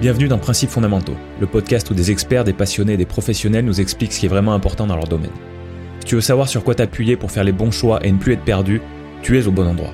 [0.00, 3.80] Bienvenue dans Principes fondamentaux, le podcast où des experts, des passionnés et des professionnels nous
[3.80, 5.30] expliquent ce qui est vraiment important dans leur domaine.
[6.00, 8.32] Si tu veux savoir sur quoi t'appuyer pour faire les bons choix et ne plus
[8.32, 8.82] être perdu,
[9.22, 9.92] tu es au bon endroit.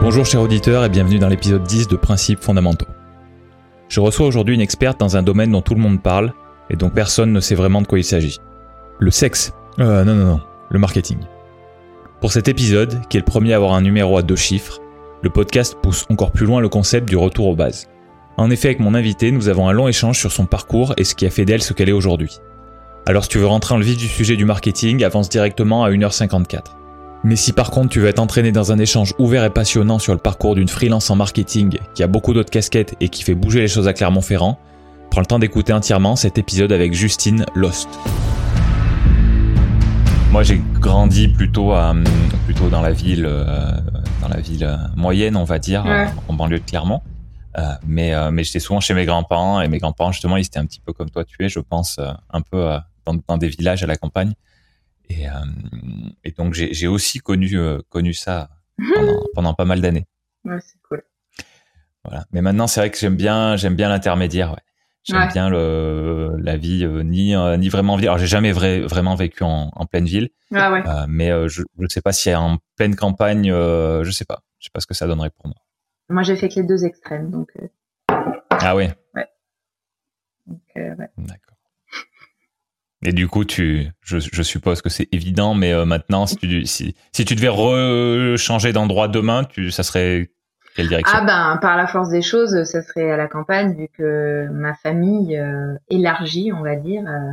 [0.00, 2.88] Bonjour chers auditeurs et bienvenue dans l'épisode 10 de Principes fondamentaux.
[3.90, 6.32] Je reçois aujourd'hui une experte dans un domaine dont tout le monde parle
[6.70, 8.38] et dont personne ne sait vraiment de quoi il s'agit.
[8.98, 9.52] Le sexe.
[9.78, 11.18] Euh, non, non, non le marketing.
[12.20, 14.78] Pour cet épisode, qui est le premier à avoir un numéro à deux chiffres,
[15.22, 17.88] le podcast pousse encore plus loin le concept du retour aux bases.
[18.36, 21.14] En effet, avec mon invité, nous avons un long échange sur son parcours et ce
[21.14, 22.38] qui a fait d'elle ce qu'elle est aujourd'hui.
[23.06, 25.90] Alors si tu veux rentrer dans le vif du sujet du marketing, avance directement à
[25.90, 26.60] 1h54.
[27.24, 30.12] Mais si par contre tu veux être entraîné dans un échange ouvert et passionnant sur
[30.12, 33.60] le parcours d'une freelance en marketing qui a beaucoup d'autres casquettes et qui fait bouger
[33.60, 34.58] les choses à Clermont-Ferrand,
[35.10, 37.88] prends le temps d'écouter entièrement cet épisode avec Justine Lost.
[40.30, 41.92] Moi, j'ai grandi plutôt à,
[42.44, 43.72] plutôt dans la ville, euh,
[44.20, 45.84] dans la ville euh, moyenne, on va dire,
[46.28, 47.02] en banlieue de Clermont.
[47.58, 50.66] Euh, mais mais j'étais souvent chez mes grands-parents et mes grands-parents justement, ils étaient un
[50.66, 53.88] petit peu comme toi, tu es, je pense, un peu dans, dans, des villages à
[53.88, 54.34] la campagne.
[55.08, 55.26] Et,
[56.22, 57.58] et donc j'ai aussi connu
[57.88, 58.50] connu ça
[58.94, 60.06] pendant, pendant pas mal d'années.
[60.44, 61.02] Ouais, c'est cool.
[62.04, 62.24] Voilà.
[62.30, 64.52] Mais maintenant, c'est vrai que j'aime bien j'aime bien l'intermédiaire.
[64.52, 64.62] Ouais.
[65.10, 68.08] J'aime bien le, la vie euh, ni euh, ni vraiment ville.
[68.08, 70.82] Alors j'ai jamais vrai, vraiment vécu en, en pleine ville, ah ouais.
[70.86, 74.40] euh, mais je ne sais pas si en pleine campagne, je sais pas.
[74.58, 75.56] Je sais pas ce que ça donnerait pour moi.
[76.08, 77.50] Moi j'ai fait que les deux extrêmes, donc.
[78.50, 78.88] Ah oui.
[79.14, 79.26] Ouais.
[80.76, 81.08] ouais.
[81.16, 81.56] D'accord.
[83.02, 86.94] Et du coup, tu, je, je suppose que c'est évident, mais maintenant, si tu, si,
[87.12, 90.30] si tu devais rechanger d'endroit demain, tu, ça serait
[90.78, 94.74] ah ben, par la force des choses, ça serait à la campagne, vu que ma
[94.74, 97.32] famille euh, élargie, on va dire, euh,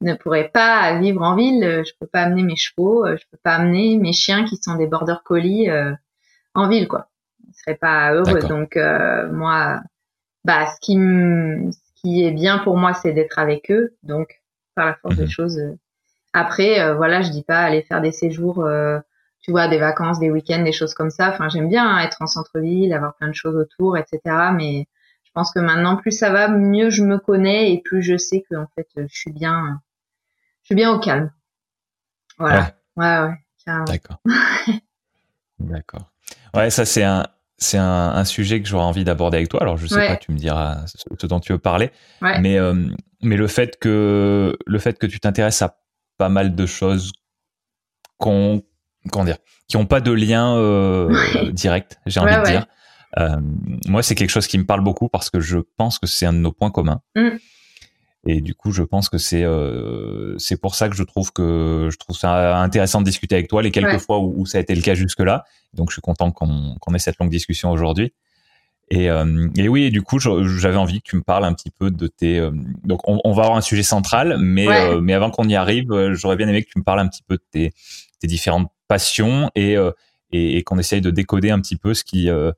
[0.00, 1.82] ne pourrait pas vivre en ville.
[1.84, 4.86] Je peux pas amener mes chevaux, je peux pas amener mes chiens qui sont des
[4.86, 5.92] border collies euh,
[6.54, 7.08] en ville, quoi.
[7.48, 8.40] Ils seraient pas heureux.
[8.40, 9.80] Donc moi,
[10.44, 13.96] bah, ce qui, ce qui est bien pour moi, c'est d'être avec eux.
[14.02, 14.40] Donc,
[14.74, 15.30] par la force des mhm.
[15.30, 15.60] choses.
[16.32, 18.64] Après, voilà, je dis pas aller faire des séjours
[19.42, 21.30] tu vois, des vacances, des week-ends, des choses comme ça.
[21.30, 24.20] Enfin, j'aime bien hein, être en centre-ville, avoir plein de choses autour, etc.
[24.54, 24.86] Mais
[25.24, 28.44] je pense que maintenant, plus ça va, mieux je me connais et plus je sais
[28.48, 29.80] que en fait, je suis bien,
[30.62, 31.32] je suis bien au calme.
[32.38, 32.74] Voilà.
[32.96, 33.34] Ouais, ouais.
[33.86, 34.20] D'accord.
[35.58, 36.10] D'accord.
[36.54, 37.26] Ouais, ça c'est un,
[37.58, 39.60] c'est un, un, sujet que j'aurais envie d'aborder avec toi.
[39.60, 42.74] Alors je sais pas, tu me diras ce, dont tu veux parler, mais euh,
[43.22, 45.78] mais le fait que le fait que tu t'intéresses à
[46.16, 47.12] pas mal de choses
[48.18, 48.62] qu'on
[49.10, 49.38] comment dire,
[49.68, 51.12] qui ont pas de lien euh,
[51.52, 52.66] direct, j'ai envie de dire.
[53.18, 53.36] Euh,
[53.86, 56.32] moi, c'est quelque chose qui me parle beaucoup parce que je pense que c'est un
[56.32, 57.00] de nos points communs.
[57.16, 57.30] Mm.
[58.26, 61.88] Et du coup, je pense que c'est euh, c'est pour ça que je trouve que
[61.90, 64.74] je trouve ça intéressant de discuter avec toi les quelques fois où, ça a été
[64.74, 65.44] le cas jusque là.
[65.72, 68.12] Donc, je suis content qu'on qu'on ait cette longue discussion aujourd'hui.
[68.90, 71.70] Et, euh, et oui, et du coup, j'avais envie que tu me parles un petit
[71.70, 72.40] peu de tes.
[72.40, 72.50] Euh,
[72.82, 76.10] donc, on, on, va avoir un sujet central, mais euh, mais avant qu'on y arrive,
[76.12, 77.72] j'aurais bien aimé que tu me parles un petit peu de tes
[78.20, 79.92] tes différentes passion euh,
[80.32, 82.50] et, et, qu'on essaye de décoder un petit peu ce qui euh,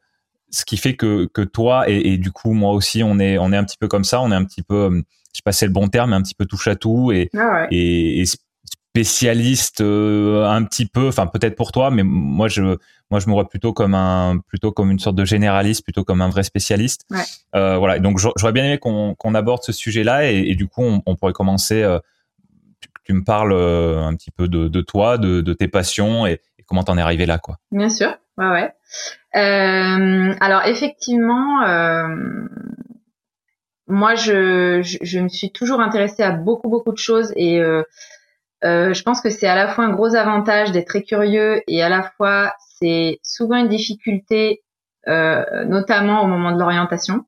[0.51, 3.57] ce qui fait que, que toi et, du coup moi aussi on est on est
[3.57, 4.21] un petit peu comme ça.
[4.23, 6.17] On est un petit peu euh, je sais pas si c'est le bon terme mais
[6.17, 8.25] un petit peu touche à tout et ah et,
[8.95, 12.77] spécialiste un petit peu enfin peut-être pour toi mais moi je
[13.11, 16.21] moi je me vois plutôt comme un plutôt comme une sorte de généraliste plutôt comme
[16.21, 17.07] un vrai spécialiste.
[17.11, 17.25] Ouais.
[17.53, 17.99] voilà.
[17.99, 21.17] Donc j'aurais bien aimé qu'on qu'on aborde ce sujet là et, du coup on, on
[21.17, 21.83] pourrait commencer
[23.05, 26.41] tu me parles euh, un petit peu de, de toi, de, de, tes passions et,
[26.67, 27.59] comment t'en es arrivé là, quoi.
[27.71, 28.73] Bien sûr, ouais, ouais.
[29.35, 32.07] Euh, alors effectivement, euh,
[33.87, 37.83] moi, je, je, je, me suis toujours intéressée à beaucoup, beaucoup de choses et euh,
[38.65, 41.83] euh, je pense que c'est à la fois un gros avantage d'être très curieux et
[41.83, 44.63] à la fois c'est souvent une difficulté,
[45.09, 47.25] euh, notamment au moment de l'orientation,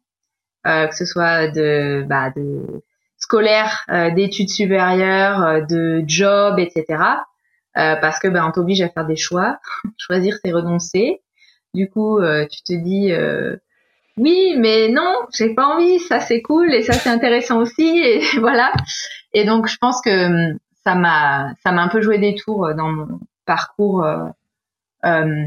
[0.64, 2.82] que ce soit de, bah, de
[3.24, 6.84] scolaire, euh, d'études supérieures, euh, de job, etc.
[7.76, 9.58] Euh, parce que ben on t'oblige à faire des choix.
[9.98, 11.22] Choisir, c'est renoncer.
[11.72, 12.20] Du coup,
[12.52, 13.12] tu te dis
[14.16, 15.98] oui, mais non, j'ai pas envie.
[15.98, 18.72] Ça c'est cool et ça c'est intéressant aussi et voilà.
[19.32, 22.72] Et donc je pense que hum, ça m'a ça m'a un peu joué des tours
[22.76, 25.46] dans mon parcours euh,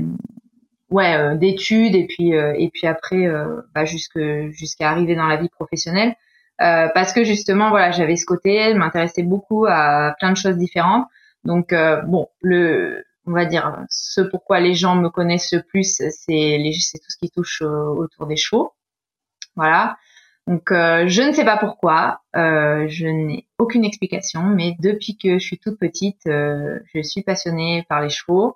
[0.89, 3.25] ouais d'études et puis et puis après
[3.73, 4.19] bah, jusque
[4.49, 6.13] jusqu'à arriver dans la vie professionnelle
[6.61, 10.57] euh, parce que justement voilà j'avais ce côté, je m'intéressais beaucoup à plein de choses
[10.57, 11.05] différentes.
[11.43, 15.97] Donc euh, bon le on va dire ce pourquoi les gens me connaissent le plus
[15.97, 18.73] c'est c'est tout ce qui touche autour des chevaux.
[19.55, 19.97] Voilà.
[20.47, 25.59] Donc je ne sais pas pourquoi, je n'ai aucune explication, mais depuis que je suis
[25.59, 28.55] toute petite, je suis passionnée par les chevaux.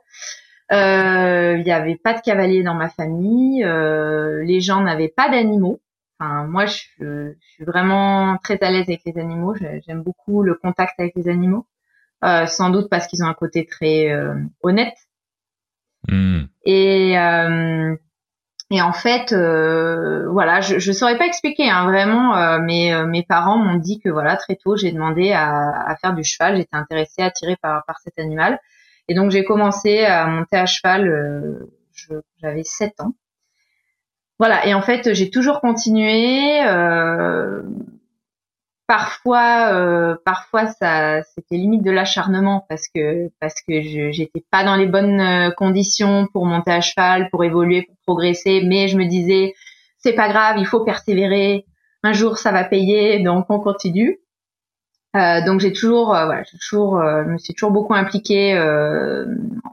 [0.71, 5.81] Il n'y avait pas de cavalier dans ma famille, les gens n'avaient pas d'animaux.
[6.21, 9.56] Enfin, moi, je, je, suis vraiment très à l'aise avec les animaux.
[9.88, 11.65] J'aime beaucoup le contact avec les animaux.
[12.23, 14.95] Euh, sans doute parce qu'ils ont un côté très euh, honnête.
[16.07, 16.44] Hmm.
[16.65, 17.95] Et euh,
[18.69, 21.69] et en fait, voilà, je ne saurais pas expliquer.
[21.69, 25.95] Hein, vraiment, mais mes parents m'ont dit que voilà, très tôt, j'ai demandé à, à,
[25.97, 26.56] faire du cheval.
[26.56, 28.59] J'étais intéressée, attirée par par cet animal.
[29.09, 31.67] Et donc j'ai commencé à monter à cheval.
[32.41, 33.13] J'avais 7 ans.
[34.41, 34.65] Voilà.
[34.65, 36.65] Et en fait, j'ai toujours continué.
[36.65, 37.61] Euh,
[38.88, 43.79] parfois euh, parfois ça c'était limite de l'acharnement parce que parce que
[44.11, 48.61] j'étais pas dans les bonnes euh, conditions pour monter à cheval pour évoluer pour progresser
[48.65, 49.53] mais je me disais
[49.99, 51.65] c'est pas grave il faut persévérer
[52.03, 54.19] un jour ça va payer donc on continue
[55.15, 58.59] euh, donc j'ai toujours voilà toujours je me suis toujours beaucoup impliquée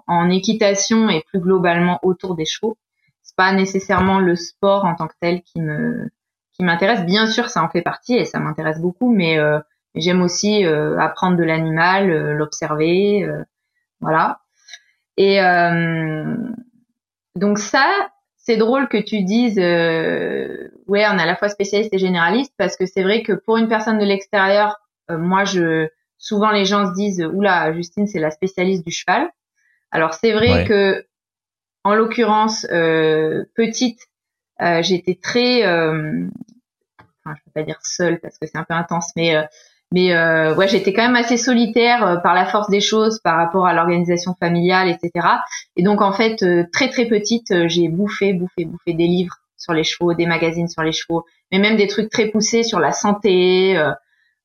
[0.07, 2.77] en équitation et plus globalement autour des chevaux
[3.29, 6.09] c'est pas nécessairement le sport en tant que tel qui me
[6.55, 7.05] qui m'intéresse.
[7.05, 9.61] Bien sûr, ça en fait partie et ça m'intéresse beaucoup, mais euh,
[9.95, 13.29] j'aime aussi euh, apprendre de l'animal, euh, l'observer,
[14.01, 14.41] voilà.
[15.19, 15.41] Et
[17.35, 17.87] donc ça,
[18.37, 22.77] c'est drôle que tu dises, ouais, on est à la fois spécialiste et généraliste, parce
[22.77, 24.79] que c'est vrai que pour une personne de l'extérieur,
[25.11, 29.29] moi, je souvent les gens se disent, oula, Justine, c'est la spécialiste du cheval.
[29.91, 31.05] Alors c'est vrai que,
[31.85, 34.09] en l'occurrence, petite,
[34.61, 36.27] euh, j'étais très, euh,
[37.25, 39.43] enfin, je peux pas dire seule parce que c'est un peu intense, mais euh,
[39.91, 43.37] mais euh, ouais, j'étais quand même assez solitaire euh, par la force des choses, par
[43.37, 45.27] rapport à l'organisation familiale, etc.
[45.77, 49.85] Et donc en fait, très très petite, j'ai bouffé, bouffé, bouffé des livres sur les
[49.85, 53.81] chevaux, des magazines sur les chevaux, mais même des trucs très poussés sur la santé.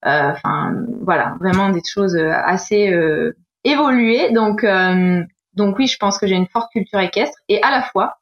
[0.05, 2.93] Enfin voilà, vraiment des choses assez
[3.65, 4.31] évoluées.
[4.31, 4.63] Donc
[5.53, 8.17] donc oui, je pense que j'ai une forte culture équestre et à la fois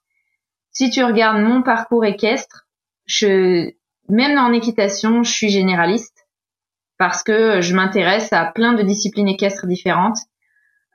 [0.72, 2.68] si tu regardes mon parcours équestre,
[4.10, 6.28] même en équitation, je suis généraliste
[6.98, 10.18] parce que je m'intéresse à plein de disciplines équestres différentes.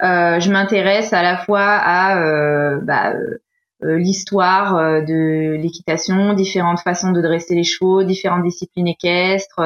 [0.02, 3.12] Euh, je m'intéresse à la fois à euh, bah,
[3.82, 9.60] euh, l'histoire de l'équitation, différentes façons de dresser les chevaux, différentes disciplines équestres.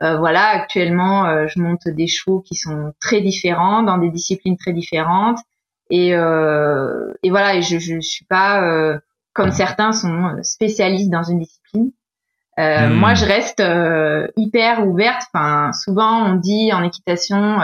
[0.00, 5.38] Voilà, actuellement, je monte des chevaux qui sont très différents dans des disciplines très différentes.
[5.94, 8.98] Et, et voilà, et je, je, suis pas
[9.32, 11.92] comme certains sont euh, spécialistes dans une discipline.
[12.58, 12.94] Euh, hmm.
[12.94, 15.22] Moi, je reste euh, hyper ouverte.
[15.32, 17.58] Enfin, souvent, on dit en équitation,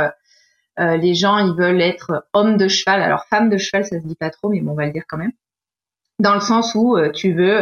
[0.78, 3.02] les gens, ils veulent être hommes de cheval.
[3.02, 5.04] Alors, femme de cheval, ça se dit pas trop, mais bon, on va le dire
[5.08, 5.32] quand même.
[6.20, 7.60] Dans le sens où tu veux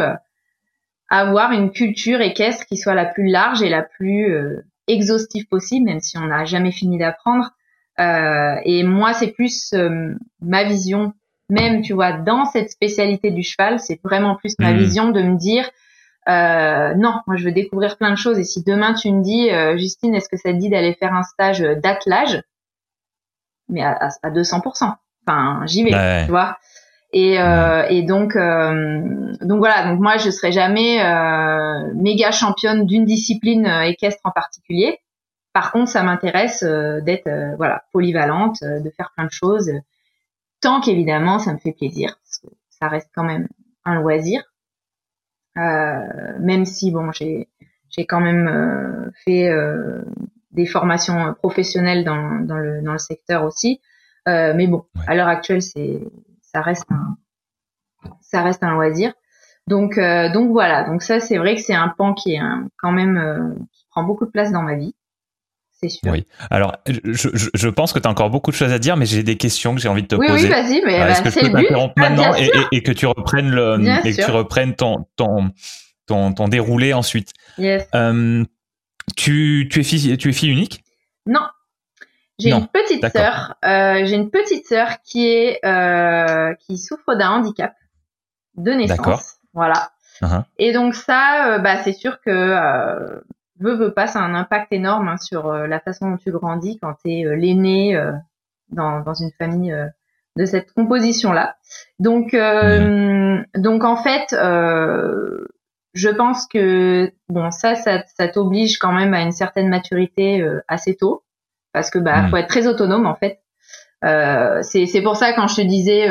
[1.09, 5.99] avoir une culture équestre qui soit la plus large et la plus exhaustive possible, même
[5.99, 7.49] si on n'a jamais fini d'apprendre.
[7.99, 9.73] Et moi, c'est plus
[10.41, 11.13] ma vision
[11.49, 14.77] même, tu vois, dans cette spécialité du cheval, c'est vraiment plus ma hmm.
[14.77, 15.69] vision de me dire,
[16.27, 18.37] euh, non, moi je veux découvrir plein de choses.
[18.37, 21.13] Et si demain tu me dis, euh, Justine, est-ce que ça te dit d'aller faire
[21.13, 22.41] un stage d'attelage?
[23.69, 24.93] Mais à, à, 200%.
[25.25, 26.57] Enfin, j'y vais, tu vois.
[27.13, 29.89] Et, euh, et donc, euh, donc voilà.
[29.89, 34.99] Donc moi, je serai jamais euh, méga championne d'une discipline équestre en particulier.
[35.57, 39.71] Par contre, ça m'intéresse d'être voilà polyvalente, de faire plein de choses.
[40.61, 43.47] Tant qu'évidemment ça me fait plaisir, parce que ça reste quand même
[43.83, 44.43] un loisir.
[45.57, 47.49] Euh, même si bon, j'ai
[47.89, 50.03] j'ai quand même euh, fait euh,
[50.51, 53.81] des formations professionnelles dans, dans le dans le secteur aussi,
[54.27, 56.01] mais bon, à l'heure actuelle c'est
[56.43, 57.17] ça reste un
[58.21, 59.11] ça reste un loisir.
[59.65, 59.95] Donc
[60.35, 62.41] donc voilà, donc ça c'est vrai que c'est un pan qui est
[62.77, 64.93] quand même qui prend beaucoup de place dans ma vie
[65.79, 66.11] c'est sûr.
[66.11, 66.25] Oui.
[66.49, 69.05] Alors, je, je, je pense que tu as encore beaucoup de choses à dire, mais
[69.05, 70.47] j'ai des questions que j'ai envie de te poser.
[70.47, 73.51] Oui, vas-y, mais Est-ce que je peux t'interrompre ah, maintenant et, et, que tu reprennes
[73.51, 75.51] le et que tu reprennes ton ton
[76.07, 77.33] ton, ton déroulé ensuite?
[77.57, 77.87] Yes.
[77.93, 78.43] Euh,
[79.15, 80.83] tu tu es fille tu es fille unique?
[81.25, 81.47] Non.
[82.39, 83.55] J'ai une petite sœur.
[83.65, 87.73] Euh, j'ai une petite sœur qui est euh, qui souffre d'un handicap
[88.55, 89.37] de naissance.
[89.53, 89.91] Voilà.
[90.21, 90.43] Uh-huh.
[90.57, 93.21] Et donc ça, euh, bah c'est sûr que
[93.61, 96.17] euh, veut, veut pas, ça a un impact énorme hein, sur euh, la façon dont
[96.17, 98.11] tu grandis quand tu es euh, l'aîné euh,
[98.69, 99.75] dans, dans une famille
[100.35, 101.55] de cette composition-là.
[101.99, 102.35] Donc,
[103.55, 104.35] donc en fait,
[105.93, 110.97] je pense que bon, ça, ça, ça t'oblige quand même à une certaine maturité assez
[110.97, 111.23] tôt,
[111.71, 113.39] parce que bah, faut être très autonome en fait.
[114.63, 116.07] c'est c'est pour ça quand je te disais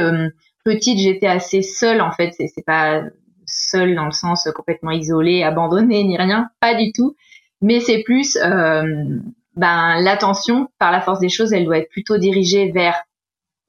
[0.65, 2.33] petite, j'étais assez seule en fait.
[2.39, 3.03] C'est c'est pas
[3.47, 7.15] seul dans le sens complètement isolé, abandonné ni rien, pas du tout.
[7.63, 12.71] Mais c'est plus ben l'attention par la force des choses, elle doit être plutôt dirigée
[12.71, 13.03] vers,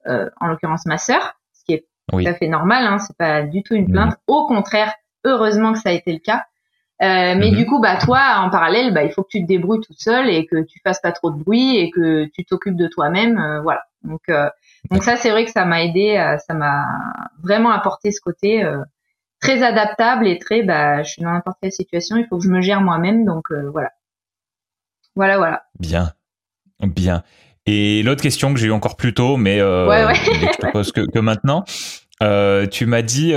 [0.06, 2.84] en l'occurrence ma sœur, ce qui est tout à fait normal.
[2.84, 4.16] Hein, c'est pas du tout une plainte.
[4.26, 4.92] Au contraire,
[5.24, 6.44] heureusement que ça a été le cas.
[7.00, 7.56] Euh, mais mhm.
[7.56, 10.28] du coup, bah toi, en parallèle, bah il faut que tu te débrouilles toute seule
[10.28, 13.60] et que tu fasses pas trop de bruit et que tu t'occupes de toi-même, euh,
[13.60, 13.84] voilà.
[14.02, 14.50] Donc euh,
[14.90, 16.16] donc ça, c'est vrai que ça m'a aidé,
[16.46, 16.86] ça m'a
[17.42, 18.64] vraiment apporté ce côté
[19.40, 22.50] très adaptable et très, bah je suis dans n'importe quelle situation, il faut que je
[22.50, 23.90] me gère moi-même, donc voilà,
[25.14, 25.62] voilà, voilà.
[25.78, 26.12] Bien,
[26.80, 27.22] bien.
[27.66, 30.14] Et l'autre question que j'ai eu encore plus tôt, mais ouais, ouais.
[30.14, 31.64] je te pose que, que maintenant,
[32.70, 33.34] tu m'as dit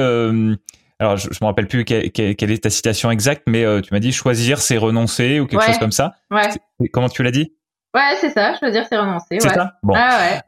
[1.01, 4.12] alors je, me rappelle plus quelle, est ta citation exacte, mais euh, tu m'as dit
[4.12, 6.13] choisir c'est renoncer ou quelque chose comme ça.
[6.29, 6.43] Ouais.
[6.93, 7.55] Comment tu l'as dit?
[7.96, 9.39] Ouais, c'est ça, choisir c'est renoncer.
[9.39, 9.74] C'est ça?
[9.81, 9.96] Bon.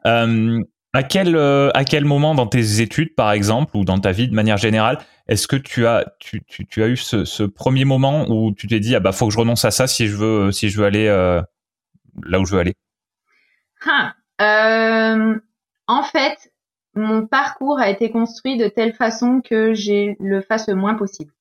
[0.06, 0.60] Euh,
[0.94, 4.28] à quel euh, à quel moment dans tes études par exemple ou dans ta vie
[4.28, 4.98] de manière générale
[5.28, 8.94] est-ce que tu as tu, tu, as eu ce, premier moment où tu t'es dit
[8.94, 11.06] ah bah faut que je renonce à ça si je veux si je veux aller
[11.06, 12.74] là où je veux aller?
[13.86, 14.14] Hein,
[15.86, 16.52] en fait
[16.94, 21.32] mon parcours a été construit de telle façon que j'ai le fasse le moins possible.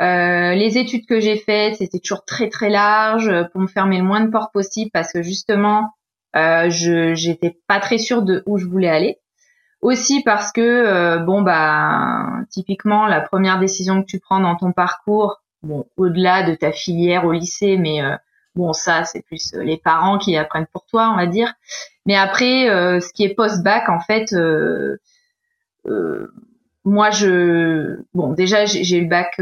[0.00, 4.04] Euh, les études que j'ai faites, c'était toujours très très large pour me fermer le
[4.04, 5.90] moins de portes possible parce que justement,
[6.38, 9.18] euh, je j'étais pas très sûre de où je voulais aller.
[9.80, 14.72] Aussi parce que euh, bon bah typiquement la première décision que tu prends dans ton
[14.72, 18.16] parcours, bon au-delà de ta filière au lycée, mais euh,
[18.58, 21.54] Bon, ça, c'est plus euh, les parents qui apprennent pour toi, on va dire.
[22.06, 24.34] Mais après, euh, ce qui est post-bac, en fait,
[26.84, 29.40] moi, je, bon, déjà, j'ai eu le bac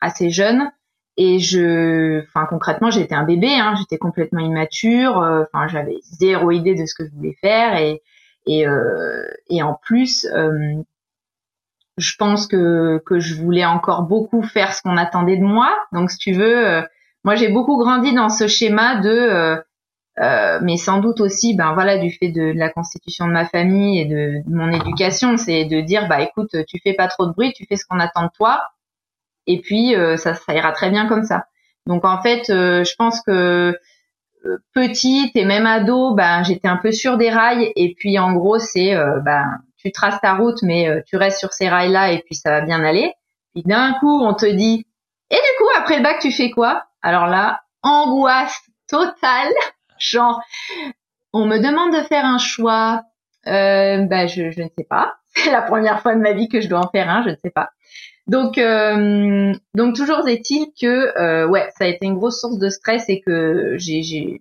[0.00, 0.70] assez jeune
[1.16, 5.16] et je, enfin, concrètement, j'étais un bébé, hein, j'étais complètement immature.
[5.16, 8.02] Enfin, j'avais zéro idée de ce que je voulais faire et
[8.46, 8.66] et
[9.48, 10.26] et en plus,
[11.96, 15.70] je pense que que je voulais encore beaucoup faire ce qu'on attendait de moi.
[15.92, 16.84] Donc, si tu veux
[17.24, 19.56] moi, j'ai beaucoup grandi dans ce schéma de, euh,
[20.20, 23.98] euh, mais sans doute aussi, ben voilà, du fait de, la constitution de ma famille
[23.98, 27.54] et de, mon éducation, c'est de dire, bah écoute, tu fais pas trop de bruit,
[27.54, 28.62] tu fais ce qu'on attend de toi,
[29.46, 31.46] et puis euh, ça, ça ira très bien comme ça.
[31.86, 33.78] Donc en fait, je pense que
[34.72, 38.58] petite et même ado, ben j'étais un peu sur des rails, et puis en gros,
[38.58, 39.44] c'est, ben
[39.76, 42.82] tu traces ta route, mais tu restes sur ces rails-là, et puis ça va bien
[42.82, 43.12] aller.
[43.52, 44.86] Puis d'un coup, on te dit,
[45.30, 46.84] et du coup, après le bac, tu fais quoi?
[47.02, 49.52] Alors là, angoisse totale.
[49.98, 50.40] Genre,
[51.32, 53.02] on me demande de faire un choix.
[53.46, 55.16] Euh, bah, je, je ne sais pas.
[55.34, 57.36] C'est la première fois de ma vie que je dois en faire un, je ne
[57.42, 57.70] sais pas.
[58.26, 62.70] Donc, euh, donc toujours est-il que euh, ouais, ça a été une grosse source de
[62.70, 64.40] stress et que j'ai j'ai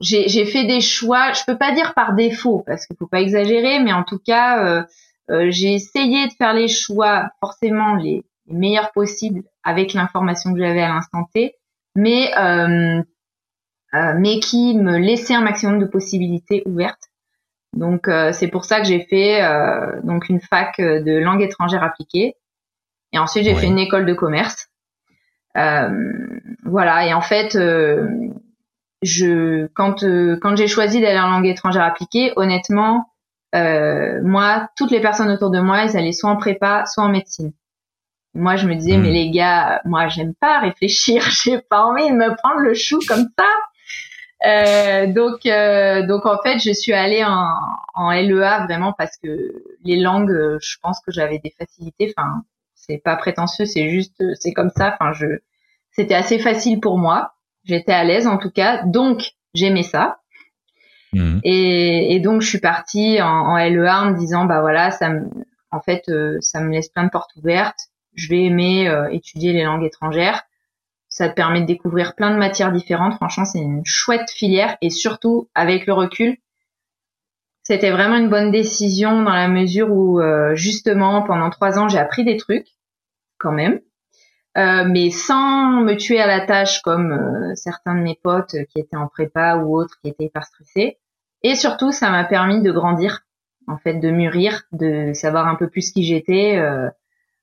[0.00, 1.32] j'ai fait des choix.
[1.32, 4.64] Je peux pas dire par défaut parce qu'il faut pas exagérer, mais en tout cas,
[4.64, 4.82] euh,
[5.30, 10.82] euh, j'ai essayé de faire les choix forcément les meilleurs possibles avec l'information que j'avais
[10.82, 11.54] à l'instant T,
[11.94, 13.02] mais euh,
[13.94, 17.07] euh, mais qui me laissait un maximum de possibilités ouvertes.
[17.74, 19.40] Donc euh, c'est pour ça que j'ai fait
[20.02, 22.34] donc une fac de langue étrangère appliquée
[23.12, 24.68] et ensuite j'ai fait une école de commerce.
[25.54, 27.58] voilà et en fait
[29.02, 30.04] je quand
[30.40, 33.12] quand j'ai choisi d'aller en langue étrangère appliquée, honnêtement,
[33.52, 37.52] moi toutes les personnes autour de moi, elles allaient soit en prépa, soit en médecine.
[38.34, 39.12] Moi, je me disais, mais hmm.
[39.12, 41.22] les gars, moi, j'aime pas réfléchir.
[41.44, 43.46] J'ai pas envie de me prendre le chou comme ça.
[44.46, 47.54] Euh, donc, euh, donc en fait, je suis allée en,
[47.94, 52.14] en LEA vraiment parce que les langues, je pense que j'avais des facilités.
[52.16, 54.96] Enfin, c'est pas prétentieux, c'est juste, c'est comme ça.
[54.98, 55.26] Enfin, je,
[55.92, 57.32] c'était assez facile pour moi.
[57.64, 60.20] J'étais à l'aise en tout cas, donc j'aimais ça.
[61.12, 61.40] Hmm.
[61.42, 65.08] Et, et, donc je suis partie en, en, LEA en me disant bah voilà, ça
[65.08, 65.28] me,
[65.70, 69.52] en fait, euh, ça me laisse plein de portes ouvertes je vais aimer euh, étudier
[69.52, 70.42] les langues étrangères.
[71.18, 73.14] Ça te permet de découvrir plein de matières différentes.
[73.14, 76.36] Franchement, c'est une chouette filière et surtout avec le recul,
[77.64, 81.98] c'était vraiment une bonne décision dans la mesure où euh, justement pendant trois ans j'ai
[81.98, 82.68] appris des trucs
[83.36, 83.80] quand même,
[84.58, 88.96] euh, mais sans me tuer à la tâche comme certains de mes potes qui étaient
[88.96, 91.00] en prépa ou autres qui étaient hyper stressés.
[91.42, 93.22] Et surtout, ça m'a permis de grandir,
[93.66, 96.60] en fait, de mûrir, de savoir un peu plus qui j'étais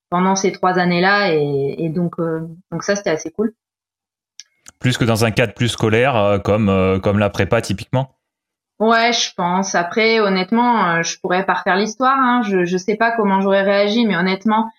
[0.10, 3.54] pendant ces trois années-là et, donc euh, donc ça c'était assez cool.
[4.80, 8.12] Plus que dans un cadre plus scolaire euh, comme euh, comme la prépa typiquement.
[8.80, 9.74] Ouais, je pense.
[9.74, 12.18] Après, honnêtement, je pourrais pas refaire l'histoire.
[12.20, 12.42] Hein.
[12.44, 14.70] Je je sais pas comment j'aurais réagi, mais honnêtement,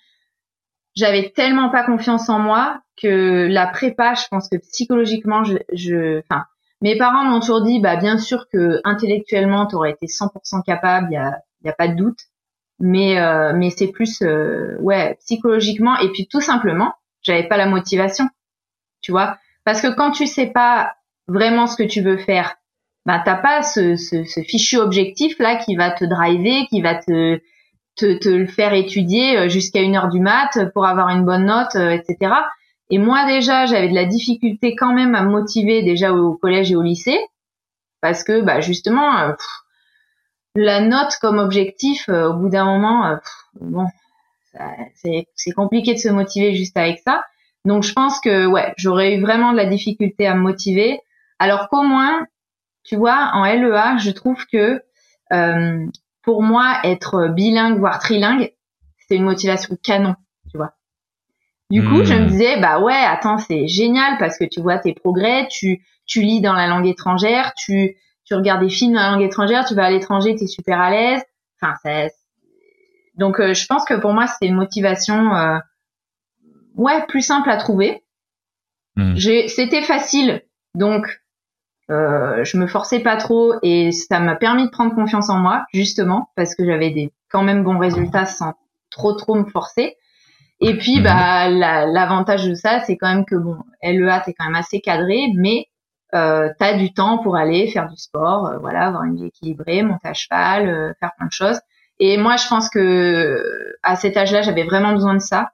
[0.97, 6.23] j'avais tellement pas confiance en moi que la prépa, je pense que psychologiquement, je, je
[6.83, 11.13] mes parents m'ont toujours dit, bah bien sûr que intellectuellement, tu aurais été 100% capable,
[11.13, 12.19] y a, y a pas de doute.
[12.79, 17.67] mais euh, mais c'est plus euh, ouais psychologiquement et puis tout simplement j'avais pas la
[17.67, 18.29] motivation
[19.01, 19.39] tu vois?
[19.67, 20.95] Parce que quand tu sais pas
[21.29, 22.57] vraiment ce que tu veux faire
[23.05, 26.95] bah t'as pas ce, ce, ce, fichu objectif là qui va te driver qui va
[26.95, 27.41] te
[27.97, 31.45] te, te le faire étudier euh, jusqu'à une heure du mat pour avoir une bonne
[31.45, 32.33] note etc
[32.89, 36.73] et moi déjà j'avais de la difficulté quand même à me motiver déjà au collège
[36.73, 37.19] et au lycée
[38.01, 39.35] parce que bah justement
[40.57, 43.17] la note comme objectif, euh, au bout d'un moment, euh,
[43.61, 43.87] bon,
[44.95, 47.23] c'est compliqué de se motiver juste avec ça.
[47.67, 51.01] Donc je pense que ouais, j'aurais eu vraiment de la difficulté à me motiver.
[51.39, 52.27] Alors qu'au moins,
[52.85, 54.81] tu vois, en LEA, je trouve que
[55.33, 55.87] euh,
[56.23, 58.53] pour moi, être bilingue voire trilingue,
[59.09, 60.15] c'est une motivation canon,
[60.51, 60.75] tu vois.
[61.69, 62.27] Du coup, je me hmm.
[62.29, 66.41] disais bah ouais, attends, c'est génial parce que tu vois tes progrès, tu tu lis
[66.41, 69.91] dans la langue étrangère, tu tu regardes des films en langue étrangère, tu vas à
[69.91, 71.23] l'étranger, tu es super à l'aise.
[71.61, 72.09] Enfin, ça,
[73.17, 75.59] donc euh, je pense que pour moi c'était une motivation euh,
[76.77, 78.05] ouais plus simple à trouver.
[78.97, 79.17] Hmm.
[79.17, 80.43] C'était facile,
[80.75, 81.21] donc
[81.91, 85.65] euh, je me forçais pas trop et ça m'a permis de prendre confiance en moi
[85.73, 88.55] justement parce que j'avais des quand même bons résultats sans
[88.91, 89.97] trop trop me forcer.
[90.61, 91.03] Et puis hmm.
[91.03, 95.27] bah l'avantage de ça c'est quand même que bon LEA t'es quand même assez cadré,
[95.37, 95.67] mais
[96.15, 99.27] euh, tu as du temps pour aller faire du sport, euh, voilà, avoir une vie
[99.27, 101.61] équilibrée, monter à cheval, euh, faire plein de choses.
[101.99, 105.51] Et moi, je pense que à cet âge-là, j'avais vraiment besoin de ça.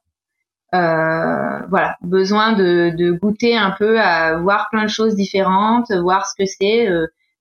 [0.75, 6.26] Euh, voilà, besoin de, de, goûter un peu à voir plein de choses différentes, voir
[6.26, 6.88] ce que c'est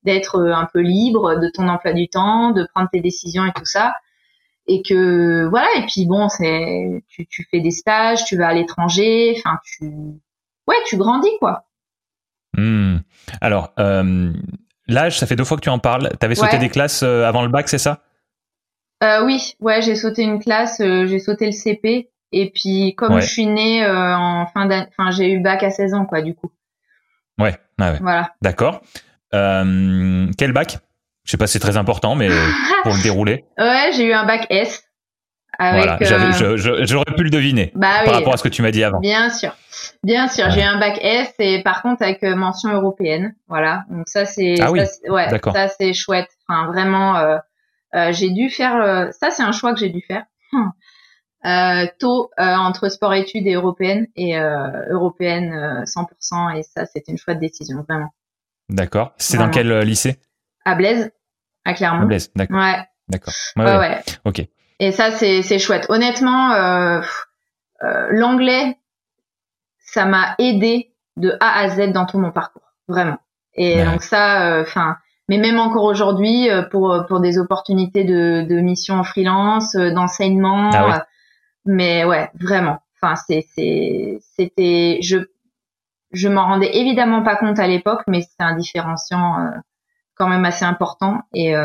[0.04, 3.66] d'être un peu libre de ton emploi du temps, de prendre tes décisions et tout
[3.66, 3.94] ça.
[4.68, 8.54] Et que voilà, et puis bon, c'est tu, tu fais des stages, tu vas à
[8.54, 9.86] l'étranger, enfin tu
[10.68, 11.66] ouais, tu grandis quoi.
[12.58, 12.98] Hmm.
[13.40, 14.34] Alors, euh,
[14.88, 16.10] l'âge, ça fait deux fois que tu en parles.
[16.20, 18.02] Tu avais sauté des classes euh, avant le bac, c'est ça?
[19.04, 22.11] Euh, Oui, ouais, j'ai sauté une classe, j'ai sauté le CP.
[22.32, 25.94] Et puis, comme je suis née en fin d'année, enfin, j'ai eu bac à 16
[25.94, 26.52] ans, quoi, du coup.
[27.38, 27.98] Ouais, ouais.
[28.02, 28.32] Voilà.
[28.42, 28.82] D'accord.
[29.32, 30.80] quel bac?
[31.24, 32.30] Je sais pas si c'est très important, mais
[32.84, 33.46] pour le dérouler.
[33.58, 34.84] Ouais, j'ai eu un bac S
[35.60, 38.84] voilà, euh, j'aurais pu le deviner bah par rapport à ce que tu m'as dit
[38.84, 39.00] avant.
[39.00, 39.56] Bien sûr,
[40.04, 40.50] bien sûr.
[40.50, 43.36] J'ai un bac S et par contre avec euh, mention européenne.
[43.48, 44.82] Voilà, donc ça c'est, ah oui.
[45.08, 46.30] ouais, ça c'est chouette.
[46.48, 47.38] Enfin vraiment, euh,
[48.12, 49.10] j'ai dû faire.
[49.12, 50.24] ça c'est un choix que j'ai dû faire.
[52.00, 57.84] Tôt entre sport études et européenne et européenne 100% et ça c'était une chouette décision
[57.88, 58.14] vraiment.
[58.70, 59.14] D'accord.
[59.18, 60.20] C'est dans quel lycée?
[60.64, 61.12] À Blaise,
[61.66, 62.04] à Clermont.
[62.04, 62.58] À Blaise, d'accord.
[62.58, 62.86] Ouais.
[63.12, 63.34] D'accord.
[63.58, 64.02] ouais, ouais.
[64.26, 64.48] Ok.
[64.82, 65.86] Et ça, c'est chouette.
[65.90, 67.02] Honnêtement, euh,
[67.84, 68.80] euh, l'anglais,
[69.80, 73.20] ça m'a aidé de A à Z dans tout mon parcours, vraiment.
[73.54, 78.60] Et donc ça, euh, enfin, mais même encore aujourd'hui, pour pour des opportunités de, de
[78.62, 81.06] mission en freelance, d'enseignement, ah
[81.66, 82.80] mais ouais, vraiment.
[83.02, 83.46] Enfin, c'est
[84.36, 85.18] c'était, je
[86.12, 89.38] je m'en rendais évidemment pas compte à l'époque, mais c'est un différenciant
[90.16, 91.22] quand même assez important.
[91.34, 91.56] Et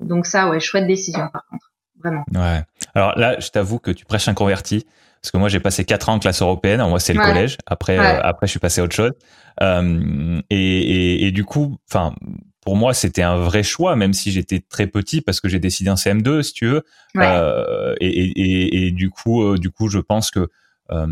[0.00, 2.24] donc ça, ouais, chouette décision par contre vraiment.
[2.34, 2.62] Ouais.
[2.94, 4.86] Alors là, je t'avoue que tu prêches un converti.
[5.22, 6.80] Parce que moi, j'ai passé quatre ans en classe européenne.
[6.88, 7.58] Moi, c'est le collège.
[7.66, 9.12] Après, euh, après, je suis passé à autre chose.
[9.60, 12.14] Euh, et, et, et, du coup, enfin,
[12.60, 15.90] pour moi, c'était un vrai choix, même si j'étais très petit, parce que j'ai décidé
[15.90, 16.84] un CM2, si tu veux.
[17.16, 20.48] Euh, et, et, et, du coup, euh, du coup, je pense que.
[20.90, 21.06] Euh,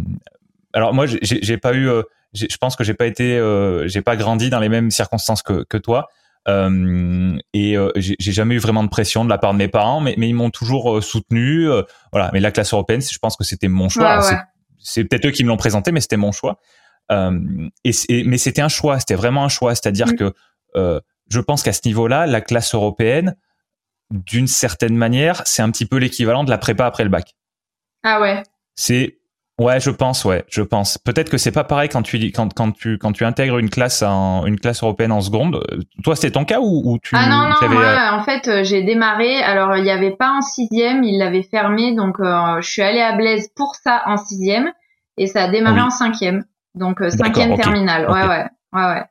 [0.73, 1.89] alors moi, j'ai pas eu.
[2.35, 3.41] je pense que j'ai pas été.
[3.87, 6.09] j'ai pas grandi dans les mêmes circonstances que, que toi.
[6.49, 10.01] Euh, et euh, j'ai jamais eu vraiment de pression de la part de mes parents,
[10.01, 11.69] mais, mais ils m'ont toujours euh, soutenu.
[12.13, 12.31] voilà.
[12.33, 14.21] Mais la classe européenne, je pense que c'était mon choix.
[14.81, 16.61] C'est peut-être eux qui me l'ont présenté, mais c'était mon choix.
[17.11, 18.99] et, mais c'était un choix.
[18.99, 19.75] C'était vraiment un choix.
[19.75, 20.17] C'est-à-dire mm.
[20.17, 23.37] que je pense qu'à ce niveau-là, la classe européenne,
[24.11, 27.35] d'une certaine manière, c'est un petit peu l'équivalent de la prépa après le bac.
[28.03, 28.43] Ah ouais.
[28.75, 29.19] C'est
[29.59, 30.99] Ouais, je pense, ouais, je pense.
[30.99, 34.03] Peut-être que c'est pas pareil quand tu quand quand tu quand tu intègres une classe
[34.03, 35.61] en une classe européenne en seconde.
[36.05, 38.63] Toi, c'était ton cas ou, ou tu Ah non non, moi, euh, en fait, euh,
[38.63, 39.43] j'ai démarré.
[39.43, 43.01] Alors, il y avait pas en sixième, il l'avait fermé, donc euh, je suis allée
[43.01, 44.71] à Blaise pour ça en sixième
[45.17, 46.45] et ça a démarré en cinquième,
[46.77, 48.09] donc cinquième terminale.
[48.09, 49.03] Ouais ouais ouais ouais.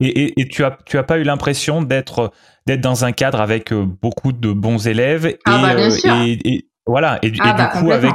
[0.00, 2.32] Et, et, et, tu as tu as pas eu l'impression d'être
[2.66, 6.14] d'être dans un cadre avec beaucoup de bons élèves ah, bah, bien sûr.
[6.14, 8.12] et, voilà et, ah, bah, du coup avec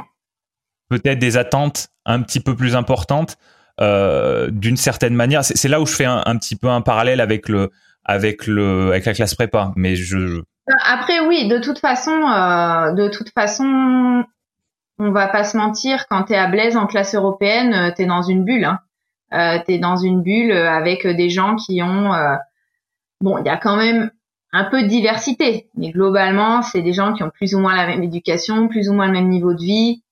[0.89, 3.37] peut-être des attentes un petit peu plus importantes
[3.79, 5.43] euh, d'une certaine manière.
[5.43, 7.71] C'est là où je fais un, petit peu un parallèle avec le
[8.03, 9.71] avec le avec la classe prépa.
[9.75, 10.41] Mais je
[10.85, 14.23] après oui, de toute façon, euh, de toute façon,
[14.99, 16.05] on va pas se mentir.
[16.09, 18.65] Quand tu es à Blaise en classe européenne, euh, tu es dans une bulle.
[18.65, 18.79] Hein.
[19.33, 22.11] Euh, tu es dans une bulle avec des gens qui ont
[23.21, 24.11] bon, il y a quand même
[24.53, 25.69] un peu de diversité.
[25.75, 28.93] Mais globalement, c'est des gens qui ont plus ou moins la même éducation, plus ou
[28.93, 30.03] moins le même niveau de vie.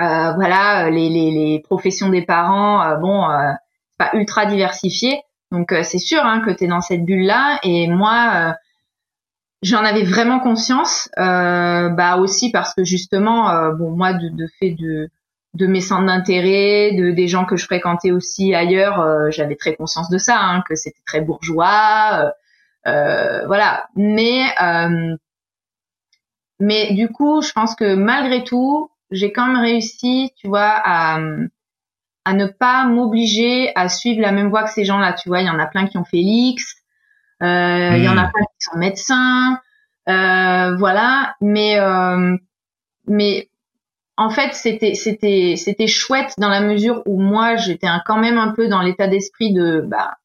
[0.00, 3.52] Euh, voilà, les, les, les, professions des parents, euh, bon, euh,
[3.98, 5.22] pas ultra diversifié.
[5.52, 7.60] Donc euh, c'est sûr hein, que tu es dans cette bulle-là.
[7.62, 8.54] Et moi,
[9.62, 11.08] j'en avais vraiment conscience.
[11.16, 15.10] bah aussi parce que justement, bon, moi, de, de fait de
[15.54, 20.10] de mes centres d'intérêt, de des gens que je fréquentais aussi ailleurs, j'avais très conscience
[20.10, 22.32] de ça, hein, que c'était très bourgeois,
[22.86, 23.88] euh, voilà.
[23.96, 25.16] Mais euh,
[26.60, 31.18] mais du coup, je pense que malgré tout, j'ai quand même réussi, tu vois, à
[32.26, 35.12] à ne pas m'obliger à suivre la même voie que ces gens-là.
[35.12, 36.76] Tu vois, il y en a plein qui ont fait l'X,
[37.42, 38.32] euh, il y en a hmm.
[38.32, 39.60] plein qui sont médecins,
[40.08, 41.36] euh, voilà.
[41.40, 42.36] Mais euh,
[43.06, 43.48] mais
[44.16, 48.52] en fait, c'était c'était c'était chouette dans la mesure où moi j'étais quand même un
[48.52, 50.16] peu dans l'état d'esprit de bah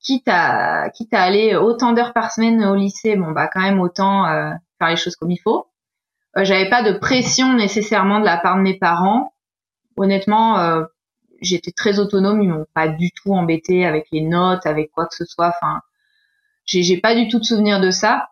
[0.00, 3.80] quitte à quitte à aller autant d'heures par semaine au lycée, bon bah quand même
[3.80, 5.66] autant euh, faire les choses comme il faut.
[6.38, 9.34] Euh, J'avais pas de pression nécessairement de la part de mes parents.
[9.96, 10.84] Honnêtement, euh,
[11.40, 15.14] j'étais très autonome, ils m'ont pas du tout embêté avec les notes, avec quoi que
[15.14, 15.48] ce soit.
[15.48, 15.80] Enfin,
[16.66, 18.28] j'ai pas du tout de souvenir de ça.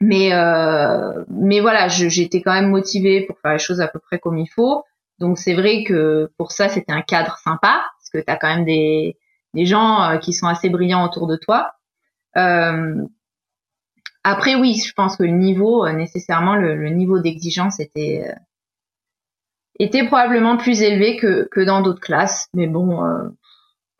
[0.00, 4.18] Mais euh, mais voilà, j'étais quand même motivée pour faire les choses à peu près
[4.18, 4.84] comme il faut.
[5.18, 8.48] Donc c'est vrai que pour ça c'était un cadre sympa parce que tu as quand
[8.48, 9.18] même des
[9.54, 11.74] des gens euh, qui sont assez brillants autour de toi.
[12.36, 12.94] Euh,
[14.22, 18.32] après, oui, je pense que le niveau, euh, nécessairement, le, niveau d'exigence était
[19.78, 22.48] était probablement plus élevé que, que dans d'autres classes.
[22.52, 23.02] Mais bon,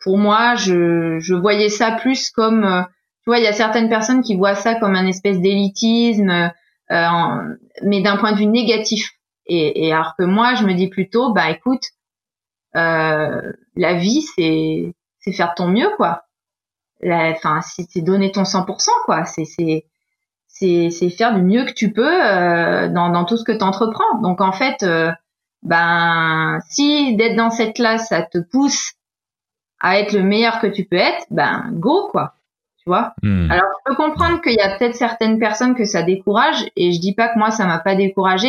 [0.02, 2.86] pour moi, je, je voyais ça plus comme,
[3.22, 6.52] tu vois, il y a certaines personnes qui voient ça comme un espèce d'élitisme,
[6.90, 9.12] mais d'un point de vue négatif.
[9.46, 11.82] Et, et, alors que moi, je me dis plutôt, bah écoute,
[12.74, 16.24] la vie, c'est c'est faire ton mieux, quoi.
[17.04, 19.24] Enfin, c'est donner ton 100%, quoi.
[19.24, 19.84] C'est c'est
[20.90, 24.18] c'est faire du mieux que tu peux euh, dans, dans tout ce que tu entreprends.
[24.20, 25.10] Donc en fait, euh,
[25.62, 28.92] ben si d'être dans cette classe, ça te pousse
[29.80, 32.34] à être le meilleur que tu peux être, ben go quoi.
[32.82, 33.14] Tu vois.
[33.22, 33.50] Hmm.
[33.50, 37.00] Alors je peux comprendre qu'il y a peut-être certaines personnes que ça décourage et je
[37.00, 38.48] dis pas que moi ça m'a pas découragé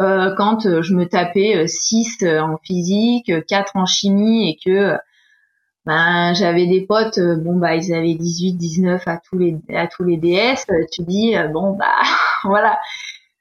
[0.00, 4.98] euh, quand je me tapais 6 en physique, 4 en chimie et que
[5.86, 9.86] ben j'avais des potes euh, bon bah ils avaient 18 19 à tous les à
[9.86, 12.02] tous les DS euh, tu dis euh, bon bah
[12.44, 12.78] voilà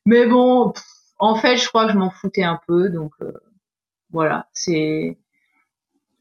[0.05, 0.73] mais bon
[1.19, 3.11] en fait je crois que je m'en foutais un peu donc
[4.11, 5.17] voilà c'est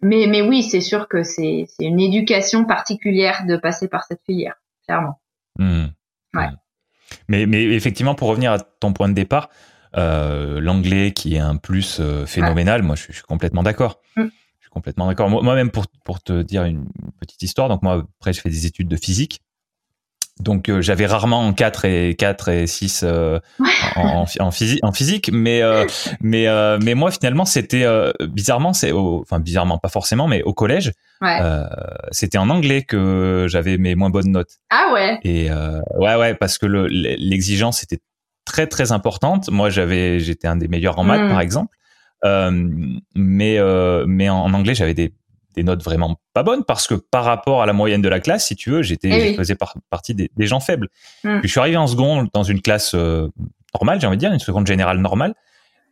[0.00, 4.54] mais mais oui c'est sûr que c'est une éducation particulière de passer par cette filière
[4.86, 5.20] clairement
[5.58, 5.86] mmh.
[6.34, 6.48] ouais
[7.28, 9.48] mais mais effectivement pour revenir à ton point de départ
[9.94, 14.26] l'anglais qui est un plus phénoménal moi je, suis complètement d'accord mmh
[14.78, 15.28] complètement d'accord.
[15.28, 16.86] Moi-même, pour, pour te dire une
[17.20, 19.40] petite histoire, donc moi, après, je fais des études de physique.
[20.40, 23.40] Donc euh, j'avais rarement 4 et 4 et 6 euh,
[23.96, 25.84] en, en, physique, en physique, mais euh,
[26.20, 26.46] mais
[26.82, 27.86] mais moi finalement c'était
[28.20, 30.92] bizarrement c'est enfin bizarrement pas forcément, mais au collège
[32.10, 34.58] c'était en anglais que j'avais mes moins bonnes notes.
[34.70, 35.18] Ah ouais.
[35.22, 38.00] Et ouais ouais parce que l'exigence était
[38.44, 39.50] très très importante.
[39.50, 41.30] Moi j'avais j'étais un des meilleurs en maths hmm.
[41.30, 41.78] par exemple.
[42.24, 42.50] Euh,
[43.14, 45.12] mais euh, mais en, anglais, j'avais des,
[45.58, 48.46] des notes vraiment pas bonnes parce que par rapport à la moyenne de la classe,
[48.46, 49.56] si tu veux, j'étais, eh je faisais
[49.90, 50.88] partie des, des, gens faibles.
[51.24, 51.40] Hmm.
[51.40, 53.28] Puis je suis arrivé en seconde dans une classe euh,
[53.74, 55.34] normale, j'ai envie de dire, une seconde générale normale.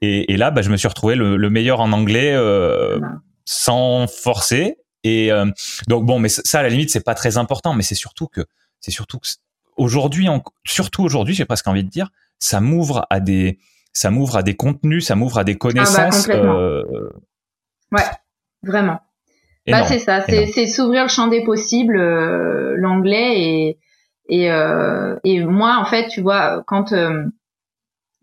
[0.03, 3.01] Et, et là, bah, je me suis retrouvé le, le meilleur en anglais euh,
[3.45, 4.77] sans forcer.
[5.03, 5.47] Et euh,
[5.89, 8.43] donc bon, mais ça à la limite, c'est pas très important, mais c'est surtout que
[8.81, 9.27] c'est surtout que
[9.77, 10.29] aujourd'hui,
[10.65, 13.59] surtout aujourd'hui, j'ai presque envie de dire, ça m'ouvre à des
[13.93, 16.29] ça m'ouvre à des contenus, ça m'ouvre à des ah bah, connaissances.
[16.29, 17.11] euh...
[17.93, 18.05] Ouais,
[18.63, 19.01] vraiment.
[19.67, 23.79] Bah c'est ça, c'est s'ouvrir le champ des possibles, euh, l'anglais et
[24.29, 27.25] et euh, et moi en fait, tu vois, quand euh,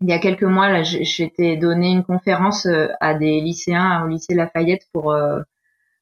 [0.00, 4.08] il y a quelques mois là, j'étais donné une conférence euh, à des lycéens au
[4.08, 5.14] lycée Lafayette pour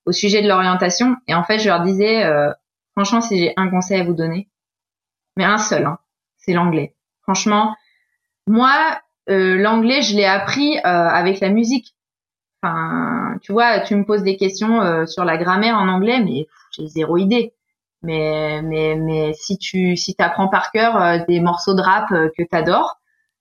[0.04, 2.24] au sujet de l'orientation et en fait je leur disais
[2.92, 4.48] franchement si j'ai un conseil à vous donner,
[5.36, 5.98] mais un seul, hein,
[6.38, 6.96] c'est l'anglais.
[7.22, 7.76] Franchement,
[8.48, 9.00] moi
[9.30, 11.94] euh, l'anglais, je l'ai appris euh, avec la musique.
[12.62, 16.46] Enfin, tu vois, tu me poses des questions euh, sur la grammaire en anglais, mais
[16.76, 17.52] j'ai zéro idée.
[18.02, 22.98] Mais mais mais si tu si t'apprends par cœur des morceaux de rap que t'adores,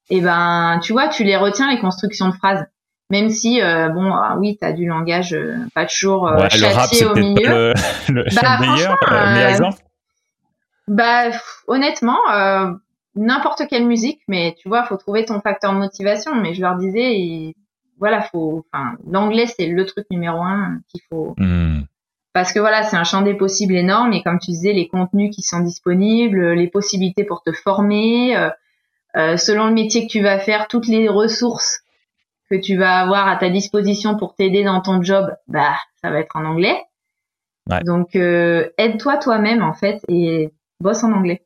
[0.09, 2.63] et eh ben tu vois, tu les retiens les constructions de phrases.
[3.09, 5.35] Même si bon, ah oui, t'as du langage
[5.73, 7.49] pas toujours ouais, le rap, au milieu.
[7.49, 7.73] Le,
[8.13, 8.97] le, bah, meilleur,
[9.33, 9.79] meilleur exemple.
[10.87, 11.31] Bah
[11.67, 12.19] honnêtement
[13.15, 16.35] n'importe quelle musique, mais tu vois, faut trouver ton facteur de motivation.
[16.35, 17.55] Mais je leur disais,
[18.01, 21.83] voilà, faut, enfin, l'anglais c'est le truc numéro un qu'il faut, hmm.
[22.33, 25.33] parce que voilà, c'est un champ des possibles énorme et comme tu disais, les contenus
[25.33, 28.49] qui sont disponibles, les possibilités pour te former, euh,
[29.15, 31.81] euh, selon le métier que tu vas faire, toutes les ressources
[32.49, 36.19] que tu vas avoir à ta disposition pour t'aider dans ton job, bah ça va
[36.19, 36.81] être en anglais.
[37.85, 40.49] Donc euh, aide-toi toi-même en fait et
[40.81, 41.45] bosse en anglais.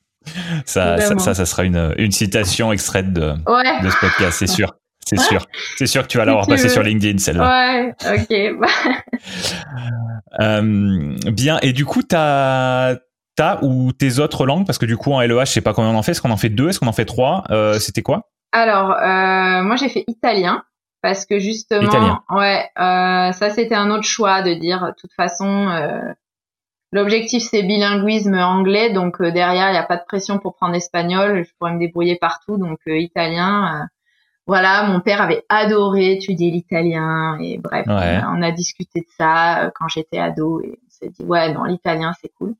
[0.65, 4.73] ça, ça, ça, sera une, une citation extraite de, de ce podcast, c'est sûr.
[5.05, 5.45] C'est sûr.
[5.77, 7.43] C'est sûr que tu vas l'avoir passé sur LinkedIn, celle-là.
[7.73, 8.69] Ouais, ok.
[10.41, 11.59] euh, bien.
[11.61, 12.95] Et du coup, t'as,
[13.35, 15.91] t'as ou tes autres langues, parce que du coup, en LEH, je sais pas combien
[15.91, 16.11] on en fait.
[16.11, 16.69] Est-ce qu'on en fait deux?
[16.69, 17.43] Est-ce qu'on en fait trois?
[17.49, 18.29] Euh, c'était quoi?
[18.51, 20.63] Alors, euh, moi, j'ai fait italien.
[21.01, 22.21] Parce que justement, italien.
[22.29, 25.67] ouais, ça c'était un autre choix de dire, de toute façon,
[26.91, 30.75] l'objectif c'est bilinguisme anglais, donc euh, derrière il n'y a pas de pression pour prendre
[30.75, 33.87] espagnol, je pourrais me débrouiller partout, donc italien,
[34.47, 39.71] voilà, mon père avait adoré étudier l'italien et bref, on, a, discuté de ça euh,
[39.73, 42.55] quand j'étais ado et on s'est dit ouais, non, l'italien c'est cool.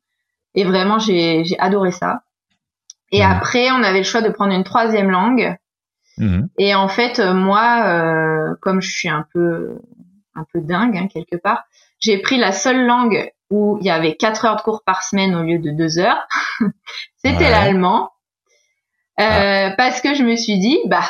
[0.54, 2.24] Et vraiment, j'ai adoré ça.
[3.12, 5.58] Et après, on avait le choix de prendre une troisième langue.
[6.18, 6.50] Mhm.
[6.58, 9.78] Et en fait, euh, moi, euh, comme je suis un peu
[10.36, 11.64] un peu dingue hein, quelque part,
[12.00, 15.36] j'ai pris la seule langue où il y avait quatre heures de cours par semaine
[15.36, 16.28] au lieu de deux heures.
[17.24, 18.10] C'était l'allemand.
[19.18, 19.72] Ah.
[19.78, 21.04] Parce que je me suis dit, bah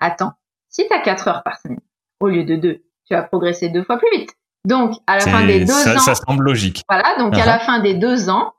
[0.00, 0.32] Attends,
[0.68, 1.80] si tu as 4 heures par semaine
[2.20, 4.30] au lieu de 2, tu vas progresser deux fois plus vite.
[4.64, 5.98] Donc, à la fin des deux ans.
[5.98, 6.82] Ça semble logique.
[6.88, 7.64] Voilà, donc à la uh-huh.
[7.64, 8.52] fin des deux ans,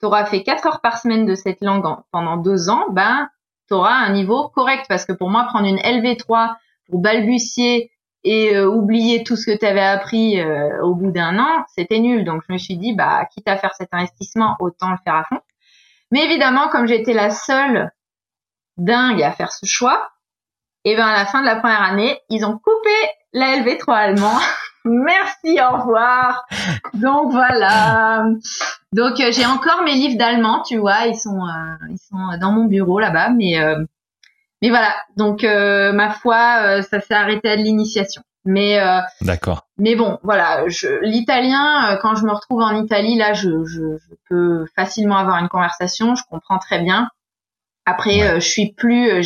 [0.00, 3.28] tu auras fait 4 heures par semaine de cette langue pendant deux ans, ben,
[3.68, 4.86] tu auras un niveau correct.
[4.88, 6.54] Parce que pour moi, prendre une LV3
[6.88, 7.91] pour balbutier
[8.24, 11.98] et euh, oublier tout ce que tu avais appris euh, au bout d'un an, c'était
[11.98, 12.24] nul.
[12.24, 15.24] Donc, je me suis dit, bah, quitte à faire cet investissement, autant le faire à
[15.24, 15.40] fond.
[16.10, 17.90] Mais évidemment, comme j'étais la seule
[18.76, 20.10] dingue à faire ce choix,
[20.84, 22.90] et ben à la fin de la première année, ils ont coupé
[23.32, 24.38] la LV3 allemand.
[24.84, 26.44] Merci, au revoir.
[26.94, 28.26] Donc voilà.
[28.92, 32.50] Donc euh, j'ai encore mes livres d'allemand, tu vois, ils sont euh, ils sont dans
[32.50, 33.56] mon bureau là-bas, mais
[34.62, 34.94] mais voilà.
[35.16, 38.22] Donc ma foi, ça s'est arrêté à l'initiation.
[38.44, 38.80] Mais
[39.20, 39.68] d'accord.
[39.78, 40.64] Mais bon, voilà,
[41.02, 45.48] l'italien quand je me retrouve en Italie là, je, je, je, peux facilement avoir une
[45.48, 47.08] conversation, je comprends très bien.
[47.86, 49.22] Après, je suis plus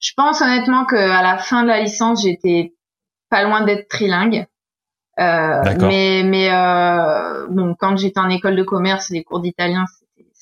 [0.00, 2.74] je pense honnêtement qu'à la fin de la licence, j'étais
[3.30, 4.46] pas loin d'être trilingue.
[5.18, 9.84] Euh, mais mais euh, bon, quand j'étais en école de commerce, les cours d'italien,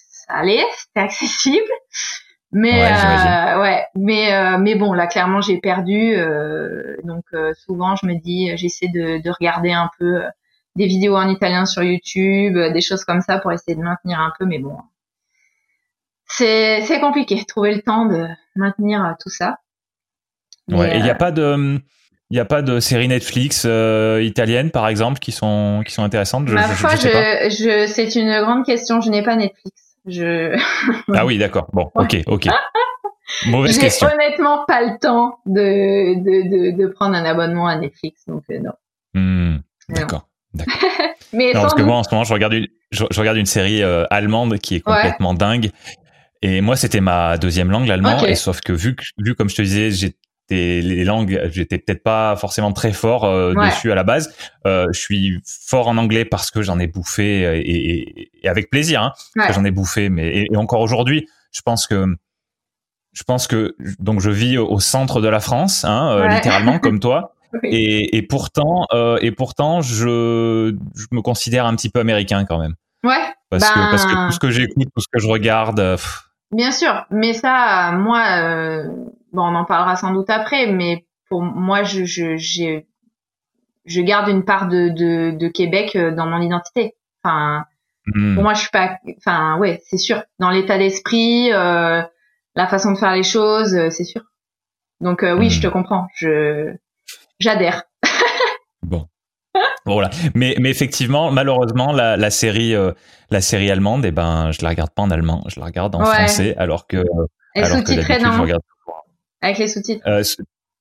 [0.01, 1.73] ça allait, c'était accessible.
[2.53, 6.15] Mais ouais, euh, ouais mais euh, mais bon, là clairement j'ai perdu.
[6.17, 10.23] Euh, donc souvent je me dis, j'essaie de, de regarder un peu
[10.77, 14.33] des vidéos en italien sur YouTube, des choses comme ça pour essayer de maintenir un
[14.39, 14.45] peu.
[14.45, 14.77] Mais bon,
[16.27, 19.59] c'est c'est compliqué trouver le temps de maintenir tout ça.
[20.69, 21.81] ouais, il n'y a pas de
[22.31, 26.03] il n'y a pas de séries Netflix euh, italiennes, par exemple, qui sont qui sont
[26.03, 26.49] intéressantes?
[26.49, 27.07] Je, Ma foi, je,
[27.51, 29.01] je, c'est une grande question.
[29.01, 29.86] Je n'ai pas Netflix.
[30.07, 30.57] Je.
[31.15, 31.69] ah oui, d'accord.
[31.73, 32.49] Bon, ok, ok.
[33.47, 34.09] Mauvaise question.
[34.09, 38.45] J'ai honnêtement pas le temps de, de, de, de prendre un abonnement à Netflix, donc
[38.49, 38.73] non.
[39.15, 40.29] Hmm, d'accord.
[41.33, 43.83] Mais non, parce que moi, en ce moment, je regarde une, je, regarde une série
[43.83, 45.71] allemande qui est complètement dingue.
[46.43, 48.25] Et moi, c'était ma deuxième langue, l'allemand.
[48.25, 50.17] Et sauf que vu, vu comme je te disais, j'étais
[50.55, 54.35] les langues, j'étais peut-être pas forcément très fort euh, dessus à la base.
[54.67, 59.03] Euh, je suis fort en anglais parce que j'en ai bouffé et, et, avec plaisir.
[59.03, 59.13] Hein,
[59.53, 62.07] J'en ai bouffé, mais et, encore aujourd'hui, je pense que
[63.13, 67.01] je pense que donc je vis au centre de la France, hein, euh, littéralement comme
[67.01, 67.33] toi.
[67.63, 72.59] Et, et, pourtant, euh, et pourtant, je, je me considère un petit peu américain quand
[72.59, 72.75] même.
[73.03, 73.33] Ouais.
[73.49, 75.97] Parce que parce que ben tout ce que j'écoute, tout ce que je regarde.
[76.53, 78.85] Bien sûr, mais ça, moi, euh,
[79.33, 82.83] bon, on en parlera sans doute après, mais pour moi, je, je,
[83.85, 86.95] je garde une part de, de, de, Québec euh, dans mon identité.
[87.23, 87.65] Enfin,
[88.07, 88.35] hmm.
[88.35, 90.23] pour moi, je suis pas, enfin, ouais, c'est sûr.
[90.39, 92.03] Dans l'état d'esprit, euh,
[92.55, 94.23] la façon de faire les choses, euh, c'est sûr.
[95.01, 95.63] Donc oui, je hmm.
[95.63, 96.07] te comprends.
[96.15, 96.75] Je,
[97.39, 97.83] j'adhère.
[98.83, 99.09] bon.
[99.85, 100.11] Voilà.
[100.35, 102.93] Mais, mais effectivement, malheureusement, la, la série, euh,
[103.31, 106.05] la série allemande, eh ben, je la regarde pas en allemand, je la regarde en
[106.05, 107.05] français, alors que.
[107.55, 108.41] Et sous-titrée, non?
[108.41, 108.63] regarde...
[109.41, 110.03] Avec les sous-titres.
[110.07, 110.23] Euh,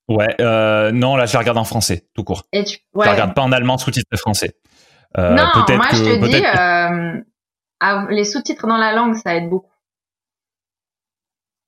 [0.09, 2.43] ouais, euh, non, là, je la regarde en français, tout court.
[2.51, 2.79] Et tu...
[2.93, 3.05] ouais.
[3.05, 4.55] Je la regarde pas en allemand, sous-titré français.
[5.17, 7.21] Euh, non, moi, je te dis, euh,
[8.09, 9.71] les sous-titres dans la langue, ça aide beaucoup.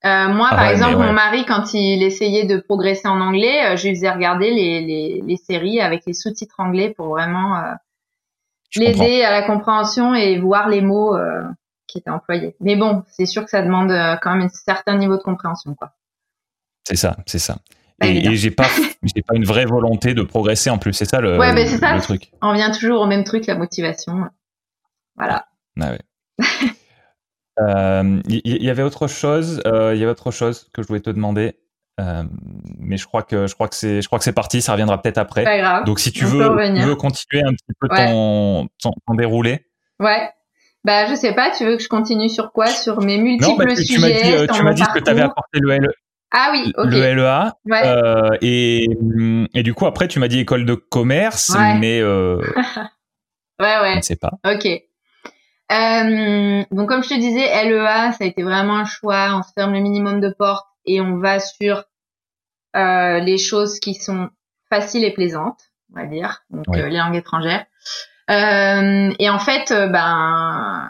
[0.06, 3.78] Euh, moi, ah par exemple, mon mari, quand il essayait de progresser en anglais, euh,
[3.78, 7.74] je lui faisais regarder les, les, les séries avec les sous-titres anglais pour vraiment euh,
[8.76, 11.42] l'aider à la compréhension et voir les mots euh,
[11.88, 12.56] qui étaient employés.
[12.60, 15.94] Mais bon, c'est sûr que ça demande quand même un certain niveau de compréhension, quoi.
[16.84, 17.58] C'est ça, c'est ça.
[18.02, 18.68] et, j'ai pas,
[19.04, 20.94] j'ai pas une vraie volonté de progresser en plus.
[20.94, 22.00] C'est ça le, ouais, ça.
[22.00, 22.32] truc.
[22.42, 24.26] On vient toujours au même truc, la motivation.
[25.16, 25.48] Voilà.
[25.82, 26.46] Ah ouais.
[27.60, 29.62] Il euh, y, avait autre chose.
[29.66, 31.56] Il y avait autre chose que je voulais te demander.
[32.00, 32.24] Euh,
[32.78, 34.62] mais je crois que je crois que c'est je crois que c'est parti.
[34.62, 35.44] Ça reviendra peut-être après.
[35.44, 35.86] Pas grave.
[35.86, 39.66] Donc si tu veux, veux continuer un petit peu ton, ton, ton déroulé?
[40.00, 40.30] Ouais.
[40.84, 42.68] Bah, je sais pas, tu veux que je continue sur quoi?
[42.68, 45.10] Sur mes multiples non, bah, tu, sujets Tu m'as dit, tu m'as dit que tu
[45.10, 45.92] avais apporté le, LE,
[46.32, 47.54] ah oui, le LEA.
[47.66, 47.82] Ouais.
[47.86, 48.88] Euh, et,
[49.54, 52.00] et du coup, après, tu m'as dit école de commerce, mais.
[52.02, 52.38] Euh,
[53.60, 53.92] ouais, ouais.
[53.94, 54.32] Je ne sais pas.
[54.46, 54.68] Ok.
[55.72, 59.36] Euh, donc, comme je te disais, LEA, ça a été vraiment un choix.
[59.38, 61.84] On se ferme le minimum de portes et on va sur
[62.76, 64.30] euh, les choses qui sont
[64.70, 65.60] faciles et plaisantes,
[65.94, 66.44] on va dire.
[66.50, 67.66] Donc, euh, les langues étrangères.
[68.30, 70.88] Euh, et en fait, euh, ben,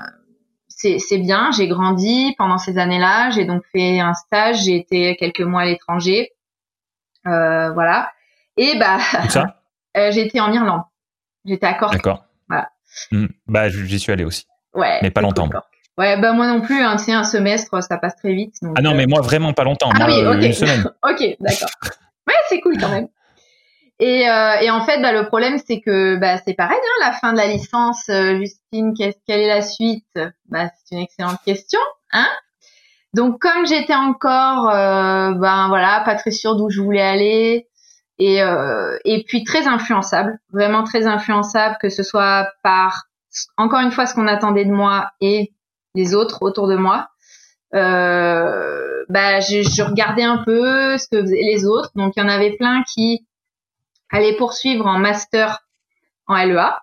[0.67, 1.51] c'est bien.
[1.51, 3.31] J'ai grandi pendant ces années-là.
[3.31, 4.63] J'ai donc fait un stage.
[4.63, 6.31] J'ai été quelques mois à l'étranger.
[7.25, 8.11] Euh, voilà.
[8.57, 8.99] Et bah,
[9.95, 10.83] été en Irlande.
[11.45, 11.93] J'étais à Cork.
[11.93, 12.25] D'accord.
[12.47, 12.69] Voilà.
[13.11, 13.27] Mmh.
[13.47, 14.45] Bah, j'y suis allé aussi.
[14.73, 14.99] Ouais.
[15.01, 15.49] Mais pas longtemps.
[15.97, 16.81] ouais, bah moi non plus.
[16.81, 18.55] Hein, tu un semestre, ça passe très vite.
[18.75, 19.89] ah non, mais moi vraiment pas longtemps.
[19.93, 20.43] Ah oui, ok.
[20.43, 20.83] Une semaine.
[21.03, 21.69] ok, d'accord.
[22.27, 23.07] ouais, c'est cool quand même.
[23.99, 27.13] Et, euh, et en fait, bah, le problème, c'est que bah, c'est pareil, hein, la
[27.13, 30.05] fin de la licence, euh, Justine, quelle est la suite?
[30.49, 31.79] Bah, C'est une excellente question.
[32.13, 32.27] Hein
[33.15, 37.67] Donc, comme j'étais encore, euh, ben voilà, pas très sûre d'où je voulais aller,
[38.19, 43.05] et, euh, et puis très influençable, vraiment très influençable, que ce soit par,
[43.57, 45.53] encore une fois, ce qu'on attendait de moi et
[45.95, 47.09] les autres autour de moi.
[47.73, 51.91] Euh, bah, je, je regardais un peu ce que faisaient les autres.
[51.95, 53.25] Donc, il y en avait plein qui
[54.09, 55.59] aller poursuivre en master
[56.27, 56.81] en LEA.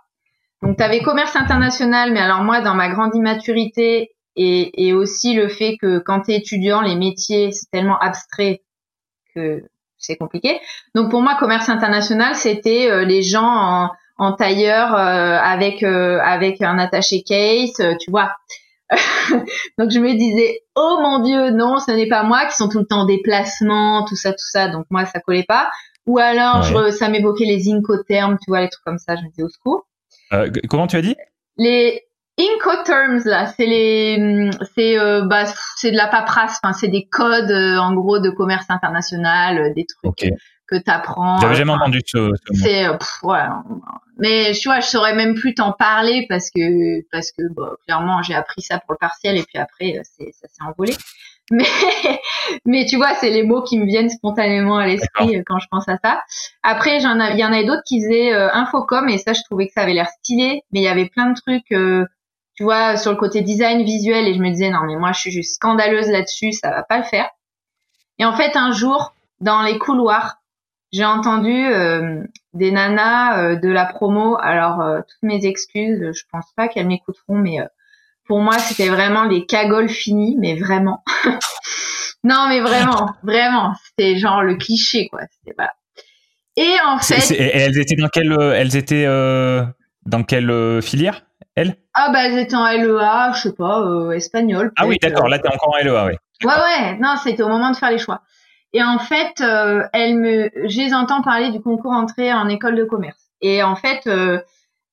[0.62, 5.35] Donc, tu avais commerce international, mais alors moi, dans ma grande immaturité et, et aussi
[5.35, 8.62] le fait que quand tu es étudiant, les métiers, c'est tellement abstrait
[9.35, 9.62] que
[9.99, 10.61] c'est compliqué.
[10.95, 16.18] Donc, pour moi, commerce international, c'était euh, les gens en, en tailleur euh, avec euh,
[16.20, 18.33] avec un attaché case, tu vois.
[19.79, 22.81] donc je me disais oh mon dieu non ce n'est pas moi qui sont tout
[22.81, 25.70] le temps en déplacement tout ça tout ça donc moi ça collait pas
[26.07, 29.16] ou alors, je, ça m'évoquait les incoterms, tu vois, les trucs comme ça.
[29.16, 29.87] Je me disais au secours.
[30.33, 31.16] Euh, comment tu as dit?
[31.57, 32.03] Les
[32.38, 35.44] incoterms là, c'est les, c'est euh, bah,
[35.77, 36.59] c'est de la paperasse.
[36.62, 40.35] Enfin, c'est des codes euh, en gros de commerce international, euh, des trucs
[40.66, 41.38] que tu apprends.
[41.40, 42.87] J'avais jamais entendu ce, ce C'est
[43.22, 43.62] voilà.
[44.18, 48.22] Mais tu vois, je saurais même plus t'en parler parce que parce que bah, clairement,
[48.22, 50.94] j'ai appris ça pour le partiel et puis après, c'est ça s'est envolé.
[51.50, 51.66] Mais,
[52.64, 55.66] mais tu vois, c'est les mots qui me viennent spontanément à l'esprit euh, quand je
[55.70, 56.22] pense à ça.
[56.62, 59.66] Après, j'en il y en avait d'autres qui faisaient euh, infocom et ça, je trouvais
[59.66, 62.07] que ça avait l'air stylé, mais il y avait plein de trucs, euh,
[62.55, 65.20] tu vois, sur le côté design visuel et je me disais non mais moi je
[65.20, 67.29] suis juste scandaleuse là-dessus, ça va pas le faire.
[68.18, 70.37] Et en fait, un jour, dans les couloirs,
[70.95, 71.67] j'ai entendu
[72.53, 74.37] des nanas de la promo.
[74.41, 77.59] Alors toutes mes excuses, je pense pas qu'elles m'écouteront, mais
[78.27, 81.05] pour moi, c'était vraiment les cagoles finies, mais vraiment.
[82.25, 83.75] non, mais vraiment, vraiment.
[83.85, 85.21] C'était genre le cliché, quoi.
[85.57, 85.73] Voilà.
[86.57, 87.35] Et en fait.
[87.37, 89.65] elles étaient dans quelle, euh, elles étaient euh,
[90.07, 91.27] dans quelle euh, filière,
[91.57, 91.77] elles?
[91.95, 94.73] Ah bah elles étaient en LEA, je sais pas, euh, espagnol.
[94.77, 95.29] Ah oui, d'accord.
[95.29, 96.13] Là, t'es encore en LEA, oui.
[96.45, 96.99] Ouais, ouais.
[96.99, 98.23] Non, c'était au moment de faire les choix.
[98.75, 102.85] Et en fait, euh, elles me, les entends parler du concours entrée en école de
[102.85, 103.31] commerce.
[103.41, 104.07] Et en fait,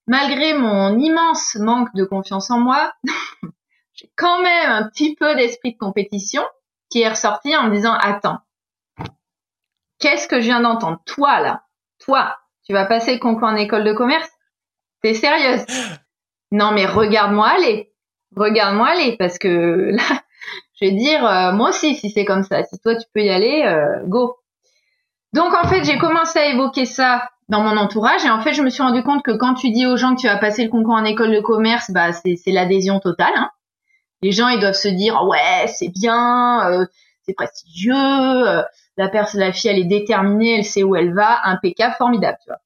[0.08, 2.94] malgré mon immense manque de confiance en moi,
[3.94, 6.44] j'ai quand même un petit peu d'esprit de compétition
[6.90, 8.40] qui est ressorti en me disant attends,
[10.00, 11.00] qu'est-ce que je viens d'entendre?
[11.06, 11.64] Toi là,
[12.00, 14.30] toi, tu vas passer le concours en école de commerce?
[15.02, 15.66] T'es sérieuse?
[16.54, 17.94] Non mais regarde-moi aller,
[18.36, 20.22] regarde-moi aller parce que là,
[20.82, 23.30] je vais dire euh, moi aussi si c'est comme ça, si toi tu peux y
[23.30, 24.36] aller, euh, go.
[25.34, 28.26] Donc en fait j'ai commencé à évoquer ça dans mon entourage.
[28.26, 30.22] Et en fait, je me suis rendu compte que quand tu dis aux gens que
[30.22, 33.34] tu vas passer le concours en école de commerce, bah c'est l'adhésion totale.
[33.36, 33.52] Hein.
[34.24, 36.86] Les gens, ils doivent se dire ouais, c'est bien, euh,
[37.24, 38.64] c'est prestigieux, euh,
[38.98, 42.50] la personne, la fille, elle est déterminée, elle sait où elle va, impeccable, formidable, tu
[42.50, 42.60] vois.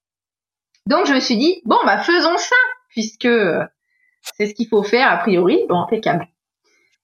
[0.88, 2.56] Donc je me suis dit bon bah faisons ça
[2.90, 3.64] puisque euh,
[4.22, 6.28] c'est ce qu'il faut faire a priori, bon impeccable.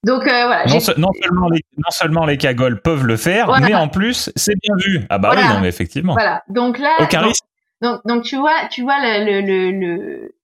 [0.03, 0.65] Donc voilà.
[0.65, 4.75] Non, seulement les, non seulement les cagoles peuvent le faire, mais en plus c'est bien
[4.83, 5.05] vu.
[5.09, 6.13] Ah bah oui, non mais effectivement.
[6.13, 6.43] Voilà.
[6.49, 6.95] Donc là.
[6.99, 7.43] Aucun risque.
[7.81, 10.35] Donc, donc tu vois, tu vois le, le, le,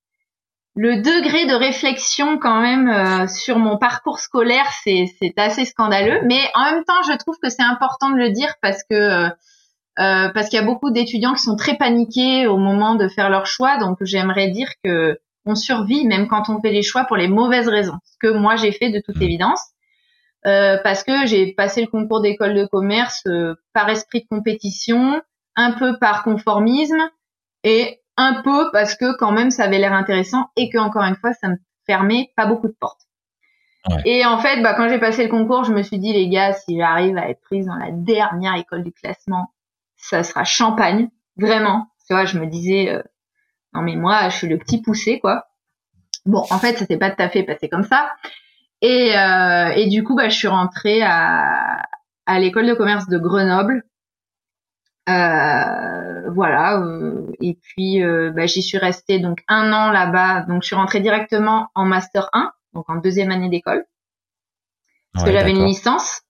[0.75, 6.21] le degré de réflexion quand même euh, sur mon parcours scolaire, c'est, c'est assez scandaleux.
[6.25, 9.29] Mais en même temps, je trouve que c'est important de le dire parce que euh,
[9.99, 13.29] euh, parce qu'il y a beaucoup d'étudiants qui sont très paniqués au moment de faire
[13.29, 13.77] leur choix.
[13.77, 17.67] Donc, j'aimerais dire que on survit même quand on fait les choix pour les mauvaises
[17.67, 17.97] raisons.
[18.03, 19.23] Ce que moi j'ai fait de toute mmh.
[19.23, 19.61] évidence.
[20.43, 23.23] parce que j'ai passé le concours d'école de commerce
[23.73, 25.21] par esprit de compétition,
[25.55, 27.09] un peu par conformisme
[27.63, 31.15] et un peu parce que quand même ça avait l'air intéressant et que encore une
[31.15, 33.07] fois ça me fermait pas beaucoup de portes.
[34.05, 36.53] Et en fait, bah, quand j'ai passé le concours, je me suis dit les gars,
[36.53, 39.53] si j'arrive à être prise dans la dernière école du classement,
[39.95, 41.87] ça sera champagne, vraiment.
[42.05, 43.01] Tu vois, je me disais euh,
[43.77, 45.45] non mais moi, je suis le petit poussé quoi.
[46.25, 48.11] Bon, en fait, ça s'est pas tout à fait passé comme ça.
[48.81, 51.81] Et, euh, et du coup, bah, je suis rentrée à,
[52.25, 53.83] à l'école de commerce de Grenoble
[55.09, 56.79] euh, voilà.
[56.79, 60.41] Euh, et puis euh, bah, j'y suis restée donc un an là-bas.
[60.47, 63.85] Donc je suis rentrée directement en master 1, donc en deuxième année d'école,
[65.13, 66.21] parce que j'avais une licence.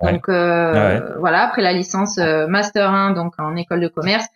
[0.00, 4.26] Donc voilà, après la licence master 1, donc en école de commerce,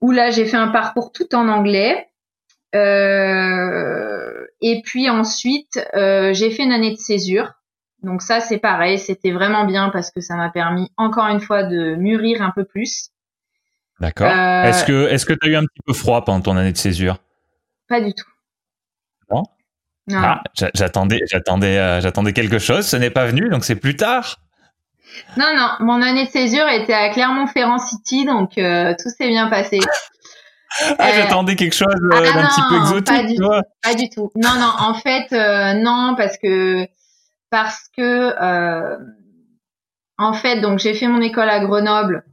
[0.00, 2.08] où là j'ai fait un parcours tout en anglais.
[4.60, 7.58] et puis ensuite j'ai fait une année de césure
[8.02, 11.64] donc ça, c'est pareil, c'était vraiment bien parce que ça m'a permis encore une fois
[11.64, 13.10] de mûrir un peu plus.
[14.00, 14.30] D'accord.
[14.30, 16.70] Euh, est-ce que est-ce que tu as eu un petit peu froid pendant ton année
[16.70, 17.18] de césure?
[17.88, 18.28] Pas du tout.
[19.30, 19.42] Non?
[20.06, 20.20] non.
[20.22, 20.42] Ah,
[20.74, 24.36] j'attendais j'attendais euh, j'attendais quelque chose, ce n'est pas venu, donc c'est plus tard?
[25.36, 29.48] Non non, mon année de césure était à Clermont-Ferrand City, donc euh, tout s'est bien
[29.48, 29.80] passé.
[30.98, 33.06] Ah, j'attendais quelque chose ah, d'un petit peu exotique.
[33.06, 33.36] Pas du,
[33.82, 34.30] pas du tout.
[34.36, 35.32] Non non, en fait
[35.74, 36.86] non parce que
[37.50, 38.98] parce que euh,
[40.18, 42.24] en fait, donc j'ai fait mon école à Grenoble.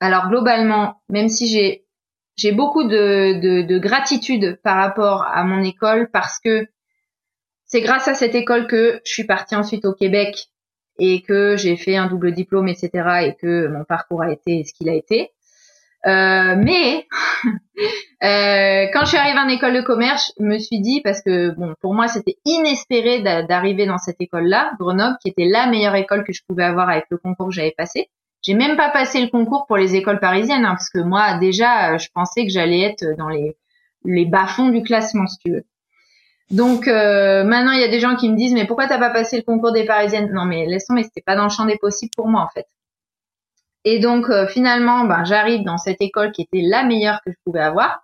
[0.00, 1.86] Alors globalement, même si j'ai
[2.36, 6.66] j'ai beaucoup de, de, de, gratitude par rapport à mon école parce que
[7.64, 10.48] c'est grâce à cette école que je suis partie ensuite au Québec
[10.98, 12.90] et que j'ai fait un double diplôme, etc.
[13.26, 15.30] et que mon parcours a été ce qu'il a été.
[16.06, 17.06] Euh, mais
[18.22, 21.50] euh, quand je suis arrivée en école de commerce, je me suis dit parce que
[21.50, 26.24] bon, pour moi c'était inespéré d'arriver dans cette école-là, Grenoble, qui était la meilleure école
[26.24, 28.10] que je pouvais avoir avec le concours que j'avais passé.
[28.42, 31.96] J'ai même pas passé le concours pour les écoles parisiennes, hein, parce que moi déjà,
[31.96, 33.56] je pensais que j'allais être dans les
[34.04, 35.64] les bas-fonds du classement, si tu veux.
[36.50, 39.10] Donc euh, maintenant, il y a des gens qui me disent mais pourquoi t'as pas
[39.10, 40.30] passé le concours des parisiennes?
[40.32, 42.66] Non mais laisse mais c'était pas dans le champ des possibles pour moi en fait.
[43.84, 47.36] Et donc euh, finalement, ben, j'arrive dans cette école qui était la meilleure que je
[47.44, 48.02] pouvais avoir.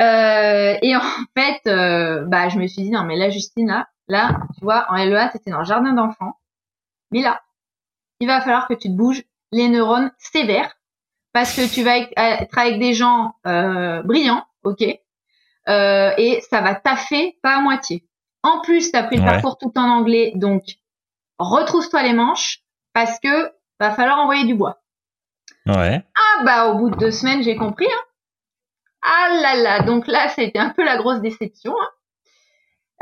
[0.00, 1.00] Euh, et en
[1.36, 4.96] fait, bah, je me suis dit non mais là Justine là, là, tu vois, en
[4.96, 6.36] LEA c'était dans le jardin d'enfants,
[7.10, 7.40] mais là,
[8.20, 9.22] il va falloir que tu te bouges
[9.52, 10.74] les neurones sévères
[11.32, 14.84] parce que tu vas être avec des gens brillants, ok,
[15.70, 18.04] et ça va taffer pas à moitié.
[18.42, 20.62] En plus, tu as pris le parcours tout en anglais, donc
[21.38, 22.60] retrousse-toi les manches
[22.92, 24.78] parce que va falloir envoyer du bois.
[25.66, 26.02] Ouais.
[26.16, 27.86] Ah bah au bout de deux semaines j'ai compris.
[27.86, 28.04] Hein.
[29.02, 31.74] Ah là là, donc là c'était un peu la grosse déception.
[31.80, 31.88] Hein.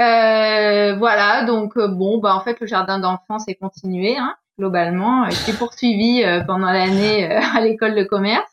[0.01, 5.29] Euh, voilà, donc euh, bon bah en fait le jardin d'enfants s'est continué hein, globalement.
[5.31, 8.51] J'ai poursuivi euh, pendant l'année à l'école de commerce.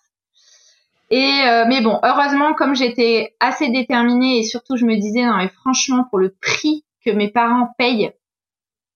[1.12, 5.50] Et mais bon, heureusement comme j'étais assez déterminée et surtout je me disais non mais
[5.50, 8.12] franchement pour le prix que mes parents payent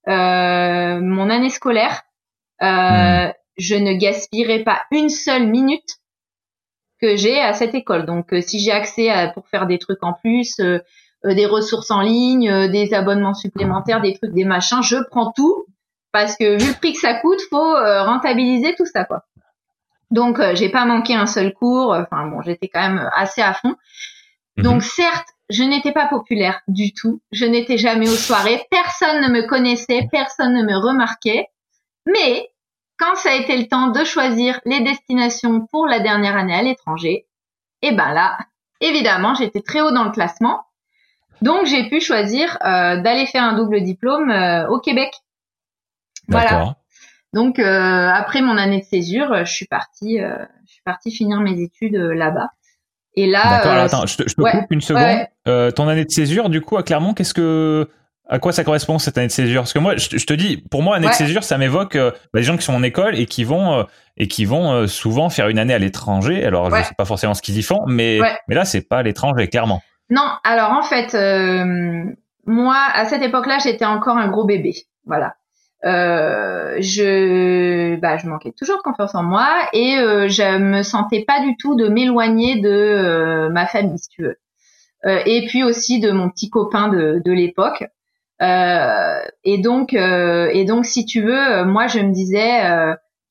[0.07, 2.01] mon année scolaire,
[2.61, 3.33] euh, hmm.
[3.57, 5.97] Je ne gaspillerai pas une seule minute
[7.01, 8.05] que j'ai à cette école.
[8.05, 10.79] Donc, euh, si j'ai accès à, pour faire des trucs en plus, euh,
[11.25, 15.65] des ressources en ligne, des abonnements supplémentaires, des trucs, des machins, je prends tout
[16.13, 19.25] parce que vu le prix que ça coûte, faut rentabiliser tout ça, quoi.
[20.11, 21.93] Donc, j'ai pas manqué un seul cours.
[21.93, 23.75] Enfin bon, j'étais quand même assez à fond.
[24.57, 24.63] Mhm.
[24.63, 27.21] Donc, certes, je n'étais pas populaire du tout.
[27.31, 28.61] Je n'étais jamais aux soirées.
[28.69, 31.47] Personne ne me connaissait, personne ne me remarquait.
[32.05, 32.49] Mais
[32.97, 36.61] quand ça a été le temps de choisir les destinations pour la dernière année à
[36.61, 37.25] l'étranger,
[37.81, 38.37] et eh ben là,
[38.81, 40.65] évidemment, j'étais très haut dans le classement.
[41.41, 45.13] Donc j'ai pu choisir euh, d'aller faire un double diplôme euh, au Québec.
[46.27, 46.75] Voilà.
[47.33, 51.61] Donc euh, après mon année de césure, je suis partie, je suis partie finir mes
[51.61, 52.49] études là-bas.
[53.15, 53.43] Et là.
[53.43, 53.73] D'accord.
[53.73, 55.27] attends, je te, coupe une seconde.
[55.75, 57.89] ton année de césure, du coup, à Clermont, qu'est-ce que
[58.29, 59.61] à quoi ça correspond cette année de césure?
[59.61, 62.39] Parce que moi, je, te dis, pour moi, année de césure, ça m'évoque euh, bah,
[62.39, 63.83] des gens qui sont en école et qui vont euh,
[64.17, 66.45] et qui vont euh, souvent faire une année à l'étranger.
[66.45, 69.03] Alors, je sais pas forcément ce qu'ils y font, mais mais là, c'est pas à
[69.03, 69.81] l'étranger, clairement.
[70.11, 71.13] Non, alors en fait,
[72.45, 74.73] moi, à cette époque-là, j'étais encore un gros bébé.
[75.05, 75.33] Voilà.
[75.83, 77.15] Je,
[77.97, 81.75] bah, je manquais toujours de confiance en moi et je me sentais pas du tout
[81.75, 84.37] de m'éloigner de ma famille, si tu veux.
[85.05, 87.85] et puis aussi de mon petit copain de, de l'époque.
[88.41, 92.61] Euh, et donc, euh, et donc, si tu veux, euh, moi, je me disais,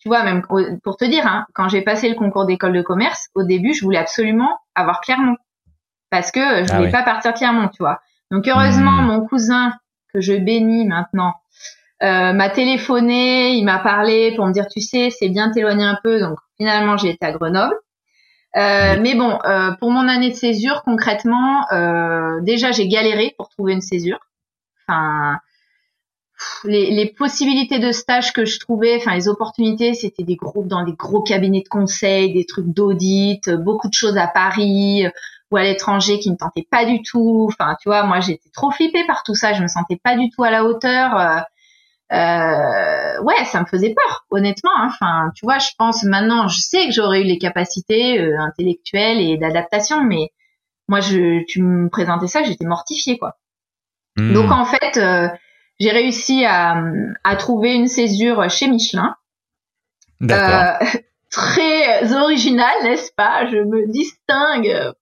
[0.01, 3.29] tu vois, même pour te dire, hein, quand j'ai passé le concours d'école de commerce,
[3.35, 5.37] au début, je voulais absolument avoir Clermont
[6.11, 8.01] parce que je ah voulais pas partir Clermont, tu vois.
[8.31, 9.07] Donc heureusement, hmm.
[9.07, 9.75] mon cousin
[10.13, 11.35] que je bénis maintenant
[12.01, 16.21] m'a téléphoné, il m'a parlé pour me dire, tu sais, c'est bien t'éloigner un peu.
[16.21, 17.77] Donc finalement, j'ai été à Grenoble.
[18.55, 19.39] mais bon,
[19.81, 21.67] pour mon année de césure, concrètement,
[22.43, 24.21] déjà j'ai galéré pour trouver une césure.
[24.87, 25.39] Enfin,
[26.65, 30.93] les, possibilités de stage que je trouvais, enfin les opportunités, c'était des groupes dans des
[30.93, 35.11] gros cabinets de conseil, des trucs d'audit, beaucoup de choses à Paris euh,
[35.51, 37.49] ou à l'étranger qui me tentaient pas du tout.
[37.49, 40.31] Enfin, tu vois, moi j'étais trop flippée par tout ça, je me sentais pas du
[40.31, 41.45] tout à la hauteur.
[42.13, 44.71] Euh, euh ouais, ça me faisait peur, honnêtement.
[44.77, 44.89] Hein.
[44.89, 49.21] Enfin, tu vois, je pense maintenant, je sais que j'aurais eu les capacités euh, intellectuelles
[49.21, 50.31] et d'adaptation, mais
[50.89, 53.37] moi, je, tu me présentais ça, j'étais mortifiée, quoi.
[54.17, 54.33] Hmm.
[54.33, 54.99] Donc en fait,
[55.81, 56.83] j'ai réussi à,
[57.25, 59.15] à, trouver une césure chez Michelin.
[60.23, 60.73] Euh,
[61.31, 63.47] très original, n'est-ce pas?
[63.47, 64.93] Je me distingue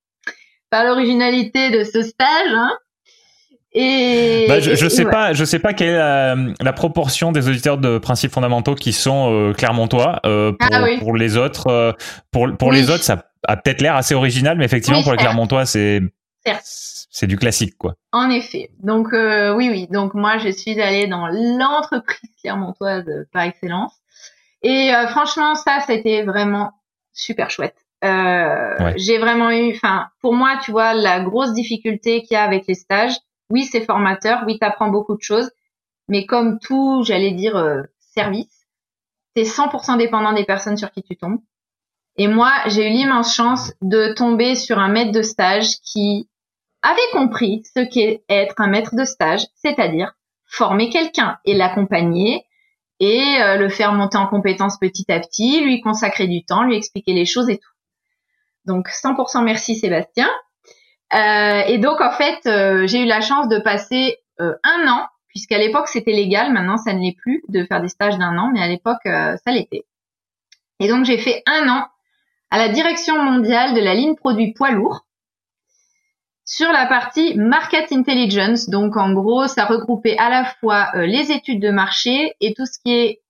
[0.70, 2.52] par l'originalité de ce stage.
[2.52, 2.78] Hein.
[3.78, 7.76] Et, bah, je, je sais pas, je sais pas quelle est la, proportion des auditeurs
[7.76, 10.20] de principes fondamentaux qui sont euh, clermontois.
[10.24, 11.92] Euh, pour, ah pour, les autres, euh,
[12.30, 15.66] pour, pour les autres, ça a peut-être l'air assez original, mais effectivement pour les clermontois,
[15.66, 16.00] c'est
[17.10, 17.94] c'est du classique, quoi.
[18.12, 18.70] En effet.
[18.80, 19.88] Donc euh, oui, oui.
[19.90, 23.92] Donc moi, je suis allée dans l'entreprise clermontoise par excellence.
[24.62, 26.72] Et euh, franchement, ça, c'était vraiment
[27.12, 27.76] super chouette.
[28.04, 32.42] Euh, J'ai vraiment eu, enfin, pour moi, tu vois, la grosse difficulté qu'il y a
[32.42, 33.16] avec les stages,
[33.50, 35.50] oui, c'est formateur, oui, t'apprends beaucoup de choses,
[36.08, 38.66] mais comme tout, j'allais dire, euh, service,
[39.34, 41.40] t'es 100% dépendant des personnes sur qui tu tombes.
[42.16, 46.28] Et moi, j'ai eu l'immense chance de tomber sur un maître de stage qui
[46.82, 50.12] avait compris ce qu'est être un maître de stage, c'est-à-dire
[50.46, 52.46] former quelqu'un et l'accompagner
[53.00, 56.76] et euh, le faire monter en compétence petit à petit, lui consacrer du temps, lui
[56.76, 57.70] expliquer les choses et tout.
[58.64, 60.28] Donc 100% merci Sébastien.
[61.14, 65.56] Euh, et donc en fait, euh, j'ai eu la chance de passer un an, puisqu'à
[65.56, 68.60] l'époque c'était légal, maintenant ça ne l'est plus de faire des stages d'un an, mais
[68.60, 69.86] à l'époque ça l'était.
[70.78, 71.86] Et donc j'ai fait un an
[72.50, 75.06] à la direction mondiale de la ligne produit poids lourd
[76.46, 78.70] sur la partie Market Intelligence.
[78.70, 82.64] Donc en gros, ça regroupait à la fois euh, les études de marché et tout
[82.64, 83.22] ce qui est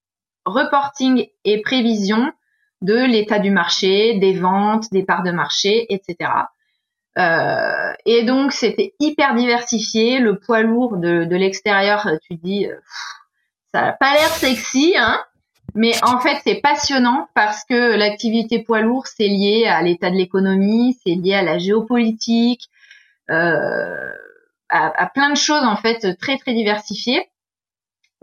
[0.45, 2.31] reporting et prévision
[2.83, 6.31] de l'état du marché, des ventes, des parts de marché, etc.
[7.19, 10.19] Euh, et donc c'était hyper diversifié.
[10.19, 12.77] Le poids lourd de, de l'extérieur, tu dis, euh,
[13.73, 15.23] ça n'a pas l'air sexy, hein
[15.77, 20.17] mais en fait, c'est passionnant parce que l'activité poids lourd, c'est lié à l'état de
[20.17, 22.71] l'économie, c'est lié à la géopolitique,
[23.31, 24.11] euh,
[24.71, 27.29] à, plein de choses en fait très très diversifiées.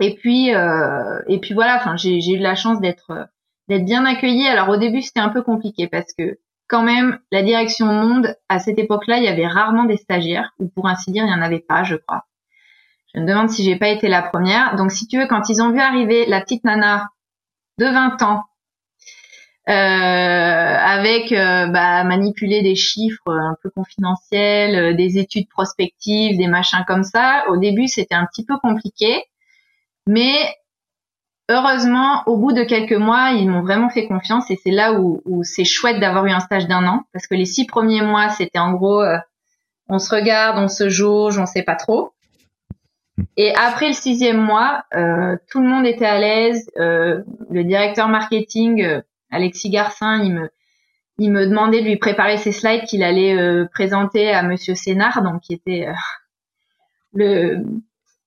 [0.00, 3.28] Et puis euh, et puis voilà, enfin j'ai eu la chance d'être
[3.68, 4.48] d'être bien accueillie.
[4.48, 6.38] Alors au début c'était un peu compliqué parce que
[6.68, 10.68] quand même la direction monde à cette époque-là il y avait rarement des stagiaires ou
[10.68, 12.26] pour ainsi dire il n'y en avait pas je crois.
[13.14, 14.74] Je me demande si j'ai pas été la première.
[14.76, 17.08] Donc si tu veux quand ils ont vu arriver la petite nana
[17.78, 18.44] de 20 ans
[19.66, 26.48] euh, avec euh, bah, manipuler des chiffres un peu confidentiels, euh, des études prospectives, des
[26.48, 27.44] machins comme ça.
[27.48, 29.24] Au début, c'était un petit peu compliqué,
[30.06, 30.54] mais
[31.48, 35.42] heureusement, au bout de quelques mois, ils m'ont vraiment fait confiance et c'est là où,
[35.44, 38.58] c'est chouette d'avoir eu un stage d'un an parce que les six premiers mois, c'était
[38.58, 39.04] en gros,
[39.88, 42.12] on se regarde, on se jauge, on sait pas trop.
[43.36, 46.70] Et après le sixième mois, euh, tout le monde était à l'aise.
[46.78, 50.50] Euh, le directeur marketing Alexis Garcin, il me,
[51.18, 55.22] il me demandait de lui préparer ses slides qu'il allait euh, présenter à Monsieur Sénard,
[55.22, 55.88] donc qui était
[57.20, 57.58] euh,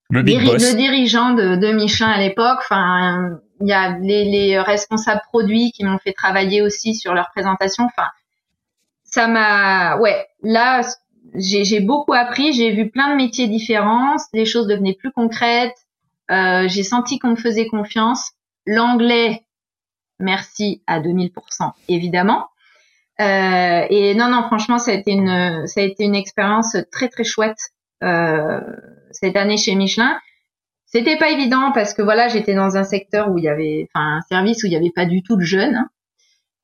[0.09, 2.59] le, le, dirigeant de, de Michelin à l'époque.
[2.59, 7.29] Enfin, il y a les, les responsables produits qui m'ont fait travailler aussi sur leur
[7.31, 7.85] présentation.
[7.85, 8.07] Enfin,
[9.03, 10.81] ça m'a, ouais, là,
[11.35, 12.53] j'ai beaucoup appris.
[12.53, 14.15] J'ai vu plein de métiers différents.
[14.33, 15.75] Les choses devenaient plus concrètes.
[16.29, 18.31] Euh, j'ai senti qu'on me faisait confiance.
[18.65, 19.45] L'anglais,
[20.19, 21.31] merci à 2000%,
[21.87, 22.47] évidemment.
[23.19, 27.09] Euh, et non, non, franchement, ça a été une, ça a été une expérience très
[27.09, 27.57] très chouette
[28.03, 28.61] euh,
[29.19, 30.17] cette année chez Michelin.
[30.85, 34.17] C'était pas évident parce que voilà, j'étais dans un secteur où il y avait, enfin,
[34.17, 35.75] un service où il y avait pas du tout de jeunes.
[35.75, 35.89] Hein.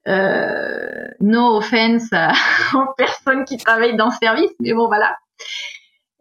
[0.07, 2.09] Euh, no offense
[2.73, 5.15] aux personnes qui travaillent dans ce service, mais bon voilà.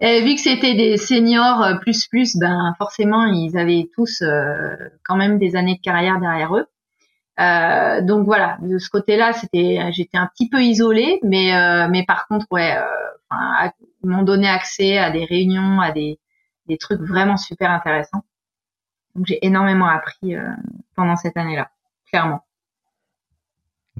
[0.01, 4.74] Et vu que c'était des seniors euh, plus plus, ben forcément ils avaient tous euh,
[5.05, 6.66] quand même des années de carrière derrière eux.
[7.41, 12.05] Euh, donc voilà, de ce côté-là, c'était, j'étais un petit peu isolée, mais euh, mais
[12.05, 13.68] par contre, ouais, euh,
[14.05, 16.18] ils m'ont donné accès à des réunions, à des
[16.67, 18.25] des trucs vraiment super intéressants.
[19.15, 20.49] Donc j'ai énormément appris euh,
[20.97, 21.71] pendant cette année-là,
[22.11, 22.45] clairement.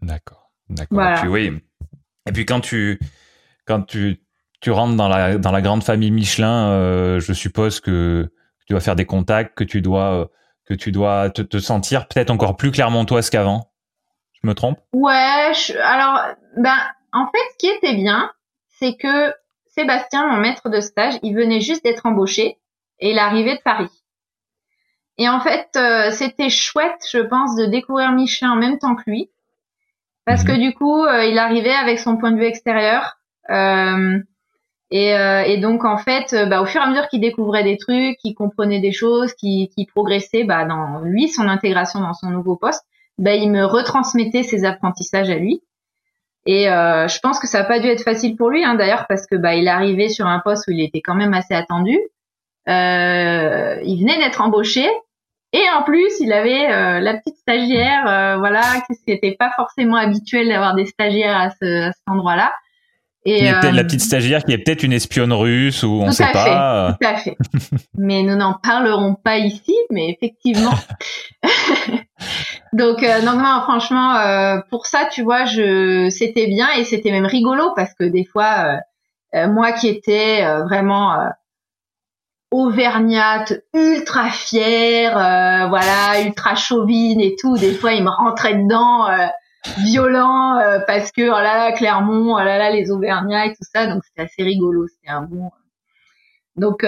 [0.01, 1.03] D'accord, d'accord.
[1.03, 1.63] Et puis oui,
[2.27, 2.99] et puis quand tu
[3.67, 4.21] quand tu
[4.61, 8.33] tu rentres dans la dans la grande famille Michelin, je suppose que
[8.67, 10.31] tu dois faire des contacts, que tu dois
[10.65, 13.73] que tu dois te, sentir peut-être encore plus clairement toi qu'avant.
[14.43, 14.79] Je me trompe?
[14.93, 15.53] Ouais,
[15.83, 16.21] alors
[16.57, 16.77] ben
[17.13, 18.31] en fait, ce qui était bien,
[18.69, 19.33] c'est que
[19.73, 22.59] Sébastien, mon maître de stage, il venait juste d'être embauché
[23.01, 23.91] et il arrivait de Paris.
[25.19, 29.03] Et en fait, euh, c'était chouette, je pense, de découvrir Michelin en même temps que
[29.07, 29.31] lui,
[30.25, 30.61] parce que mhm.
[30.61, 33.17] du coup, euh, il arrivait avec son point de vue extérieur.
[33.51, 34.19] Euh,
[34.91, 38.35] et, donc, en fait, bah, au fur et à mesure qu'il découvrait des trucs, qu'il
[38.35, 42.85] comprenait des choses, qu'il progressait bah, dans lui, son intégration dans son nouveau poste,
[43.17, 45.63] bah, il me retransmettait ses apprentissages à lui.
[46.47, 49.07] Et euh, je pense que ça n'a pas dû être facile pour lui, hein, d'ailleurs,
[49.09, 49.69] parce que bah, il
[50.01, 51.99] est sur un poste où il était quand même assez attendu.
[52.69, 54.89] Euh, il venait d'être embauché,
[55.53, 60.49] et en plus, il avait euh, la petite stagiaire, voilà, qui n'était pas forcément habituel
[60.49, 62.53] d'avoir des stagiaires à, ce, à cet endroit-là.
[63.25, 66.27] Et euh, la petite stagiaire qui est peut-être une espionne russe ou on ne sait
[66.33, 66.97] pas.
[67.01, 67.37] Tout à fait.
[67.97, 70.75] mais nous n'en parlerons pas ici, mais effectivement.
[72.73, 77.13] Donc euh, non, non, franchement, euh, pour ça, tu vois, je c'était bien et c'était
[77.13, 78.79] même rigolo parce que des fois,
[79.35, 81.17] euh, moi qui étais vraiment
[82.51, 85.13] auvergnate, ultra fière,
[85.69, 89.07] voilà, ultra chauvine et tout, des fois, il me rentrait dedans
[89.79, 93.87] violent parce que oh là là Clermont, oh là là les Auvergnats et tout ça,
[93.87, 95.51] donc c'était assez rigolo, c'était un bon.
[96.57, 96.85] Donc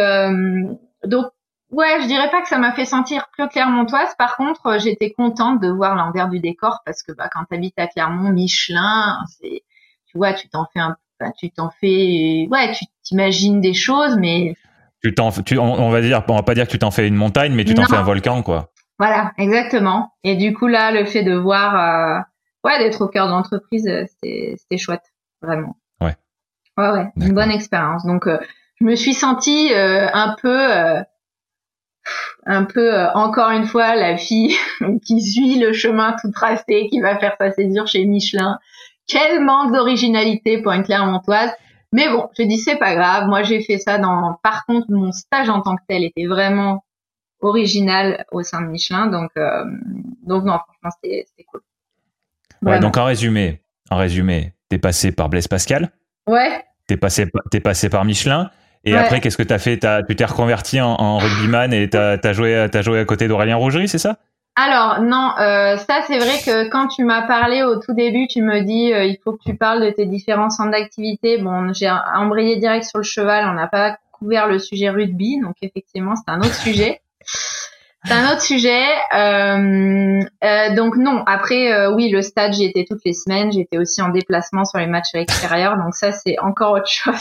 [1.05, 1.27] donc
[1.75, 4.15] Ouais, je dirais pas que ça m'a fait sentir plus clermontoise.
[4.17, 7.57] Par contre, euh, j'étais contente de voir l'envers du décor parce que bah, quand tu
[7.57, 9.63] habites à Clermont, Michelin, c'est,
[10.07, 14.17] tu vois, tu t'en fais un, bah, tu t'en fais, ouais, tu t'imagines des choses,
[14.17, 14.55] mais
[15.03, 17.17] tu t'en, tu, on, va dire, on va pas dire que tu t'en fais une
[17.17, 18.71] montagne, mais tu t'en fais un volcan, quoi.
[19.01, 20.13] Voilà, exactement.
[20.23, 22.21] Et du coup là, le fait de voir, euh,
[22.65, 25.05] ouais, d'être au cœur de l'entreprise, euh, c'était, chouette,
[25.43, 25.77] vraiment.
[26.01, 26.17] Ouais.
[26.77, 28.05] Ouais, ouais, une bonne expérience.
[28.05, 31.05] Donc, je me suis sentie un peu
[32.47, 34.57] un peu euh, encore une fois la fille
[35.07, 38.59] qui suit le chemin tout tracé, qui va faire sa césure chez Michelin.
[39.07, 41.53] Quel manque d'originalité pour une Clermontoise.
[41.93, 43.29] Mais bon, je dis c'est pas grave.
[43.29, 44.39] Moi, j'ai fait ça dans.
[44.43, 46.85] Par contre, mon stage en tant que tel était vraiment
[47.41, 49.65] original au sein de Michelin, donc euh,
[50.23, 51.61] donc non, franchement, c'était cool.
[52.65, 53.61] Ouais, donc en résumé,
[53.91, 55.91] en résumé, t'es passé par Blaise Pascal.
[56.27, 56.65] Ouais.
[56.87, 58.51] T'es passé, t'es passé par Michelin.
[58.87, 61.97] Et après, qu'est-ce que tu as fait Tu t'es reconverti en, en, rugbyman et tu
[61.97, 64.19] as, joué, as joué à côté d'Aurélien Rougerie, c'est ça?
[64.57, 68.41] Alors non, euh, ça c'est vrai que quand tu m'as parlé au tout début, tu
[68.41, 71.39] me dis euh, il faut que tu parles de tes différents centres d'activité.
[71.39, 75.57] Bon, j'ai embrayé direct sur le cheval, on n'a pas couvert le sujet rugby, donc
[75.61, 77.01] effectivement c'est un autre sujet.
[78.05, 78.83] C'est un autre sujet.
[79.17, 83.79] Euh, euh donc non, après euh, oui, le stade j'y étais toutes les semaines, j'étais
[83.79, 87.15] aussi en déplacement sur les matchs à l'extérieur, donc ça c'est encore autre chose.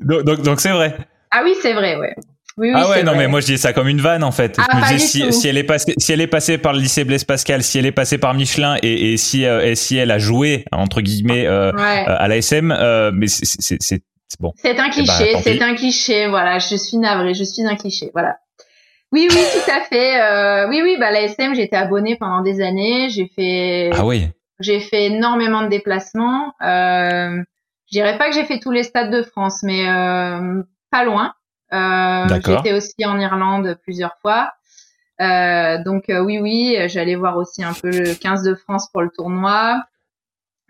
[0.00, 0.96] Donc, donc, c'est vrai.
[1.30, 2.14] Ah oui, c'est vrai, ouais.
[2.56, 4.56] Oui, ah ouais, non, mais moi je dis ça comme une vanne en fait.
[4.58, 7.24] Ah, je si, si, elle est passée, si elle est passée par le lycée Blaise
[7.24, 10.18] Pascal, si elle est passée par Michelin et, et si euh, et si elle a
[10.18, 14.00] joué entre guillemets euh, euh à l'ASM, euh, mais c'est
[14.40, 14.52] bon.
[14.56, 16.28] C'est un eh ben, cliché, c'est un cliché.
[16.28, 18.10] Voilà, je suis navrée, je suis un cliché.
[18.12, 18.36] Voilà.
[19.12, 20.20] Oui, oui, tout à fait.
[20.20, 23.08] Euh, oui, oui, bah l'ASM, j'étais abonnée pendant des années.
[23.10, 23.90] J'ai fait.
[23.92, 24.28] Ah oui.
[24.60, 26.52] J'ai fait énormément de déplacements.
[26.62, 27.42] Euh,
[27.90, 31.34] je dirais pas que j'ai fait tous les stades de France, mais euh, pas loin.
[31.72, 34.52] Euh, J'étais aussi en Irlande plusieurs fois.
[35.20, 39.10] Euh, donc oui, oui, j'allais voir aussi un peu le 15 de France pour le
[39.10, 39.82] tournoi.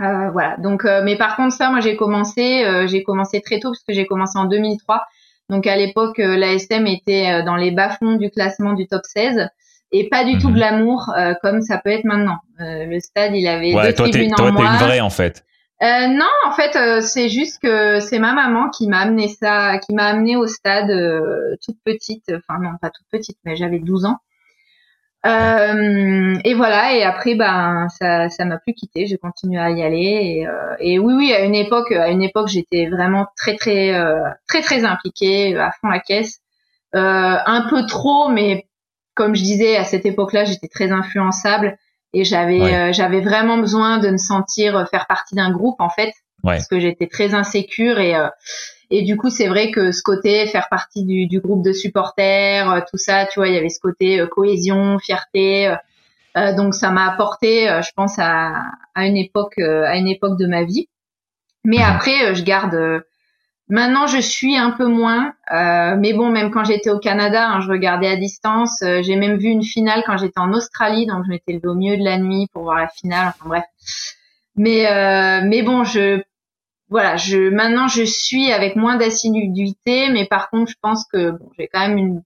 [0.00, 0.56] Euh, voilà.
[0.56, 3.92] Donc, euh, mais par contre, ça, moi, j'ai commencé, j'ai commencé très tôt parce que
[3.92, 5.02] j'ai commencé en 2003.
[5.50, 9.48] Donc à l'époque, l'ASM était dans les bas-fonds du classement du top 16
[9.92, 10.54] et pas du tout mhm.
[10.54, 12.38] glamour comme ça peut être maintenant.
[12.58, 15.44] le stade, il avait ouais, deux toi, tribunes en toi, une vraie en fait.
[15.82, 19.78] Euh, non, en fait, euh, c'est juste que c'est ma maman qui m'a amené ça,
[19.78, 23.78] qui m'a amené au stade euh, toute petite, enfin non, pas toute petite, mais j'avais
[23.78, 24.18] 12 ans.
[25.26, 29.06] Euh, et voilà, et après, ben, ça, ça m'a plus quitté.
[29.06, 30.46] J'ai continué à y aller.
[30.80, 33.92] Et, et, oui, oui, à une époque, à une époque, j'étais vraiment très, très,
[34.48, 36.40] très, très impliquée, à fond la caisse.
[36.94, 38.66] un peu trop, mais
[39.14, 41.76] comme je disais, à cette époque-là, j'étais très influençable
[42.12, 45.90] et j'avais euh, j'avais vraiment besoin de me sentir euh, faire partie d'un groupe en
[45.90, 46.12] fait
[46.42, 48.28] parce que j'étais très insécure et euh,
[48.90, 52.84] et du coup c'est vrai que ce côté faire partie du, du groupe de supporters
[52.90, 55.74] tout ça tu vois il y avait ce côté cohésion fierté
[56.56, 58.52] donc ça m'a apporté je pense à
[58.94, 60.88] à une époque à une époque de ma vie
[61.64, 63.02] mais après je garde
[63.70, 67.60] Maintenant, je suis un peu moins, euh, mais bon, même quand j'étais au Canada, hein,
[67.60, 68.82] je regardais à distance.
[68.82, 71.74] Euh, j'ai même vu une finale quand j'étais en Australie, donc je m'étais levée au
[71.74, 73.28] milieu de la nuit pour voir la finale.
[73.28, 73.64] Enfin bref.
[74.56, 76.20] Mais euh, mais bon, je
[76.90, 81.50] voilà, je maintenant je suis avec moins d'assiduité, mais par contre, je pense que bon,
[81.56, 82.22] j'ai quand même une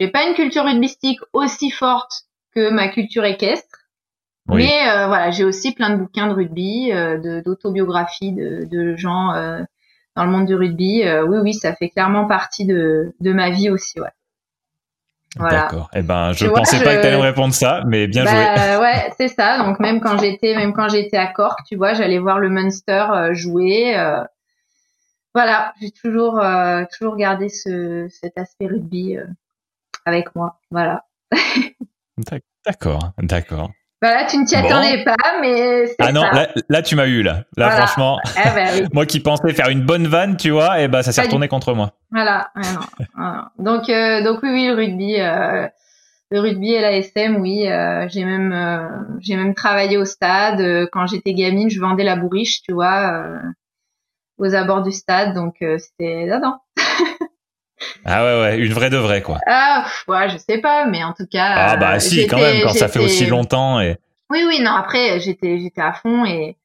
[0.00, 2.24] j'ai pas une culture rugbystique aussi forte
[2.54, 3.78] que ma culture équestre.
[4.48, 9.32] Mais euh, voilà, j'ai aussi plein de bouquins de rugby, euh, d'autobiographies de, de, gens
[9.34, 9.62] euh,
[10.16, 11.04] dans le monde du rugby.
[11.04, 14.10] Euh, oui, oui, ça fait clairement partie de, de ma vie aussi, ouais.
[15.36, 15.62] Voilà.
[15.62, 15.90] D'accord.
[15.94, 18.34] Eh ben, je pensais pas que tu allais me répondre ça, mais bien joué.
[18.34, 19.58] Bah, ouais, c'est ça.
[19.58, 23.06] Donc même quand j'étais, même quand j'étais à Cork, tu vois, j'allais voir le Munster
[23.32, 23.96] jouer.
[25.34, 26.40] voilà, j'ai toujours,
[26.96, 29.16] toujours gardé ce, cet aspect rugby
[30.04, 30.60] avec moi.
[30.70, 31.04] Voilà.
[32.66, 33.70] d'accord, d'accord.
[34.02, 36.24] Bah tu ne t'y attendais pas, mais Ah non,
[36.68, 37.44] Là, tu m'as eu, là.
[37.56, 40.88] Là, franchement, eh ben moi qui pensais faire une bonne vanne, tu vois, et eh
[40.88, 41.92] ben ça s'est retourné contre moi.
[42.10, 42.50] Voilà.
[43.60, 45.68] Donc, euh, donc oui, oui, le rugby, euh,
[46.32, 47.68] le rugby et la SM, oui.
[47.68, 50.88] Euh, j'ai même, j'ai même travaillé au stade.
[50.90, 53.24] Quand j'étais gamine, je vendais la bourriche, tu vois,
[54.36, 55.32] aux abords du stade.
[55.32, 56.58] Donc, c'était là-dedans.
[58.04, 59.38] Ah ouais, ouais, une vraie de vraie, quoi.
[59.46, 61.54] Ah, ouais, je sais pas, mais en tout cas.
[61.56, 63.96] Ah bah si, quand même, quand ça fait aussi longtemps et.
[64.30, 66.56] Oui, oui, non, après, j'étais, j'étais à fond et,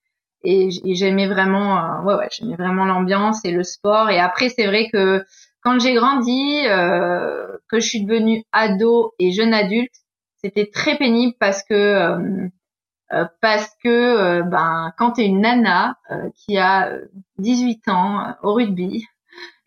[0.43, 4.09] et, j'aimais vraiment, euh, ouais, ouais, j'aimais vraiment l'ambiance et le sport.
[4.09, 5.25] Et après, c'est vrai que
[5.61, 9.93] quand j'ai grandi, euh, que je suis devenue ado et jeune adulte,
[10.41, 12.47] c'était très pénible parce que, euh,
[13.11, 15.97] euh parce que, euh, ben, quand t'es une nana
[16.35, 16.93] qui a
[17.39, 19.05] 18 ans au rugby,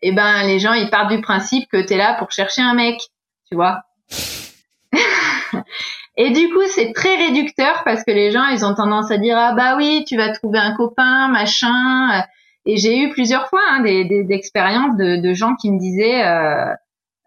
[0.01, 2.73] eh ben les gens ils partent du principe que tu es là pour chercher un
[2.73, 2.99] mec,
[3.49, 3.81] tu vois.
[6.17, 9.37] et du coup, c'est très réducteur parce que les gens ils ont tendance à dire
[9.37, 12.23] ah bah oui, tu vas trouver un copain, machin.
[12.65, 16.23] Et j'ai eu plusieurs fois hein, des, des, expériences de, de, gens qui me disaient
[16.23, 16.71] euh,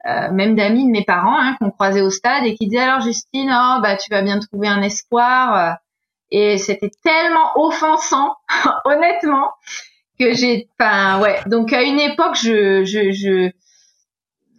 [0.07, 3.01] euh, même d'amis de mes parents hein, qu'on croisait au stade et qui disaient alors
[3.01, 5.79] Justine, oh bah tu vas bien trouver un espoir.
[6.31, 8.35] Et c'était tellement offensant,
[8.85, 9.51] honnêtement
[10.19, 11.41] que j'ai, enfin ouais.
[11.47, 13.51] Donc à une époque, je, je, je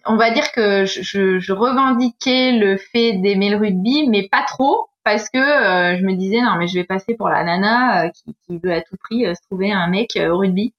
[0.05, 4.89] on va dire que je, je, revendiquais le fait d'aimer le rugby, mais pas trop
[5.03, 8.09] parce que euh, je me disais non mais je vais passer pour la nana euh,
[8.09, 10.73] qui, qui, veut à tout prix euh, se trouver un mec au rugby.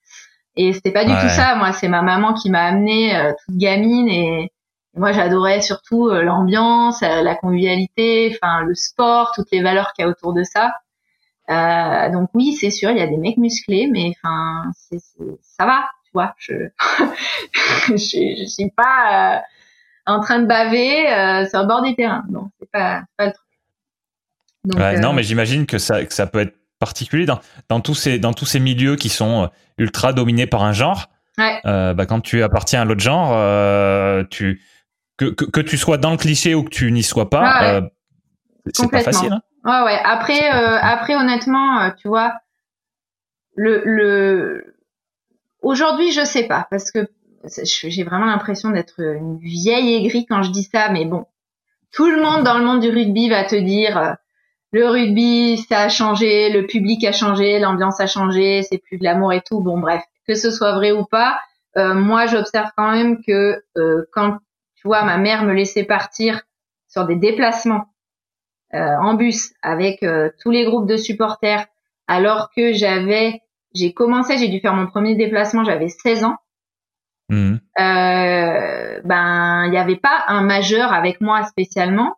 [0.58, 1.54] Et c'était pas du tout ça.
[1.56, 3.12] Moi, c'est ma maman qui m'a amenée
[3.44, 4.50] toute gamine et
[4.94, 10.10] moi j'adorais surtout l'ambiance, la convivialité, enfin le sport, toutes les valeurs qu'il y a
[10.10, 10.72] autour de ça.
[11.50, 14.70] Euh, donc oui, c'est sûr, il y a des mecs musclés, mais enfin,
[15.42, 16.34] ça va, tu vois.
[16.38, 16.54] Je,
[17.88, 19.40] je, je, suis pas euh,
[20.06, 22.24] en train de baver euh, sur le bord du terrain.
[22.30, 23.46] Non, c'est pas, pas le truc.
[24.64, 27.38] Donc, ouais, non, mais j'imagine que ça, que ça peut être particulier dans,
[27.68, 31.06] dans tous ces, dans tous ces milieux qui sont ultra dominés par un genre.
[31.38, 31.60] Ouais.
[31.64, 34.62] bah, quand tu appartiens à l'autre genre, tu
[35.18, 37.80] que, que, que, tu sois dans le cliché ou que tu n'y sois pas, ah
[38.72, 39.32] c'est pas facile.
[39.32, 39.98] Hein Ouais, ouais.
[40.04, 42.38] Après, euh, après, honnêtement, euh, tu vois,
[43.56, 44.76] le, le...
[45.60, 47.08] aujourd'hui, je sais pas, parce que
[47.44, 51.26] j'ai vraiment l'impression d'être une vieille aigrie quand je dis ça, mais bon,
[51.92, 54.12] tout le monde dans le monde du rugby va te dire, euh,
[54.70, 59.04] le rugby, ça a changé, le public a changé, l'ambiance a changé, c'est plus de
[59.04, 59.60] l'amour et tout.
[59.60, 61.40] Bon, bref, que ce soit vrai ou pas,
[61.76, 63.62] moi, j'observe quand même que
[64.12, 64.38] quand,
[64.76, 66.42] tu vois, ma mère me laissait partir
[66.88, 67.86] sur des déplacements
[68.72, 71.66] en bus avec euh, tous les groupes de supporters,
[72.08, 73.42] alors que j'avais,
[73.74, 76.36] j'ai commencé, j'ai dû faire mon premier déplacement, j'avais 16 ans.
[77.28, 77.54] Mmh.
[77.80, 82.14] Euh, ben, il n'y avait pas un majeur avec moi spécialement.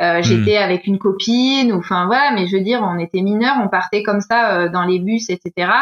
[0.00, 0.62] Euh, j'étais mmh.
[0.62, 4.02] avec une copine, ou enfin voilà, mais je veux dire, on était mineurs, on partait
[4.02, 5.72] comme ça dans les bus, etc.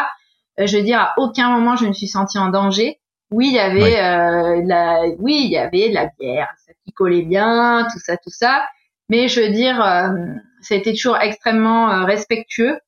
[0.57, 2.99] je veux dire, à aucun moment je me suis sentie en danger.
[3.29, 7.85] Oui, il y avait, la, oui, il y avait de la bière, ça collait bien,
[7.91, 8.63] tout ça, tout ça.
[9.09, 10.09] Mais je veux dire, euh,
[10.61, 12.79] ça a été toujours extrêmement euh, respectueux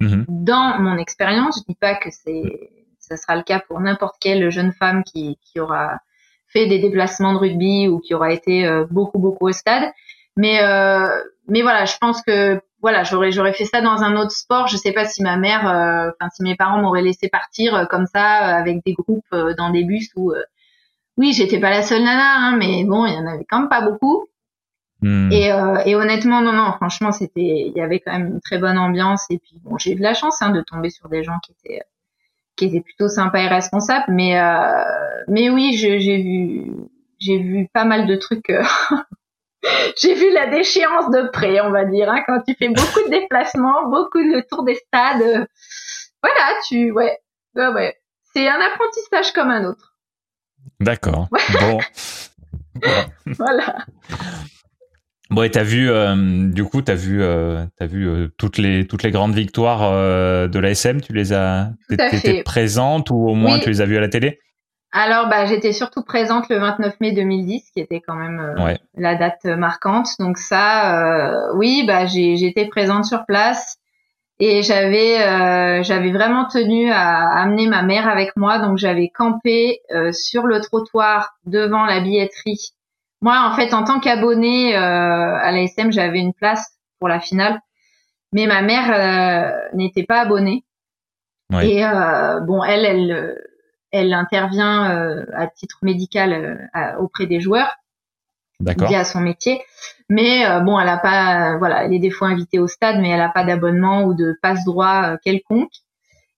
[0.00, 0.24] mhm.
[0.28, 1.60] dans mon expérience.
[1.60, 5.38] Je dis pas que c'est, ça sera le cas pour n'importe quelle jeune femme qui,
[5.42, 5.98] qui aura
[6.48, 9.92] fait des déplacements de rugby ou qui aura été euh, beaucoup beaucoup au stade.
[10.36, 11.08] Mais euh,
[11.48, 14.66] mais voilà, je pense que voilà, j'aurais j'aurais fait ça dans un autre sport.
[14.68, 18.22] Je sais pas si ma mère, enfin si mes parents m'auraient laissé partir comme ça
[18.22, 20.32] avec des groupes dans des bus où
[21.16, 23.68] oui, j'étais pas la seule nana, hein, mais bon, il y en avait quand même
[23.68, 24.28] pas beaucoup.
[25.00, 25.30] Hmm.
[25.30, 28.58] Et, euh, et, honnêtement, non, non, franchement, c'était, il y avait quand même une très
[28.58, 29.26] bonne ambiance.
[29.30, 31.52] Et puis, bon, j'ai eu de la chance hein, de tomber sur des gens qui
[31.52, 31.82] étaient,
[32.56, 34.06] qui étaient plutôt sympas et responsables.
[34.08, 34.84] Mais, euh,
[35.28, 36.66] mais oui, j'ai vu,
[37.18, 38.50] j'ai vu pas mal de trucs.
[38.50, 38.64] Euh,
[39.96, 43.10] j'ai vu la déchéance de près, on va dire, hein, quand tu fais beaucoup de
[43.10, 45.46] déplacements, beaucoup de tours des stades.
[46.22, 47.18] Voilà, tu, ouais,
[47.54, 47.96] ouais, ouais.
[48.34, 49.94] C'est un apprentissage comme un autre.
[50.80, 51.28] D'accord.
[51.60, 51.80] Bon.
[53.38, 53.86] voilà.
[55.30, 58.86] Bon, et t'as vu, euh, du coup, t'as vu, euh, as vu euh, toutes les
[58.86, 61.00] toutes les grandes victoires de l'ASM.
[61.00, 64.38] Tu les as, t'étais présente ou au moins tu les as vues à la télé?
[64.90, 69.16] Alors, bah, j'étais surtout présente le 29 mai 2010, qui était quand même euh, la
[69.16, 70.08] date marquante.
[70.18, 73.76] Donc ça, euh, oui, bah, j'étais présente sur place
[74.40, 78.60] et j'avais euh, j'avais vraiment tenu à amener ma mère avec moi.
[78.60, 79.80] Donc j'avais campé
[80.12, 82.72] sur le trottoir devant la billetterie.
[83.20, 87.60] Moi, en fait, en tant qu'abonnée à l'ASM, j'avais une place pour la finale,
[88.32, 90.64] mais ma mère n'était pas abonnée.
[91.62, 91.82] Et
[92.46, 93.36] bon, elle, elle
[93.90, 97.76] elle intervient euh, à titre médical euh, auprès des joueurs
[98.60, 99.62] via son métier.
[100.08, 103.10] Mais euh, bon, elle a pas, voilà, elle est des fois invitée au stade, mais
[103.10, 105.72] elle a pas d'abonnement ou de passe droit quelconque.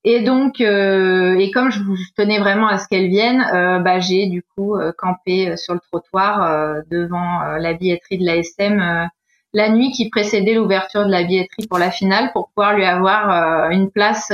[0.04, 1.80] Et donc, et comme je,
[2.16, 3.44] tenais vraiment à ce qu'elle vienne,
[3.84, 9.10] bah, j'ai du coup campé sur le trottoir devant la billetterie de l'ASM
[9.52, 13.70] la nuit qui précédait l'ouverture de la billetterie pour la finale pour pouvoir lui avoir
[13.70, 14.32] une place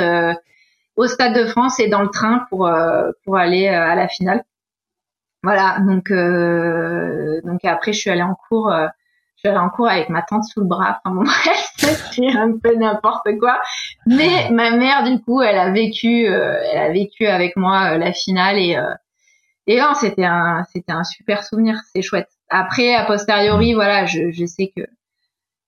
[0.97, 4.09] au Stade de France et dans le train pour euh, pour aller euh, à la
[4.09, 4.45] finale.
[5.43, 8.73] Voilà, donc euh, donc après je suis allée en cours
[9.37, 11.01] je suis allée en cours avec ma tante sous le bras.
[11.05, 13.61] Enfin bon bref, c'était un peu n'importe quoi.
[14.07, 18.59] Mais ma mère du coup, elle a vécu elle a vécu avec moi la finale
[18.59, 18.79] et
[19.67, 22.29] et non, c'était un c'était un super souvenir, c'est chouette.
[22.49, 24.83] Après a posteriori, voilà, je je sais que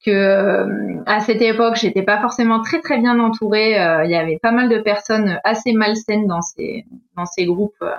[0.05, 3.81] que euh, à cette époque, j'étais pas forcément très très bien entourée.
[3.81, 7.75] Euh, il y avait pas mal de personnes assez malsaines dans ces dans ces groupes
[7.83, 7.95] euh,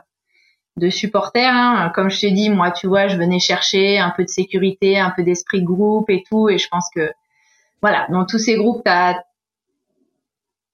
[0.80, 1.53] de supporters.
[1.53, 1.91] Hein.
[1.93, 5.11] Comme je t'ai dit, moi, tu vois, je venais chercher un peu de sécurité, un
[5.11, 6.49] peu d'esprit de groupe et tout.
[6.49, 7.11] Et je pense que
[7.82, 9.15] voilà, dans tous ces groupes, t'as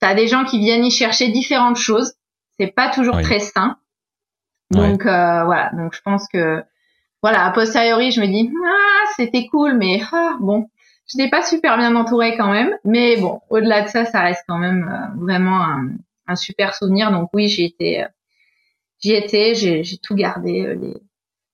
[0.01, 2.14] as des gens qui viennent y chercher différentes choses.
[2.60, 3.78] C'est pas toujours très sain.
[4.72, 6.64] Donc voilà, donc je pense que
[7.24, 10.68] voilà, a posteriori, je me dis ah c'était cool, mais ah, bon,
[11.12, 14.43] je n'ai pas super bien entourée quand même, mais bon, au-delà de ça, ça reste
[14.47, 15.62] quand même euh, vraiment
[16.28, 17.12] un, super souvenir.
[17.12, 18.08] Donc oui, j'ai été, euh,
[19.06, 20.97] j'y étais, j'ai tout gardé, euh, les,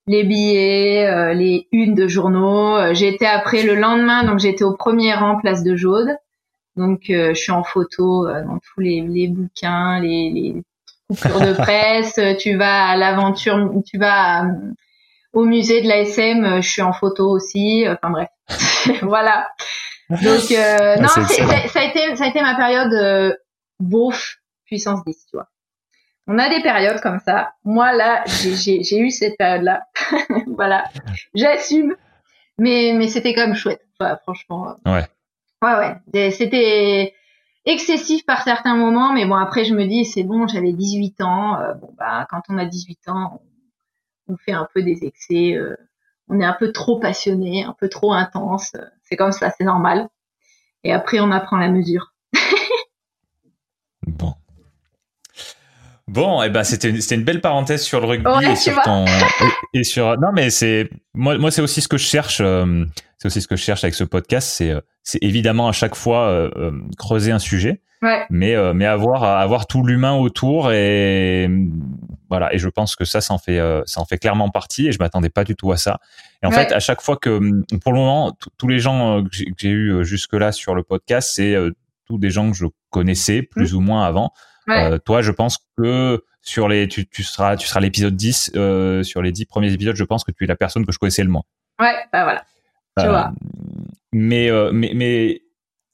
[0.07, 2.93] les billets, les unes de journaux.
[2.93, 6.09] j'ai été après le lendemain, donc j'étais au premier rang, place de Jaude.
[6.75, 10.63] Donc je suis en photo dans tous les, les bouquins, les, les
[11.07, 12.19] coupures de presse.
[12.39, 14.47] tu vas à l'aventure, tu vas
[15.33, 17.85] au musée de l'ASM, je suis en photo aussi.
[17.87, 18.29] Enfin bref,
[19.03, 19.47] voilà.
[20.11, 23.33] Donc euh, non, ça a été ça a été ma période euh,
[23.79, 25.47] beauf puissance 10, tu vois.
[26.33, 27.55] On a des périodes comme ça.
[27.65, 29.83] Moi là, j'ai eu cette période-là.
[30.47, 30.85] voilà,
[31.35, 31.93] j'assume.
[32.57, 33.85] Mais mais c'était quand même chouette,
[34.23, 34.77] franchement.
[34.85, 35.05] Ouais.
[35.61, 36.31] Ouais ouais.
[36.31, 37.13] C'était
[37.65, 41.59] excessif par certains moments, mais bon après je me dis c'est bon, j'avais 18 ans.
[41.59, 43.41] Euh, bon bah quand on a 18 ans,
[44.29, 45.55] on, fait un peu des excès.
[45.55, 45.75] Euh,
[46.29, 48.77] on est un peu trop passionné, un peu trop intense.
[49.03, 50.07] C'est comme ça, c'est normal.
[50.85, 52.13] Et après, on apprend la mesure.
[54.07, 54.33] bon.
[56.11, 59.05] Bon, et eh ben c'était une belle parenthèse sur le rugby et sur ton
[59.73, 62.85] et, sur non mais c'est moi moi c'est aussi ce que je cherche euh,
[63.17, 65.95] c'est aussi ce que je cherche avec ce podcast c'est euh, c'est évidemment à chaque
[65.95, 67.81] fois euh, creuser un sujet
[68.29, 71.47] mais mais avoir avoir tout l'humain autour et
[72.31, 74.87] voilà, et je pense que ça, ça en fait, euh, ça en fait clairement partie.
[74.87, 75.99] Et je m'attendais pas du tout à ça.
[76.41, 79.21] Et en fait, à chaque fois que, hum, pour le moment, tous les gens euh,
[79.23, 81.55] que j'ai eu euh, jusque là sur le podcast, c'est
[82.05, 83.75] tous des gens que je connaissais plus mmh.
[83.75, 84.31] ou moins avant.
[85.05, 88.51] Toi, je pense que sur les, tu, tu seras, tu seras l'épisode 10
[89.03, 89.95] sur les 10 premiers épisodes.
[89.95, 91.43] Je pense que tu es la personne que je connaissais le moins.
[91.79, 92.43] Ouais, bah voilà.
[92.99, 93.31] Tu vois.
[94.11, 95.41] Mais, mais, mais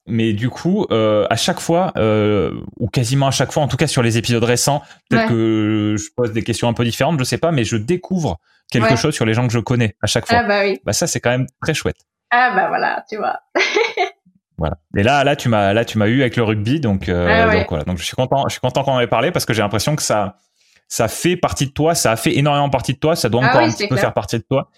[0.08, 3.76] mais du coup, euh, à chaque fois, euh, ou quasiment à chaque fois, en tout
[3.76, 7.24] cas sur les épisodes récents, peut-être que je pose des questions un peu différentes, je
[7.24, 10.26] sais pas, mais je découvre quelque chose sur les gens que je connais à chaque
[10.26, 10.38] fois.
[10.40, 10.80] Ah bah oui.
[10.84, 11.98] Bah ça, c'est quand même très chouette.
[12.30, 13.40] Ah bah voilà, tu vois.
[14.58, 14.78] voilà.
[14.96, 17.56] Et là, là, tu m'as, là, tu m'as eu avec le rugby, donc, euh, ah
[17.56, 17.84] donc voilà.
[17.84, 19.96] Donc je suis content, je suis content qu'on en ait parlé parce que j'ai l'impression
[19.96, 20.36] que ça,
[20.88, 23.48] ça fait partie de toi, ça a fait énormément partie de toi, ça doit ah
[23.48, 24.70] encore un petit peu faire partie de toi.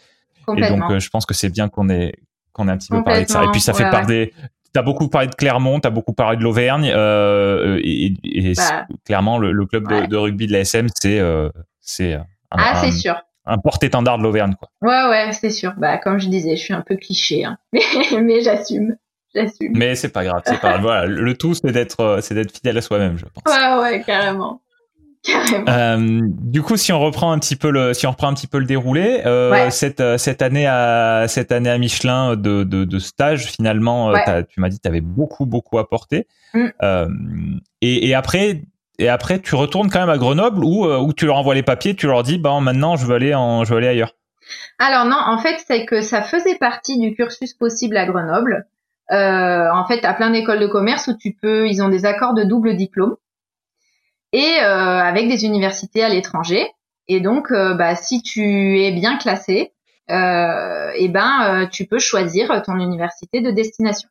[0.57, 2.13] Et donc, je pense que c'est bien qu'on ait
[2.53, 3.45] qu'on ait un petit peu parlé de ça.
[3.45, 4.33] Et puis ça fait part des
[4.73, 9.37] T'as beaucoup parlé de Clermont, t'as beaucoup parlé de l'Auvergne, euh, et, et bah, clairement
[9.37, 11.49] le, club de, de, rugby de la SM, c'est euh,
[11.81, 13.21] c'est un, ah, c'est sûr.
[13.47, 14.69] un porte-étendard de l'Auvergne, quoi.
[14.81, 15.73] Ouais, ouais, c'est sûr.
[15.77, 17.59] Bah, comme je disais, je suis un peu cliché, hein.
[17.73, 17.81] mais,
[18.23, 18.95] mais j'assume.
[19.35, 19.73] J'assume.
[19.75, 20.83] Mais c'est pas grave, c'est pas grave.
[20.83, 23.55] Voilà, le tout, c'est d'être, euh, c'est d'être fidèle à soi-même, je pense.
[23.55, 24.61] Ouais, ouais, carrément.
[25.69, 28.47] Euh, du coup, si on reprend un petit peu le, si on reprend un petit
[28.47, 32.85] peu le déroulé, euh, cette euh, cette année à cette année à Michelin de de,
[32.85, 34.15] de stage, finalement,
[34.49, 36.27] tu m'as dit, tu avais beaucoup beaucoup apporté.
[36.55, 36.67] Mm.
[36.83, 37.09] Euh,
[37.83, 38.63] et, et après.
[38.99, 41.97] Et après, tu retournes quand même à Grenoble ou où tu leur envoies les papiers,
[41.97, 44.13] tu leur dis, bah maintenant, je veux aller en, je veux aller ailleurs.
[44.79, 48.67] Alors non, en fait, c'est que ça faisait partie du cursus possible à Grenoble.
[49.13, 52.35] Euh, en fait, à plein d'écoles de commerce où tu peux, ils ont des accords
[52.35, 53.17] de double diplôme
[54.33, 56.71] et euh, avec des universités à l'étranger.
[57.09, 59.73] Et donc, bah, si tu es bien classé,
[60.11, 64.09] euh, et ben, tu peux choisir ton université de destination.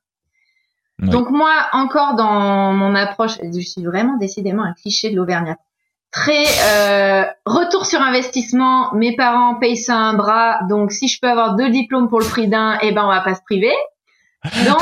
[1.00, 5.56] Donc moi, encore dans mon approche, je suis vraiment décidément un cliché de l'Auvergnat.
[6.12, 8.93] Très euh, retour sur investissement.
[8.95, 12.26] Mes parents payent ça un bras, donc si je peux avoir deux diplômes pour le
[12.26, 13.72] prix d'un, eh ben on va pas se priver.
[14.43, 14.81] Donc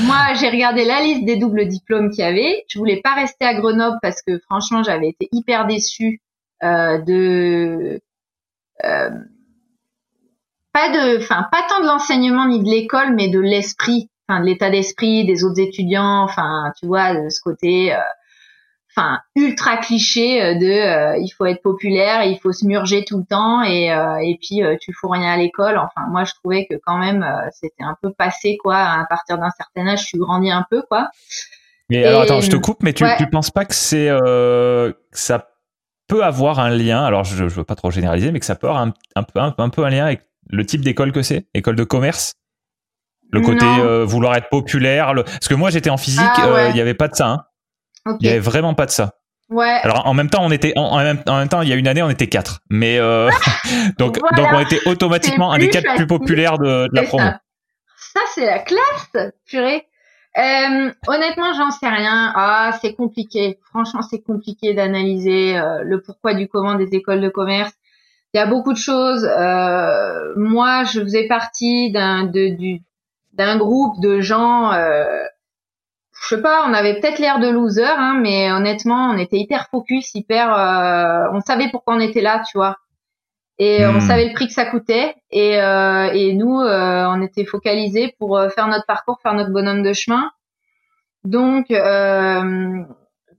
[0.00, 2.64] moi, j'ai regardé la liste des doubles diplômes qu'il y avait.
[2.68, 6.20] Je voulais pas rester à Grenoble parce que franchement, j'avais été hyper déçue
[6.62, 8.00] euh, de
[8.84, 9.10] euh,
[10.72, 14.46] pas de, enfin pas tant de l'enseignement ni de l'école, mais de l'esprit enfin de
[14.46, 17.98] l'état d'esprit des autres étudiants, enfin tu vois de ce côté euh,
[18.96, 23.18] enfin ultra cliché euh, de euh, il faut être populaire, il faut se murger tout
[23.18, 25.78] le temps et et puis tu fous rien à l'école.
[25.78, 29.50] Enfin moi je trouvais que quand même c'était un peu passé quoi à partir d'un
[29.50, 31.10] certain âge, je suis grandi un peu quoi.
[31.90, 34.08] Mais alors attends, je te coupe mais tu tu penses pas que c'est
[35.12, 35.48] ça
[36.06, 38.68] peut avoir un lien, alors je, je veux pas trop généraliser, mais que ça peut
[38.68, 40.20] avoir un, un, peu, un peu un lien avec
[40.50, 42.34] le type d'école que c'est, école de commerce?
[43.30, 45.12] Le côté euh, vouloir être populaire.
[45.14, 47.28] Parce que moi, j'étais en physique, ah, euh, il n'y avait pas de ça.
[47.28, 47.44] Hein.
[48.06, 49.14] Il n'y avait vraiment pas de ça.
[49.50, 49.80] Ouais.
[49.82, 52.10] Alors en même temps, on était en, même, temps, il y a une année, on
[52.10, 52.60] était quatre.
[52.70, 53.30] Mais euh,
[53.98, 57.28] donc donc on était automatiquement un des quatre plus populaires de, la promo.
[57.96, 59.86] Ça, c'est la classe, purée.
[60.36, 62.32] honnêtement, j'en sais rien.
[62.34, 63.58] Ah, c'est compliqué.
[63.70, 67.72] Franchement, c'est compliqué d'analyser le pourquoi du comment des écoles de commerce.
[68.32, 69.28] Il y a beaucoup de choses.
[70.36, 72.82] moi, je faisais partie d'un de, du
[73.34, 75.24] d'un groupe de gens, euh,
[76.24, 79.68] je sais pas, on avait peut-être l'air de loser, hein, mais honnêtement, on était hyper
[79.70, 82.78] focus, hyper, euh, on savait pourquoi on était là, tu vois.
[83.58, 84.00] Et on hmm.
[84.00, 85.14] savait le prix que ça coûtait.
[85.30, 89.52] Et, euh, et nous, euh, on était focalisés pour euh, faire notre parcours, faire notre
[89.52, 90.30] bonhomme de chemin.
[91.24, 92.82] Donc, euh,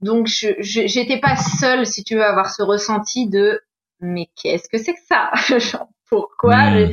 [0.00, 3.60] donc, je j'étais pas seule, si tu veux, à avoir ce ressenti de
[4.00, 5.30] mais qu'est-ce que c'est que ça?
[6.08, 6.92] Pourquoi hmm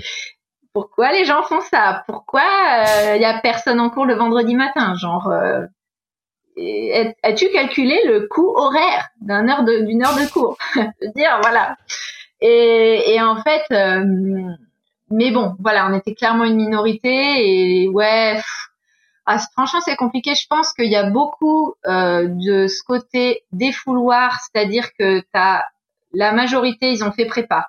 [0.74, 2.04] pourquoi les gens font ça?
[2.08, 4.96] Pourquoi il euh, y a personne en cours le vendredi matin?
[4.96, 5.66] Genre, euh,
[7.24, 10.58] as-tu calculé le coût horaire d'une heure heure de cours?
[11.16, 11.78] Dire, voilà.
[12.42, 14.04] Et, en fait, euh,
[15.10, 18.42] mais bon, voilà, on était clairement une minorité et ouais.
[19.26, 20.36] ah, franchement, c'est compliqué.
[20.36, 25.64] Je pense qu'il y a beaucoup de ce côté défouloir, c'est-à-dire que t'as
[26.14, 27.68] la majorité, ils ont fait prépa.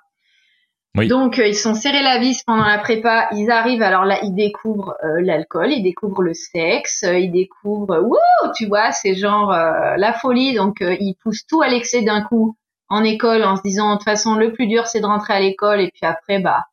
[1.03, 4.33] Donc euh, ils sont serrés la vis pendant la prépa, ils arrivent alors là ils
[4.33, 9.51] découvrent euh, l'alcool, ils découvrent le sexe, euh, ils découvrent wouh, tu vois, c'est genre
[9.51, 10.55] la folie.
[10.55, 12.55] Donc ils poussent tout à l'excès d'un coup
[12.87, 15.39] en école en se disant de toute façon le plus dur c'est de rentrer à
[15.39, 15.81] l'école.
[15.81, 16.63] Et puis après bah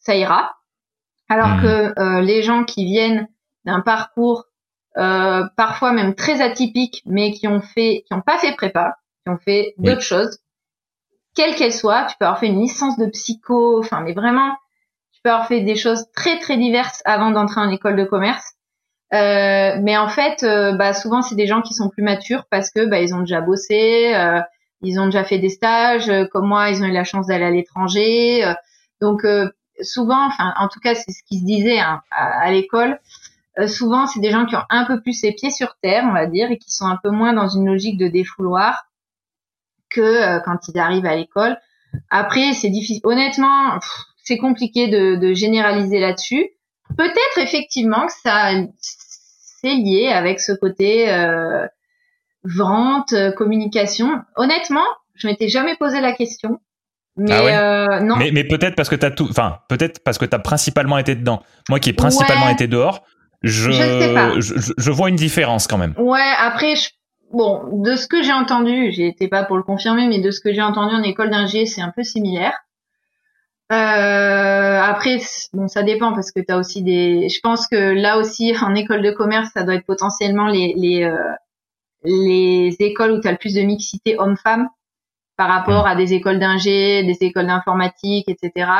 [0.00, 0.56] ça ira.
[1.28, 1.62] Alors mmh.
[1.62, 3.28] que les gens qui viennent
[3.64, 4.46] d'un parcours
[4.94, 9.38] parfois même très atypique mais qui ont fait qui ont pas fait prépa, qui ont
[9.38, 10.40] fait d'autres choses
[11.38, 12.06] quelle qu'elle soit.
[12.06, 14.56] Tu peux avoir fait une licence de psycho, enfin, mais vraiment,
[15.12, 18.54] tu peux avoir fait des choses très très diverses avant d'entrer en école de commerce.
[19.14, 22.70] Euh, mais en fait, euh, bah, souvent c'est des gens qui sont plus matures parce
[22.70, 24.40] que bah, ils ont déjà bossé, euh,
[24.82, 26.10] ils ont déjà fait des stages.
[26.32, 28.44] comme moi, ils ont eu la chance d'aller à l'étranger.
[29.00, 29.24] donc
[29.80, 32.98] souvent, enfin, en tout cas, c'est ce qui se disait hein, à, à l'école.
[33.68, 36.26] souvent, c'est des gens qui ont un peu plus les pieds sur terre, on va
[36.26, 38.87] dire, et qui sont un peu moins dans une logique de défouloir
[39.90, 41.56] que euh, quand ils arrivent à l'école.
[42.10, 43.00] Après, c'est difficile.
[43.04, 43.78] Honnêtement,
[44.22, 46.50] c'est compliqué de, de généraliser là-dessus.
[46.96, 51.66] Peut-être effectivement que ça c'est lié avec ce côté euh,
[52.44, 54.22] vente, communication.
[54.36, 56.60] Honnêtement, je m'étais jamais posé la question.
[57.16, 58.16] Mais ah euh, non.
[58.16, 61.42] Mais, mais peut-être parce que t'as tout, enfin peut-être parce que t'as principalement été dedans.
[61.68, 63.02] Moi qui ai principalement été dehors,
[63.42, 65.94] je je, je, vois une différence quand même.
[65.98, 66.90] Ouais, après je
[67.32, 70.52] bon, de ce que j'ai entendu, j'étais pas pour le confirmer, mais de ce que
[70.52, 72.54] j'ai entendu en école d'ingé, c'est un peu similaire.
[73.70, 75.18] Euh, après,
[75.52, 77.28] bon, ça dépend parce que tu as aussi des.
[77.28, 81.04] Je pense que là aussi, en école de commerce, ça doit être potentiellement les les,
[81.04, 81.16] euh,
[82.04, 84.68] les écoles où tu as le plus de mixité homme-femme
[85.36, 88.70] par rapport à des écoles d'ingé, des écoles d'informatique, etc.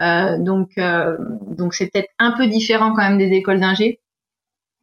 [0.00, 1.16] Euh, donc euh,
[1.56, 4.00] donc c'est peut-être un peu différent quand même des écoles d'ingé.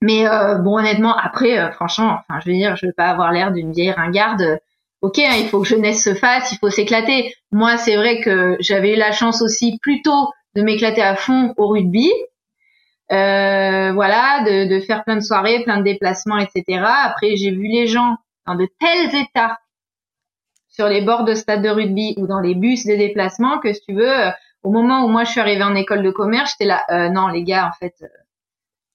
[0.02, 3.32] Mais euh, bon, honnêtement, après, euh, franchement, enfin, je veux dire, je veux pas avoir
[3.32, 4.60] l'air d'une vieille ringarde.
[5.02, 7.34] Ok, hein, il faut que jeunesse se fasse, il faut s'éclater.
[7.52, 11.68] Moi, c'est vrai que j'avais eu la chance aussi plutôt de m'éclater à fond au
[11.68, 12.10] rugby.
[13.12, 16.84] Euh, voilà, de, de, faire plein de soirées, plein de déplacements, etc.
[17.04, 18.16] Après, j'ai vu les gens
[18.48, 19.60] dans de tels états
[20.70, 23.82] sur les bords de stade de rugby ou dans les bus des déplacements que, si
[23.82, 24.32] tu veux,
[24.64, 27.44] au moment où moi je suis arrivée en école de commerce, j'étais là, non les
[27.44, 27.96] gars, en fait,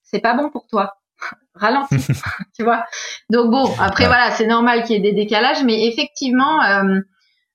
[0.07, 0.95] c'est pas bon pour toi.
[1.55, 2.07] Ralentis,
[2.57, 2.85] tu vois.
[3.31, 7.01] Donc bon, après voilà, c'est normal qu'il y ait des décalages, mais effectivement, euh,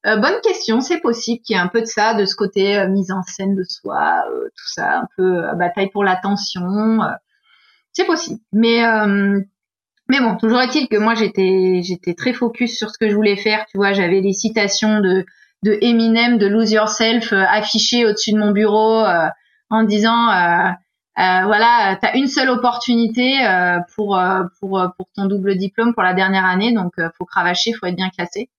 [0.04, 3.12] bonne question, c'est possible qu'il y ait un peu de ça, de ce côté mise
[3.12, 7.00] en scène de soi, tout ça, un peu bataille pour l'attention.
[7.94, 8.40] c'est possible.
[8.52, 8.84] Mais
[10.12, 13.38] mais bon, toujours est-il que moi j'étais j'étais très focus sur ce que je voulais
[13.38, 13.66] faire.
[13.72, 15.26] Tu vois, j'avais des citations de
[15.64, 19.28] de Eminem, de Lose Yourself euh, affichées au-dessus de mon bureau euh,
[19.70, 20.28] en disant
[21.18, 23.40] euh, euh voilà, t'as une seule opportunité
[23.96, 24.20] pour
[24.60, 28.10] pour pour ton double diplôme pour la dernière année, donc faut cravacher, faut être bien
[28.10, 28.50] classé.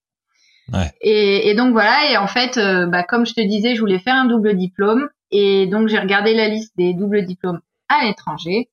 [0.71, 0.91] Ouais.
[1.01, 4.15] Et, et, donc voilà, et en fait, bah, comme je te disais, je voulais faire
[4.15, 8.69] un double diplôme, et donc j'ai regardé la liste des doubles diplômes à l'étranger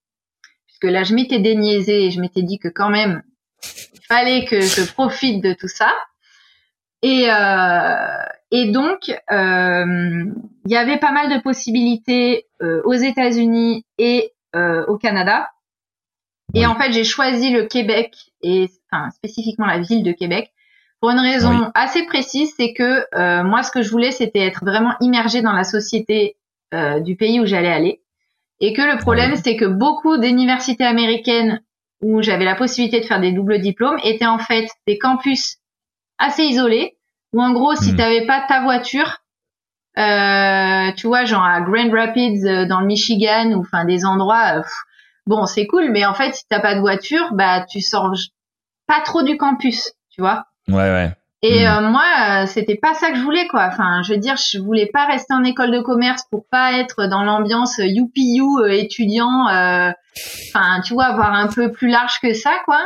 [0.80, 3.22] que là, je m'étais déniaisée et je m'étais dit que quand même,
[3.94, 5.92] il fallait que je profite de tout ça.
[7.02, 10.24] Et, euh, et donc, euh,
[10.64, 15.50] il y avait pas mal de possibilités euh, aux États-Unis et euh, au Canada.
[16.54, 20.52] Et en fait, j'ai choisi le Québec et enfin, spécifiquement la ville de Québec
[21.00, 24.66] pour une raison assez précise, c'est que euh, moi, ce que je voulais, c'était être
[24.66, 26.36] vraiment immergée dans la société
[27.00, 28.00] du pays où j'allais aller.
[28.60, 31.62] Et que le problème, c'est que beaucoup d'universités américaines
[32.00, 35.56] où j'avais la possibilité de faire des doubles diplômes étaient en fait des campus
[36.18, 36.96] assez isolés,
[37.32, 39.18] où en gros, si tu n'avais pas ta voiture,
[39.98, 44.58] euh, tu vois, genre à Grand Rapids euh, dans le Michigan, ou enfin des endroits,
[44.58, 44.62] euh,
[45.26, 48.12] bon, c'est cool, mais en fait, si t'as pas de voiture, bah tu sors
[48.86, 50.46] pas trop du campus, tu vois.
[50.68, 51.12] Ouais, ouais.
[51.42, 51.68] Et hmm.
[51.68, 53.66] euh, moi, euh, c'était pas ça que je voulais, quoi.
[53.66, 57.06] Enfin, je veux dire, je voulais pas rester en école de commerce pour pas être
[57.06, 59.44] dans l'ambiance youpi euh, étudiant.
[59.46, 62.80] Enfin, tu vois, avoir un peu plus large que ça, quoi.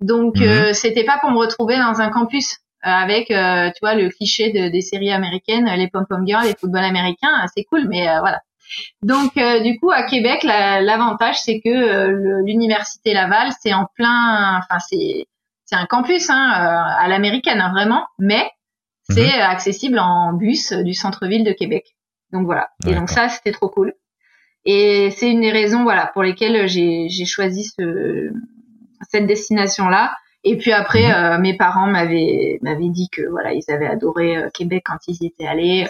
[0.00, 0.74] Donc, hmm.
[0.74, 4.80] c'était pas pour me retrouver dans un campus avec, tu vois, le cliché de, des
[4.80, 7.46] séries américaines, les pom-pom girls, les football américains.
[7.54, 8.40] C'est cool, mais voilà.
[9.02, 15.26] Donc, du coup, à Québec, l'avantage, c'est que l'université Laval, c'est en plein, enfin, c'est
[15.64, 18.50] c'est un campus hein, euh, à l'américaine hein, vraiment, mais
[19.08, 19.40] c'est mhm.
[19.40, 21.96] accessible en bus du centre-ville de Québec.
[22.32, 22.70] Donc voilà.
[22.86, 23.94] Et donc ça, c'était trop cool.
[24.64, 28.30] Et c'est une des raisons voilà pour lesquelles j'ai choisi ce,
[29.10, 30.16] cette destination là.
[30.44, 34.50] Et puis après, euh, mes parents m'avaient m'avaient dit que voilà ils avaient adoré euh,
[34.52, 35.86] Québec quand ils y étaient allés,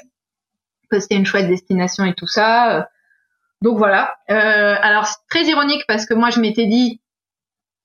[0.90, 2.88] que c'était une chouette destination et tout ça.
[3.62, 4.16] Donc voilà.
[4.30, 7.00] Euh, alors c'est très ironique parce que moi je m'étais dit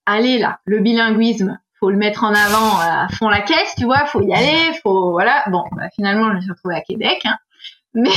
[0.06, 4.04] allez là, le bilinguisme, faut le mettre en avant à fond la caisse, tu vois,
[4.06, 5.44] faut y aller, faut voilà.
[5.48, 7.38] Bon, bah, finalement, je me suis retrouvée à Québec, hein.
[7.94, 8.10] mais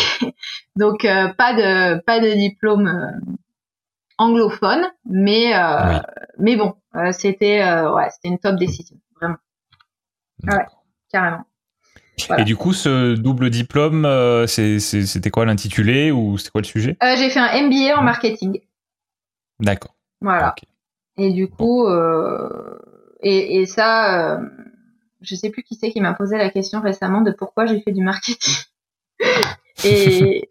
[0.76, 3.34] donc euh, pas de pas de diplôme euh,
[4.20, 6.00] anglophone, mais euh,
[6.38, 6.76] mais bon,
[7.12, 9.38] c'était ouais, c'était une top décision, vraiment.
[10.44, 10.66] Ouais,
[11.12, 11.46] carrément.
[12.38, 14.08] Et du coup, ce double diplôme,
[14.48, 16.98] c'était quoi l'intitulé ou c'était quoi le sujet?
[17.02, 18.62] J'ai fait un MBA en marketing.
[19.60, 19.96] D'accord.
[20.22, 20.56] Voilà.
[21.18, 22.80] Et du coup, euh,
[23.22, 24.46] et, et ça, euh,
[25.22, 27.92] je sais plus qui c'est qui m'a posé la question récemment de pourquoi j'ai fait
[27.92, 28.64] du marketing.
[29.86, 30.50] et,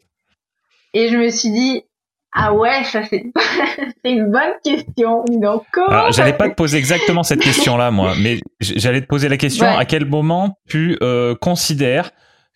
[0.95, 1.84] et je me suis dit,
[2.35, 3.33] ah ouais, ça c'est
[4.05, 5.24] une bonne question.
[5.28, 9.37] Donc comment j'allais pas te poser exactement cette question-là, moi, mais j'allais te poser la
[9.37, 12.11] question à quel moment tu euh, considères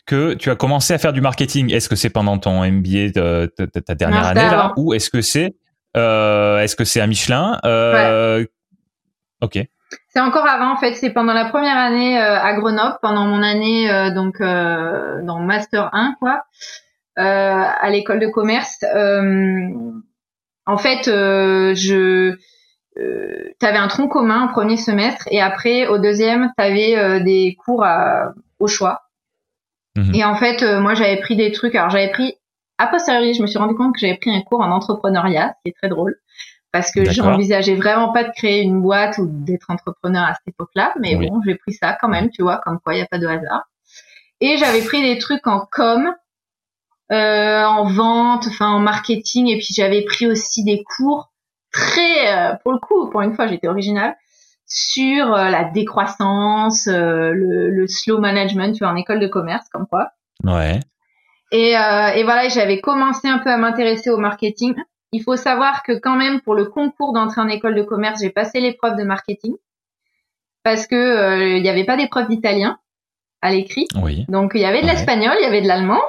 [0.07, 1.73] que tu as commencé à faire du marketing?
[1.73, 5.55] Est-ce que c'est pendant ton MBA de, ta dernière année là, ou est-ce que c'est
[5.97, 7.59] euh, est-ce que c'est à Michelin?
[7.65, 8.49] Euh, ouais.
[9.43, 9.59] Ok.
[10.09, 13.43] C'est encore avant en fait, c'est pendant la première année euh, à Grenoble, pendant mon
[13.43, 16.43] année euh, donc euh, dans master 1 quoi,
[17.17, 18.85] à l'école de commerce.
[20.67, 22.37] en fait, je
[23.59, 27.87] t'avais un tronc commun au premier semestre et après au deuxième t'avais des cours
[28.59, 29.03] au choix.
[29.97, 30.15] Mhm.
[30.15, 31.75] Et en fait, moi j'avais pris des trucs.
[31.75, 32.35] Alors j'avais pris
[32.79, 35.71] a posteriori, je me suis rendu compte que j'avais pris un cours en entrepreneuriat, qui
[35.71, 36.17] est très drôle
[36.73, 40.93] parce que j'envisageais vraiment pas de créer une boîte ou d'être entrepreneur à cette époque-là,
[41.01, 43.19] mais bon, j'ai pris ça quand même, tu vois, comme quoi il n'y a pas
[43.19, 43.63] de hasard.
[44.43, 46.13] Et j'avais pris des trucs en com,
[47.13, 51.33] euh, en vente, enfin en marketing, et puis j'avais pris aussi des cours
[51.73, 54.17] très, euh, pour le coup, pour une fois, j'étais originale
[54.67, 59.69] sur euh, la décroissance, euh, le, le, slow management, tu vois, en école de commerce,
[59.73, 60.11] comme quoi.
[60.43, 60.81] Ouais.
[61.53, 64.75] Et, et voilà, j'avais commencé un peu à m'intéresser au marketing
[65.13, 68.31] il faut savoir que quand même pour le concours d'entrée en école de commerce, j'ai
[68.31, 69.55] passé l'épreuve de marketing
[70.63, 72.79] parce que euh, il n'y avait pas d'épreuve d'italien
[73.41, 73.87] à l'écrit.
[74.29, 76.03] Donc il y avait de l'espagnol, il y avait de l'allemand,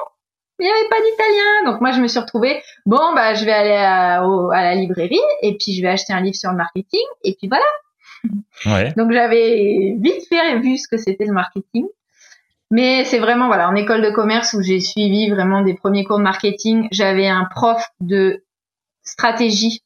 [0.58, 1.72] mais il n'y avait pas d'italien.
[1.72, 4.20] Donc moi je me suis retrouvée bon bah je vais aller à,
[4.50, 7.64] la librairie et puis je vais acheter un livre sur le marketing et puis voilà.
[8.66, 8.92] Ouais.
[8.96, 11.86] Donc j'avais vite fait vu ce que c'était le marketing.
[12.72, 16.18] Mais c'est vraiment voilà en école de commerce où j'ai suivi vraiment des premiers cours
[16.18, 16.88] de marketing.
[16.90, 18.44] J'avais un prof de
[19.04, 19.82] stratégie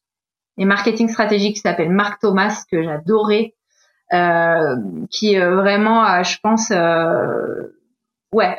[0.58, 3.54] et marketing stratégique qui s'appelle Marc Thomas que j'adorais,
[4.12, 4.76] euh,
[5.10, 7.74] qui est vraiment, euh, je pense, euh,
[8.32, 8.56] ouais,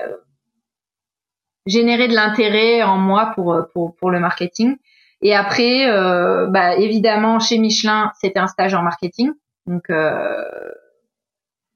[1.66, 4.78] générer de l'intérêt en moi pour, pour, pour le marketing.
[5.22, 9.32] Et après, euh, bah, évidemment, chez Michelin, c'était un stage en marketing.
[9.66, 10.44] Donc, euh,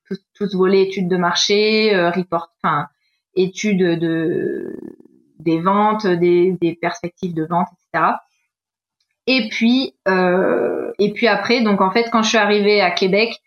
[0.07, 2.87] tout, tout ce volet études de marché, euh, report, enfin,
[3.35, 4.77] études de,
[5.39, 8.15] des ventes, des, des perspectives de vente, etc.
[9.27, 13.41] Et puis, euh, et puis après, donc en fait, quand je suis arrivée à Québec,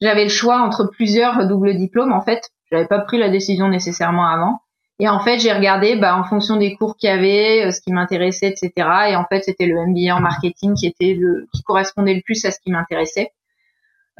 [0.00, 2.12] j'avais le choix entre plusieurs doubles diplômes.
[2.12, 4.60] En fait, j'avais pas pris la décision nécessairement avant.
[5.02, 7.80] Et en fait, j'ai regardé bah, en fonction des cours qu'il y avait, euh, ce
[7.80, 8.70] qui m'intéressait, etc.
[9.08, 12.44] Et en fait, c'était le MBA en marketing qui était le qui correspondait le plus
[12.44, 13.32] à ce qui m'intéressait.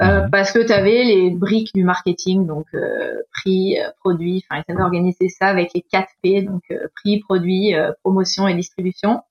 [0.01, 0.31] Euh, mhm.
[0.31, 4.73] parce que tu avais les briques du marketing, donc euh, prix, euh, produit, enfin ils
[4.73, 6.63] avaient organisé ça avec les 4 P, donc
[6.95, 7.73] prix, produit,
[8.03, 9.21] promotion et distribution.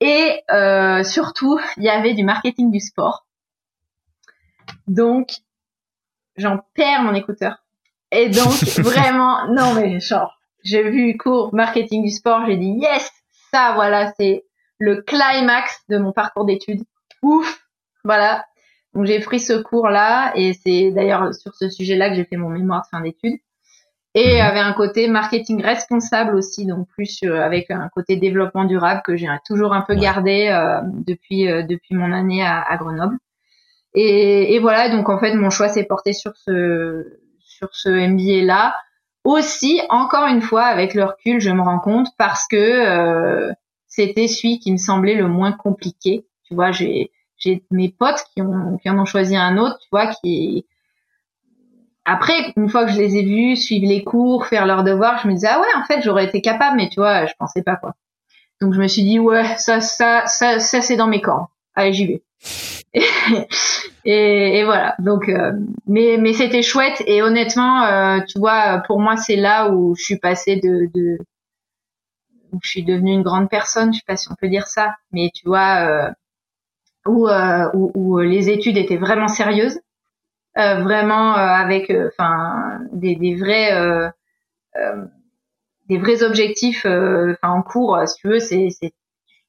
[0.00, 0.40] Et
[1.04, 3.26] surtout, il y avait du marketing du sport.
[4.88, 5.34] Donc,
[6.36, 7.62] j'en perds mon écouteur.
[8.12, 13.10] Et donc, vraiment, non mais genre, j'ai vu cours marketing du sport, j'ai dit yes,
[13.52, 14.44] ça voilà, c'est
[14.78, 16.82] le climax de mon parcours d'études.
[17.22, 17.66] Ouf,
[18.04, 18.44] voilà.
[18.94, 22.50] Donc j'ai pris ce cours-là et c'est d'ailleurs sur ce sujet-là que j'ai fait mon
[22.50, 23.38] mémoire de fin d'études.
[24.14, 28.66] Et il y avait un côté marketing responsable aussi, donc plus avec un côté développement
[28.66, 32.76] durable que j'ai toujours un peu gardé euh, depuis euh, depuis mon année à, à
[32.76, 33.16] Grenoble.
[33.94, 37.21] Et, et, voilà, donc en fait mon choix s'est porté sur ce
[37.56, 38.74] sur ce MBA là.
[39.24, 43.52] Aussi, encore une fois, avec le recul, je me rends compte parce que euh,
[43.86, 46.26] c'était celui qui me semblait le moins compliqué.
[46.44, 49.88] Tu vois, j'ai j'ai mes potes qui ont qui en ont choisi un autre, tu
[49.92, 50.66] vois, qui
[52.04, 55.28] après une fois que je les ai vus suivre les cours, faire leurs devoirs, je
[55.28, 57.76] me disais ah ouais, en fait, j'aurais été capable mais tu vois, je pensais pas
[57.76, 57.94] quoi.
[58.60, 61.50] Donc je me suis dit ouais, ça ça ça ça c'est dans mes corps.
[61.74, 62.22] Allez, j'y vais.
[64.04, 64.94] et, et, voilà.
[64.98, 65.52] Donc, euh,
[65.86, 70.02] mais mais c'était chouette et honnêtement, euh, tu vois, pour moi, c'est là où je
[70.02, 71.18] suis passée de, de
[72.52, 73.92] où je suis devenue une grande personne.
[73.92, 76.10] Je sais pas si on peut dire ça, mais tu vois, euh,
[77.06, 77.28] où,
[77.74, 79.80] où, où les études étaient vraiment sérieuses,
[80.54, 84.12] vraiment avec, enfin, des, des vrais
[85.88, 88.70] des vrais objectifs enfin en cours si tu veux c'est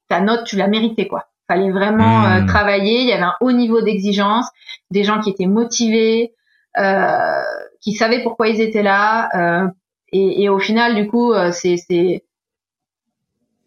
[0.08, 2.46] ta note tu l'as méritée quoi Fallait vraiment euh, hmm.
[2.46, 3.00] travailler.
[3.02, 4.46] Il y avait un haut niveau d'exigence,
[4.90, 6.32] des gens qui étaient motivés,
[6.78, 7.42] euh,
[7.80, 9.28] qui savaient pourquoi ils étaient là.
[9.34, 9.68] Euh,
[10.12, 12.24] et, et, au final, du coup, euh, c'est, c'est,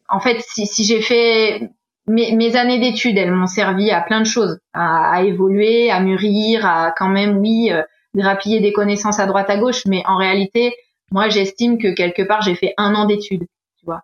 [0.09, 1.69] en fait, si, si j'ai fait
[2.07, 5.99] mes, mes années d'études, elles m'ont servi à plein de choses, à, à, évoluer, à
[5.99, 7.83] mûrir, à quand même, oui, euh,
[8.15, 9.83] grappiller des connaissances à droite à gauche.
[9.85, 10.73] Mais en réalité,
[11.11, 13.45] moi, j'estime que quelque part, j'ai fait un an d'études.
[13.79, 14.03] Tu vois,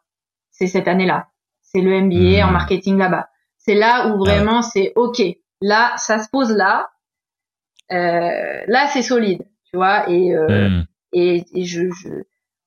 [0.51, 1.27] c'est cette année-là.
[1.61, 2.53] C'est le MBA en hmm.
[2.53, 3.27] marketing là-bas.
[3.65, 5.21] C'est là où ah vraiment c'est ok.
[5.61, 6.89] Là, ça se pose là.
[7.91, 10.09] Euh, là, c'est solide, tu vois.
[10.09, 10.85] Et euh, hmm.
[11.13, 12.09] et, et, je, je...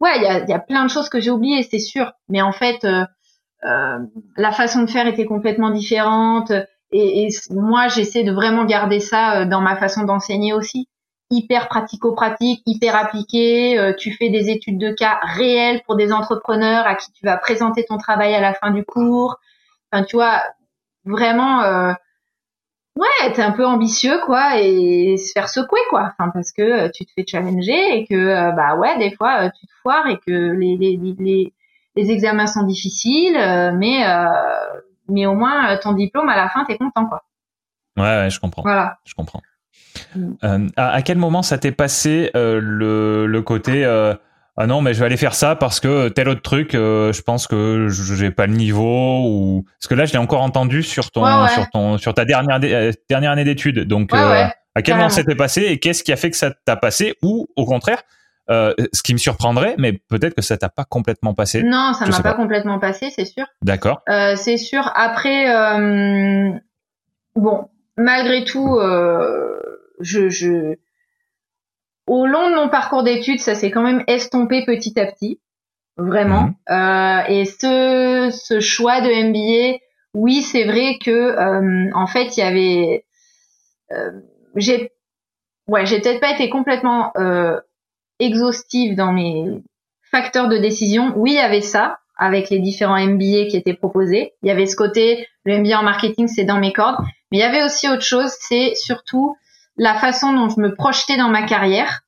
[0.00, 2.12] ouais, il y a, y a plein de choses que j'ai oubliées, c'est sûr.
[2.28, 3.04] Mais en fait, euh,
[3.64, 3.98] euh,
[4.36, 6.52] la façon de faire était complètement différente.
[6.92, 10.88] Et, et moi, j'essaie de vraiment garder ça dans ma façon d'enseigner aussi
[11.30, 13.78] hyper pratico-pratique, hyper appliqué.
[13.78, 17.36] Euh, tu fais des études de cas réelles pour des entrepreneurs à qui tu vas
[17.36, 19.36] présenter ton travail à la fin du cours.
[19.90, 20.42] Enfin, tu vois,
[21.06, 21.92] vraiment euh,
[22.98, 26.12] ouais t'es un peu ambitieux quoi et se faire secouer quoi.
[26.12, 29.50] Enfin parce que euh, tu te fais challenger et que euh, bah ouais des fois
[29.50, 31.52] tu te foires et que les les, les,
[31.96, 33.38] les examens sont difficiles
[33.78, 34.04] mais
[35.08, 37.22] mais au moins ton diplôme à la fin t'es content quoi.
[37.96, 38.62] Ouais, ouais je comprends.
[38.62, 38.98] Voilà.
[39.04, 39.40] Je comprends.
[40.14, 40.66] Mm.
[40.76, 43.86] à, à, quel moment ça t'est passé le, le côté
[44.58, 47.20] ah non mais je vais aller faire ça parce que tel autre truc euh, je
[47.20, 51.10] pense que j'ai pas le niveau ou parce que là je l'ai encore entendu sur
[51.10, 53.80] ton sur ton sur ta dernière euh, dernière année d'études.
[53.80, 56.76] Donc euh, à quel moment c'était passé et qu'est-ce qui a fait que ça t'a
[56.76, 58.02] passé ou au contraire
[58.48, 61.62] ce qui me surprendrait mais peut-être que ça t'a pas complètement passé.
[61.62, 63.44] Non ça m'a pas, complètement passé c'est sûr.
[63.60, 64.00] D'accord.
[64.36, 65.46] C'est sûr après
[67.34, 67.68] bon
[67.98, 68.80] malgré tout
[70.00, 70.76] je, je
[72.06, 75.40] au long de mon parcours d'études, ça s'est quand même estompé petit à petit,
[75.96, 76.42] vraiment.
[76.42, 76.54] Mhm.
[76.70, 79.78] Euh, et ce, ce choix de MBA,
[80.14, 83.04] oui, c'est vrai que euh, en fait, il y avait,
[83.92, 84.12] euh,
[84.54, 84.92] j'ai,
[85.68, 87.60] ouais, j'ai peut-être pas été complètement euh,
[88.18, 89.62] exhaustive dans mes
[90.10, 91.12] facteurs de décision.
[91.16, 94.32] Oui, il y avait ça avec les différents MBA qui étaient proposés.
[94.42, 96.96] Il y avait ce côté, le MBA en marketing, c'est dans mes cordes.
[97.30, 99.36] Mais il y avait aussi autre chose, c'est surtout
[99.76, 102.02] la façon dont je me projetais dans ma carrière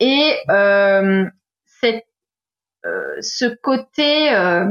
[0.00, 1.24] et euh,
[1.64, 2.06] cette,
[2.84, 4.66] euh, ce côté euh,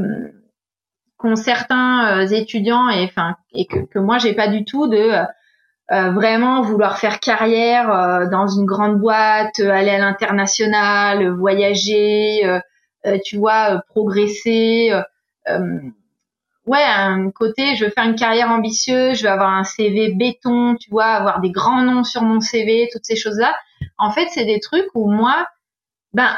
[1.18, 5.12] qu'ont certains euh, étudiants et enfin et que, que moi j'ai pas du tout de
[5.88, 12.40] vraiment vouloir faire carrière dans une grande boîte, aller à l'international, voyager,
[13.24, 14.90] tu vois, progresser.
[16.66, 20.76] Ouais, un côté, je veux faire une carrière ambitieuse, je veux avoir un CV béton,
[20.76, 23.56] tu vois, avoir des grands noms sur mon CV, toutes ces choses-là.
[23.98, 25.46] En fait, c'est des trucs où moi,
[26.12, 26.36] ben,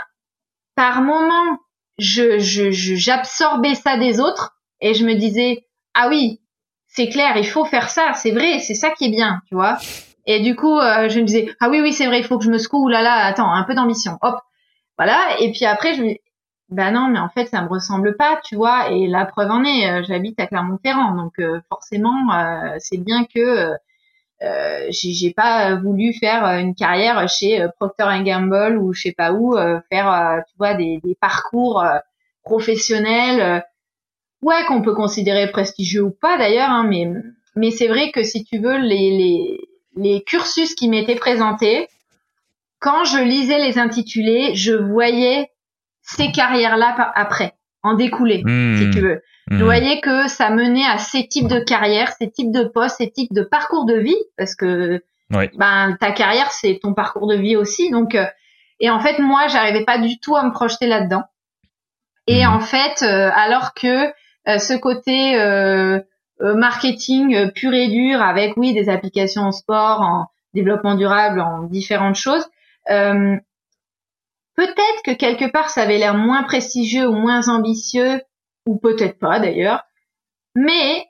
[0.74, 1.58] par moment,
[1.98, 6.40] je, je, j'absorbais ça des autres et je me disais, ah oui,
[6.86, 9.78] c'est clair, il faut faire ça, c'est vrai, c'est ça qui est bien, tu vois.
[10.26, 12.44] Et du coup, euh, je me disais, ah oui, oui, c'est vrai, il faut que
[12.44, 14.36] je me secoue, là, là, attends, un peu d'ambition, hop,
[14.98, 15.18] voilà.
[15.40, 16.02] Et puis après, je
[16.70, 18.90] bah non, mais en fait, ça me ressemble pas, tu vois.
[18.90, 22.14] Et la preuve en est, euh, j'habite à Clermont-Ferrand, donc euh, forcément,
[22.78, 23.70] c'est bien que
[24.42, 29.56] euh, j'ai pas voulu faire une carrière chez Procter Gamble ou je sais pas où,
[29.90, 31.82] faire, tu vois, des, des parcours
[32.44, 33.64] professionnels
[34.42, 37.10] ouais, qu'on peut considérer prestigieux ou pas d'ailleurs, hein, mais,
[37.56, 41.88] mais c'est vrai que si tu veux, les, les, les cursus qui m'étaient présentés,
[42.78, 45.50] quand je lisais les intitulés, je voyais
[46.16, 48.42] ces carrières-là après, en découler,
[48.78, 49.22] si tu veux.
[49.50, 49.62] Je hmm.
[49.62, 53.32] voyais que ça menait à ces types de carrières, ces types de postes, ces types
[53.32, 57.90] de parcours de vie, parce que ben, ta carrière, c'est ton parcours de vie aussi.
[57.90, 58.26] Donc, euh,
[58.80, 61.24] et en fait, moi, j'arrivais pas du tout à me projeter là-dedans.
[62.26, 62.50] Et hmm.
[62.50, 64.12] en fait, euh, alors que
[64.48, 66.00] euh, ce côté euh,
[66.40, 71.64] euh, marketing pur et dur avec oui des applications en sport, en développement durable, en
[71.64, 72.46] différentes choses.
[74.58, 78.20] Peut-être que quelque part ça avait l'air moins prestigieux ou moins ambitieux,
[78.66, 79.84] ou peut-être pas d'ailleurs,
[80.56, 81.06] mais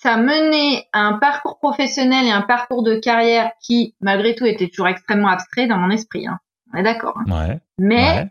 [0.00, 4.68] ça menait à un parcours professionnel et un parcours de carrière qui, malgré tout, était
[4.68, 6.26] toujours extrêmement abstrait dans mon esprit.
[6.26, 6.38] Hein.
[6.72, 7.18] On est d'accord.
[7.18, 7.48] Hein.
[7.48, 7.60] Ouais.
[7.78, 8.30] Mais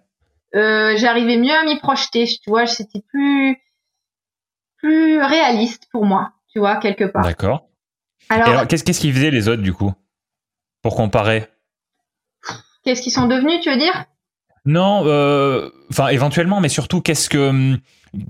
[0.55, 3.57] euh, j'arrivais mieux à m'y projeter, tu vois, c'était plus
[4.77, 7.23] plus réaliste pour moi, tu vois, quelque part.
[7.23, 7.69] D'accord.
[8.29, 9.93] Alors, qu'est-ce qu'est-ce qu'ils faisaient les autres du coup?
[10.81, 11.47] Pour comparer?
[12.87, 14.05] Qu'est-ce qu'ils sont devenus, tu veux dire?
[14.65, 17.79] Non, euh, enfin éventuellement, mais surtout qu'est-ce que hum,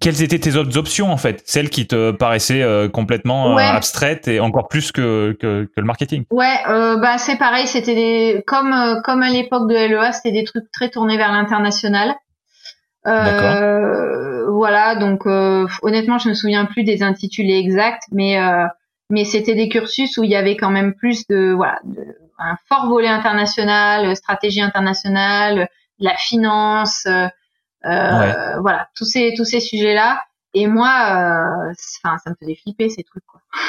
[0.02, 1.44] quelles étaient tes autres options en fait?
[1.46, 6.24] Celles qui te paraissaient euh, complètement abstraites et encore plus que, que, que le marketing.
[6.32, 8.74] Ouais, euh, bah c'est pareil, c'était des comme
[9.04, 12.16] comme à l'époque de LEA, c'était des trucs très tournés vers l'international.
[13.06, 15.28] Euh, voilà, donc
[15.84, 18.40] honnêtement, je me souviens plus des intitulés exacts, mais
[19.12, 21.80] mais c'était des cursus où il y avait quand même plus de voilà
[22.38, 25.70] un fort volet international, stratégie internationale,
[26.00, 27.08] la finance.
[27.86, 30.24] Euh, voilà, tous ces tous ces sujets-là.
[30.54, 31.74] Et moi, euh,
[32.04, 33.26] enfin, ça me faisait flipper ces trucs.
[33.26, 33.42] Quoi.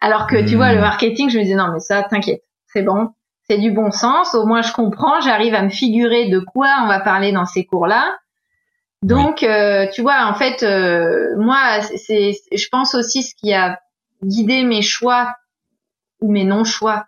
[0.00, 0.82] Alors que tu vois, le hmm.
[0.82, 3.10] marketing, je me disais non, mais ça, t'inquiète, c'est bon,
[3.48, 4.34] c'est du bon sens.
[4.34, 7.64] Au moins, je comprends, j'arrive à me figurer de quoi on va parler dans ces
[7.64, 8.16] cours-là.
[9.02, 10.64] Donc, euh, tu vois, en fait,
[11.36, 13.78] moi, c'est, je pense aussi ce qui a
[14.24, 15.36] guidé mes choix
[16.20, 17.06] ou mes non-choix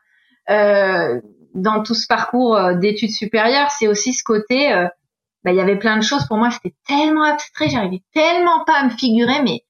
[0.51, 4.71] dans tout ce parcours d'études supérieures, c'est aussi ce côté
[5.45, 6.27] bah, il y avait plein de choses.
[6.27, 9.63] Pour moi, c'était tellement abstrait, j'arrivais tellement pas à me figurer, mais,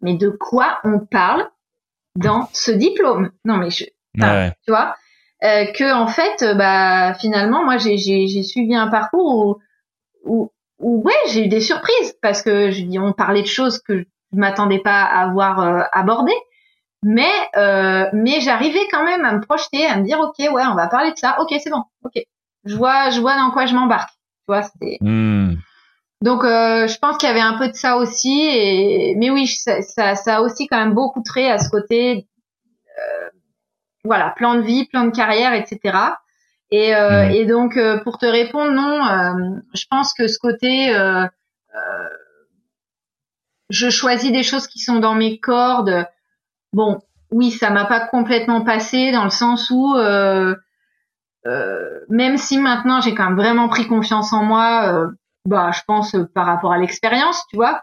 [0.00, 1.48] mais de quoi on parle
[2.16, 3.30] dans ce diplôme?
[3.44, 4.96] Non, mais je, tu vois,
[5.44, 9.60] euh, que en fait, bah finalement, moi j'ai j'ai suivi un parcours
[10.24, 13.80] où où, ouais, j'ai eu des surprises parce que je dis on parlait de choses
[13.80, 16.32] que je m'attendais pas à avoir euh, abordées,
[17.02, 20.74] mais euh, mais j'arrivais quand même à me projeter, à me dire ok ouais, on
[20.74, 22.22] va parler de ça, ok c'est bon, ok,
[22.64, 24.10] je vois je vois dans quoi je m'embarque.
[25.00, 25.54] Hmm.
[26.22, 28.40] Donc, euh, je pense qu'il y avait un peu de ça aussi.
[28.52, 32.26] Et mais oui, ça, ça, a aussi quand même beaucoup trait à ce côté,
[32.98, 33.28] euh,
[34.04, 35.96] voilà, plan de vie, plan de carrière, etc.
[36.70, 37.30] Et, euh, hmm.
[37.30, 40.92] et donc, pour te répondre, non, je pense que ce côté,
[43.70, 46.06] je choisis des choses qui sont dans mes cordes.
[46.72, 46.98] Bon,
[47.30, 49.94] oui, ça m'a pas complètement passé dans le sens où
[51.46, 55.08] euh, même si maintenant j'ai quand même vraiment pris confiance en moi, euh,
[55.46, 57.82] bah je pense euh, par rapport à l'expérience, tu vois,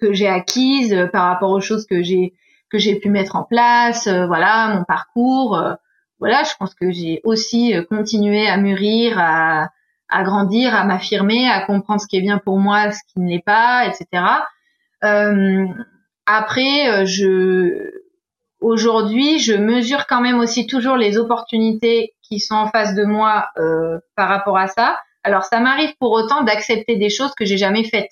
[0.00, 2.34] que j'ai acquise, par rapport aux choses que j'ai
[2.70, 5.62] que j'ai pu mettre en place, voilà, mon parcours,
[6.18, 9.68] voilà, je pense que j'ai aussi continué à mûrir, à,
[10.08, 13.28] à grandir, à m'affirmer, à comprendre ce qui est bien pour moi, ce qui ne
[13.28, 14.24] l'est pas, etc.
[16.26, 17.92] après, je
[18.64, 23.50] aujourd'hui, je mesure quand même aussi toujours les opportunités qui sont en face de moi
[23.58, 24.98] euh, par rapport à ça.
[25.22, 28.10] Alors ça m'arrive pour autant d'accepter des choses que j'ai jamais faites.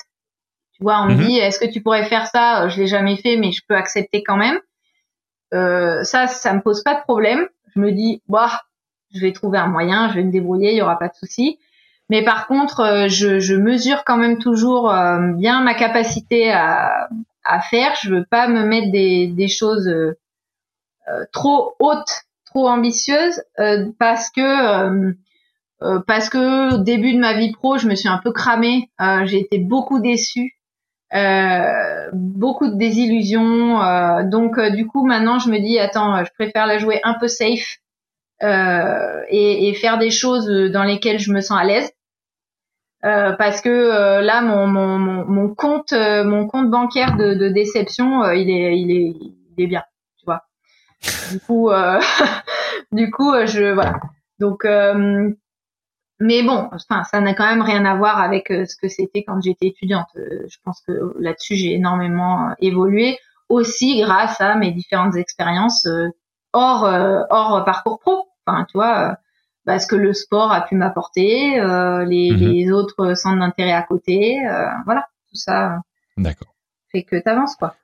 [0.74, 1.26] Tu vois, on me mhm.
[1.26, 2.68] dit est-ce que tu pourrais faire ça?
[2.68, 4.58] Je l'ai jamais fait, mais je peux accepter quand même.
[5.54, 7.48] Euh, ça, ça me pose pas de problème.
[7.74, 8.60] Je me dis bah,
[9.14, 11.58] je vais trouver un moyen, je vais me débrouiller, il y aura pas de souci.
[12.10, 17.08] Mais par contre, euh, je, je mesure quand même toujours euh, bien ma capacité à,
[17.44, 17.94] à faire.
[18.02, 19.90] Je veux pas me mettre des, des choses
[21.32, 23.42] trop haute, trop ambitieuse,
[23.98, 25.14] parce que
[26.06, 28.90] parce que début de ma vie pro, je me suis un peu cramée.
[29.24, 30.58] j'ai été beaucoup déçue.
[31.14, 33.82] Euh, beaucoup de désillusions.
[33.82, 37.14] Euh, donc euh, du coup maintenant je me dis attends, je préfère la jouer un
[37.14, 37.78] peu safe
[38.40, 41.92] et, et, faire des choses dans lesquelles je me sens à l'aise.
[43.02, 48.78] Parce que là mon, mon, mon, compte mon compte bancaire de, de déception il est
[48.78, 49.14] il est
[49.56, 49.82] il est bien
[50.18, 50.42] tu vois
[51.32, 51.70] du coup
[52.92, 53.98] du coup je voilà
[54.38, 54.64] donc
[56.22, 59.24] mais bon, enfin, ça n'a quand même rien à voir avec euh, ce que c'était
[59.24, 60.06] quand j'étais étudiante.
[60.16, 63.18] Euh, je pense que là-dessus, j'ai énormément euh, évolué,
[63.48, 65.86] aussi grâce à mes différentes expériences
[66.52, 68.28] hors hors parcours pro.
[68.46, 69.16] Enfin, tu vois,
[69.64, 72.36] parce que le sport a pu m'apporter, les, mhm.
[72.36, 74.38] les, autres centres d'intérêt à côté,
[74.84, 75.78] voilà, tout ça.
[76.16, 76.54] D'accord.
[76.90, 77.74] Fait que t'avances quoi.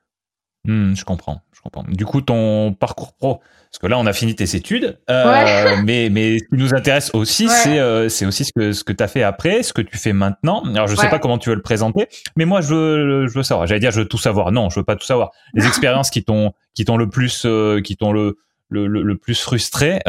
[0.65, 1.85] Hmm, je comprends, je comprends.
[1.89, 3.41] Du coup, ton parcours pro,
[3.71, 7.11] parce que là, on a fini tes études, euh, mais, mais ce qui nous intéresse
[7.15, 9.81] aussi, c'est euh, c'est aussi ce que, ce que tu as fait après, ce que
[9.81, 10.63] tu fais maintenant.
[10.75, 13.43] Alors, je sais pas comment tu veux le présenter, mais moi, je veux, je veux
[13.43, 13.67] savoir.
[13.67, 14.53] J'allais dire, je veux tout savoir.
[14.53, 15.31] Non, je veux pas tout savoir.
[15.55, 18.37] Les expériences qui t'ont qui t'ont le plus, euh, qui t'ont le,
[18.69, 20.01] le, le, plus frustré,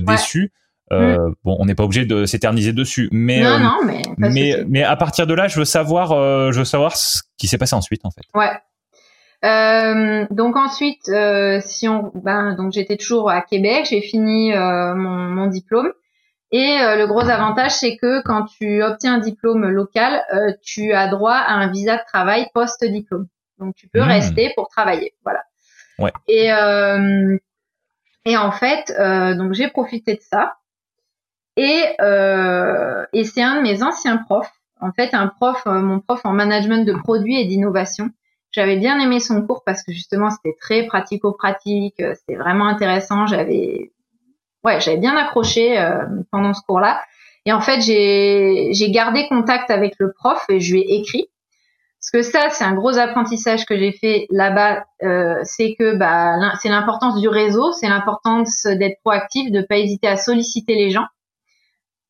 [0.00, 0.52] déçu.
[0.90, 1.34] Mm.
[1.44, 4.96] Bon, on n'est pas obligé de s'éterniser dessus, mais non, non, mais, mais, mais à
[4.96, 6.10] partir de là, je veux savoir,
[6.52, 8.22] je veux savoir ce qui s'est passé ensuite, en fait.
[8.34, 8.52] Ouais.
[9.44, 14.94] Euh, donc ensuite, euh, si on, ben, donc j'étais toujours à Québec, j'ai fini euh,
[14.94, 15.92] mon, mon, diplôme.
[16.50, 20.92] Et euh, le gros avantage, c'est que quand tu obtiens un diplôme local, euh, tu
[20.94, 23.26] as droit à un visa de travail post-diplôme.
[23.58, 24.08] Donc tu peux hmm.
[24.08, 25.42] rester pour travailler, voilà.
[25.98, 26.12] Ouais.
[26.26, 26.48] Et
[28.26, 28.90] et en fait,
[29.36, 30.54] donc j'ai profité de ça.
[31.56, 31.82] Et
[33.12, 36.84] et c'est un de mes anciens profs, en fait un prof, mon prof en management
[36.86, 38.10] de produits et d'innovation
[38.54, 43.26] j'avais bien aimé son cours parce que justement c'était très pratico-pratique, euh, c'était vraiment intéressant.
[43.26, 43.90] J'avais,
[44.62, 47.02] ouais, j'avais bien accroché euh, pendant ce cours-là.
[47.46, 51.26] Et en fait, j'ai gardé contact avec le prof et je lui ai écrit.
[52.00, 54.84] Parce que ça, c'est un gros apprentissage que j'ai fait là-bas.
[55.02, 60.06] Euh, c'est que bah, c'est l'importance du réseau, c'est l'importance d'être proactif, de pas hésiter
[60.06, 61.06] à solliciter les gens,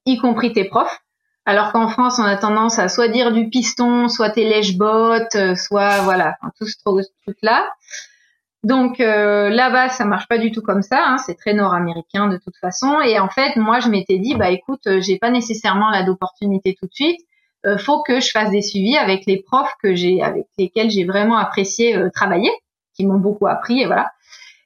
[0.07, 1.01] y compris tes profs.
[1.47, 5.55] Alors qu'en France, on a tendance à soit dire du piston, soit tes lèche-bottes, euh,
[5.55, 7.67] soit voilà, tout ce truc là.
[8.65, 11.05] Donc euh, là-bas, ça marche pas du tout comme ça.
[11.07, 12.99] Hein, c'est très nord-américain de toute façon.
[13.03, 16.75] Et en fait, moi, je m'étais dit, bah écoute, euh, j'ai pas nécessairement la d'opportunité
[16.81, 17.21] tout de suite.
[17.67, 21.05] Euh, faut que je fasse des suivis avec les profs que j'ai, avec lesquels j'ai
[21.05, 22.51] vraiment apprécié travailler,
[22.95, 24.11] qui m'ont beaucoup appris et voilà.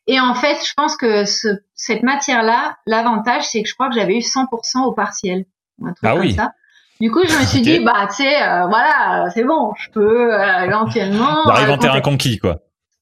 [0.08, 3.94] Et en fait, je pense que ce, cette matière-là, l'avantage, c'est que je crois que
[3.94, 5.44] j'avais eu 100% au partiel.
[5.84, 6.32] Un truc ah comme oui.
[6.32, 6.52] ça.
[6.98, 10.34] Du coup, je me suis dit, bah, tu sais, euh, voilà, c'est bon, je peux
[10.34, 11.42] euh, éventuellement.
[11.44, 12.56] On arrive en terrain conquis, quoi.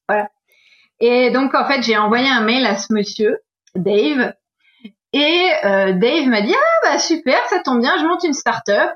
[0.07, 0.27] Voilà.
[0.99, 3.39] Et donc, en fait, j'ai envoyé un mail à ce monsieur,
[3.73, 4.33] Dave,
[5.13, 8.91] et euh, Dave m'a dit, ah, bah, super, ça tombe bien, je monte une start-up.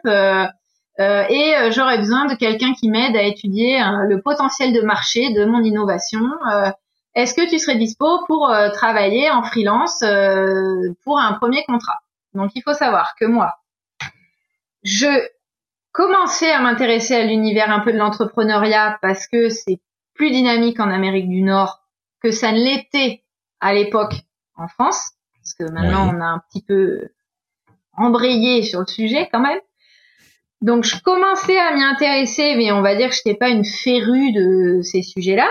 [1.00, 5.46] Et j'aurais besoin de quelqu'un qui m'aide à étudier hein, le potentiel de marché de
[5.46, 6.20] mon innovation.
[7.14, 10.04] Est-ce que tu serais dispo pour travailler en freelance
[11.04, 12.00] pour un premier contrat?
[12.34, 13.56] Donc il faut savoir que moi,
[14.84, 15.08] je
[15.92, 19.80] commençais à m'intéresser à l'univers un peu de l'entrepreneuriat parce que c'est
[20.14, 21.82] plus dynamique en Amérique du Nord
[22.24, 23.24] que ça ne l'était
[23.60, 24.14] à l'époque
[24.56, 27.10] en France, parce que maintenant on a un petit peu
[27.98, 29.60] embrayé sur le sujet quand même.
[30.62, 33.66] Donc je commençais à m'y intéresser, mais on va dire que je n'étais pas une
[33.66, 35.50] férue de ces sujets-là.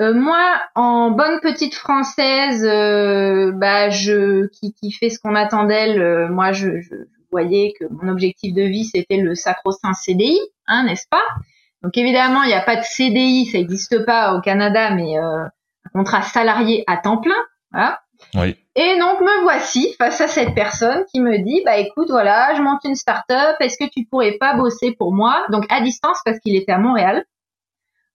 [0.00, 5.64] Euh, moi, en bonne petite française, euh, bah je qui, qui fait ce qu'on attend
[5.64, 6.94] d'elle, euh, moi je, je,
[7.30, 11.22] voyez que mon objectif de vie, c'était le sacro-saint CDI, hein, n'est-ce pas?
[11.82, 15.44] Donc évidemment, il n'y a pas de CDI, ça n'existe pas au Canada, mais euh,
[15.44, 17.42] un contrat salarié à temps plein.
[17.70, 18.00] Voilà.
[18.34, 18.56] Oui.
[18.76, 22.60] Et donc me voici face à cette personne qui me dit bah écoute voilà je
[22.60, 25.46] monte une start-up est-ce que tu pourrais pas bosser pour moi?
[25.50, 27.24] Donc à distance parce qu'il était à Montréal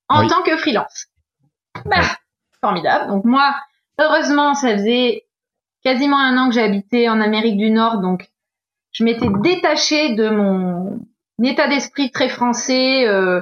[0.07, 1.07] en tant que freelance
[1.85, 2.01] bah
[2.61, 3.55] formidable donc moi
[3.99, 5.25] heureusement ça faisait
[5.83, 8.29] quasiment un an que j'habitais en Amérique du Nord donc
[8.95, 10.99] je m'étais détachée de mon
[11.43, 13.41] état d'esprit très français, euh,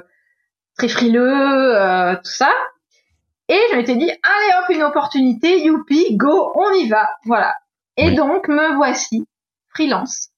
[0.77, 2.51] très frileux, euh, tout ça.
[3.49, 7.07] Et je m'étais dit, allez hop, une opportunité, youpi, go, on y va.
[7.25, 7.55] Voilà.
[7.97, 9.27] Et donc, me voici,
[9.69, 10.29] freelance,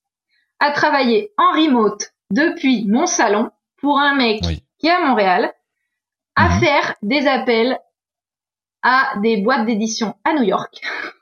[0.59, 4.41] à travailler en remote depuis mon salon pour un mec
[4.79, 5.53] qui est à Montréal,
[6.35, 6.59] à mhm.
[6.59, 7.79] faire des appels
[8.83, 10.81] à des boîtes d'édition à New York.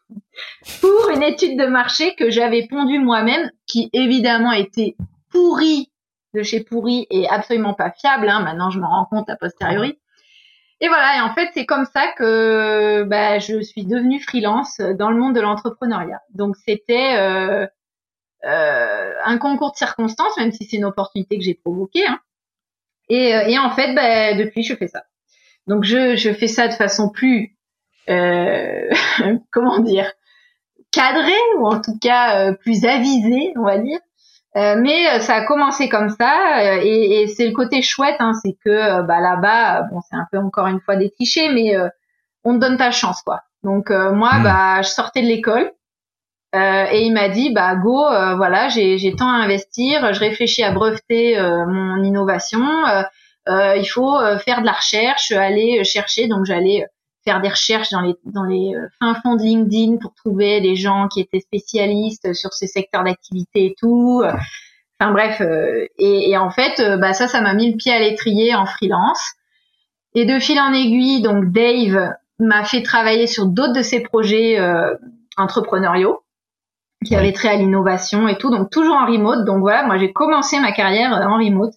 [0.81, 4.95] pour une étude de marché que j'avais pondue moi-même, qui évidemment était
[5.31, 5.91] pourrie
[6.33, 8.27] de chez pourri et absolument pas fiable.
[8.29, 9.99] Hein, maintenant, je m'en rends compte a posteriori.
[10.81, 15.09] Et voilà, et en fait, c'est comme ça que bah, je suis devenue freelance dans
[15.09, 16.21] le monde de l'entrepreneuriat.
[16.33, 17.65] Donc, c'était euh,
[18.45, 22.05] euh, un concours de circonstances, même si c'est une opportunité que j'ai provoquée.
[22.05, 22.19] Hein.
[23.09, 25.03] Et, euh, et, en fait, bah, depuis, je fais ça.
[25.67, 27.55] Donc, je, je fais ça de façon plus,
[28.09, 28.89] euh,
[29.51, 30.11] comment dire,
[30.91, 33.99] cadrée, ou en tout cas euh, plus avisée, on va dire.
[34.55, 38.17] Euh, mais euh, ça a commencé comme ça euh, et, et c'est le côté chouette,
[38.19, 41.75] hein, c'est que bah, là-bas, bon, c'est un peu encore une fois des clichés, mais
[42.43, 43.41] on te donne ta chance, quoi.
[43.63, 44.43] Donc moi, hmm.
[44.43, 45.71] bah, je sortais de l'école
[46.53, 48.05] et il m'a dit, bah go,
[48.37, 51.35] voilà, j'ai tant à investir, je réfléchis à breveter
[51.67, 52.63] mon innovation,
[53.47, 56.85] il faut faire de la recherche, aller chercher, donc j'allais
[57.23, 61.07] faire des recherches dans les dans les fins fonds de LinkedIn pour trouver des gens
[61.07, 64.23] qui étaient spécialistes sur ces secteurs d'activité et tout.
[65.03, 67.91] Enfin bref, euh, et, et, en fait, euh, bah ça, ça m'a mis le pied
[67.91, 69.33] à l'étrier en freelance.
[70.15, 74.59] Et de fil en aiguille, donc Dave m'a fait travailler sur d'autres de ses projets
[74.59, 74.95] euh,
[75.37, 76.22] entrepreneuriaux
[77.03, 79.45] qui avaient trait à l'innovation et tout, donc toujours en remote.
[79.45, 81.73] Donc voilà, moi j'ai commencé ma carrière en remote.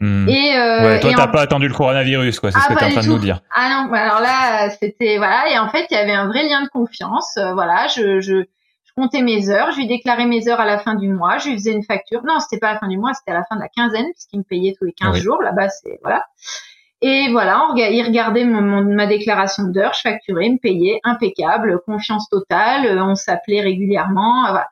[0.00, 0.28] Hmm.
[0.28, 2.50] Et euh, ouais, toi, t'as pas attendu le coronavirus, quoi.
[2.50, 3.40] C'est ce ah, que t'es en train de nous dire.
[3.54, 5.48] Ah non, alors là, c'était voilà.
[5.50, 7.36] Et en fait, il y avait un vrai lien de confiance.
[7.36, 10.78] Euh, voilà, je, je, je, comptais mes heures, je lui déclarais mes heures à la
[10.78, 12.22] fin du mois, je lui faisais une facture.
[12.26, 14.06] Non, c'était pas à la fin du mois, c'était à la fin de la quinzaine,
[14.12, 15.40] puisqu'il me payait tous les 15 jours.
[15.40, 16.24] Là-bas, c'est voilà.
[17.00, 22.28] Et voilà, on, il regardait mon, ma déclaration d'heures, je facturais, me payait, impeccable, confiance
[22.28, 22.86] totale.
[22.86, 24.48] Euh, on s'appelait régulièrement.
[24.50, 24.68] Voilà.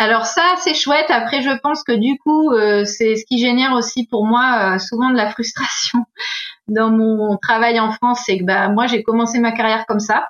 [0.00, 1.10] Alors ça, c'est chouette.
[1.10, 4.78] Après, je pense que du coup, euh, c'est ce qui génère aussi pour moi euh,
[4.78, 6.06] souvent de la frustration
[6.68, 8.22] dans mon travail en France.
[8.24, 10.28] C'est que bah, moi, j'ai commencé ma carrière comme ça.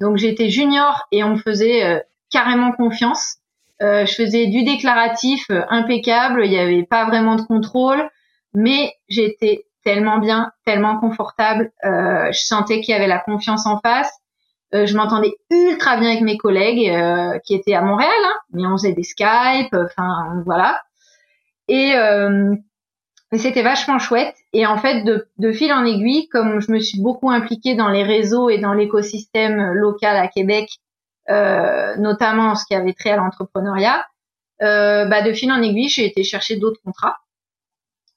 [0.00, 2.00] Donc j'étais junior et on me faisait euh,
[2.30, 3.36] carrément confiance.
[3.80, 6.46] je faisais du déclaratif impeccable.
[6.46, 8.08] Il n'y avait pas vraiment de contrôle,
[8.54, 11.70] mais j'étais tellement bien, tellement confortable.
[11.82, 14.10] je sentais qu'il y avait la confiance en face.
[14.74, 18.66] Euh, je m'entendais ultra bien avec mes collègues euh, qui étaient à Montréal, hein, mais
[18.66, 20.80] on faisait des Skype, enfin voilà.
[21.66, 22.54] Et, euh,
[23.32, 24.34] c'était vachement chouette.
[24.52, 27.88] Et en fait, de, de, fil en aiguille, comme je me suis beaucoup impliquée dans
[27.88, 30.68] les réseaux et dans l'écosystème local à Québec,
[31.28, 34.04] euh, notamment ce qui avait trait à l'entrepreneuriat,
[34.62, 37.18] euh, bah de fil en aiguille, j'ai été chercher d'autres contrats.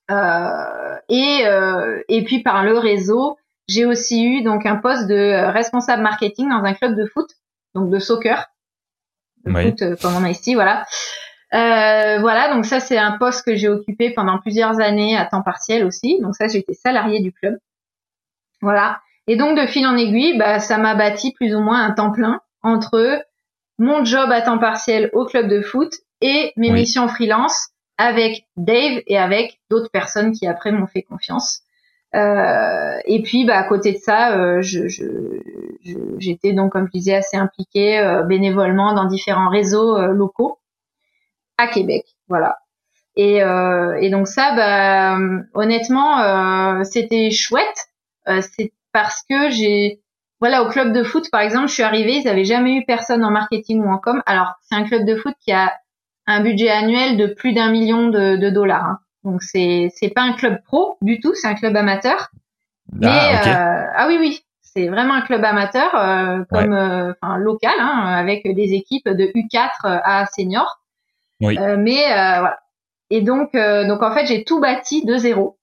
[0.09, 1.45] Et,
[2.09, 6.49] et puis par le réseau, j'ai aussi eu donc un poste de euh, responsable marketing
[6.49, 7.29] dans un club de foot,
[7.73, 8.47] donc de soccer,
[9.45, 10.85] de foot euh, comme on a ici, voilà.
[11.53, 15.43] Euh, voilà, donc ça c'est un poste que j'ai occupé pendant plusieurs années à temps
[15.43, 16.19] partiel aussi.
[16.21, 17.57] Donc ça j'étais salarié du club.
[18.61, 19.01] Voilà.
[19.27, 22.11] Et donc de fil en aiguille, bah ça m'a bâti plus ou moins un temps
[22.11, 23.23] plein entre
[23.77, 29.01] mon job à temps partiel au club de foot et mes missions freelance avec Dave
[29.07, 31.63] et avec d'autres personnes qui après m'ont fait confiance.
[32.15, 34.87] Euh, et puis, bah, à côté de ça, euh, je,
[36.19, 40.59] j'étais donc, comme je disais, assez impliquée euh, bénévolement dans différents réseaux locaux
[41.57, 42.05] à Québec.
[42.27, 42.57] Voilà.
[43.15, 45.19] Et, et donc ça, bah,
[45.53, 47.87] honnêtement, c'était chouette.
[48.25, 50.01] c'est parce que j'ai,
[50.39, 53.23] voilà, au club de foot, par exemple, je suis arrivée, ils n'avaient jamais eu personne
[53.23, 54.23] en marketing ou en com.
[54.25, 55.71] Alors, c'est un club de foot qui a
[56.25, 58.85] un budget annuel de plus d'un million de, de dollars.
[58.85, 58.99] Hein.
[59.23, 62.29] Donc c'est c'est pas un club pro du tout, c'est un club amateur.
[62.91, 63.07] Ah, mais
[63.47, 68.05] euh, ah oui oui, c'est vraiment un club amateur euh, comme euh, enfin local hein,
[68.05, 70.81] avec des équipes de U4 à senior.
[71.41, 71.57] Oui.
[71.77, 72.59] mais voilà.
[73.09, 75.57] Et donc donc en fait j'ai tout bâti de zéro.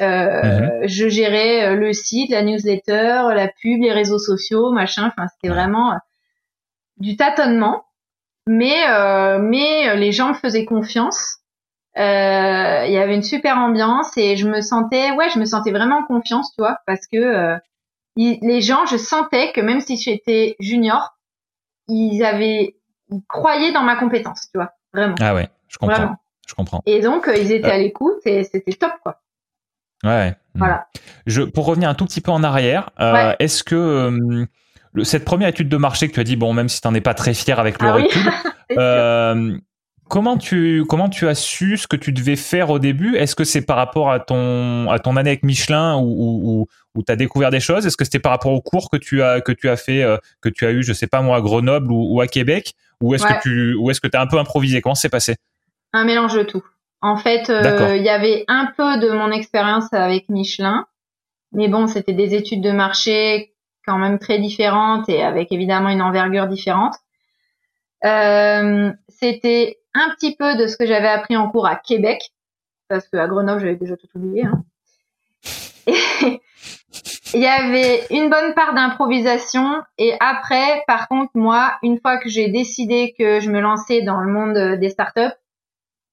[0.00, 0.86] Mhm.
[0.86, 5.06] Je gérais le site, la newsletter, la pub, les réseaux sociaux, machin.
[5.08, 5.98] Enfin c'était vraiment
[6.98, 7.84] du tâtonnement.
[8.48, 8.84] Mais
[9.38, 11.38] mais les gens me faisaient confiance
[11.98, 15.72] euh, il y avait une super ambiance et je me sentais, ouais, je me sentais
[15.72, 17.56] vraiment confiance, tu vois, parce que euh,
[18.16, 21.16] les gens, je sentais que même si j'étais junior,
[21.88, 22.76] ils avaient,
[23.10, 25.16] ils croyaient dans ma compétence, tu vois, vraiment.
[25.20, 26.16] Ah ouais, je comprends.
[26.46, 26.82] Je comprends.
[26.86, 29.20] Et donc euh, ils étaient à l'écoute et c'était top, quoi.
[30.04, 30.36] Ouais.
[30.54, 30.86] Voilà.
[31.26, 32.90] Je, pour revenir un tout petit peu en arrière,
[33.40, 34.46] est-ce que
[35.02, 37.00] cette première étude de marché que tu as dit, bon, même si tu n'en es
[37.00, 39.60] pas très fier avec le ah recul,
[40.08, 43.16] Comment tu, comment tu as su ce que tu devais faire au début?
[43.16, 47.12] Est-ce que c'est par rapport à ton, à ton année avec Michelin où, où, tu
[47.12, 47.86] as découvert des choses?
[47.86, 50.16] Est-ce que c'était par rapport aux cours que tu as, que tu as fait, euh,
[50.40, 52.72] que tu as eu, je sais pas moi, à Grenoble ou, à Québec?
[53.02, 54.80] Ou est-ce que tu, ou est-ce que tu as un peu improvisé?
[54.80, 55.36] Comment c'est passé?
[55.92, 56.64] Un mélange de tout.
[57.02, 60.86] En fait, euh, il y avait un peu de mon expérience avec Michelin,
[61.52, 63.52] mais bon, c'était des études de marché
[63.88, 66.94] quand même très différentes et avec évidemment une envergure différente.
[68.04, 72.20] Euh, c'était un petit peu de ce que j'avais appris en cours à Québec,
[72.88, 74.44] parce qu'à Grenoble, j'avais déjà tout oublié.
[74.44, 74.62] Hein.
[77.34, 82.28] il y avait une bonne part d'improvisation et après, par contre, moi, une fois que
[82.28, 85.34] j'ai décidé que je me lançais dans le monde des startups,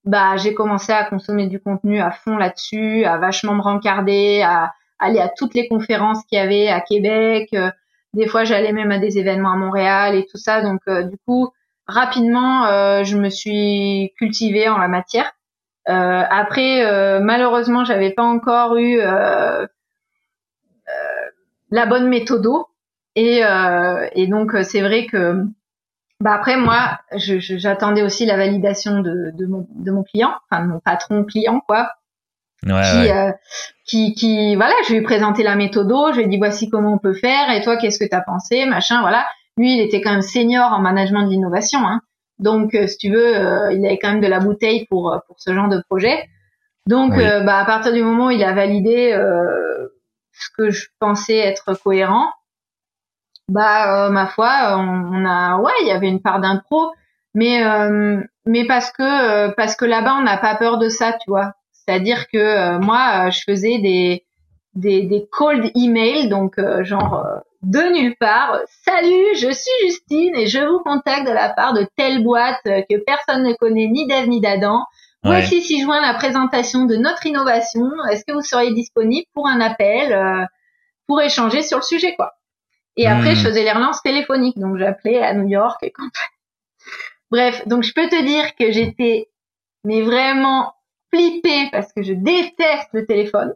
[0.06, 4.72] bah j'ai commencé à consommer du contenu à fond là-dessus, à vachement me rencarder, à
[5.00, 7.50] aller à toutes les conférences qu'il y avait à Québec.
[7.54, 7.70] Euh,
[8.14, 10.62] des fois, j'allais même à des événements à Montréal et tout ça.
[10.62, 11.50] Donc, euh, du coup,
[11.88, 15.32] rapidement, euh, je me suis cultivée en la matière.
[15.88, 19.00] après, malheureusement, j'avais pas encore eu
[21.72, 22.48] la bonne méthode.
[23.16, 23.42] Et,
[24.14, 25.46] et donc, c'est vrai que
[26.22, 30.72] bah après moi, j'attendais aussi la validation de, de, mon, de mon client, enfin de
[30.72, 31.92] mon patron client quoi,
[32.64, 33.32] ouais, qui, Euh,
[33.86, 36.94] qui, qui, voilà, je lui ai présenté la méthode, je lui ai dit voici comment
[36.94, 39.26] on peut faire, et toi qu'est-ce que t'as pensé, machin, voilà.
[39.58, 42.02] Lui, il était quand même senior en management de l'innovation, hein.
[42.40, 45.20] donc euh, si tu veux, euh, il avait quand même de la bouteille pour euh,
[45.28, 46.28] pour ce genre de projet.
[46.88, 49.12] Donc, bah à partir du moment où il a validé
[50.34, 52.28] ce que je pensais être cohérent,
[53.48, 56.92] bah ma foi, on, on a, ouais, il y avait une part d'impro,
[57.34, 57.64] mais
[58.46, 61.54] mais parce que parce que là-bas on n'a pas peur de ça, tu vois.
[61.86, 64.26] C'est-à-dire que euh, moi, euh, je faisais des,
[64.74, 67.24] des, des cold emails, donc euh, genre
[67.62, 68.60] de nulle part.
[68.84, 72.98] Salut, je suis Justine et je vous contacte de la part de telle boîte que
[73.04, 74.84] personne ne connaît ni d'Ève ni d'Adam.
[75.24, 77.90] Voici si joint la présentation de notre innovation.
[78.12, 80.48] Est-ce que vous seriez disponible pour un appel
[81.08, 82.34] pour échanger sur le sujet quoi
[82.96, 83.36] Et après, hmm.
[83.36, 86.14] je faisais les relances téléphoniques, donc j'appelais à New York et compagnie.
[87.32, 89.30] Bref, donc je peux te dire que j'étais
[89.84, 90.75] mais vraiment
[91.16, 93.54] flippé parce que je déteste le téléphone.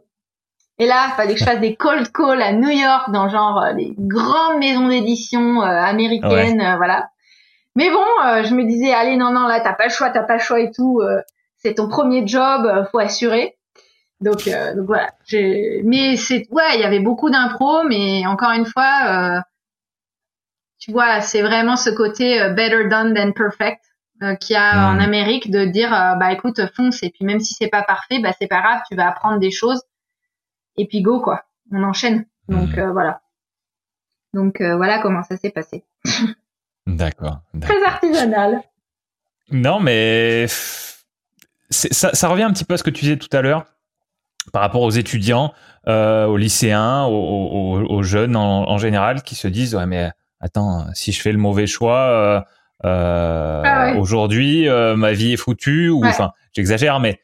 [0.78, 3.62] Et là, il fallait que je fasse des cold calls à New York dans genre
[3.62, 7.10] euh, les grandes maisons d'édition euh, américaines, euh, voilà.
[7.76, 8.04] Mais bon,
[8.44, 10.58] je me disais allez non non là t'as pas le choix, t'as pas le choix
[10.58, 11.00] et tout.
[11.56, 13.56] c'est ton premier job, faut assurer.
[14.20, 15.10] Donc, donc voilà.
[15.84, 19.44] Mais c'est ouais, il y avait beaucoup d'impro, mais encore une fois,
[20.80, 23.89] tu vois, c'est vraiment ce côté better done than perfect.
[24.22, 25.00] Euh, qu'il y a en hmm.
[25.00, 28.32] Amérique de dire euh, bah écoute fonce et puis même si c'est pas parfait bah
[28.38, 29.82] c'est pas grave tu vas apprendre des choses
[30.76, 31.44] et puis go quoi.
[31.72, 32.26] On enchaîne.
[32.48, 32.80] Donc hmm.
[32.80, 33.22] euh, voilà.
[34.34, 35.84] Donc voilà comment ça s'est passé.
[36.86, 38.60] D'accord très artisanal.
[39.50, 40.46] Non mais
[41.70, 43.64] ça, ça, revient un petit peu à ce que tu disais tout à l'heure
[44.52, 45.54] par rapport aux étudiants
[45.86, 50.10] aux lycéens aux, aux, jeunes en, en, général qui se disent ouais mais
[50.40, 52.44] attends si je fais le mauvais choix
[52.84, 57.20] euh, ah aujourd'hui euh, ma vie est foutue ou enfin j'exagère mais,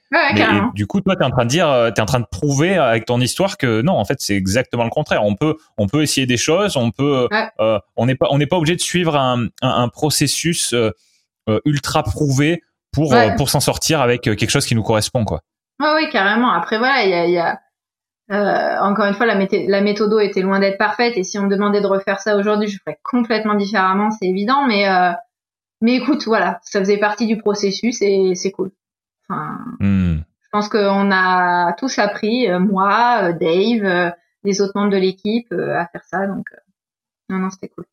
[0.74, 2.26] du coup toi tu es en train de dire euh, tu es en train de
[2.30, 5.24] prouver avec ton histoire que non en fait c'est exactement le contraire.
[5.24, 7.28] On peut on peut essayer des choses on peut
[7.96, 10.74] on n'est pas on n'est pas obligé de suivre un, un, processus
[11.64, 12.62] ultra prouvé
[12.92, 15.40] pour pour s'en sortir avec quelque chose qui nous correspond quoi.
[15.82, 16.52] Ah oui carrément.
[16.52, 17.58] Après voilà il y a, y a...
[18.32, 21.48] Euh, encore une fois, la, la méthode était loin d'être parfaite et si on me
[21.48, 24.66] demandait de refaire ça aujourd'hui, je ferais complètement différemment, c'est évident.
[24.66, 25.12] Mais euh,
[25.80, 28.70] mais écoute, voilà, ça faisait partie du processus et c'est cool.
[29.28, 30.18] Enfin, hmm.
[30.46, 34.10] Je pense qu'on a tous appris, euh, moi, euh, Dave, euh,
[34.44, 36.26] les autres membres de l'équipe, à faire ça.
[36.26, 36.46] Donc,
[37.28, 37.84] non, non, c'était cool.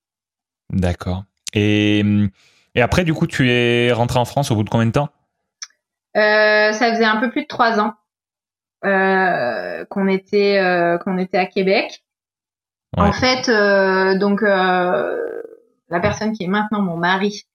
[0.69, 1.25] D'accord.
[1.53, 2.03] Et,
[2.75, 5.09] et après, du coup, tu es rentré en France au bout de combien de temps?
[6.15, 7.95] Ça faisait un peu plus de trois ans
[8.81, 12.03] qu'on était qu'on était à Québec.
[12.95, 13.49] En fait,
[14.19, 17.45] donc la personne qui est maintenant mon mari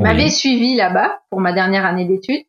[0.00, 2.44] m'avait suivi là-bas pour ma dernière année d'études.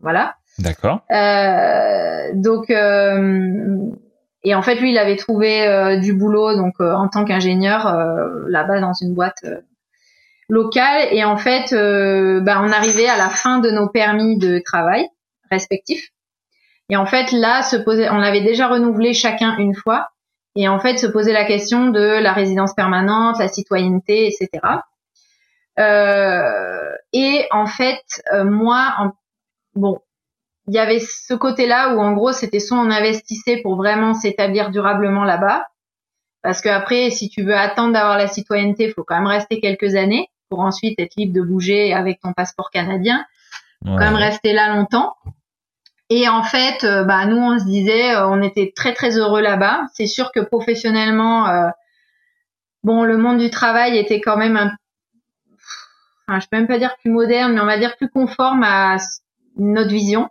[0.00, 0.36] Voilà.
[0.58, 1.00] D'accord.
[1.10, 3.90] Euh, donc euh,
[4.42, 7.86] et en fait lui il avait trouvé euh, du boulot donc euh, en tant qu'ingénieur
[7.86, 9.44] euh, là-bas dans une boîte
[10.48, 15.06] locale et en fait bah, on arrivait à la fin de nos permis de travail
[15.50, 16.10] respectifs
[16.88, 20.08] et en fait là se posait on avait déjà renouvelé chacun une fois
[20.56, 24.48] et en fait se posait la question de la résidence permanente, la citoyenneté, etc.
[25.78, 29.12] Euh, et en fait, euh, moi, en,
[29.74, 29.98] bon,
[30.68, 34.70] il y avait ce côté-là où en gros, c'était soit on investissait pour vraiment s'établir
[34.70, 35.66] durablement là-bas,
[36.42, 39.60] parce que après, si tu veux attendre d'avoir la citoyenneté, il faut quand même rester
[39.60, 43.24] quelques années pour ensuite être libre de bouger avec ton passeport canadien.
[43.84, 45.14] Faut quand même rester là longtemps.
[46.08, 49.82] Et en fait, euh, bah nous on se disait, on était très très heureux là-bas.
[49.92, 51.68] C'est sûr que professionnellement, euh,
[52.84, 54.70] bon, le monde du travail était quand même un
[56.26, 58.96] enfin, je peux même pas dire plus moderne, mais on va dire plus conforme à
[59.56, 60.28] notre vision.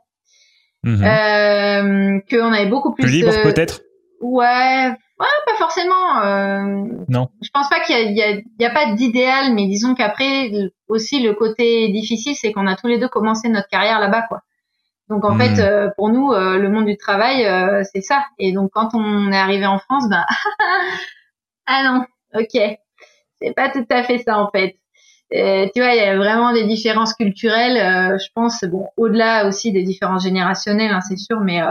[0.84, 1.03] Mhm.
[1.03, 3.03] Euh, qu'on avait beaucoup plus.
[3.03, 3.81] Plus libre peut-être?
[4.22, 6.22] Ouais, ouais, pas forcément.
[6.23, 7.30] Euh, non.
[7.41, 10.51] Je pense pas qu'il y, y, y a, pas d'idéal, mais disons qu'après
[10.88, 14.41] aussi le côté difficile, c'est qu'on a tous les deux commencé notre carrière là-bas, quoi.
[15.09, 15.91] Donc en fait, hmm.
[15.97, 17.45] pour nous, le monde du travail,
[17.93, 18.26] c'est ça.
[18.39, 20.26] Et donc quand on est arrivé en France, ben
[21.67, 22.05] ah non,
[22.39, 22.59] ok,
[23.39, 24.77] c'est pas tout à fait ça en fait.
[25.31, 28.18] Tu vois, il y a vraiment des différences culturelles.
[28.19, 31.61] je pense, bon, au-delà aussi des différences générationnelles, hein, c'est sûr, mais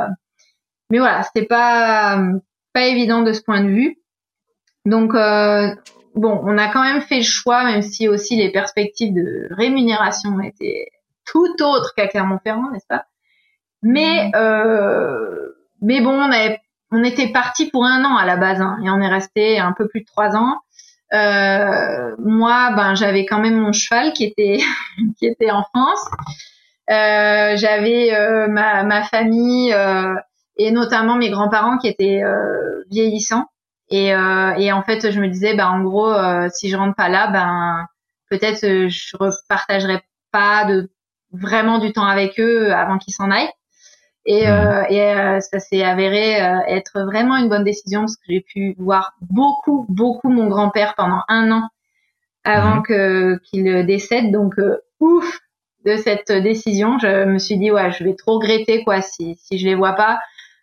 [0.91, 2.19] mais voilà, c'était pas
[2.73, 3.99] pas évident de ce point de vue.
[4.85, 5.75] Donc euh,
[6.15, 10.41] bon, on a quand même fait le choix, même si aussi les perspectives de rémunération
[10.41, 10.89] étaient
[11.25, 13.07] tout autres qu'à Clermont-Ferrand, n'est-ce pas?
[13.83, 14.33] Mais mmh.
[14.37, 15.49] euh,
[15.81, 16.61] mais bon, on avait,
[16.91, 19.73] on était parti pour un an à la base, hein, et on est resté un
[19.73, 20.59] peu plus de trois ans.
[21.15, 24.59] Euh, moi, ben j'avais quand même mon cheval qui était
[25.19, 26.05] qui était en France.
[26.91, 30.15] Euh, j'avais euh, ma, ma famille euh,
[30.57, 33.47] et notamment mes grands-parents qui étaient euh, vieillissants.
[33.91, 36.13] Et, euh, et, en fait, je me disais, ben en gros,
[36.53, 37.87] si je rentre pas là, ben
[38.31, 40.91] peut-être je repartagerai pas de
[41.33, 43.51] vraiment du temps avec eux avant qu'ils s'en aillent.
[44.27, 44.87] Et, mmh.
[44.89, 46.33] et ça s'est avéré
[46.69, 51.21] être vraiment une bonne décision parce que j'ai pu voir beaucoup, beaucoup mon grand-père pendant
[51.29, 51.69] un an
[52.43, 52.83] avant mmh.
[52.85, 54.33] que qu'il décède.
[54.33, 54.55] Donc
[55.01, 55.41] ouf
[55.85, 59.59] de cette décision, je me suis dit ouais, je vais trop regretter quoi si si
[59.59, 60.19] je les vois pas.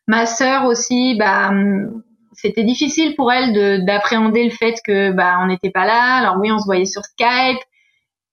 [0.08, 5.48] Ma sœur aussi, bah, hum, c'était difficile pour elle d'appréhender le fait que bah on
[5.48, 6.16] n'était pas là.
[6.18, 7.62] Alors oui, on se voyait sur Skype,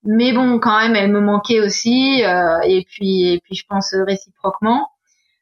[0.05, 2.25] mais bon, quand même, elle me manquait aussi.
[2.25, 4.89] Euh, et puis, et puis, je pense réciproquement.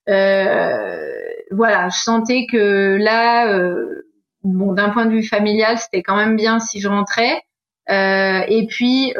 [0.09, 1.11] Euh,
[1.51, 4.07] voilà, je sentais que là, euh,
[4.43, 7.43] bon, d'un point de vue familial, c'était quand même bien si je rentrais.
[7.89, 9.15] et puis,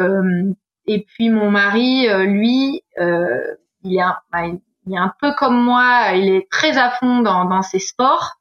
[0.87, 4.47] et puis mon mari, lui, il a, bah,
[4.87, 8.37] il est un peu comme moi, il est très à fond dans, dans ses sports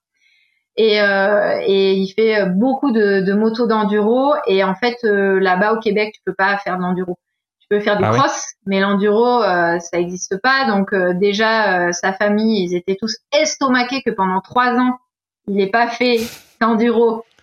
[0.77, 5.73] et, euh, et il fait beaucoup de, de motos d'enduro et en fait euh, là-bas
[5.73, 7.17] au Québec tu peux pas faire de l'enduro.
[7.65, 10.67] Tu peux faire du ah cross, mais l'enduro euh, ça existe pas.
[10.67, 14.99] Donc euh, déjà sa famille ils étaient tous estomaqués que pendant trois ans
[15.47, 16.19] il n'ait pas fait
[16.61, 17.25] d'enduro.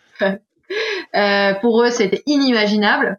[1.14, 3.18] Euh, pour eux, c'était inimaginable.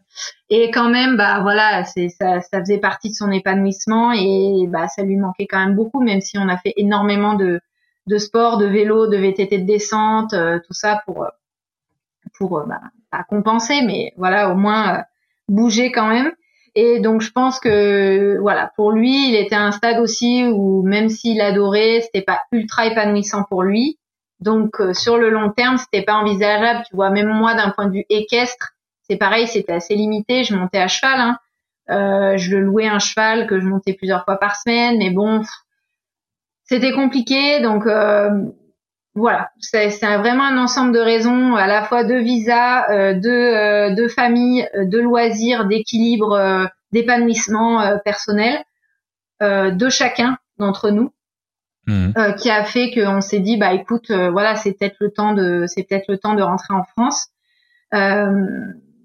[0.50, 4.88] Et quand même, bah voilà, c'est ça, ça faisait partie de son épanouissement et bah
[4.88, 7.62] ça lui manquait quand même beaucoup, même si on a fait énormément de
[8.08, 11.28] de sport, de vélo, de VTT de descente, euh, tout ça pour
[12.38, 12.82] pour euh, bah,
[13.12, 15.04] pas compenser, mais voilà, au moins
[15.48, 16.32] bouger quand même.
[16.76, 21.10] Et donc je pense que voilà, pour lui, il était un stade aussi où même
[21.10, 24.00] s'il adorait, c'était pas ultra épanouissant pour lui.
[24.40, 26.84] Donc euh, sur le long terme, c'était pas envisageable.
[26.90, 28.72] Tu vois, même moi d'un point de vue équestre,
[29.04, 30.44] c'est pareil, c'était assez limité.
[30.44, 31.38] Je montais à cheval, hein.
[31.91, 35.41] euh, je louais un cheval que je montais plusieurs fois par semaine, mais bon,
[36.64, 37.62] c'était compliqué.
[37.62, 38.30] Donc euh,
[39.15, 44.68] voilà, c'est vraiment un ensemble de raisons, à la fois de visa, de, de famille,
[44.76, 48.64] de loisirs, d'équilibre, d'épanouissement personnel
[49.40, 51.11] de chacun d'entre nous.
[51.85, 52.11] Mmh.
[52.18, 55.34] Euh, qui a fait qu'on s'est dit bah écoute euh, voilà c'est peut-être le temps
[55.34, 57.27] de c'est peut-être le temps de rentrer en France
[57.94, 58.48] euh,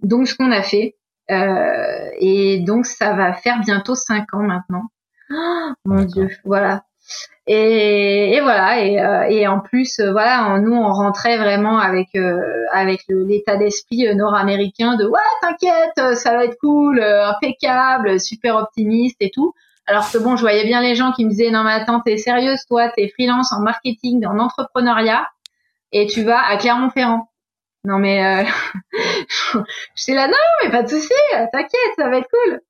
[0.04, 0.96] donc ce qu'on a fait
[1.28, 4.84] et donc ça va faire bientôt cinq ans maintenant
[5.28, 6.84] oh, mon dieu voilà
[7.46, 12.08] et, et voilà et, et, en plus voilà nous on rentrait vraiment avec
[12.72, 19.30] avec l'état d'esprit nord-américain de ouais t'inquiète ça va être cool impeccable super optimiste et
[19.30, 19.54] tout
[19.88, 22.18] alors que bon, je voyais bien les gens qui me disaient non mais attends, t'es
[22.18, 25.26] sérieuse toi, t'es freelance en marketing, en entrepreneuriat,
[25.92, 27.30] et tu vas à Clermont-Ferrand.
[27.84, 28.44] Non mais euh,
[29.94, 31.14] je suis là non mais pas de souci,
[31.52, 32.60] t'inquiète, ça va être cool.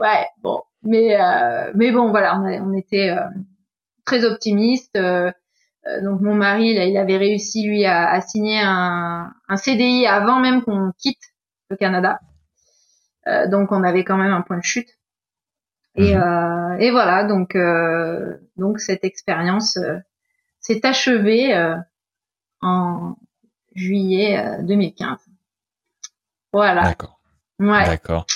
[0.00, 3.20] Ouais bon, mais euh, mais bon voilà, on, était euh,
[4.06, 4.96] très optimiste.
[4.96, 10.40] donc mon mari, là, il avait réussi lui à, à signer un, un, CDI avant
[10.40, 11.34] même qu'on quitte
[11.68, 12.20] le Canada.
[13.48, 14.88] donc on avait quand même un point de chute.
[15.96, 16.22] Et, mhm.
[16.22, 19.98] euh, et voilà, donc euh, donc cette expérience euh,
[20.60, 21.54] s'est achevée
[22.60, 23.16] en
[23.74, 25.18] juillet 2015.
[26.52, 26.82] Voilà.
[26.82, 27.18] D'accord.
[27.58, 27.86] Ouais.
[27.86, 28.26] D'accord.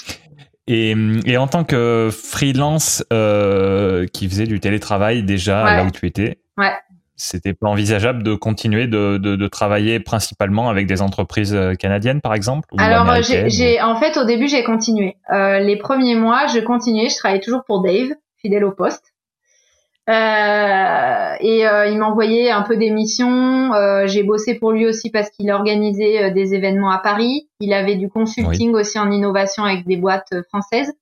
[0.72, 0.94] Et,
[1.26, 6.38] et, en tant que freelance euh, qui faisait du télétravail déjà là où tu étais,
[6.58, 6.72] ouais
[7.20, 12.22] c'était pas envisageable de continuer de, de, de, travailler principalement avec des entreprises euh, canadiennes,
[12.22, 15.16] par exemple Alors, j'ai, en fait, au début, j'ai continué.
[15.30, 17.10] Euh, les premiers mois, je continuais.
[17.10, 18.08] Je travaillais toujours pour Dave,
[18.40, 19.12] fidèle au poste.
[20.08, 23.72] Euh, et euh, il m'envoyait un peu des missions.
[23.74, 27.48] Euh, j'ai bossé pour lui aussi parce qu'il organisait euh, des événements à Paris.
[27.60, 30.92] Il avait du consulting aussi en innovation avec des boîtes françaises.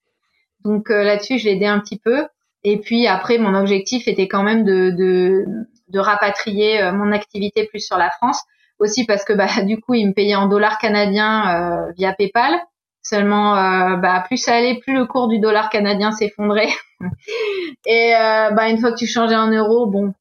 [0.65, 2.27] Donc là-dessus, je l'ai aidé un petit peu.
[2.65, 5.45] Et puis après, mon objectif était quand même de, de,
[5.89, 8.43] de rapatrier euh, mon activité plus sur la France
[8.79, 12.55] aussi parce que bah du coup ils me payaient en dollars canadiens euh, via PayPal
[13.03, 13.55] Seulement,
[13.97, 16.69] bah, plus ça allait, plus le cours du dollar canadien s'effondrait.
[17.87, 20.13] et bah, une fois que tu changeais en euros, bon,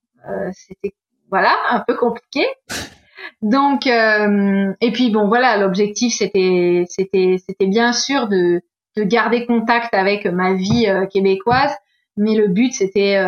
[0.54, 0.94] c'était
[1.30, 2.46] voilà un peu compliqué.
[3.42, 8.62] Donc, et puis bon, voilà, l'objectif c'était c'était c'était bien sûr de
[8.96, 11.76] de garder contact avec ma vie québécoise,
[12.16, 13.20] mais le but c'était,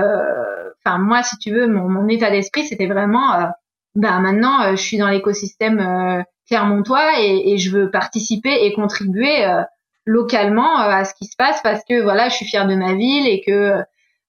[0.85, 3.49] enfin moi si tu veux, mon, mon état d'esprit c'était vraiment
[3.95, 8.73] bah maintenant euh, je suis dans l'écosystème euh, clermontois et, et, je veux participer et
[8.73, 9.61] contribuer euh,
[10.05, 13.27] localement à ce qui se passe parce que voilà je suis fière de ma ville
[13.27, 13.81] et que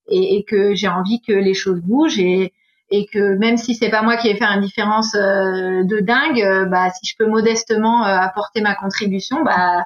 [0.07, 2.53] et, et que j'ai envie que les choses bougent et
[2.91, 6.89] et que même si c'est pas moi qui vais faire une différence de dingue bah
[6.91, 9.85] si je peux modestement apporter ma contribution bah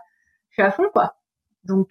[0.50, 1.16] je suis à fond quoi.
[1.64, 1.90] Donc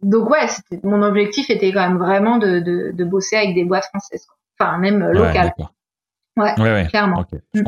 [0.00, 0.46] donc ouais
[0.84, 4.36] mon objectif était quand même vraiment de, de, de bosser avec des boîtes françaises quoi.
[4.58, 5.52] enfin même locales.
[6.36, 7.24] Ouais, ouais, clairement.
[7.52, 7.62] je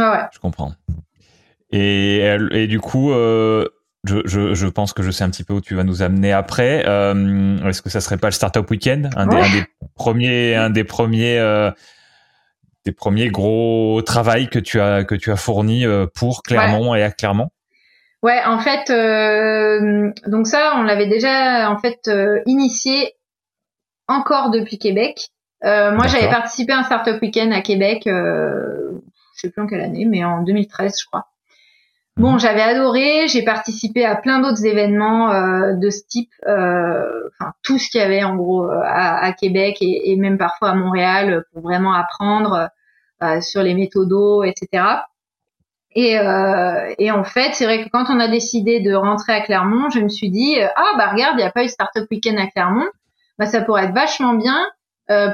[0.00, 0.28] comprends.
[0.32, 0.72] Je comprends.
[1.70, 3.66] Et, et du coup, euh,
[4.04, 6.32] je, je, je, pense que je sais un petit peu où tu vas nous amener
[6.32, 6.84] après.
[6.86, 10.70] Euh, Est-ce que ça serait pas le Startup Weekend, un, des, un des premiers, un
[10.70, 11.70] des premiers, euh,
[12.84, 17.02] des premiers gros travail que tu as que tu as fourni euh, pour Clermont et
[17.02, 17.50] à Clermont?
[18.22, 23.14] Ouais, en fait, euh, donc ça, on l'avait déjà en fait euh, initié
[24.08, 25.28] encore depuis Québec.
[25.64, 29.00] Euh, moi, j'avais participé à un Startup Weekend à Québec, euh,
[29.34, 31.26] je sais plus en quelle année, mais en 2013, je crois.
[32.16, 32.40] Bon, mhm.
[32.40, 33.26] j'avais adoré.
[33.28, 38.00] J'ai participé à plein d'autres événements euh, de ce type, euh, enfin tout ce qu'il
[38.00, 41.62] y avait en gros euh, à, à Québec et, et, même parfois à Montréal pour
[41.62, 42.68] vraiment apprendre
[43.22, 44.84] euh, sur les méthodos, etc.
[45.94, 46.16] Et,
[46.98, 50.00] et en fait, c'est vrai que quand on a décidé de rentrer à Clermont, je
[50.00, 52.88] me suis dit ah bah regarde, il n'y a pas eu Startup Weekend à Clermont,
[53.38, 54.81] bah ça pourrait être vachement bien euh,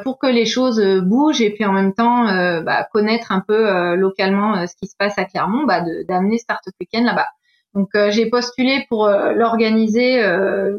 [0.03, 3.41] pour que les choses euh, bougent et puis en même temps euh, bah, connaître un
[3.41, 7.29] peu localement ce qui se passe à Clermont, bah, d'amener Startup Weekend là-bas.
[7.75, 10.79] Donc j'ai postulé pour l'organiser, je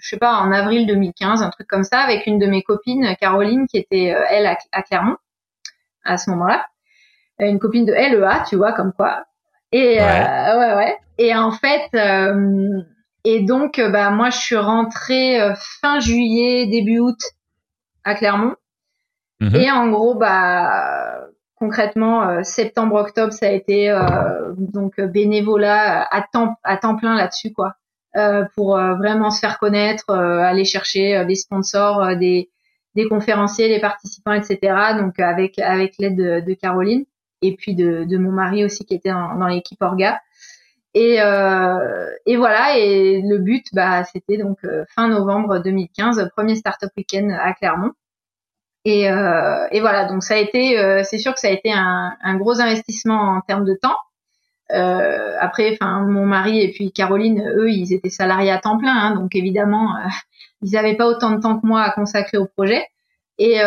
[0.00, 3.66] sais pas, en avril 2015, un truc comme ça, avec une de mes copines, Caroline,
[3.68, 5.16] qui était elle à, Clermont
[6.04, 6.66] à ce moment-là,
[7.38, 9.24] une copine de LEA, tu vois, comme quoi.
[9.72, 10.98] Et ouais, ouais, ouais.
[11.18, 11.90] Et en fait,
[13.24, 15.38] et donc bah moi je suis rentrée
[15.82, 17.18] fin juillet, début août
[18.04, 18.54] à Clermont.
[19.40, 19.56] Mhm.
[19.56, 21.26] Et en gros, bah
[21.56, 27.52] concrètement, euh, septembre-octobre, ça a été euh, donc bénévolat à temps à temps plein là-dessus,
[27.52, 27.74] quoi,
[28.16, 32.50] euh, pour vraiment se faire connaître, aller chercher des sponsors, des
[32.94, 34.58] des conférenciers, des participants, etc.
[34.98, 37.04] Donc avec avec l'aide de, de, Caroline
[37.42, 40.20] et puis de, de mon mari aussi qui était dans l'équipe Orga.
[40.94, 46.54] Et, euh, et voilà, et le but, bah, c'était donc euh, fin novembre 2015, premier
[46.54, 47.90] Startup Weekend à Clermont.
[48.84, 51.72] Et, euh, et voilà, donc ça a été, euh, c'est sûr que ça a été
[51.72, 53.96] un, un, gros investissement en termes de temps.
[54.72, 58.94] Euh, après, enfin, mon mari et puis Caroline, eux, ils étaient salariés à temps plein,
[58.94, 59.88] hein, donc évidemment,
[60.62, 62.86] ils n'avaient pas autant de temps que moi à consacrer au projet.
[63.38, 63.58] Et,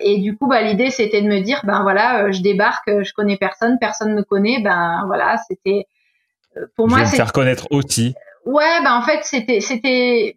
[0.00, 3.36] et du coup, bah, l'idée, c'était de me dire, ben voilà, je débarque, je connais
[3.36, 5.86] personne, personne me connaît, ben voilà, c'était
[6.76, 8.14] pour moi, c'est faire connaître aussi.
[8.44, 10.36] Ouais, bah en fait, c'était, c'était,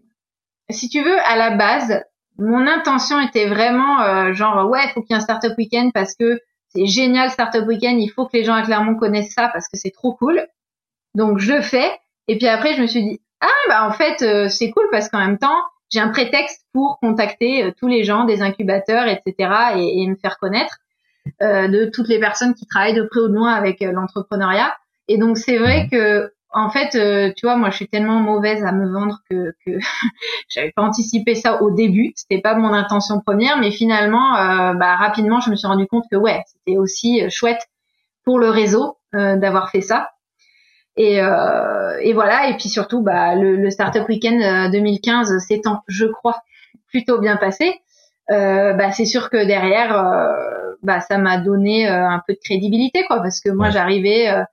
[0.69, 2.01] si tu veux, à la base,
[2.37, 5.91] mon intention était vraiment euh, genre ouais, il faut qu'il y ait un startup weekend
[5.93, 6.39] parce que
[6.69, 9.77] c'est génial startup weekend, il faut que les gens à Clermont connaissent ça parce que
[9.77, 10.45] c'est trop cool.
[11.15, 11.89] Donc je le fais.
[12.27, 15.09] Et puis après, je me suis dit ah bah en fait euh, c'est cool parce
[15.09, 15.57] qu'en même temps
[15.91, 19.51] j'ai un prétexte pour contacter euh, tous les gens des incubateurs, etc.
[19.75, 20.77] et, et me faire connaître
[21.41, 24.73] de toutes les personnes qui travaillent de près ou de loin avec l'entrepreneuriat.
[25.07, 28.63] Et donc c'est vrai que en fait, euh, tu vois, moi, je suis tellement mauvaise
[28.63, 29.71] à me vendre que, que
[30.49, 32.13] j'avais pas anticipé ça au début.
[32.15, 36.05] C'était pas mon intention première, mais finalement, euh, bah, rapidement, je me suis rendu compte
[36.11, 37.61] que ouais, c'était aussi euh, chouette
[38.23, 40.09] pour le réseau d'avoir fait ça.
[40.97, 42.49] Et, et voilà.
[42.49, 46.41] Et puis surtout, bah, le, le Startup Weekend 2015 s'étant, je crois,
[46.89, 47.79] plutôt bien passé.
[48.27, 49.93] bah, c'est sûr que derrière,
[50.83, 54.43] bah, ça m'a donné un peu de crédibilité, quoi, parce que moi, j'arrivais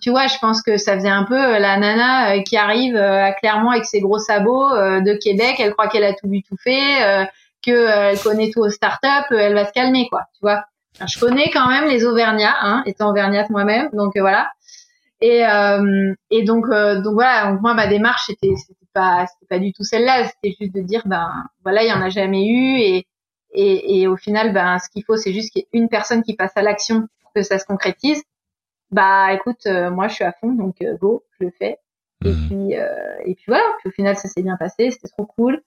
[0.00, 2.96] tu vois, je pense que ça faisait un peu euh, la nana euh, qui arrive
[2.96, 5.56] euh, à Clermont avec ses gros sabots de Québec.
[5.58, 7.28] Elle croit qu'elle a tout vu tout fait,
[7.64, 9.06] que elle connaît tout aux startups.
[9.30, 10.24] Elle va se calmer, quoi.
[10.34, 10.64] Tu vois.
[11.06, 13.88] je connais quand même les Auvergnats, hein, étant Auvergnate moi-même.
[13.92, 14.50] Donc voilà.
[15.22, 15.42] Et,
[16.30, 17.52] et donc donc voilà.
[17.60, 20.28] Moi ma démarche c'était c'était pas c'était pas du tout celle-là.
[20.28, 21.30] C'était juste de dire ben
[21.62, 23.06] voilà il y en a jamais eu et
[23.52, 26.22] et, et au final ben ce qu'il faut c'est juste qu'il y ait une personne
[26.22, 28.22] qui passe à l'action pour que ça se concrétise
[28.90, 31.78] bah écoute, euh, moi je suis à fond, donc euh, go, je le fais.
[32.24, 32.46] Et mhm.
[32.46, 35.62] puis euh, et puis voilà, puis au final ça s'est bien passé, c'était trop cool.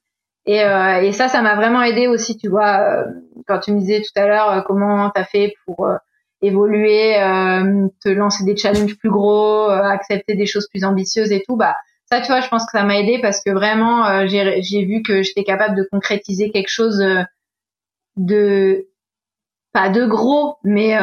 [0.46, 3.06] Et, et ça, ça m'a vraiment aidé aussi, tu vois,
[3.48, 5.88] quand tu me disais tout à l'heure comment t'as fait pour
[6.42, 7.14] évoluer,
[8.04, 11.78] te lancer des challenges plus gros, accepter des choses plus ambitieuses et tout, bah
[12.12, 15.24] ça, tu vois, je pense que ça m'a aidé parce que vraiment, j'ai vu que
[15.24, 17.02] j'étais capable de concrétiser quelque chose
[18.18, 18.88] de
[19.72, 20.98] pas de gros, mais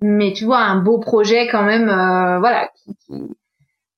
[0.00, 2.68] mais tu vois un beau projet quand même, voilà,
[3.06, 3.14] qui,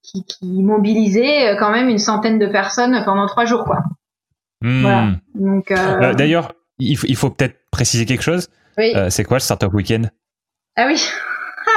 [0.02, 3.78] qui, qui mobilisait quand même une centaine de personnes pendant trois jours, quoi.
[4.62, 4.82] Hmm.
[4.82, 5.10] Voilà.
[5.34, 5.76] Donc, euh...
[5.76, 8.48] euh d'ailleurs, il faut, il faut peut-être préciser quelque chose.
[8.78, 8.92] Oui.
[8.94, 10.10] Euh, c'est quoi le Startup Weekend?
[10.76, 11.04] Ah oui.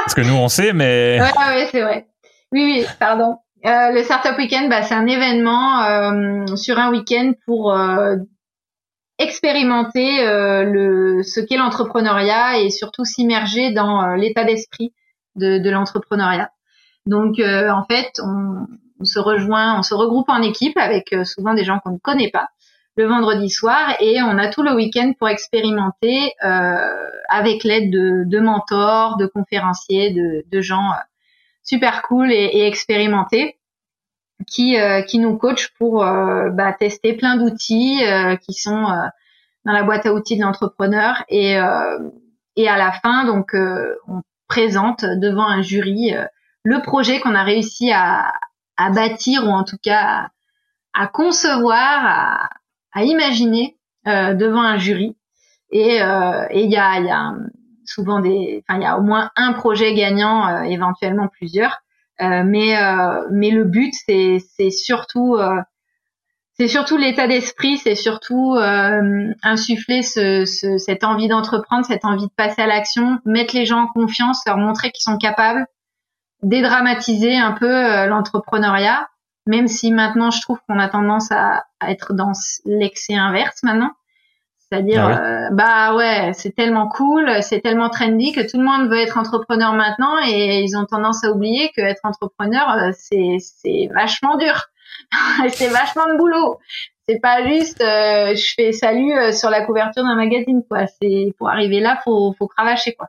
[0.04, 1.18] Parce que nous, on sait, mais.
[1.20, 2.06] Ouais, ouais, c'est vrai.
[2.52, 3.38] Oui, oui, pardon.
[3.64, 8.16] Euh, le Startup Weekend, bah, c'est un événement euh, sur un week-end pour euh,
[9.18, 14.92] expérimenter le, ce qu'est l'entrepreneuriat et surtout s'immerger dans l'état d'esprit
[15.36, 16.50] de, l'entrepreneuriat.
[17.06, 18.66] Donc, en fait, on,
[19.04, 22.48] se rejoint, on se regroupe en équipe avec souvent des gens qu'on ne connaît pas
[22.96, 28.40] le vendredi soir et on a tout le week-end pour expérimenter euh, avec l'aide de,
[28.40, 31.02] mentors, de conférenciers, de, gens euh,
[31.62, 33.55] super cool et expérimentés
[34.46, 38.00] qui, euh, qui nous coachent pour euh, bah, tester plein d'outils
[38.42, 38.84] qui sont
[39.64, 41.58] dans la boîte à outils de l'entrepreneur et,
[42.56, 46.14] et à la fin donc on présente devant un jury
[46.62, 48.32] le projet qu'on a réussi à,
[48.76, 50.30] à bâtir ou en tout cas à,
[50.96, 52.50] à concevoir, à,
[52.92, 53.76] à imaginer
[54.06, 55.16] euh, devant un jury.
[55.70, 57.34] Et euh, il y a, y a
[57.84, 61.82] souvent des, enfin il y a au moins un projet gagnant, euh, éventuellement plusieurs.
[62.20, 62.74] Mais
[63.30, 65.36] mais le but c'est c'est surtout
[66.54, 68.56] c'est surtout l'état d'esprit, c'est surtout
[69.42, 73.82] insuffler ce, ce, cette envie d'entreprendre, cette envie de passer à l'action, mettre les gens
[73.82, 75.66] en confiance, leur montrer qu'ils sont capables,
[76.42, 79.06] dédramatiser un peu l'entrepreneuriat
[79.46, 82.32] même si maintenant je trouve qu'on a tendance à, être dans
[82.64, 83.92] l'excès inverse maintenant.
[84.70, 88.88] C'est-à-dire, ah euh, bah ouais, c'est tellement cool, c'est tellement trendy que tout le monde
[88.88, 93.36] veut être entrepreneur maintenant et ils ont tendance à oublier que être entrepreneur, euh, c'est
[93.40, 94.66] c'est vachement dur,
[95.50, 96.58] c'est vachement de boulot.
[97.08, 100.86] C'est pas juste, euh, je fais salut sur la couverture d'un magazine quoi.
[101.00, 103.08] C'est pour arriver là, faut faut cravacher quoi.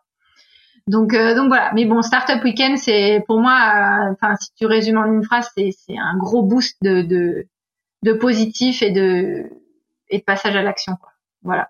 [0.87, 1.71] Donc, euh, donc voilà.
[1.73, 5.71] Mais bon, Startup Weekend, c'est pour moi, enfin, si tu résumes en une phrase, c'est,
[5.71, 7.47] c'est un gros boost de, de,
[8.03, 9.49] de positif et de,
[10.09, 11.11] et de passage à l'action, quoi.
[11.43, 11.69] Voilà.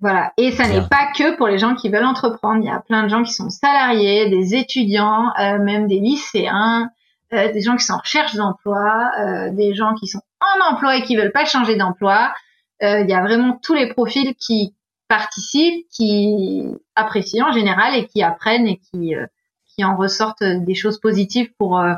[0.00, 0.32] Voilà.
[0.36, 2.60] Et ça n'est pas que pour les gens qui veulent entreprendre.
[2.62, 6.90] Il y a plein de gens qui sont salariés, des étudiants, euh, même des lycéens,
[7.30, 9.10] des gens qui sont en recherche d'emploi,
[9.50, 12.32] des gens qui sont en emploi et qui veulent pas changer d'emploi.
[12.80, 14.72] il y a vraiment tous les profils qui,
[15.08, 16.64] participent, qui
[16.94, 19.26] apprécient en général et qui apprennent et qui, euh,
[19.66, 21.94] qui en ressortent des choses positives pour, euh,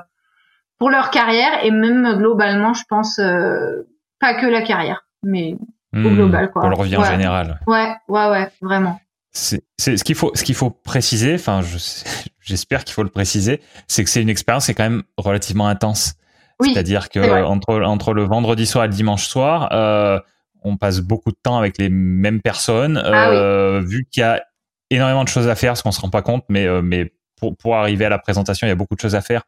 [0.78, 3.88] pour leur carrière et même globalement, je pense, euh,
[4.20, 5.54] pas que la carrière, mais
[5.92, 6.50] au hmm, global.
[6.50, 6.62] Quoi.
[6.62, 7.60] Pour le revient en général.
[7.66, 9.00] Ouais, ouais, ouais, vraiment.
[9.32, 11.34] C'est ce qu'il faut, ce qu'il faut préciser.
[11.34, 11.60] Enfin,
[12.40, 15.68] j'espère qu'il faut le préciser, c'est que c'est une expérience qui est quand même relativement
[15.68, 16.14] intense.
[16.58, 20.18] Oui, C'est-à-dire que entre entre le vendredi soir et le dimanche soir, euh,
[20.62, 24.42] on passe beaucoup de temps avec les mêmes personnes, ah euh, vu qu'il y a
[24.88, 27.56] énormément de choses à faire, ce qu'on se rend pas compte, mais euh, mais pour,
[27.58, 29.42] pour arriver à la présentation, il y a beaucoup de choses à faire.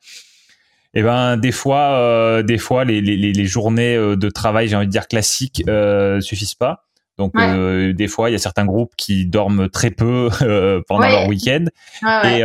[0.95, 4.87] Eh ben des fois, euh, des fois les, les, les, journées de travail, j'ai envie
[4.87, 6.85] de dire classiques, euh, suffisent pas.
[7.19, 10.29] Donc des fois, il y a certains groupes qui dorment très peu
[10.89, 11.65] pendant leur week-end.
[12.25, 12.43] et,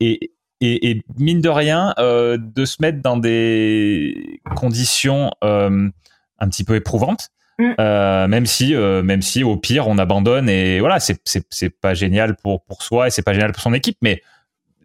[0.00, 0.30] et,
[0.60, 7.30] et, et, mine de rien, de se mettre dans des conditions un petit peu éprouvantes,
[7.58, 7.74] Mm.
[7.78, 11.94] Euh, même si, euh, même si au pire on abandonne et voilà, c'est c'est pas
[11.94, 14.22] génial pour pour soi et c'est pas génial pour son équipe, mais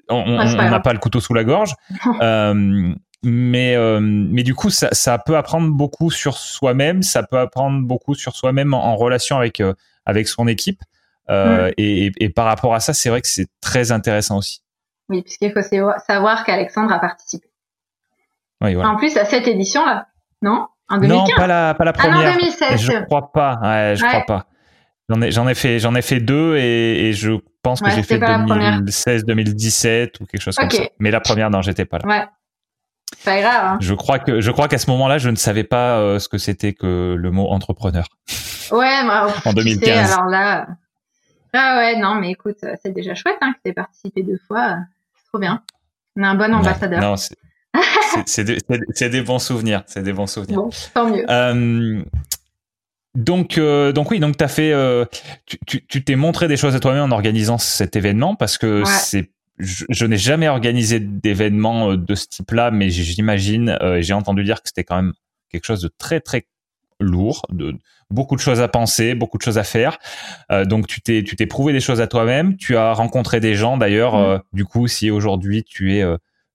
[0.10, 1.74] on n'a pas, le couteau sous la gorge.
[2.22, 7.38] euh, mais euh, mais du coup ça, ça peut apprendre beaucoup sur soi-même, ça peut
[7.38, 9.74] apprendre beaucoup sur soi-même en, relation avec euh,
[10.06, 10.82] avec son équipe.
[11.28, 11.74] Mm.
[11.78, 14.64] Et, et, par rapport à ça, c'est vrai que c'est très intéressant aussi.
[15.10, 15.62] Oui, puisqu'il faut
[16.08, 17.48] savoir qu'Alexandre a participé.
[18.62, 18.90] Oui, voilà.
[18.90, 20.08] En plus à cette édition là,
[20.42, 20.68] non
[20.98, 22.18] non, pas la, pas la première.
[22.18, 22.82] Ah non, 2016.
[22.82, 23.60] Je crois pas.
[23.62, 24.46] Ouais, je crois pas.
[25.10, 27.32] J'en ai, j'en ai fait, j'en ai fait deux et, et je
[27.64, 30.84] pense que j'ai fait 2016, 2017 ou quelque chose comme ça.
[31.00, 32.08] Mais la première, non, j'étais pas là.
[32.08, 32.26] Ouais.
[33.26, 33.66] Pas grave.
[33.66, 33.78] Hein.
[33.82, 36.38] Je crois que, je crois qu'à ce moment-là, je ne savais pas euh, ce que
[36.38, 38.06] c'était que le mot entrepreneur.
[38.72, 40.14] Ouais, bah, en 2015.
[40.14, 40.68] alors là,
[41.54, 44.78] ah ouais, non, mais écoute, c'est déjà chouette hein, que tu aies participé deux fois.
[45.18, 45.64] C'est trop bien.
[46.16, 47.02] On a un bon ambassadeur.
[47.02, 47.16] Non,
[48.26, 49.84] c'est des, bons souvenirs.
[49.88, 50.58] C'est des bons souvenirs.
[50.58, 51.26] Bon, tant mieux.
[51.30, 52.04] Euh,
[53.16, 55.06] donc, euh, donc oui, donc as fait, euh,
[55.66, 60.06] tu t'es montré des choses à toi-même en organisant cet événement parce que c'est, je,
[60.06, 64.96] n'ai jamais organisé d'événement de ce type-là, mais j'imagine, j'ai entendu dire que c'était quand
[64.96, 65.14] même
[65.50, 66.46] quelque chose de très très
[67.00, 67.76] lourd, de
[68.10, 69.98] beaucoup de choses à penser, beaucoup de choses à faire.
[70.52, 72.58] Euh, donc tu t'es tu t'es prouvé des choses à toi-même.
[72.58, 74.16] Tu as rencontré des gens d'ailleurs.
[74.16, 74.24] Mm.
[74.24, 76.04] Euh, du coup, si aujourd'hui tu es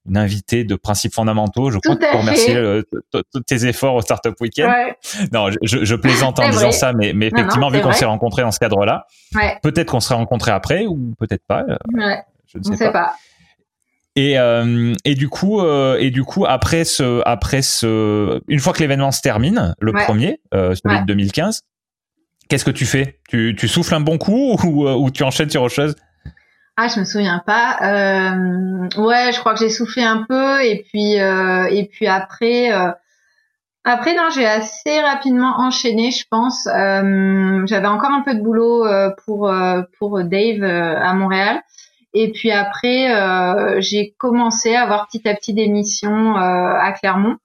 [0.09, 2.83] une invitée de principes fondamentaux, je crois que pour remercier
[3.13, 4.71] tous tes efforts au Startup Weekend.
[5.33, 8.53] Non, je, je, plaisante en disant ça, mais, mais effectivement, vu qu'on s'est rencontrés dans
[8.53, 9.07] ce cadre-là,
[9.63, 11.65] peut-être qu'on serait rencontrés après ou peut-être pas.
[12.47, 13.15] Je ne sais, pas.
[14.17, 18.73] Et, euh, et du coup, euh, et du coup, après ce, après ce, une fois
[18.73, 21.63] que l'événement se termine, le premier, euh, celui de 2015,
[22.49, 23.19] qu'est-ce que tu fais?
[23.29, 25.97] Tu, tu souffles un bon coup ou, ou tu enchaînes sur autre chose?
[26.77, 27.79] Ah, je me souviens pas.
[28.97, 32.71] ouais, je crois que j'ai soufflé un peu et puis et puis après.
[33.87, 36.65] Après, non, j'ai assez rapidement enchaîné, je pense.
[36.65, 38.85] J'avais encore un peu de boulot
[39.25, 39.53] pour
[39.99, 41.63] pour Dave à Montréal.
[42.15, 46.93] Et puis après, euh, j'ai commencé à avoir petit à petit des missions euh, à
[46.93, 47.37] Clermont.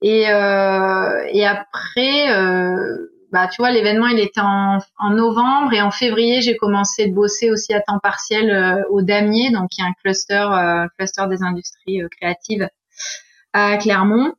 [0.00, 2.26] Et, euh, et après,
[3.32, 5.72] bah, tu vois, l'événement, il était en, en, novembre.
[5.72, 9.80] Et en février, j'ai commencé de bosser aussi à temps partiel au Damier, donc qui
[9.80, 10.46] est un cluster,
[10.96, 12.68] cluster des industries créatives
[13.52, 14.32] à Clermont.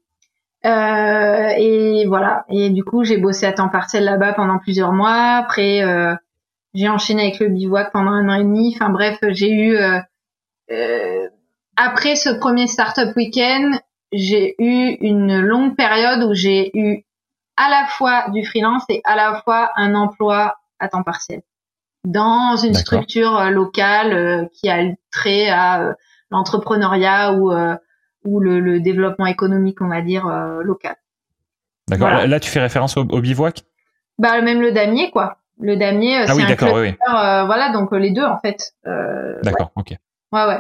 [0.65, 2.45] Euh, et voilà.
[2.49, 5.35] Et du coup, j'ai bossé à temps partiel là-bas pendant plusieurs mois.
[5.35, 6.15] Après, euh,
[6.73, 8.73] j'ai enchaîné avec le bivouac pendant un an et demi.
[8.75, 9.99] Enfin bref, j'ai eu euh,
[10.71, 11.27] euh,
[11.75, 13.71] après ce premier startup week-end,
[14.13, 17.03] j'ai eu une longue période où j'ai eu
[17.57, 21.41] à la fois du freelance et à la fois un emploi à temps partiel
[22.05, 25.95] dans une structure euh, locale qui a trait à
[26.31, 27.53] l'entrepreneuriat ou
[28.25, 30.25] ou le, le, développement économique, on va dire
[30.61, 30.95] local.
[31.89, 32.25] D'accord.
[32.25, 33.63] Là, tu fais référence au, bivouac?
[34.17, 35.37] Bah même le damier, quoi.
[35.59, 38.39] Le damier, euh, ah c'est un cluster, oui, euh, voilà, donc euh, les deux en
[38.39, 38.73] fait.
[39.43, 39.95] d'accord, ok.
[40.31, 40.59] Ouais, ouais.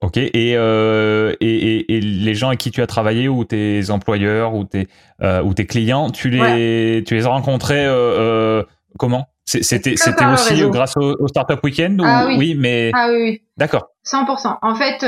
[0.00, 4.54] Ok, et, euh, et, et, les gens avec qui tu as travaillé, ou tes employeurs,
[4.54, 4.86] ou tes,
[5.22, 8.62] euh, ou tes clients, tu les, tu les as rencontrés euh,
[8.96, 9.26] comment?
[9.44, 12.36] C'était c'était aussi grâce au, au, Startup Weekend ou, ah, oui.
[12.38, 12.54] oui.
[12.56, 13.42] mais ah oui, oui.
[13.56, 13.88] d'accord.
[14.06, 14.58] 100%.
[14.60, 14.98] En fait,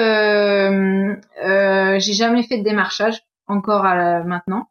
[2.01, 4.67] j'ai jamais fait de démarchage encore à maintenant.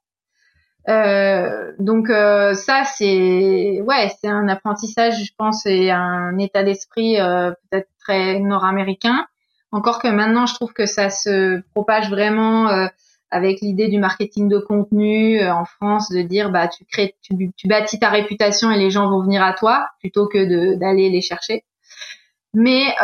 [0.89, 7.19] Euh, donc euh, ça c'est ouais c'est un apprentissage je pense et un état d'esprit
[7.19, 9.27] euh, peut-être très nord-américain
[9.71, 12.87] encore que maintenant je trouve que ça se propage vraiment euh,
[13.31, 17.67] avec l'idée du marketing de contenu en France de dire bah tu crées tu, tu,
[17.67, 21.63] bâtis ta réputation et les gens vont venir à toi plutôt que d'aller les chercher.
[22.55, 22.95] Mais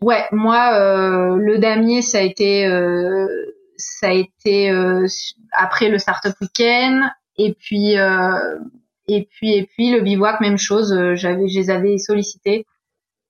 [0.00, 0.78] ouais moi
[1.36, 2.66] le damier ça a été
[3.76, 5.06] ça a été euh,
[5.52, 8.58] après le startup week-end et puis euh,
[9.08, 12.66] et puis et puis le bivouac même chose euh, j'avais je les avais sollicités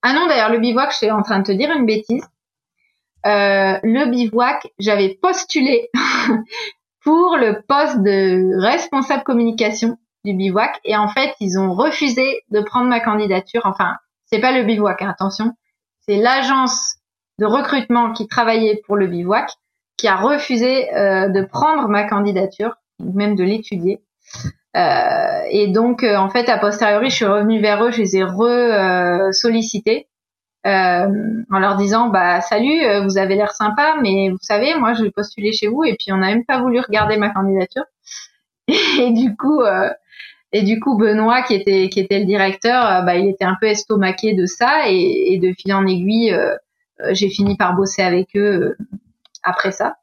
[0.04, 2.24] ah non d'ailleurs le bivouac je suis en train de te dire une bêtise.
[3.24, 5.90] Le bivouac j'avais postulé
[7.02, 12.60] pour le poste de responsable communication du bivouac et en fait ils ont refusé de
[12.60, 13.62] prendre ma candidature.
[13.64, 15.54] Enfin c'est pas le bivouac hein, attention.
[16.06, 16.96] C'est l'agence
[17.38, 19.50] de recrutement qui travaillait pour le bivouac
[19.96, 24.02] qui a refusé euh, de prendre ma candidature, même de l'étudier.
[24.76, 28.16] Euh, et donc, euh, en fait, a posteriori, je suis revenue vers eux, je les
[28.16, 30.08] ai re-sollicités
[30.66, 31.06] euh,
[31.50, 35.10] en leur disant, bah salut, vous avez l'air sympa, mais vous savez, moi, je vais
[35.10, 37.84] postuler chez vous, et puis on n'a même pas voulu regarder ma candidature.
[38.68, 39.62] Et du coup,
[40.52, 43.66] et du coup, Benoît, qui était qui était le directeur, bah, il était un peu
[43.66, 46.34] estomaqué de ça, et, et de fil en aiguille,
[47.10, 48.76] j'ai fini par bosser avec eux
[49.42, 49.96] après ça.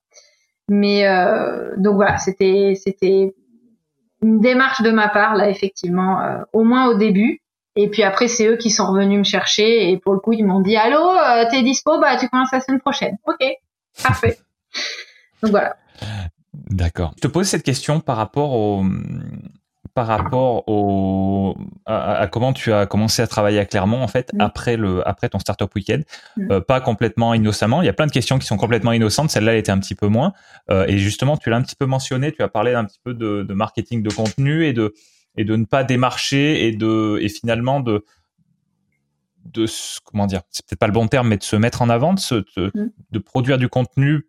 [0.71, 3.35] Mais euh, donc voilà, c'était c'était
[4.21, 7.41] une démarche de ma part là effectivement, euh, au moins au début.
[7.75, 10.45] Et puis après c'est eux qui sont revenus me chercher et pour le coup ils
[10.45, 11.99] m'ont dit allô euh, t'es dispo?
[11.99, 13.17] Bah tu commences la semaine prochaine.
[13.25, 13.45] Ok
[14.01, 14.37] parfait.
[15.43, 15.75] donc voilà.
[16.53, 17.13] D'accord.
[17.15, 18.83] Je te pose cette question par rapport au
[19.93, 21.55] par rapport au,
[21.85, 24.41] à, comment tu as commencé à travailler à Clermont en fait mm.
[24.41, 26.01] après le après ton startup week-end,
[26.37, 26.51] mm.
[26.51, 27.81] euh, pas complètement innocemment.
[27.81, 29.29] Il y a plein de questions qui sont complètement innocentes.
[29.29, 30.33] Celle-là elle était un petit peu moins.
[30.69, 32.31] Euh, et justement, tu l'as un petit peu mentionné.
[32.31, 34.93] Tu as parlé un petit peu de, de, marketing de contenu et de
[35.37, 38.05] et de ne pas démarcher et de et finalement de
[39.45, 39.65] de
[40.05, 42.19] comment dire, c'est peut-être pas le bon terme, mais de se mettre en avant, de,
[42.19, 42.91] se, de, mm.
[43.11, 44.27] de produire du contenu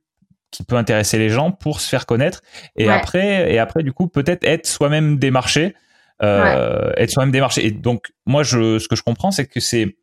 [0.53, 2.43] qui peut intéresser les gens pour se faire connaître
[2.77, 5.74] et après et après du coup peut-être être soi-même démarché
[6.23, 7.66] euh, être soi-même démarché.
[7.66, 9.97] Et donc moi je ce que je comprends c'est que c'est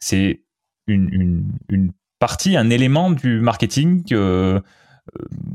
[0.00, 0.42] c'est
[0.86, 4.60] une, une, une, partie un élément du marketing euh,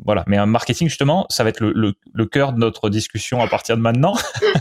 [0.06, 0.24] voilà.
[0.28, 3.48] Mais un marketing justement ça va être le, le, le, cœur de notre discussion à
[3.48, 4.15] partir de maintenant.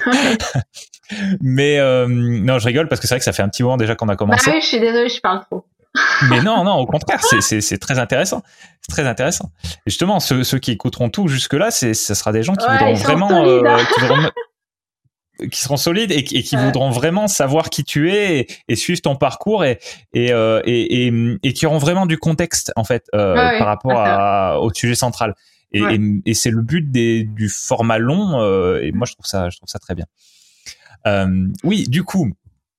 [1.41, 3.77] Mais euh, non je rigole parce que c'est vrai que ça fait un petit moment
[3.77, 4.51] déjà qu'on a commencé.
[4.51, 5.65] Bah oui je suis désolée je parle trop
[6.31, 8.43] mais non, non, au contraire, c'est très intéressant.
[8.81, 9.51] C'est très intéressant.
[9.87, 13.63] justement, ceux, qui écouteront tout jusque-là, ce sera des gens qui voudront vraiment, euh,
[15.51, 19.65] qui, seront solides et, qui voudront vraiment savoir qui tu es et, suivre ton parcours
[19.65, 19.79] et,
[20.17, 21.13] euh, et,
[21.43, 25.35] et, qui auront vraiment du contexte, en fait, euh, par rapport à, au sujet central.
[25.73, 28.41] Et, c'est le but des, du format long.
[28.81, 30.07] et moi, je trouve ça, je trouve ça très bien.
[31.65, 32.33] oui, du coup,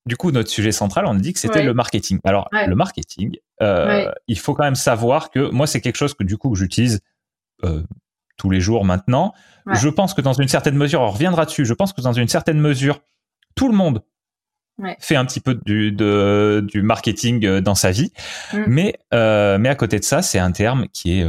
[0.08, 2.18] du coup, notre sujet central, on a dit que c'était le marketing.
[2.24, 6.24] Alors, le marketing, euh, il faut quand même savoir que moi, c'est quelque chose que
[6.24, 7.00] du coup j'utilise
[7.64, 7.82] euh,
[8.38, 9.34] tous les jours maintenant.
[9.72, 11.66] Je pense que dans une certaine mesure, on reviendra dessus.
[11.66, 13.00] Je pense que dans une certaine mesure,
[13.54, 14.02] tout le monde
[14.98, 18.12] fait un petit peu du, du marketing euh, dans sa vie,
[18.54, 18.64] mm.
[18.66, 21.26] mais mais à côté de ça, c'est un terme qui est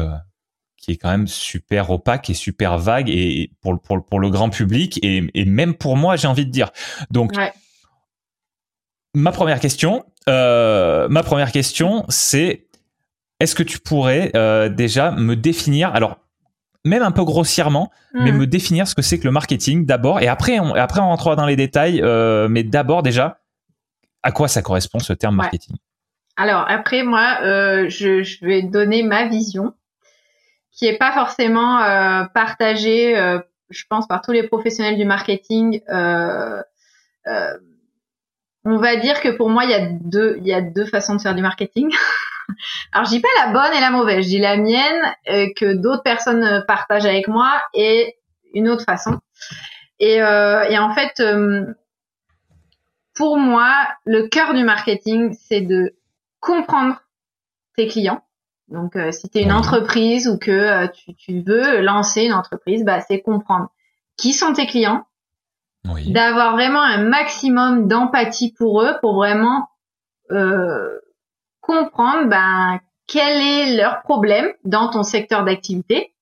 [0.78, 4.50] qui est quand même super opaque et super vague et pour pour, pour le grand
[4.50, 6.72] public et, et même pour moi, j'ai envie de dire.
[7.12, 7.34] Donc
[9.14, 12.68] ma première question, euh, ma première question, c'est
[13.40, 16.18] est-ce que tu pourrais euh, déjà me définir, alors
[16.86, 18.38] même un peu grossièrement, mais hmm.
[18.38, 21.36] me définir ce que c'est que le marketing d'abord, et après on, après on rentrera
[21.36, 23.40] dans les détails, euh, mais d'abord déjà,
[24.24, 25.76] à quoi ça correspond ce terme marketing?
[26.38, 27.40] Alors après moi,
[27.90, 29.74] je, je, vais donner ma vision,
[30.72, 31.80] qui est pas forcément
[32.34, 33.14] partagée,
[33.70, 35.82] je pense, par tous les professionnels du marketing
[38.66, 41.16] on va dire que pour moi, il y a deux, il y a deux façons
[41.16, 41.90] de faire du marketing.
[42.92, 45.74] Alors, je dis pas la bonne et la mauvaise, je dis la mienne euh, que
[45.74, 48.18] d'autres personnes euh, partagent avec moi et
[48.54, 49.20] une autre façon.
[50.00, 51.22] Et, euh, et en fait,
[53.14, 55.96] pour moi, le cœur du marketing, c'est de
[56.40, 57.02] comprendre
[57.76, 58.24] tes clients.
[58.70, 63.02] Donc, si tu es une entreprise ou que tu, tu, veux lancer une entreprise, bah,
[63.02, 63.70] c'est comprendre
[64.16, 65.06] qui sont tes clients,
[65.86, 69.70] d'avoir vraiment un maximum d'empathie pour eux, pour vraiment
[70.32, 71.00] euh,
[71.62, 76.14] comprendre ben, quel est leur problème dans ton secteur d'activité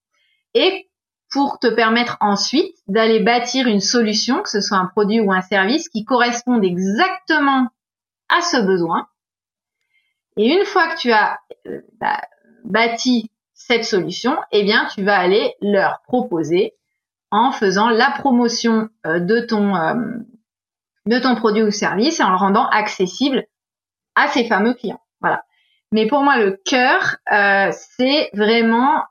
[0.53, 0.89] et
[1.29, 5.41] pour te permettre ensuite d'aller bâtir une solution, que ce soit un produit ou un
[5.41, 7.67] service, qui corresponde exactement
[8.29, 9.07] à ce besoin.
[10.38, 12.21] Et une fois que tu as euh, bah,
[12.63, 16.75] bâti cette solution, eh bien, tu vas aller leur proposer
[17.31, 19.95] en faisant la promotion euh, de ton euh,
[21.05, 23.45] de ton produit ou service et en le rendant accessible
[24.15, 25.01] à ces fameux clients.
[25.21, 25.43] Voilà.
[25.93, 29.03] Mais pour moi, le cœur, euh, c'est vraiment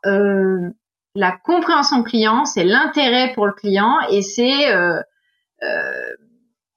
[1.14, 4.66] la compréhension client, c'est l'intérêt pour le client et c'est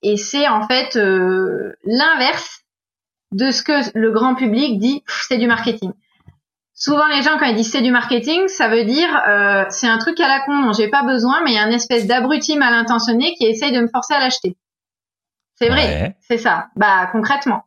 [0.01, 0.95] et c'est en fait
[1.83, 2.61] l'inverse
[3.33, 5.91] de ce que le grand public dit, c'est du marketing.
[6.79, 9.97] Souvent, les gens, quand ils disent c'est du marketing, ça veut dire euh, c'est un
[9.97, 12.57] truc à la con dont j'ai pas besoin, mais il y a une espèce d'abruti
[12.57, 14.55] mal intentionné qui essaye de me forcer à l'acheter.
[15.55, 16.67] C'est vrai, c'est ça.
[16.77, 17.65] Bah concrètement.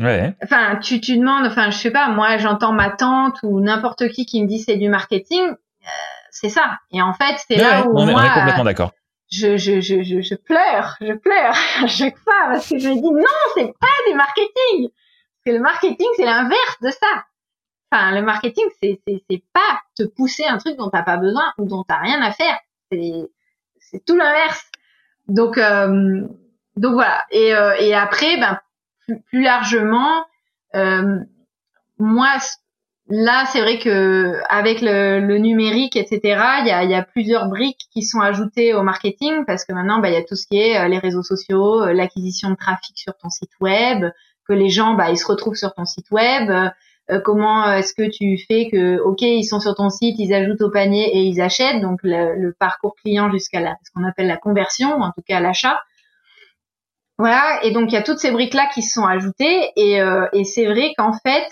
[0.00, 0.34] Ouais.
[0.42, 4.26] Enfin, tu, tu demandes, enfin, je sais pas, moi, j'entends ma tante ou n'importe qui
[4.26, 5.86] qui me dit c'est du marketing, euh,
[6.32, 6.78] c'est ça.
[6.90, 8.90] Et en fait, c'est là où on moi, est, complètement d'accord.
[9.30, 11.54] Je, je, je, je, je pleure, je pleure
[11.84, 13.24] à chaque fois parce que je me dis non,
[13.54, 14.88] c'est pas du marketing.
[14.88, 17.24] Parce que le marketing, c'est l'inverse de ça
[18.12, 21.98] le marketing, c'est pas te pousser un truc dont t'as pas besoin ou dont t'as
[21.98, 22.58] rien à faire.
[22.90, 24.70] C'est tout l'inverse.
[25.28, 26.22] Donc euh,
[26.76, 27.24] donc voilà.
[27.30, 28.58] Et euh, après, ben
[29.28, 30.24] plus, largement,
[30.74, 31.18] euh,
[31.98, 32.36] moi
[33.08, 36.20] là, c'est vrai que avec le, numérique, etc.,
[36.60, 40.14] il y a, plusieurs briques qui sont ajoutées au marketing parce que maintenant, ben, il
[40.14, 43.52] y a tout ce qui est les réseaux sociaux, l'acquisition de trafic sur ton site
[43.60, 44.06] web,
[44.48, 46.50] que les gens, bah, ils se retrouvent sur ton site web,
[47.10, 50.62] euh, comment est-ce que tu fais que, ok, ils sont sur ton site, ils ajoutent
[50.62, 54.36] au panier et ils achètent, donc le, parcours client jusqu'à la, ce qu'on appelle la
[54.38, 55.80] conversion, en tout cas l'achat.
[57.18, 60.26] Voilà, et donc il y a toutes ces briques-là qui se sont ajoutées, et, euh,
[60.32, 61.48] et c'est vrai qu'en fait,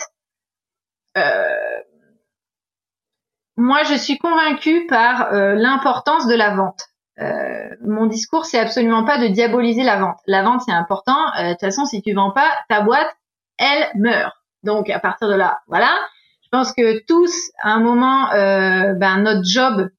[1.17, 1.79] euh,
[3.55, 6.87] moi je suis convaincue par euh, l'importance de la vente.
[7.19, 10.17] Euh, mon discours, c'est absolument pas de diaboliser la vente.
[10.25, 11.17] La vente, c'est important.
[11.37, 13.15] De toute façon, si tu vends pas, ta boîte,
[13.57, 14.33] elle meurt.
[14.63, 15.91] Donc à partir de là, voilà.
[16.43, 19.89] Je pense que tous, à un moment, euh, ben, notre job,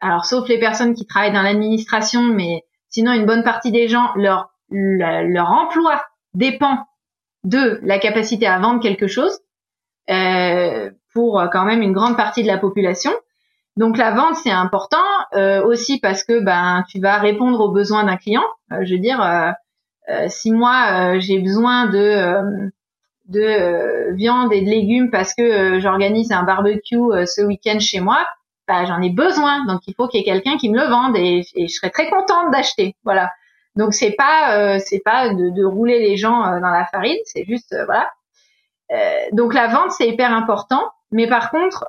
[0.00, 4.12] alors sauf les personnes qui travaillent dans l'administration, mais sinon une bonne partie des gens,
[4.14, 6.86] leur leur emploi dépend
[7.44, 9.38] de la capacité à vendre quelque chose
[10.10, 13.12] euh, pour quand même une grande partie de la population.
[13.76, 14.96] Donc la vente c'est important
[15.34, 18.44] euh, aussi parce que ben tu vas répondre aux besoins d'un client.
[18.72, 22.70] Euh, je veux dire, euh, si moi j'ai besoin de
[23.28, 27.78] de euh, viande et de légumes parce que euh, j'organise un barbecue euh, ce week-end
[27.80, 28.24] chez moi,
[28.68, 29.64] bah, j'en ai besoin.
[29.66, 32.08] Donc il faut qu'il y ait quelqu'un qui me le vende et, je serais très
[32.08, 32.94] contente d'acheter.
[33.04, 33.32] Voilà.
[33.74, 37.76] Donc c'est pas c'est pas de, de, rouler les gens dans la farine, c'est juste
[37.84, 38.08] voilà.
[39.32, 41.86] donc la vente c'est hyper important, mais par contre,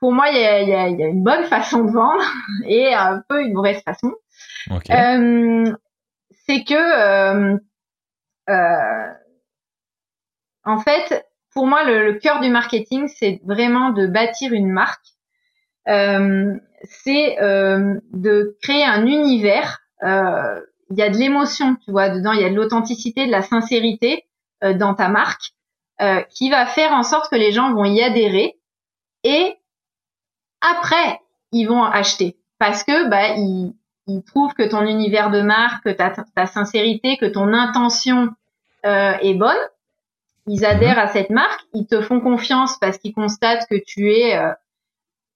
[0.00, 2.24] pour moi il y a, y, a, y a, une bonne façon de vendre
[2.66, 4.14] et un peu une mauvaise façon.
[6.46, 7.58] c'est que
[10.64, 15.04] en fait, pour moi, le, cœur du marketing, c'est vraiment de bâtir une marque.
[15.88, 19.80] Euh, c'est euh, de créer un univers.
[20.02, 20.60] Euh,
[20.90, 22.32] il y a de l'émotion, tu vois, dedans.
[22.32, 24.26] Il y a de l'authenticité, de la sincérité
[24.76, 25.54] dans ta marque,
[26.30, 28.60] qui va faire en sorte que les gens vont y adhérer.
[29.24, 29.56] Et
[30.60, 31.20] après,
[31.50, 33.74] ils vont acheter parce que bah ils,
[34.24, 38.28] trouvent que ton univers de marque, que ta sincérité, que ton intention
[38.84, 39.58] est bonne
[40.46, 44.36] ils adhèrent à cette marque, ils te font confiance parce qu'ils constatent que tu es
[44.36, 44.52] euh,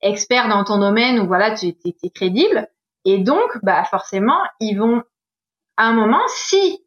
[0.03, 2.69] expert dans ton domaine ou voilà, tu es, crédible.
[3.05, 5.03] Et donc, bah forcément, ils vont
[5.77, 6.81] à un moment, si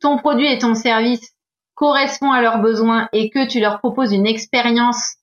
[0.00, 1.34] ton produit et ton service
[1.74, 5.16] correspondent à leurs besoins et que tu leur proposes une expérience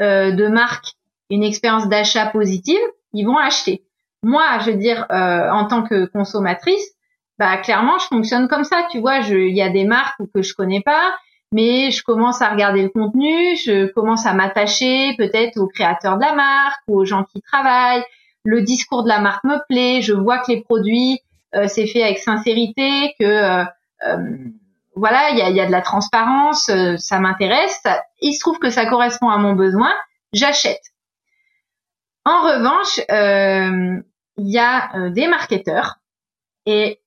[0.00, 0.94] euh, de marque,
[1.30, 2.80] une expérience d'achat positive,
[3.12, 3.84] ils vont acheter.
[4.22, 6.92] Moi, je veux dire, euh, en tant que consommatrice,
[7.38, 8.86] bah clairement, je fonctionne comme ça.
[8.90, 11.16] Tu vois, il y a des marques que je connais pas
[11.52, 16.22] mais je commence à regarder le contenu, je commence à m'attacher peut-être aux créateurs de
[16.22, 18.04] la marque ou aux gens qui travaillent.
[18.44, 21.20] Le discours de la marque me plaît, je vois que les produits
[21.54, 23.64] euh, c'est fait avec sincérité, que euh,
[24.06, 24.36] euh,
[24.94, 27.82] voilà, il y a, y a, de la transparence, ça m'intéresse.
[28.20, 29.92] Il se trouve que ça correspond à mon besoin,
[30.32, 30.82] j'achète.
[32.24, 33.00] En revanche,
[34.36, 35.96] il y a des marketeurs
[36.66, 37.00] et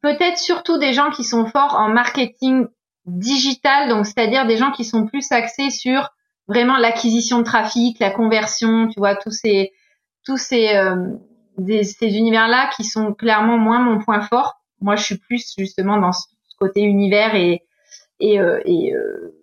[0.00, 2.66] peut-être surtout des gens qui sont forts en marketing
[3.06, 6.10] digital, donc c'est-à-dire des gens qui sont plus axés sur
[6.48, 9.72] vraiment l'acquisition de trafic, la conversion, tu vois, tous ces
[10.24, 10.96] tous ces euh,
[11.82, 14.54] ces univers-là qui sont clairement moins mon point fort.
[14.80, 16.26] Moi, je suis plus justement dans ce
[16.58, 17.62] côté univers et
[18.20, 19.34] et euh, et, euh,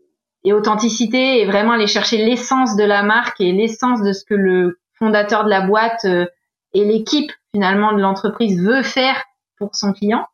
[0.44, 4.34] et authenticité et vraiment aller chercher l'essence de la marque et l'essence de ce que
[4.34, 9.24] le fondateur de la boîte et l'équipe finalement de l'entreprise veut faire
[9.58, 10.26] pour son client.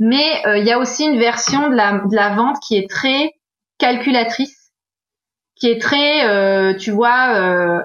[0.00, 2.88] Mais euh, il y a aussi une version de la, de la vente qui est
[2.88, 3.34] très
[3.78, 4.72] calculatrice,
[5.56, 7.82] qui est très, euh, tu vois, euh,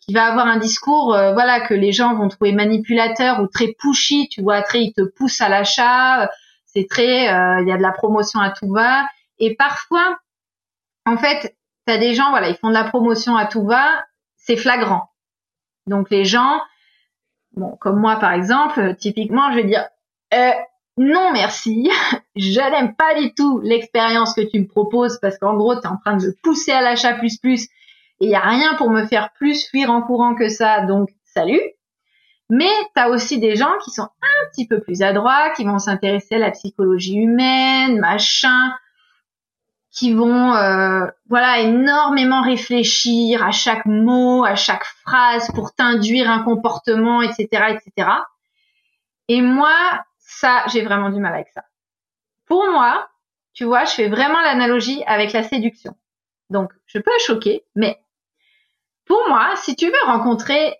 [0.00, 4.28] qui va avoir un discours, voilà, que les gens vont trouver manipulateur ou très pushy,
[4.28, 6.30] tu vois, très, il te pousse à l'achat,
[6.66, 9.06] c'est très, il y a de la promotion à tout va.
[9.38, 10.18] Et parfois,
[11.06, 11.56] en fait,
[11.86, 14.04] tu as des gens, voilà, ils font de la promotion à tout va,
[14.36, 15.08] c'est flagrant.
[15.86, 16.60] Donc les gens,
[17.52, 19.88] bon, comme moi par exemple, typiquement, je vais dire,
[20.34, 20.52] euh,
[20.96, 21.90] non merci,
[22.36, 25.86] je n'aime pas du tout l'expérience que tu me proposes parce qu'en gros, tu es
[25.86, 27.64] en train de me pousser à l'achat plus plus
[28.20, 31.10] et il n'y a rien pour me faire plus fuir en courant que ça, donc
[31.24, 31.60] salut.
[32.48, 35.78] Mais tu as aussi des gens qui sont un petit peu plus adroits, qui vont
[35.78, 38.72] s'intéresser à la psychologie humaine, machin,
[39.90, 46.40] qui vont euh, voilà énormément réfléchir à chaque mot, à chaque phrase pour t'induire un
[46.42, 48.10] comportement, etc., etc.
[49.28, 49.74] Et moi,
[50.34, 51.64] ça, j'ai vraiment du mal avec ça.
[52.46, 53.08] Pour moi,
[53.52, 55.96] tu vois, je fais vraiment l'analogie avec la séduction.
[56.50, 57.98] Donc, je peux choquer, mais
[59.06, 60.76] pour moi, si tu veux rencontrer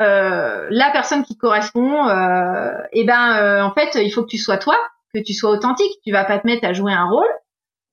[0.00, 4.38] euh, la personne qui correspond, euh, eh ben, euh, en fait, il faut que tu
[4.38, 4.76] sois toi,
[5.14, 5.92] que tu sois authentique.
[6.04, 7.28] Tu vas pas te mettre à jouer un rôle.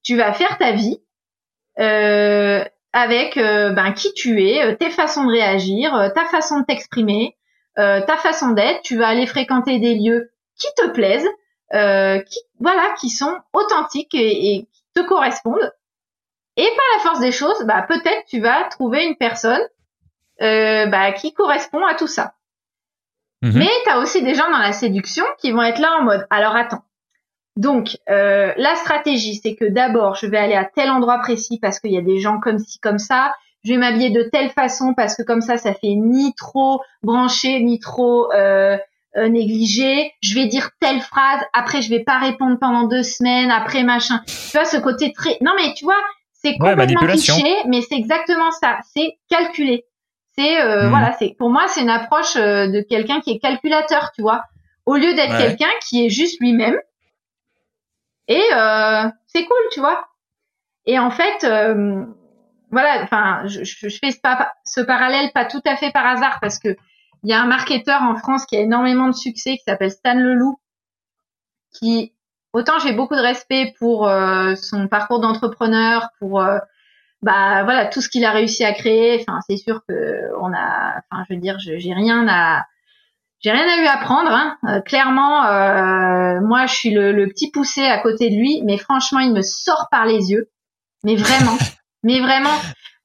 [0.03, 0.99] Tu vas faire ta vie
[1.79, 2.63] euh,
[2.93, 7.37] avec ben qui tu es, tes façons de réagir, ta façon de t'exprimer,
[7.75, 8.81] ta façon d'être.
[8.81, 11.29] Tu vas aller fréquenter des lieux qui te plaisent,
[11.73, 15.73] euh, qui voilà, qui sont authentiques et, qui te correspondent.
[16.55, 19.61] Et par la force des choses, bah peut-être tu vas trouver une personne
[20.41, 22.33] euh, bah, qui correspond à tout ça.
[23.41, 23.59] Mhm.
[23.59, 26.25] Mais tu as aussi des gens dans la séduction qui vont être là en mode
[26.29, 26.83] alors attends.
[27.55, 31.79] Donc euh, la stratégie c'est que d'abord je vais aller à tel endroit précis parce
[31.79, 33.33] qu'il y a des gens comme ci comme ça.
[33.63, 37.59] Je vais m'habiller de telle façon parce que comme ça ça fait ni trop branché
[37.59, 38.77] ni trop euh,
[39.17, 43.49] euh, négligé, je vais dire telle phrase, après je vais pas répondre pendant deux semaines,
[43.49, 44.21] après machin.
[44.27, 46.01] Tu vois ce côté très non mais tu vois
[46.33, 49.85] c'est complètement cliché, mais c'est exactement ça, c'est calculé.
[50.37, 50.89] C'est euh, hmm.
[50.89, 54.43] voilà, c'est pour moi c'est une approche euh, de quelqu'un qui est calculateur, tu vois,
[54.85, 56.77] au lieu d'être quelqu'un qui est juste lui-même.
[58.27, 58.43] Et
[59.27, 60.05] c'est cool, tu vois.
[60.85, 61.47] Et en fait,
[62.71, 64.19] voilà, enfin, je, je, fais ce,
[64.65, 66.75] ce parallèle pas tout à fait par hasard parce que
[67.27, 70.13] il y a un marketeur en France qui a énormément de succès qui s'appelle Stan
[70.13, 70.61] Leloup,
[71.73, 72.13] qui
[72.53, 76.57] autant j'ai beaucoup de respect pour euh, son parcours d'entrepreneur, pour euh,
[77.21, 79.19] bah voilà tout ce qu'il a réussi à créer.
[79.19, 82.63] Enfin, c'est sûr que on a, enfin je veux dire, j'ai rien à
[83.41, 84.31] j'ai rien à lui apprendre.
[84.31, 84.57] Hein.
[84.69, 88.77] Euh, clairement, euh, moi, je suis le, le, petit poussé à côté de lui, mais
[88.77, 90.49] franchement, il me sort par les yeux.
[91.03, 91.57] Mais vraiment,
[92.03, 92.55] mais vraiment,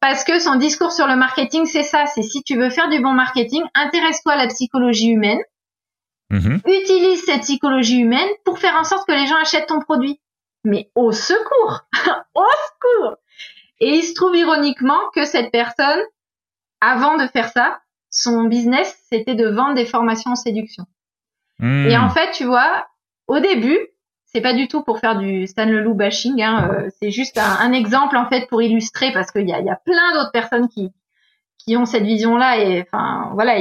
[0.02, 2.06] parce que son discours sur le marketing, c'est ça.
[2.06, 5.38] C'est si tu veux faire du bon marketing, intéresse-toi à la psychologie humaine.
[6.32, 6.56] Mm-hmm.
[6.66, 10.20] Utilise cette psychologie humaine pour faire en sorte que les gens achètent ton produit.
[10.64, 11.82] Mais au secours,
[12.34, 13.16] au secours.
[13.78, 16.00] Et il se trouve ironiquement que cette personne,
[16.80, 17.80] avant de faire ça,
[18.10, 20.84] son business, c'était de vendre des formations en séduction.
[21.60, 21.86] Hmm.
[21.86, 22.88] Et en fait, tu vois,
[23.28, 23.78] au début,
[24.32, 27.72] c'est pas du tout pour faire du Stan Leloup bashing, hein, euh, c'est juste un,
[27.72, 30.92] exemple en fait pour illustrer parce qu'il y a, y a plein d'autres personnes qui
[31.58, 33.54] qui ont cette vision-là et enfin voilà,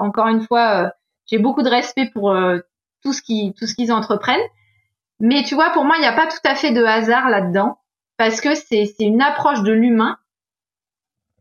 [0.00, 0.88] encore une fois, euh,
[1.26, 2.58] j'ai beaucoup de respect pour euh,
[3.02, 4.46] tout ce qui tout ce qu'ils entreprennent,
[5.20, 7.78] mais tu vois, pour moi, il n'y a pas tout à fait de hasard là-dedans
[8.16, 10.18] parce que c'est c'est une approche de l'humain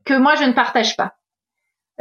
[0.05, 1.15] que moi je ne partage pas.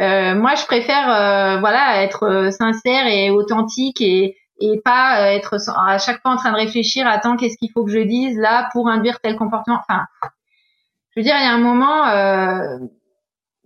[0.01, 5.57] Euh, moi, je préfère euh, voilà être euh, sincère et authentique et et pas être
[5.77, 8.69] à chaque fois en train de réfléchir attends qu'est-ce qu'il faut que je dise là
[8.73, 9.79] pour induire tel comportement.
[9.89, 10.07] Enfin,
[11.11, 12.79] je veux dire, il y a un moment, euh,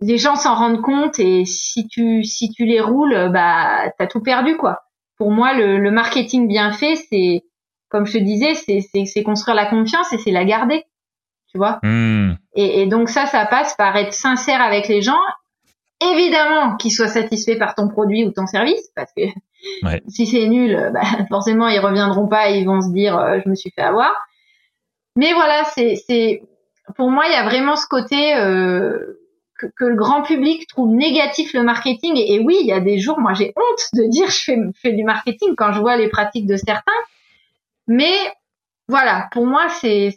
[0.01, 4.21] les gens s'en rendent compte et si tu si tu les roules, bah t'as tout
[4.21, 4.81] perdu quoi.
[5.17, 7.43] Pour moi, le, le marketing bien fait, c'est
[7.89, 10.83] comme je te disais, c'est c'est construire la confiance et c'est la garder,
[11.51, 11.79] tu vois.
[11.83, 12.33] Hmm.
[12.55, 15.19] Et, et donc ça, ça passe par être sincère avec les gens
[16.01, 19.23] évidemment qu'ils soient satisfaits par ton produit ou ton service, parce que
[20.07, 23.49] si c'est nul, bah, forcément ils reviendront pas et ils vont se dire euh, je
[23.49, 24.13] me suis fait avoir.
[25.15, 26.41] Mais voilà, c'est
[26.95, 29.19] pour moi il y a vraiment ce côté euh,
[29.57, 33.19] que, le grand public trouve négatif le marketing et, oui il y a des jours
[33.19, 36.47] moi j'ai honte de dire je fais, fais du marketing quand je vois les pratiques
[36.47, 36.91] de certains.
[37.87, 38.15] Mais
[38.87, 40.11] voilà, pour moi c'est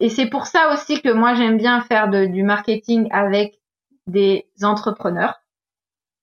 [0.00, 3.58] et c'est pour ça aussi que moi j'aime bien faire du marketing avec
[4.06, 5.40] des entrepreneurs,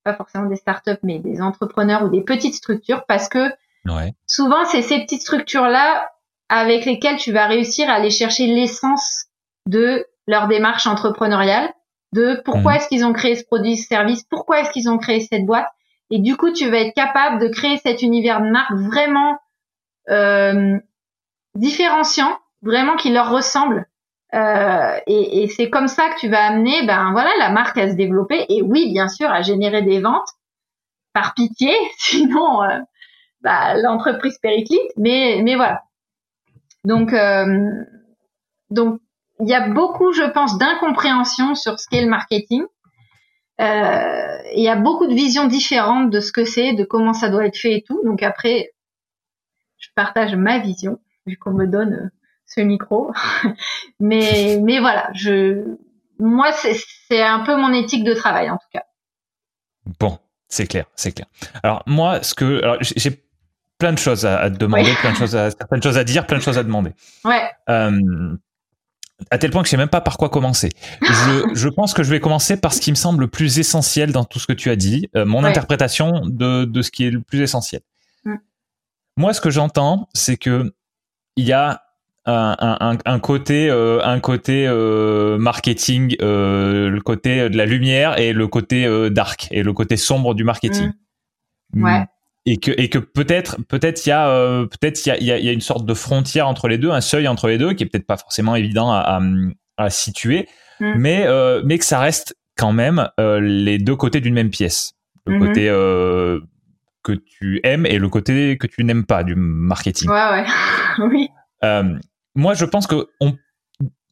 [0.03, 3.49] pas forcément des startups, mais des entrepreneurs ou des petites structures, parce que
[4.25, 6.09] souvent c'est ces petites structures là
[6.49, 9.25] avec lesquelles tu vas réussir à aller chercher l'essence
[9.65, 11.73] de leur démarche entrepreneuriale,
[12.13, 12.77] de pourquoi mhm.
[12.77, 15.67] est-ce qu'ils ont créé ce produit, ce service, pourquoi est-ce qu'ils ont créé cette boîte,
[16.09, 19.37] et du coup tu vas être capable de créer cet univers de marque vraiment
[20.09, 20.77] euh,
[21.55, 23.87] différenciant vraiment qui leur ressemble.
[24.33, 27.89] Euh, et, et c'est comme ça que tu vas amener, ben voilà, la marque à
[27.89, 30.27] se développer et oui, bien sûr, à générer des ventes.
[31.13, 32.79] Par pitié, sinon, euh,
[33.41, 34.91] bah, l'entreprise périclite.
[34.97, 35.83] Mais mais voilà.
[36.85, 37.69] Donc euh,
[38.71, 38.99] donc
[39.39, 42.63] il y a beaucoup, je pense, d'incompréhension sur ce qu'est le marketing.
[43.61, 47.29] Euh, il y a beaucoup de visions différentes de ce que c'est, de comment ça
[47.29, 48.01] doit être fait et tout.
[48.03, 48.73] Donc après,
[49.77, 52.11] je partage ma vision vu qu'on me donne
[52.55, 53.11] ce micro.
[53.99, 55.77] mais, mais voilà, je,
[56.19, 58.83] moi, c'est un peu mon éthique de travail, en tout cas.
[59.99, 61.27] Bon, c'est clair, c'est clair.
[61.63, 63.23] Alors, moi, ce que, alors, j'ai
[63.77, 66.37] plein de choses à, te demander, plein de choses à, certaines choses à dire, plein
[66.37, 66.91] de choses à demander.
[67.25, 67.51] Ouais.
[67.69, 68.37] Euh,
[69.29, 70.69] à tel point que je sais même pas par quoi commencer.
[71.01, 74.11] Je, je, pense que je vais commencer par ce qui me semble le plus essentiel
[74.11, 77.11] dans tout ce que tu as dit, euh, mon interprétation de, de ce qui est
[77.11, 77.81] le plus essentiel.
[78.23, 78.35] Mm.
[79.17, 80.73] Moi, ce que j'entends, c'est que
[81.35, 81.82] il y a
[82.25, 88.33] un, un, côté euh, un côté euh, marketing euh, le côté de la lumière et
[88.33, 90.91] le côté dark et le côté sombre du marketing.
[91.73, 91.83] Mmh.
[91.83, 92.05] ouais.
[92.45, 95.51] Et que et que peut-être peut-être il y a peut-être il y a, y a
[95.51, 98.07] une sorte de frontière entre les deux un seuil entre les deux qui est peut-être
[98.07, 99.21] pas forcément évident à,
[99.77, 100.47] à, situer
[100.79, 100.93] mmh.
[100.97, 101.27] mais
[101.63, 104.93] mais que ça reste quand même les deux côtés d'une même pièce.
[105.25, 105.39] Le mmh.
[105.39, 105.67] côté
[107.03, 110.09] que tu aimes et le côté que tu n'aimes pas du marketing.
[110.09, 110.45] Ouais ouais.
[110.99, 111.29] Oui
[112.35, 113.35] moi, je pense que on,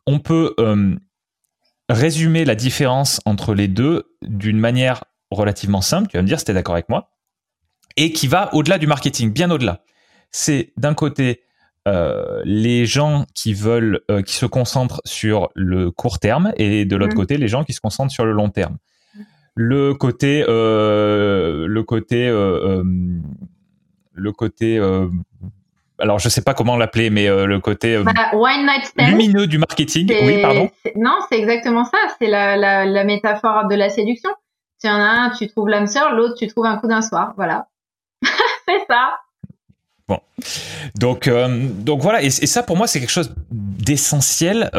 [0.06, 0.96] on peut euh,
[1.90, 6.10] résumer la différence entre les deux d'une manière relativement simple.
[6.10, 7.12] Tu vas me dire si tu es d'accord avec moi.
[7.98, 9.84] Et qui va au-delà du marketing, bien au-delà.
[10.32, 11.42] C'est d'un côté
[11.88, 16.96] euh, les gens qui veulent, euh, qui se concentrent sur le court terme, et de
[16.96, 17.18] l'autre mmh.
[17.18, 18.78] côté les gens qui se concentrent sur le long terme.
[19.56, 24.80] Le côté, le côté, le côté
[26.02, 28.14] alors je sais pas comment l'appeler, mais euh, le côté euh, bah,
[28.98, 30.12] lumineux du marketing.
[30.24, 30.70] Oui, pardon.
[30.96, 31.98] Non, c'est exactement ça.
[32.20, 34.30] C'est la, la, la, métaphore de la séduction.
[34.82, 37.34] Tu en as un, tu trouves l'âme sœur, l'autre, tu trouves un coup d'un soir.
[37.38, 37.68] Voilà.
[38.24, 39.20] c'est ça.
[40.08, 40.20] Bon,
[40.96, 44.70] donc euh, donc voilà, et, et, ça pour moi c'est quelque chose d'essentiel.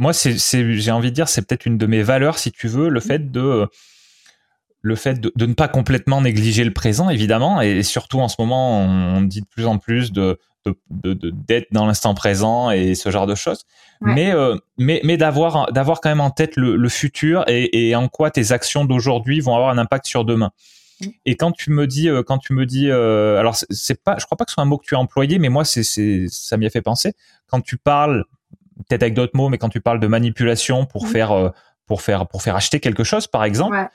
[0.00, 2.88] Moi, c'est j'ai envie de dire, c'est peut-être une de mes valeurs, si tu veux,
[2.88, 3.02] le mm.
[3.02, 3.68] fait de
[4.80, 8.80] le fait de, ne pas complètement négliger le présent, évidemment, et surtout en ce moment,
[8.80, 10.38] on, dit de plus en plus de
[10.90, 13.64] d'être dans l'instant présent et ce genre de choses.
[14.00, 18.08] Mais, euh, mais, mais d'avoir, d'avoir quand même en tête le, futur et, et, en
[18.08, 20.50] quoi tes actions d'aujourd'hui vont avoir un impact sur demain.
[21.24, 24.26] Et quand tu me dis, euh, quand tu me dis, euh, alors c'est pas, je
[24.26, 25.82] crois pas que ce soit un mot que tu as employé, mais moi c'est,
[26.28, 27.12] ça m'y a fait penser.
[27.46, 28.24] Quand tu parles,
[28.88, 31.52] peut-être avec d'autres mots, mais quand tu parles de manipulation pour faire,
[31.88, 33.88] pour faire, pour faire acheter quelque chose, par exemple,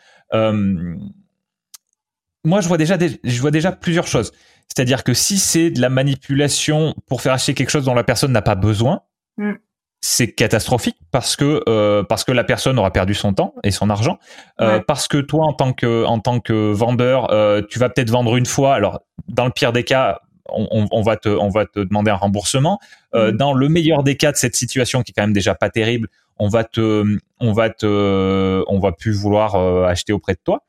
[2.46, 4.32] moi, je vois déjà, je vois déjà plusieurs choses.
[4.68, 8.32] C'est-à-dire que si c'est de la manipulation pour faire acheter quelque chose dont la personne
[8.32, 9.02] n'a pas besoin,
[9.38, 9.54] mm.
[10.02, 13.90] c'est catastrophique parce que euh, parce que la personne aura perdu son temps et son
[13.90, 14.20] argent,
[14.62, 18.10] euh, parce que toi en tant que en tant que vendeur, euh, tu vas peut-être
[18.10, 18.74] vendre une fois.
[18.76, 22.16] Alors dans le pire des cas, on, on, va te on va te demander un
[22.16, 22.80] remboursement.
[23.16, 23.38] Euh, mm.
[23.38, 26.10] Dans le meilleur des cas de cette situation qui est quand même déjà pas terrible,
[26.38, 30.64] on va te on va te on va plus vouloir euh, acheter auprès de toi.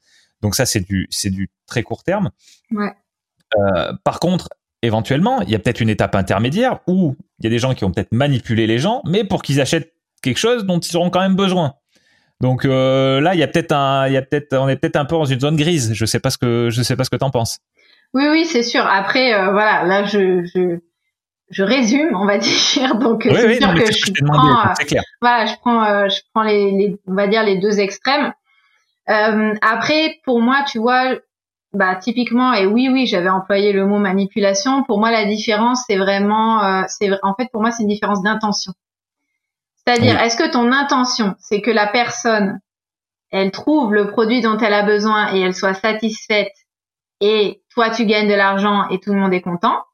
[0.44, 2.30] Donc ça, c'est du, c'est du très court terme.
[2.70, 4.50] Euh, par contre,
[4.82, 7.84] éventuellement, il y a peut-être une étape intermédiaire où il y a des gens qui
[7.84, 11.22] ont peut-être manipulé les gens, mais pour qu'ils achètent quelque chose dont ils auront quand
[11.22, 11.76] même besoin.
[12.42, 14.96] Donc euh, là, il y a peut-être un, il y a peut-être, on est peut-être
[14.96, 15.94] un peu dans une zone grise.
[15.94, 17.60] Je sais pas ce que, je sais pas ce que t'en penses.
[18.12, 18.86] Oui, oui, c'est sûr.
[18.86, 20.78] Après, euh, voilà, là, je, je,
[21.54, 22.38] je résume, on va
[22.74, 22.96] dire.
[22.96, 24.74] Donc, c'est sûr que je, prends,
[25.20, 28.32] voilà, je prends, je prends les, les, on va dire les deux extrêmes.
[29.08, 31.14] Euh, après, pour moi, tu vois,
[31.72, 34.82] bah typiquement, et oui, oui, j'avais employé le mot manipulation.
[34.84, 38.22] Pour moi, la différence, c'est vraiment, euh, c'est en fait pour moi, c'est une différence
[38.22, 38.72] d'intention.
[39.74, 42.60] C'est-à-dire, est-ce que ton intention, c'est que la personne,
[43.30, 46.52] elle trouve le produit dont elle a besoin et elle soit satisfaite,
[47.20, 49.84] et toi, tu gagnes de l'argent et tout le monde est content,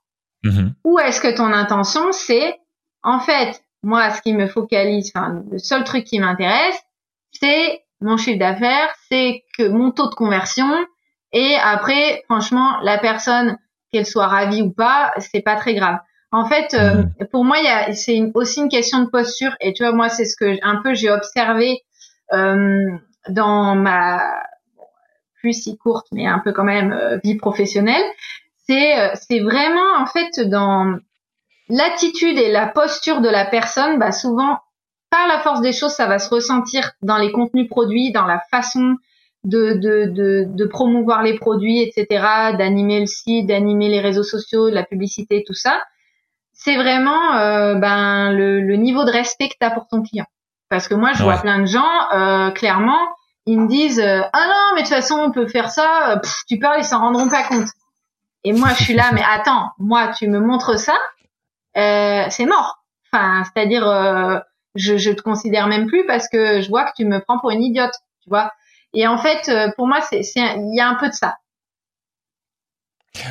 [0.44, 0.72] mm-hmm.
[0.84, 2.58] ou est-ce que ton intention, c'est,
[3.02, 6.78] en fait, moi, ce qui me focalise, enfin, le seul truc qui m'intéresse,
[7.32, 10.70] c'est mon chiffre d'affaires, c'est que mon taux de conversion.
[11.32, 13.56] Et après, franchement, la personne,
[13.92, 15.98] qu'elle soit ravie ou pas, c'est pas très grave.
[16.32, 17.26] En fait, euh, mmh.
[17.32, 17.56] pour moi,
[17.92, 19.54] c'est aussi une question de posture.
[19.60, 21.82] Et tu vois, moi, c'est ce que un peu j'ai observé
[22.32, 22.86] euh,
[23.28, 24.20] dans ma
[25.40, 28.04] plus si courte, mais un peu quand même euh, vie professionnelle.
[28.70, 30.96] C'est c'est vraiment en fait dans
[31.68, 33.98] l'attitude et la posture de la personne.
[33.98, 34.58] Bah souvent,
[35.10, 38.40] par la force des choses, ça va se ressentir dans les contenus produits, dans la
[38.52, 38.94] façon
[39.42, 42.06] de, de, de, de promouvoir les produits, etc.,
[42.56, 45.82] d'animer le site, d'animer les réseaux sociaux, la publicité, tout ça.
[46.52, 50.26] C'est vraiment euh, ben, le, le, niveau de respect que tu as pour ton client.
[50.68, 53.00] Parce que moi, je vois plein de gens, euh, clairement,
[53.46, 56.60] ils me disent euh, Ah non, mais de toute façon, on peut faire ça, tu
[56.60, 57.66] parles, ils s'en rendront pas compte.
[58.44, 60.96] Et moi, je suis là, mais attends, moi, tu me montres ça,
[61.74, 62.84] c'est mort.
[63.12, 63.84] Enfin, c'est-à-dire,
[64.74, 67.50] je, je te considère même plus parce que je vois que tu me prends pour
[67.50, 68.52] une idiote, tu vois.
[68.92, 71.36] Et en fait, euh, pour moi, c'est, il y a un peu de ça.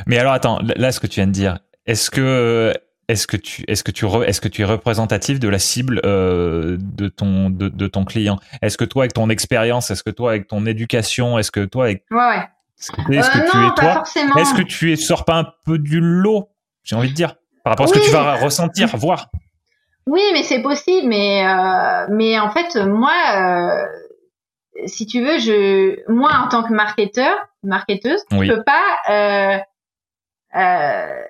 [0.07, 2.73] Mais alors, attends, là, ce que tu viens de dire, est-ce que,
[3.07, 6.77] est-ce que tu, est-ce que tu, est-ce que tu es représentatif de la cible euh,
[6.80, 8.40] de ton, de, de ton client?
[8.61, 11.86] Est-ce que toi, avec ton expérience, est-ce que toi, avec ton éducation, est-ce que toi,
[11.86, 12.48] avec, ouais, ouais.
[12.80, 14.03] Est-ce que, est-ce que euh, tu es toi
[14.39, 16.49] Est-ce que tu es, sors pas un peu du lot
[16.84, 19.27] J'ai envie de dire par rapport à ce que tu vas ressentir, voir.
[20.07, 23.85] Oui, mais c'est possible, mais euh, mais en fait, moi, euh,
[24.85, 28.99] si tu veux, je, moi en tant que marketeur, marketeuse, je peux pas.
[29.10, 29.57] Euh,
[30.56, 31.22] euh,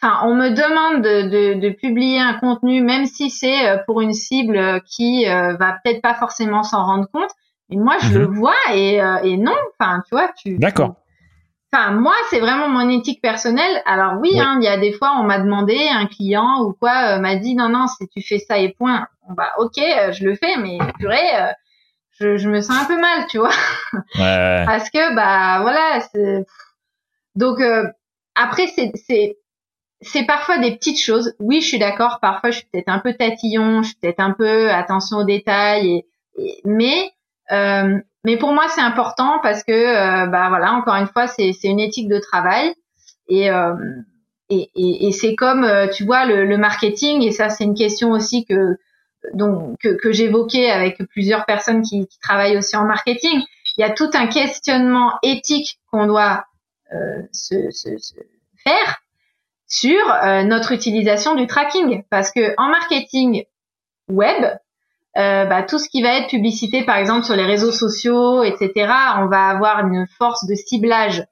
[0.00, 4.12] enfin, on me demande de, de, publier un contenu, même si c'est euh, pour une
[4.12, 7.30] cible qui va peut-être pas forcément s'en rendre compte.
[7.70, 8.34] Mais moi, je le mhm.
[8.34, 9.56] vois et, et non.
[9.78, 10.58] Enfin, tu vois, tu.
[10.58, 10.96] D'accord.
[11.72, 13.82] Enfin, moi, c'est vraiment mon éthique personnelle.
[13.86, 17.16] Alors oui, hein, il y a des fois, on m'a demandé, un client ou quoi
[17.16, 19.06] euh, m'a dit non, non, si tu fais ça et point.
[19.28, 21.52] bah ok, euh, je le fais, mais purée, euh,
[22.18, 23.52] je, je, me sens un peu mal, tu vois.
[24.16, 24.64] Ouais.
[24.66, 26.00] Parce que bah voilà.
[27.36, 27.60] Donc
[28.34, 29.36] après, c'est c'est
[30.00, 31.36] c'est parfois des petites choses.
[31.38, 32.18] Oui, je suis d'accord.
[32.20, 36.04] Parfois, je suis peut-être un peu tatillon, je suis peut-être un peu attention aux détails,
[36.36, 37.19] et, mais euh,
[38.24, 41.80] mais pour moi, c'est important parce que, euh, bah voilà, encore une fois, c'est une
[41.80, 42.74] éthique de travail
[43.28, 43.74] et euh,
[44.50, 47.76] et, et, et c'est comme, euh, tu vois, le, le, marketing et ça, c'est une
[47.76, 48.76] question aussi que
[49.32, 53.40] donc que, que j'évoquais avec plusieurs personnes qui, qui, travaillent aussi en marketing.
[53.76, 56.44] Il y a tout un questionnement éthique qu'on doit
[56.92, 58.14] euh, se, se, se,
[58.64, 59.02] faire
[59.68, 60.04] sur
[60.46, 63.44] notre utilisation du tracking parce que en marketing
[64.08, 64.44] web,
[65.16, 68.72] euh, bah, tout ce qui va être publicité, par exemple sur les réseaux sociaux, etc.,
[69.18, 71.24] on va avoir une force de ciblage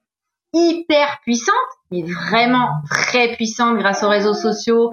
[0.52, 1.55] hyper puissante,
[1.90, 4.92] mais vraiment très puissante grâce aux réseaux sociaux,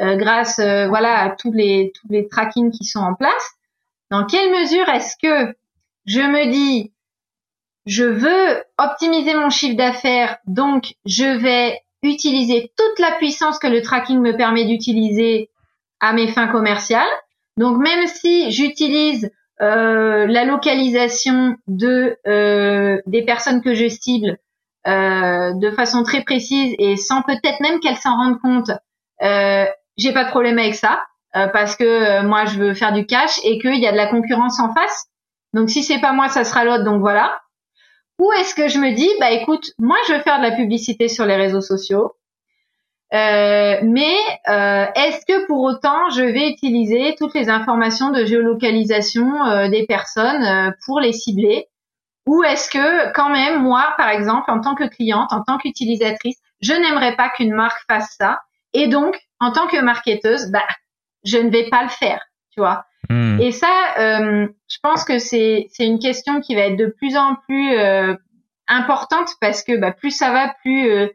[0.00, 3.52] euh, grâce euh, voilà à tous les tous les trackings qui sont en place.
[4.10, 5.54] Dans quelle mesure est-ce que
[6.04, 6.92] je me dis
[7.86, 13.80] je veux optimiser mon chiffre d'affaires, donc je vais utiliser toute la puissance que le
[13.80, 15.50] tracking me permet d'utiliser
[16.00, 17.06] à mes fins commerciales.
[17.56, 19.30] Donc même si j'utilise
[19.62, 24.38] euh, la localisation de euh, des personnes que je cible
[24.86, 28.70] euh, de façon très précise et sans peut-être même qu'elles s'en rendent compte,
[29.22, 29.64] euh,
[29.96, 31.02] j'ai pas de problème avec ça
[31.52, 34.58] parce que moi je veux faire du cash et qu'il y a de la concurrence
[34.58, 35.04] en face.
[35.52, 36.84] Donc si c'est pas moi, ça sera l'autre.
[36.84, 37.38] Donc voilà.
[38.18, 41.08] Ou est-ce que je me dis, bah écoute, moi je veux faire de la publicité
[41.08, 42.14] sur les réseaux sociaux,
[43.14, 44.16] euh, mais
[44.48, 49.86] euh, est-ce que pour autant je vais utiliser toutes les informations de géolocalisation euh, des
[49.86, 51.68] personnes pour les cibler?
[52.26, 56.38] Ou est-ce que quand même moi, par exemple, en tant que cliente, en tant qu'utilisatrice,
[56.60, 58.40] je n'aimerais pas qu'une marque fasse ça?
[58.72, 60.66] Et donc en tant que marketeuse, bah
[61.24, 62.20] je ne vais pas le faire,
[62.52, 62.86] tu vois?
[63.08, 63.38] Hmm.
[63.40, 67.16] Et ça, euh, je pense que c'est c'est une question qui va être de plus
[67.16, 68.14] en plus euh,
[68.66, 71.08] importante parce que bah, plus ça va, plus euh,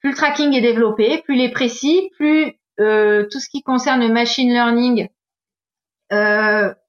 [0.00, 4.12] plus le tracking est développé, plus il est précis, plus tout ce qui concerne le
[4.12, 5.08] machine learning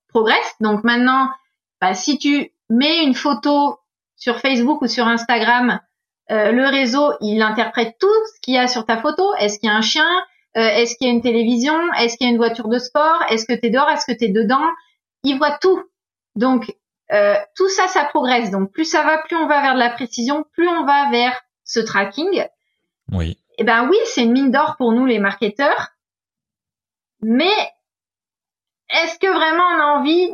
[0.08, 0.56] progresse.
[0.60, 1.30] Donc maintenant,
[1.82, 3.80] bah, si tu mets une photo
[4.16, 5.80] sur Facebook ou sur Instagram,
[6.30, 9.34] le réseau il interprète tout ce qu'il y a sur ta photo.
[9.40, 10.06] Est-ce qu'il y a un chien?
[10.58, 11.76] Euh, est-ce qu'il y a une télévision?
[11.94, 13.24] Est-ce qu'il y a une voiture de sport?
[13.30, 13.90] Est-ce que tu es dehors?
[13.90, 14.66] Est-ce que tu es dedans?
[15.24, 15.84] Il voit tout.
[16.36, 16.76] Donc
[17.12, 18.52] euh, tout ça, ça progresse.
[18.52, 21.40] Donc plus ça va, plus on va vers de la précision, plus on va vers
[21.66, 22.46] ce tracking.
[23.12, 23.38] Oui.
[23.58, 25.90] Eh ben oui, c'est une mine d'or pour nous les marketeurs.
[27.22, 27.52] Mais
[28.90, 30.32] est-ce que vraiment on a envie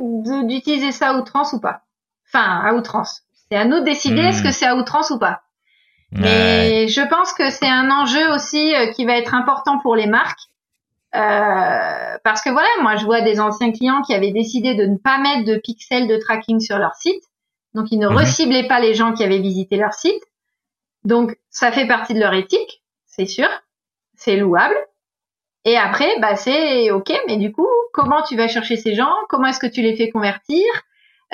[0.48, 1.82] d'utiliser ça à outrance ou pas?
[2.28, 3.24] Enfin, à outrance.
[3.50, 4.46] C'est à nous de décider est-ce hmm.
[4.46, 5.42] que c'est à outrance ou pas.
[6.12, 10.08] Mais je pense que c'est un enjeu aussi euh, qui va être important pour les
[10.08, 10.40] marques.
[11.14, 14.98] Euh, parce que voilà, moi je vois des anciens clients qui avaient décidé de ne
[14.98, 17.24] pas mettre de pixels de tracking sur leur site.
[17.74, 18.16] Donc ils ne mhm.
[18.16, 20.22] reciblaient pas les gens qui avaient visité leur site.
[21.06, 23.48] Donc ça fait partie de leur éthique, c'est sûr.
[24.18, 24.76] C'est louable.
[25.66, 29.14] Et après, bah c'est ok, mais du coup, comment tu vas chercher ces gens?
[29.30, 30.64] Comment est-ce que tu les fais convertir?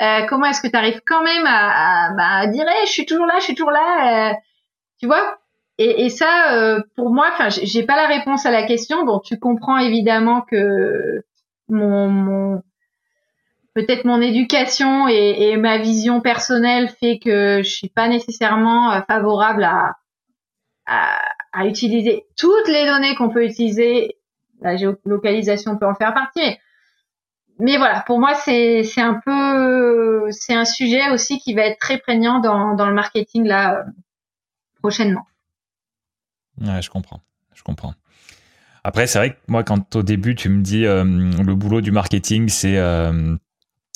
[0.00, 3.26] Euh, Comment est-ce que tu arrives quand même à, à, bah, dire je suis toujours
[3.26, 4.34] là, je suis toujours là euh,
[5.00, 5.38] tu vois?
[5.78, 9.04] Et, et, ça, euh, pour moi, enfin, j'ai pas la réponse à la question.
[9.04, 11.24] Bon, tu comprends évidemment que
[11.68, 12.62] mon, mon
[13.74, 19.64] peut-être mon éducation et, ma vision personnelle fait que je suis pas nécessairement euh, favorable
[19.64, 19.96] à,
[20.86, 21.18] à,
[21.52, 24.16] à utiliser toutes les données qu'on peut utiliser.
[24.60, 26.56] La géolocalisation peut en faire partie.
[27.58, 31.98] Mais, voilà, pour moi, c'est un peu c'est un sujet aussi qui va être très
[31.98, 33.84] prégnant dans, dans le marketing là
[34.80, 35.26] prochainement.
[36.60, 37.20] Ouais, je comprends.
[37.54, 37.94] Je comprends.
[38.84, 41.92] Après, c'est vrai que moi, quand au début, tu me dis euh, le boulot du
[41.92, 42.78] marketing, c'est.
[42.78, 43.36] Euh,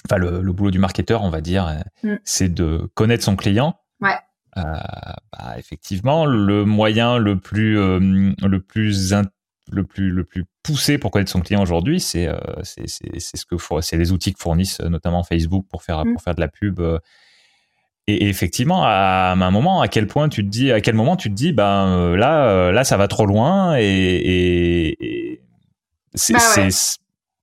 [0.06, 2.18] enfin, le, boulot du marketeur, on va dire, euh, mm.
[2.24, 3.76] c'est de connaître son client.
[4.00, 4.16] Ouais.
[4.54, 9.12] Bah, effectivement, le moyen le plus, le plus,
[9.70, 12.26] le plus, le plus poussé pour connaître son client aujourd'hui, c'est,
[12.62, 16.14] c'est, ce que c'est les outils que fournissent notamment Facebook pour faire, mm.
[16.14, 16.80] pour faire de la pub
[18.08, 21.28] et, effectivement, à, un moment, à quel point tu te dis, à quel moment tu
[21.28, 25.40] te dis, ben euh, là, euh, là, ça va trop loin et,
[26.14, 26.68] c'est, bah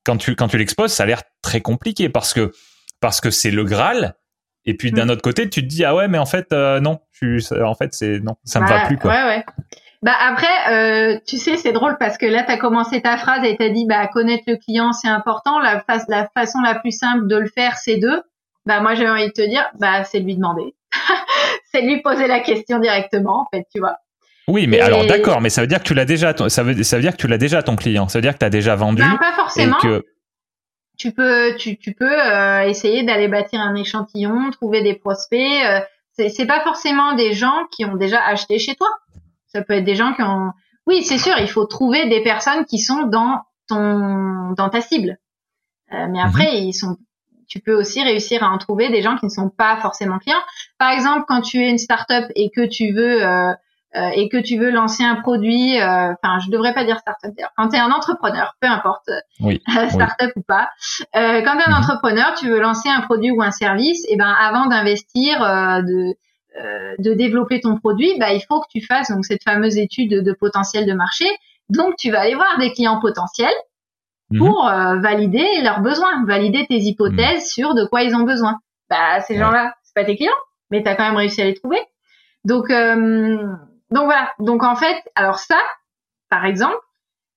[0.06, 2.51] quand tu quand tu l'exposes, ça a l'air très compliqué parce que
[2.99, 4.15] parce que c'est le Graal.
[4.65, 5.09] Et puis d'un mm.
[5.09, 6.99] autre côté, tu te dis ah ouais, mais en fait euh, non,
[7.64, 9.11] en fait c'est non, ça me va plus quoi.
[9.11, 9.45] Ouais ouais.
[10.01, 13.56] Bah après, tu sais, c'est drôle parce que là, tu as commencé ta phrase et
[13.56, 15.59] tu as dit, bah, connaître le client, c'est important.
[15.59, 18.22] La, la façon la plus simple de le faire, c'est de
[18.65, 20.75] bah moi j'ai envie de te dire, bah c'est de lui demander,
[21.72, 23.98] c'est de lui poser la question directement en fait, tu vois.
[24.48, 26.98] Oui, mais alors d'accord, mais ça veut dire que tu l'as déjà, ça veut, ça
[26.98, 28.76] veut dire que tu l'as déjà ton client, ça veut dire que tu as déjà
[28.76, 29.02] vendu.
[29.02, 29.78] Non, pas forcément.
[29.78, 30.06] que...
[30.98, 35.40] Tu peux, tu, tu peux euh, essayer d'aller bâtir un échantillon, trouver des prospects.
[35.66, 35.80] Euh,
[36.12, 38.88] c'est, c'est pas forcément des gens qui ont déjà acheté chez toi.
[39.48, 40.52] Ça peut être des gens qui ont.
[40.86, 45.18] Oui, c'est sûr, il faut trouver des personnes qui sont dans ton, dans ta cible.
[45.94, 46.68] Euh, mais après, mhm.
[46.68, 46.98] ils sont
[47.54, 50.42] tu peux aussi réussir à en trouver des gens qui ne sont pas forcément clients.
[50.80, 53.54] Par exemple, quand tu es une startup et que tu veux euh,
[53.96, 57.32] euh et que tu veux lancer un produit, euh, enfin, je devrais pas dire startup
[57.36, 57.52] d'ailleurs.
[57.58, 60.70] Quand tu es un entrepreneur, peu importe, oui, startup ou pas,
[61.16, 61.84] euh, quand tu es un mhm.
[61.84, 66.16] entrepreneur, tu veux lancer un produit ou un service, et ben avant d'investir, de
[67.00, 70.34] de développer ton produit, bah, il faut que tu fasses donc cette fameuse étude de,
[70.34, 71.26] potentiel de marché.
[71.70, 73.56] Donc, tu vas aller voir des clients potentiels
[74.34, 74.40] Mhm.
[74.40, 77.64] pour euh, valider leurs besoins, valider tes hypothèses mhm.
[77.64, 78.60] sur de quoi ils ont besoin.
[78.90, 80.32] Bah ces gens-là, c'est pas tes clients,
[80.72, 81.80] mais tu as quand même réussi à les trouver.
[82.44, 83.48] Donc euh,
[83.94, 84.34] donc voilà.
[84.40, 85.60] Donc en fait, alors ça,
[86.30, 86.80] par exemple,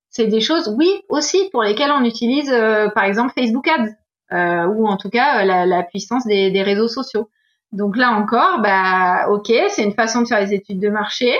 [0.09, 4.89] c'est des choses, oui, aussi pour lesquelles on utilise, euh, par exemple, Facebook Ads, ou
[4.89, 7.29] en tout cas la, la puissance des, des, réseaux sociaux.
[7.73, 11.37] Donc là encore, bah ok, c'est une façon de faire les études de marché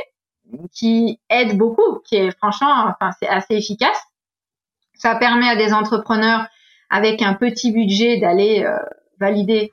[0.73, 4.01] qui aide beaucoup, qui est franchement, enfin c'est assez efficace.
[4.95, 6.47] Ça permet à des entrepreneurs
[6.91, 8.79] avec un petit budget d'aller euh,
[9.19, 9.73] valider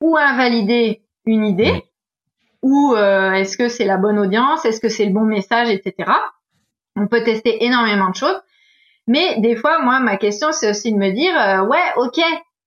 [0.00, 1.82] ou invalider une idée,
[2.66, 6.10] ou euh, est-ce que c'est la bonne audience, est-ce que c'est le bon message, etc.
[6.96, 8.40] On peut tester énormément de choses.
[9.06, 12.20] Mais des fois, moi, ma question, c'est aussi de me dire, euh, ouais, ok,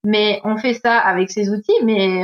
[0.06, 2.24] mais on fait ça avec ces outils, mais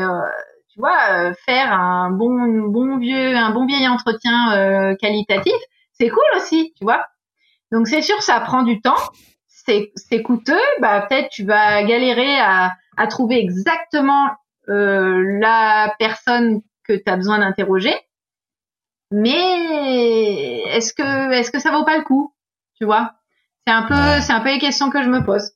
[0.71, 5.53] tu vois, faire un bon, bon vieux, un bon vieil entretien qualitatif,
[5.91, 7.05] c'est cool aussi, tu vois.
[7.73, 8.95] Donc c'est sûr, ça prend du temps,
[9.47, 14.29] c'est coûteux, bah peut-être tu vas galérer à, à trouver exactement
[14.69, 17.95] euh, la personne que tu as besoin d'interroger.
[19.11, 22.33] Mais est-ce que est-ce que ça vaut pas le coup,
[22.77, 23.13] tu vois?
[23.65, 25.51] C'est un peu c'est un peu les questions que je me pose.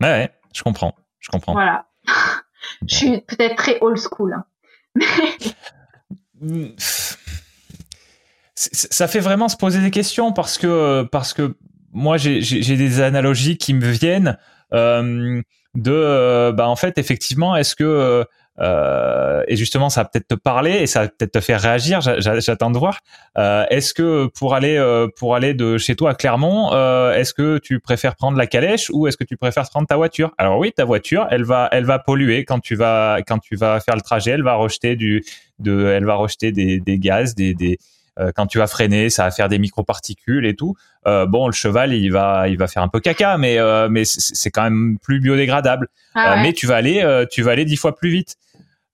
[0.00, 1.52] Ouais, ouais je comprends, je comprends.
[1.52, 1.86] Voilà.
[2.88, 4.34] je suis peut-être très old school.
[4.34, 4.44] Hein.
[8.54, 11.56] ça fait vraiment se poser des questions parce que parce que
[11.92, 14.38] moi, j'ai des analogies qui me viennent
[14.72, 15.42] euh,
[15.74, 18.24] de, euh, bah, en fait, effectivement, est-ce que
[18.60, 22.00] euh, et justement, ça va peut-être te parler et ça va peut-être te faire réagir.
[22.00, 22.98] J'attends de voir.
[23.38, 27.32] Euh, est-ce que pour aller euh, pour aller de chez toi à Clermont, euh, est-ce
[27.32, 30.32] que tu préfères prendre la calèche ou est-ce que tu préfères prendre ta voiture?
[30.36, 33.80] Alors oui, ta voiture, elle va elle va polluer quand tu vas quand tu vas
[33.80, 34.32] faire le trajet.
[34.32, 35.24] Elle va rejeter du
[35.58, 37.78] de elle va rejeter des, des gaz, des, des
[38.36, 40.74] quand tu vas freiner, ça va faire des microparticules et tout.
[41.06, 44.04] Euh, bon, le cheval, il va, il va faire un peu caca, mais euh, mais
[44.04, 45.88] c'est quand même plus biodégradable.
[46.14, 48.36] Ah mais tu vas aller, tu vas aller dix fois plus vite.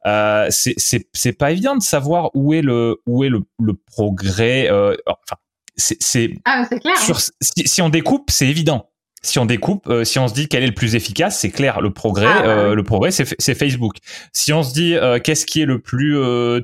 [0.07, 4.71] Euh, c'est pas évident de savoir où est le où est le, le progrès.
[5.07, 5.37] enfin,
[5.77, 6.97] c'est ah, clair.
[6.99, 8.91] Sur, si, si, on découpe, c'est évident.
[9.23, 11.81] Si on découpe, si on se dit quel est le plus efficace, c'est clair.
[11.81, 13.97] Le progrès, ah, bah le progrès, c'est Facebook.
[14.33, 14.95] Si on se dit
[15.25, 16.17] qu'est-ce qui est le plus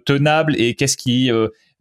[0.06, 1.30] tenable et qu'est-ce qui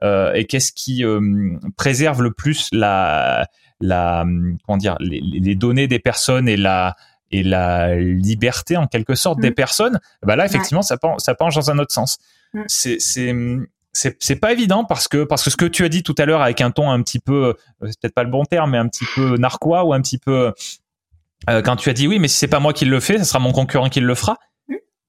[0.03, 3.47] euh, et qu'est-ce qui euh, préserve le plus la,
[3.79, 4.25] la
[4.65, 6.95] comment dire, les, données des personnes et la
[7.31, 9.55] et la liberté en quelque sorte des mm.
[9.55, 12.17] personnes, bah là effectivement ça penche, ça penche dans un autre sens.
[12.53, 12.61] Mm.
[12.67, 13.35] C'est c'est
[13.93, 16.41] c'est pas évident parce que parce que ce que tu as dit tout à l'heure
[16.41, 17.53] avec un ton un petit peu euh,
[17.87, 20.53] c'est peut-être pas le bon terme mais un petit peu narquois ou un petit peu
[21.45, 23.39] quand tu as dit oui mais si c'est pas moi qui le fais ce sera
[23.39, 24.37] mon concurrent qui le fera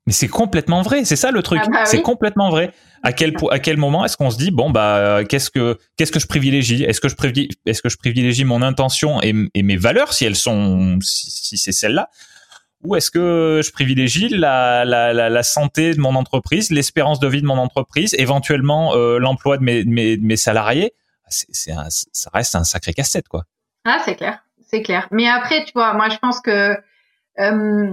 [0.06, 1.60] mais c'est complètement vrai, c'est ça le truc.
[1.64, 2.72] Ah bah c'est complètement vrai.
[3.04, 6.18] À quel à quel moment est-ce qu'on se dit bon bah qu'est-ce que qu'est-ce que
[6.18, 6.82] je privilégie?
[6.82, 10.24] Est-ce que je privilégie est-ce que je privilégie mon intention et, et mes valeurs si
[10.24, 12.10] elles sont si, c'est celles-là
[12.84, 17.28] ou est-ce que je privilégie la, la, la, la, santé de mon entreprise, l'espérance de
[17.28, 20.92] vie de mon entreprise, éventuellement euh, l'emploi de mes, mes, mes salariés?
[21.28, 21.72] C'est,
[22.12, 23.44] ça reste un sacré casse-tête quoi.
[23.84, 25.06] Ah c'est clair, c'est clair.
[25.12, 26.76] Mais après tu vois, moi je pense que
[27.38, 27.92] euh,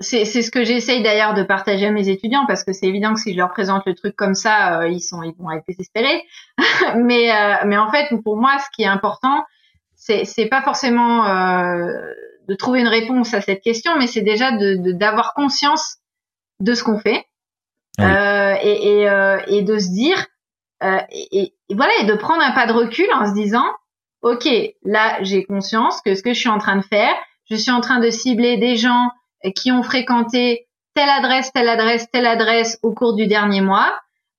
[0.00, 3.20] c'est ce que j'essaye d'ailleurs de partager à mes étudiants parce que c'est évident que
[3.20, 6.22] si je leur présente le truc comme ça, euh, ils sont ils vont être désespérés.
[6.96, 9.44] mais euh, mais en fait pour moi ce qui est important
[9.94, 11.92] c'est c'est pas forcément euh,
[12.48, 15.98] de trouver une réponse à cette question, mais c'est déjà de d'avoir conscience
[16.60, 17.24] de ce qu'on fait
[17.98, 19.08] et et,
[19.46, 20.26] et de se dire
[20.82, 23.64] et, et, voilà et de prendre un pas de recul en se disant
[24.22, 24.46] ok
[24.82, 27.14] là j'ai conscience que ce que je suis en train de faire,
[27.48, 29.10] je suis en train de cibler des gens
[29.52, 33.94] qui ont fréquenté telle adresse, telle adresse, telle adresse au cours du dernier mois,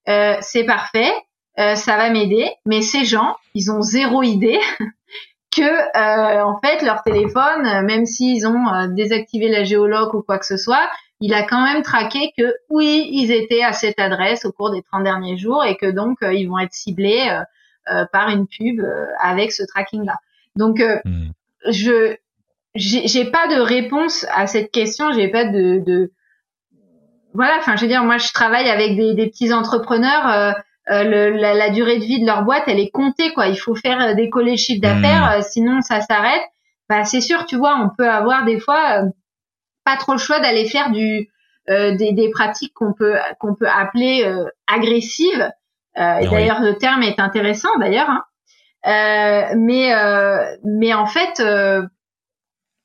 [0.07, 1.11] euh, c'est parfait,
[1.59, 2.49] euh, ça va m'aider.
[2.65, 4.59] Mais ces gens, ils ont zéro idée
[5.55, 10.45] que euh, en fait leur téléphone, même s'ils ont désactivé la géologue ou quoi que
[10.45, 10.89] ce soit,
[11.21, 14.81] il a quand même traqué que oui, ils étaient à cette adresse au cours des
[14.81, 17.41] 30 derniers jours et que donc ils vont être ciblés
[18.11, 18.81] par une pub
[19.21, 20.17] avec ce tracking-là.
[20.57, 21.29] Donc hmm.
[21.69, 22.17] je
[22.75, 25.11] j'ai pas de réponse à cette question.
[25.13, 26.11] J'ai pas de, de,
[27.33, 27.55] voilà.
[27.59, 30.27] Enfin, je veux dire, moi, je travaille avec des, des petits entrepreneurs.
[30.27, 30.51] Euh,
[30.91, 33.47] euh le, la, la, durée de vie de leur boîte, elle est comptée, quoi.
[33.47, 35.39] Il faut faire euh, décoller le chiffre d'affaires, mmh.
[35.39, 36.43] euh, sinon ça s'arrête.
[36.89, 39.01] Bah, c'est sûr, tu vois, on peut avoir des fois
[39.83, 41.29] pas trop le choix d'aller faire du
[41.67, 44.23] des, des, pratiques qu'on peut qu'on peut appeler
[44.67, 45.49] agressives.
[45.95, 48.07] et d'ailleurs, le terme est intéressant, d'ailleurs.
[48.07, 49.55] Hein.
[49.55, 49.91] mais
[50.63, 51.41] mais en fait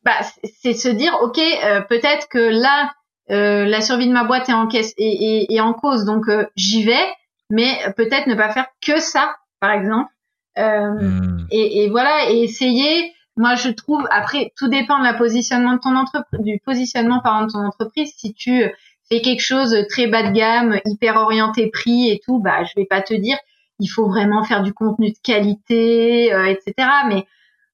[0.05, 0.21] bah,
[0.63, 2.93] c'est se dire, ok, euh, peut-être que là,
[3.31, 6.85] euh, la survie de ma boîte est en, caisse, et, en cause, donc euh, j'y
[6.85, 7.07] vais,
[7.51, 10.11] mais peut-être ne pas faire que ça, par exemple.
[10.57, 11.47] Hmm.
[11.51, 13.13] Et, voilà, et essayer.
[13.37, 17.47] Moi, je trouve, après, tout dépend de la positionnement de ton entreprise, du positionnement par
[17.47, 18.13] de ton entreprise.
[18.17, 18.65] Si tu
[19.09, 22.85] fais quelque chose très bas de gamme, hyper orienté prix et tout, bah, je vais
[22.85, 23.39] pas te dire,
[23.79, 26.89] il faut vraiment faire du contenu de qualité, etc.
[27.09, 27.27] Mais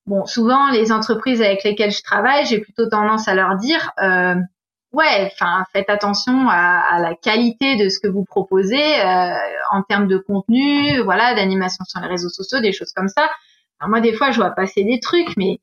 [0.06, 4.36] Bon, souvent les entreprises avec lesquelles je travaille, j'ai plutôt tendance à leur dire, euh,
[4.92, 9.36] ouais, enfin, faites attention à, la qualité de ce que vous proposez euh,
[9.72, 13.28] en termes de contenu, voilà, d'animation sur les réseaux sociaux, des choses comme ça.
[13.86, 15.60] moi, des fois, je vois passer des trucs, mais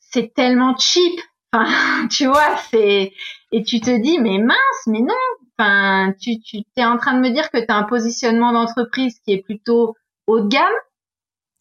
[0.00, 1.20] c'est tellement cheap.
[1.52, 3.12] Enfin, tu vois, c'est
[3.52, 5.14] et tu te dis, mais mince, mais non.
[5.56, 9.20] Enfin, tu tu es en train de me dire que tu as un positionnement d'entreprise
[9.20, 9.94] qui est plutôt
[10.26, 10.74] haut de gamme.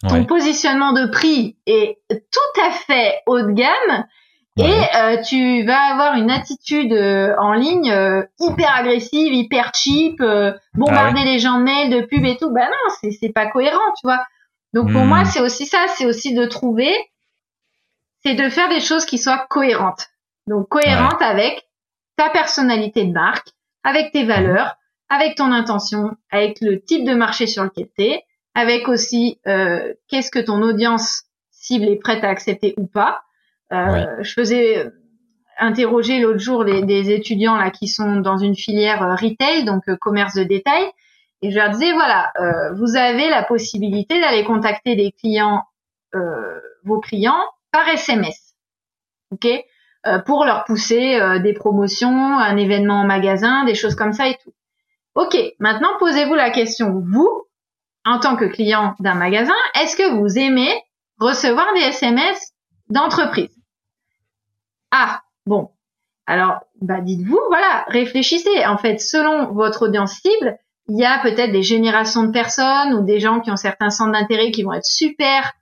[0.02, 4.06] Ton positionnement de prix est tout à fait haut de gamme
[4.58, 10.20] et euh, tu vas avoir une attitude euh, en ligne euh, hyper agressive, hyper cheap,
[10.76, 12.52] bombarder ah les gens de mails, de pubs et tout.
[12.52, 14.24] Bah non, c'est c'est pas cohérent, tu vois.
[14.74, 15.26] Donc pour moi, hmm.
[15.26, 16.94] c'est aussi ça, c'est aussi de trouver,
[18.24, 20.10] c'est de faire des choses qui soient cohérentes.
[20.48, 21.68] Donc cohérentes avec
[22.16, 23.48] ta personnalité de marque,
[23.84, 24.76] avec tes valeurs,
[25.10, 28.24] avec ton intention, avec le type de marché sur lequel tu es,
[28.56, 31.23] avec aussi qu'est-ce que ton audience
[31.64, 33.23] cible est prête à accepter ou pas.
[33.72, 34.91] Euh, je faisais
[35.57, 39.95] interroger l'autre jour des étudiants là qui sont dans une filière euh, retail, donc euh,
[39.95, 40.83] commerce de détail,
[41.41, 42.32] et je leur disais voilà,
[42.77, 45.64] vous avez la possibilité d'aller contacter des clients,
[46.85, 48.56] vos clients par SMS,
[49.32, 49.45] ok,
[50.25, 54.53] pour leur pousser des promotions, un événement en magasin, des choses comme ça et tout.
[55.15, 57.43] Ok, maintenant posez-vous la question, vous,
[58.06, 60.72] en tant que client d'un magasin, est-ce que vous aimez
[61.19, 62.53] recevoir des SMS
[62.90, 63.56] d'entreprise?
[64.91, 65.69] Ah, bon.
[66.25, 68.65] Alors, bah dites-vous, voilà, réfléchissez.
[68.65, 70.57] En fait, selon votre audience cible,
[70.88, 74.11] il y a peut-être des générations de personnes ou des gens qui ont certains centres
[74.11, 75.53] d'intérêt qui vont être super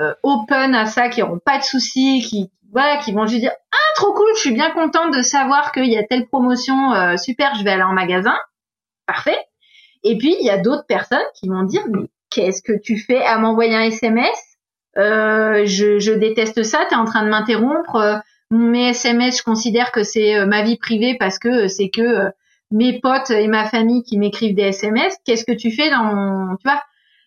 [0.00, 3.52] euh, open à ça, qui n'auront pas de soucis, qui voilà, qui vont juste dire
[3.72, 7.16] ah trop cool, je suis bien contente de savoir qu'il y a telle promotion euh,
[7.18, 8.36] super, je vais aller en magasin,
[9.06, 9.38] parfait.
[10.04, 13.22] Et puis il y a d'autres personnes qui vont dire mais qu'est-ce que tu fais
[13.22, 14.38] à m'envoyer un SMS
[14.98, 18.22] euh, je, je déteste ça, tu es en train de m'interrompre
[18.52, 22.02] mes SMS, je considère que c'est euh, ma vie privée parce que euh, c'est que
[22.02, 22.30] euh,
[22.70, 25.16] mes potes et ma famille qui m'écrivent des SMS.
[25.24, 26.82] Qu'est-ce que tu fais dans mon, tu vois?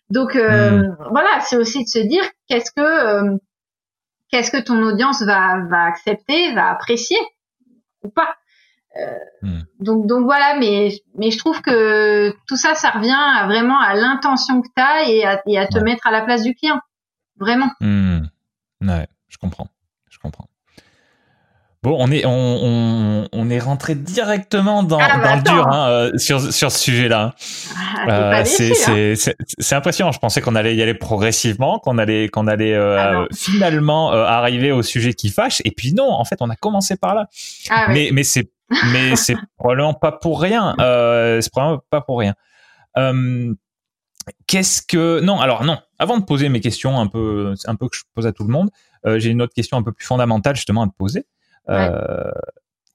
[0.08, 0.96] Donc hmm.
[1.10, 3.38] voilà, c'est aussi de se dire qu'est-ce que
[4.30, 7.18] qu'est-ce que ton audience va va accepter, va apprécier
[8.02, 8.36] ou pas?
[9.42, 9.60] Hmm.
[9.80, 14.62] Donc donc voilà, mais mais je trouve que tout ça, ça revient vraiment à l'intention
[14.62, 16.80] que tu as et à, et à te mettre à la place du client,
[17.38, 17.70] vraiment.
[17.80, 18.20] Hmm.
[18.82, 19.68] Ouais, je comprends,
[20.10, 20.48] je comprends.
[21.86, 25.88] Bon, on est on, on, est rentré directement dans, ah, bah, dans le dur hein,
[25.88, 27.34] euh, sur sur ce sujet-là.
[27.76, 29.32] Ah, euh, c'est hein.
[29.36, 30.10] c'est impressionnant.
[30.10, 34.72] Je pensais qu'on allait y aller progressivement, qu'on allait qu'on allait euh, ah, finalement arriver
[34.72, 35.62] au sujet qui fâche.
[35.64, 37.28] Et puis non, en fait, on a commencé par là.
[37.90, 38.50] mais mais c'est
[38.92, 40.74] mais c'est probablement pas pour rien.
[40.78, 42.34] c'est probablement pas pour rien.
[44.46, 47.96] Qu'est-ce que non alors non avant de poser mes questions un peu un peu que
[47.96, 48.70] je pose à tout le monde
[49.04, 51.26] j'ai une autre question un peu plus fondamentale justement à te poser
[51.68, 52.30] euh,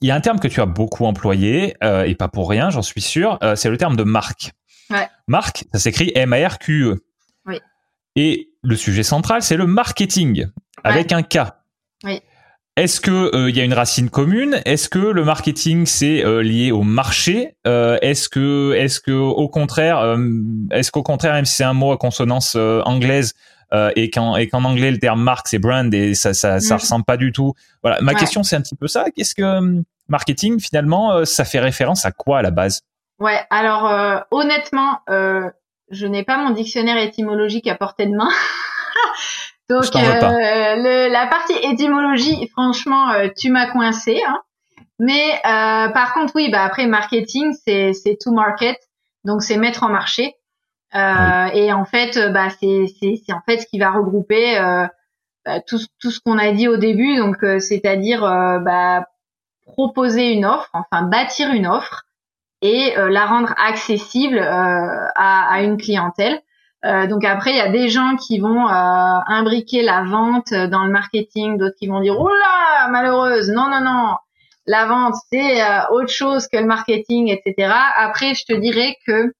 [0.02, 2.70] il y a un terme que tu as beaucoup employé, euh, et pas pour rien,
[2.72, 4.52] j'en suis sûr, euh, c'est le terme de marque.
[5.28, 6.98] Marque, ça s'écrit M-A-R-Q-E.
[8.18, 10.48] Et le sujet central, c'est le marketing,
[10.84, 11.38] avec un K.
[12.78, 14.62] Est-ce que il y a une racine commune?
[14.66, 17.56] Est-ce que le marketing c'est lié au marché?
[17.66, 20.18] Est-ce que, est-ce que au contraire,
[20.72, 23.34] est-ce qu'au contraire, même si c'est un mot à consonance anglaise,
[23.74, 26.76] euh, et qu'en et qu'en anglais le terme marque c'est brand et ça ça, ça
[26.76, 26.80] mm.
[26.80, 27.54] ressemble pas du tout?
[27.82, 29.06] Voilà, ma question c'est un petit peu ça.
[29.16, 32.82] Qu'est-ce que marketing finalement euh, ça fait référence à quoi à la base?
[33.20, 38.30] Ouais, alors euh, honnêtement, je n'ai pas mon dictionnaire étymologique à portée de main.
[39.80, 44.22] Donc le, la partie étymologie, franchement, tu m'as coincé.
[44.28, 44.42] Hein.
[45.00, 48.78] Mais par contre, oui, bah après marketing, c'est c'est to market,
[49.24, 50.36] donc c'est mettre en marché.
[50.94, 54.86] Euh, et en fait, euh, bah, c'est c'est en fait ce qui va regrouper euh,
[55.46, 59.06] bah, tout tout ce qu'on a dit au début, donc c'est-à-dire bah,
[59.66, 62.04] proposer une offre, enfin bâtir une offre
[62.62, 66.42] et la rendre accessible à, à, une clientèle.
[66.84, 70.84] Euh, donc après, il y a des gens qui vont euh, imbriquer la vente dans
[70.84, 74.16] le marketing, d'autres qui vont dire oh là malheureuse, non non non,
[74.66, 75.62] la vente c'est
[75.92, 77.72] autre chose que le marketing, etc.
[77.98, 79.32] Après, je te dirais que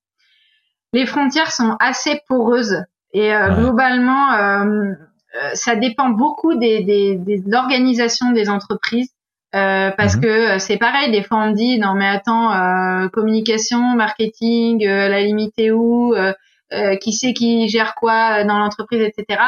[0.94, 4.94] les frontières sont assez poreuses et euh, globalement, euh,
[5.36, 9.10] euh, ça dépend beaucoup des, des, des l'organisation des entreprises.
[9.54, 10.22] Euh, parce mhm.
[10.22, 15.20] que c'est pareil, des fois on me dit non mais attends, euh, communication, marketing, la
[15.20, 16.16] limite est où,
[17.02, 19.42] qui sait qui gère quoi dans l'entreprise, etc.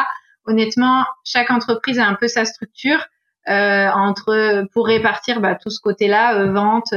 [0.45, 3.05] Honnêtement, chaque entreprise a un peu sa structure
[3.47, 6.93] entre pour répartir bah, tout ce côté-là, vente,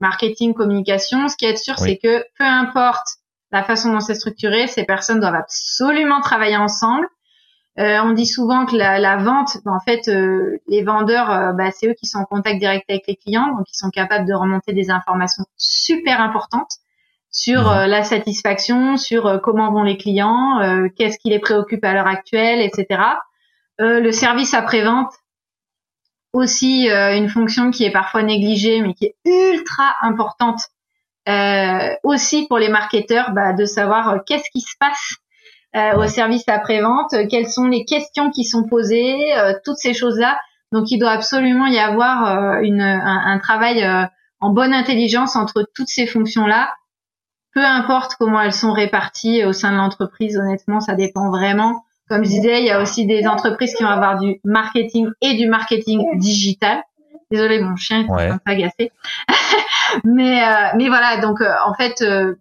[0.00, 1.28] marketing, communication.
[1.28, 3.06] Ce qui est sûr, c'est que peu importe
[3.52, 7.08] la façon dont c'est structuré, ces personnes doivent absolument travailler ensemble.
[7.76, 10.10] on dit souvent que la, vente, en fait,
[10.66, 13.76] les vendeurs, bah, c'est eux qui sont en contact direct avec les clients, donc ils
[13.76, 16.78] sont capables de remonter des informations super importantes
[17.34, 17.86] sur mhm.
[17.88, 23.02] la satisfaction, sur comment vont les clients, qu'est-ce qui les préoccupe à l'heure actuelle, etc.
[23.78, 25.12] le service après-vente,
[26.32, 30.60] aussi une fonction qui est parfois négligée, mais qui est ultra importante
[31.26, 35.14] euh, aussi pour les marketeurs bah, de savoir euh, qu'est-ce qui se passe
[35.74, 40.38] euh, au service après-vente, quelles sont les questions qui sont posées, toutes ces choses-là.
[40.70, 43.84] Donc il doit absolument y avoir une, un, travail
[44.40, 46.72] en bonne intelligence entre toutes ces fonctions-là.
[47.54, 51.84] Peu importe comment elles sont réparties au sein de l'entreprise, honnêtement, ça dépend vraiment.
[52.08, 55.34] Comme je disais, il y a aussi des entreprises qui vont avoir du marketing et
[55.36, 56.82] du marketing digital.
[57.30, 58.28] Désolé, mon chien est ouais.
[58.28, 58.92] un peu agacé.
[60.04, 62.34] mais euh, mais voilà, donc euh, en fait, euh,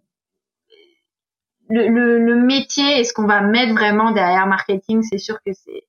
[1.70, 5.54] le, le, le, métier et ce qu'on va mettre vraiment derrière marketing, c'est sûr que
[5.54, 5.84] c'est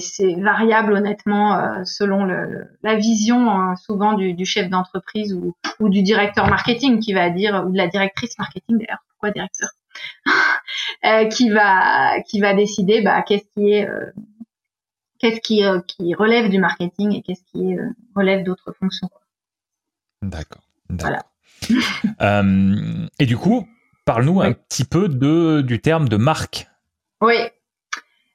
[0.00, 5.88] c'est variable honnêtement selon le, la vision hein, souvent du, du chef d'entreprise ou, ou
[5.88, 9.70] du directeur marketing qui va dire ou de la directrice marketing d'ailleurs pourquoi directeur
[11.30, 13.88] qui va qui va décider bah, qu'est-ce qui est
[15.18, 17.76] qu'est-ce qui, qui relève du marketing et qu'est-ce qui
[18.14, 19.10] relève d'autres fonctions.
[20.22, 20.62] D'accord.
[20.88, 21.24] Voilà.
[22.20, 23.68] Euh, et du coup,
[24.04, 26.68] parle-nous un petit peu de, du terme de marque.
[27.20, 27.34] Oui.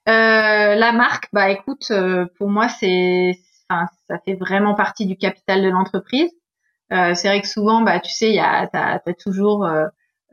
[0.09, 5.17] Euh, la marque, bah écoute, euh, pour moi, c'est, enfin, ça fait vraiment partie du
[5.17, 6.32] capital de l'entreprise.
[6.90, 9.67] c'est vrai que souvent, bah, tu sais, il y a, t'as, as toujours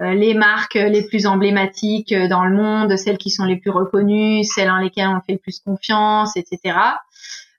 [0.01, 4.71] les marques les plus emblématiques dans le monde, celles qui sont les plus reconnues, celles
[4.71, 6.77] en lesquelles on fait le plus confiance, etc.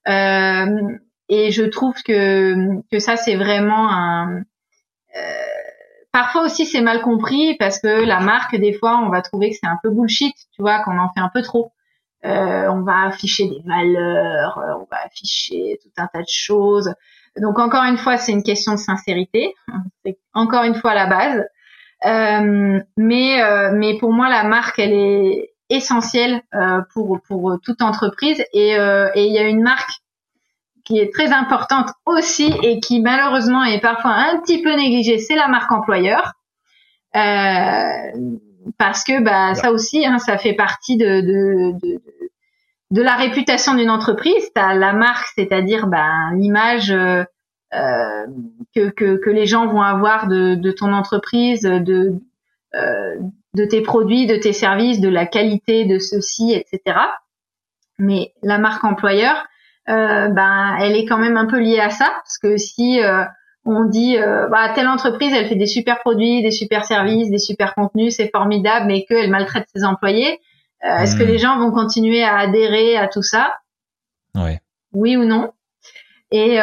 [0.07, 4.43] et je trouve que que ça, c'est vraiment un
[5.17, 5.22] euh,
[6.11, 9.57] parfois aussi c'est mal compris parce que la marque des fois on va trouver que
[9.59, 11.72] c'est un peu bullshit, tu vois, qu'on en fait un peu trop.
[12.24, 16.93] Euh, on va afficher des valeurs, euh, on va afficher tout un tas de choses.
[17.41, 19.56] Donc encore une fois, c'est une question de sincérité.
[20.06, 21.43] C'est encore une fois la base.
[22.06, 26.41] Euh, mais euh, pour moi, la marque, elle est essentielle
[26.93, 27.22] pour
[27.64, 28.43] toute entreprise.
[28.53, 29.91] Et et il y a une marque
[30.83, 35.35] qui est très importante aussi et qui malheureusement est parfois un petit peu négligée, c'est
[35.35, 36.33] la marque employeur.
[38.77, 42.01] Parce que bah, ça aussi, hein, ça fait partie de, de, de,
[42.91, 44.51] de la réputation d'une entreprise.
[44.56, 47.23] Tu as la marque, c'est-à-dire bah, l'image euh,
[47.73, 48.25] euh,
[48.75, 52.14] que, que, que, les gens vont avoir de, de ton entreprise, de,
[52.75, 53.15] euh,
[53.53, 56.98] de tes produits, de tes services, de la qualité de ceux-ci, etc.
[57.98, 59.45] Mais la marque employeur,
[59.90, 63.23] euh, ben elle est quand même un peu liée à ça parce que si euh,
[63.65, 67.40] on dit euh, bah, telle entreprise elle fait des super produits, des super services, des
[67.40, 70.40] super contenus, c'est formidable, mais qu'elle maltraite ses employés,
[70.83, 71.27] est-ce que hmm.
[71.27, 73.53] les gens vont continuer à adhérer à tout ça?
[74.93, 75.51] Oui ou non?
[76.31, 76.59] Et,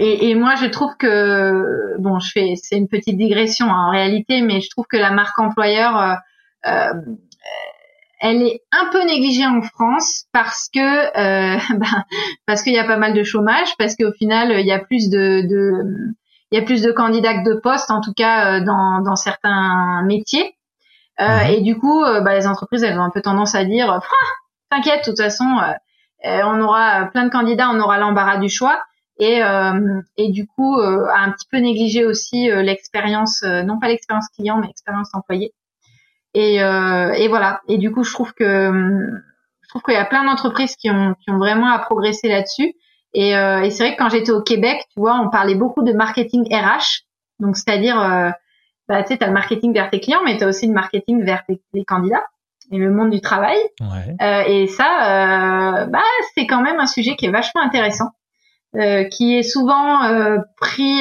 [0.00, 4.42] et, et, moi, je trouve que bon, je fais, c'est une petite digression en réalité,
[4.42, 6.18] mais je trouve que la marque employeur
[6.66, 6.94] euh,
[8.20, 12.04] elle est un peu négligée en France parce que euh, bah,
[12.46, 15.08] parce qu'il y a pas mal de chômage, parce qu'au final il y a plus
[15.08, 16.14] de, de
[16.50, 19.16] il y a plus de candidats que de postes, en tout cas euh, dans, dans
[19.16, 20.54] certains métiers.
[21.20, 21.50] Euh, mhm.
[21.50, 24.00] Et du coup, euh, bah, les entreprises elles ont un peu tendance à dire ah,
[24.70, 25.44] t'inquiète, de toute façon
[26.24, 28.82] on aura plein de candidats, on aura l'embarras du choix.
[29.20, 29.40] Et,
[30.16, 34.66] et du coup, a un petit peu négligé aussi l'expérience, non pas l'expérience client, mais
[34.66, 35.54] l'expérience employée.
[36.34, 37.60] Et, euh, et voilà.
[37.68, 38.70] Et du coup, je trouve que
[39.62, 42.74] je trouve qu'il y a plein d'entreprises qui ont, qui ont vraiment à progresser là-dessus.
[43.14, 45.82] Et, euh, et c'est vrai que quand j'étais au Québec, tu vois, on parlait beaucoup
[45.82, 47.04] de marketing RH.
[47.40, 48.30] Donc, c'est-à-dire, euh,
[48.88, 51.24] bah, tu sais, as le marketing vers tes clients, mais tu as aussi le marketing
[51.24, 52.24] vers tes, candidats
[52.70, 53.56] et le monde du travail.
[53.80, 54.16] Ouais.
[54.20, 56.02] Euh, et ça, euh, bah,
[56.34, 58.10] c'est quand même un sujet qui est vachement intéressant,
[58.76, 61.00] euh, qui est souvent euh, pris,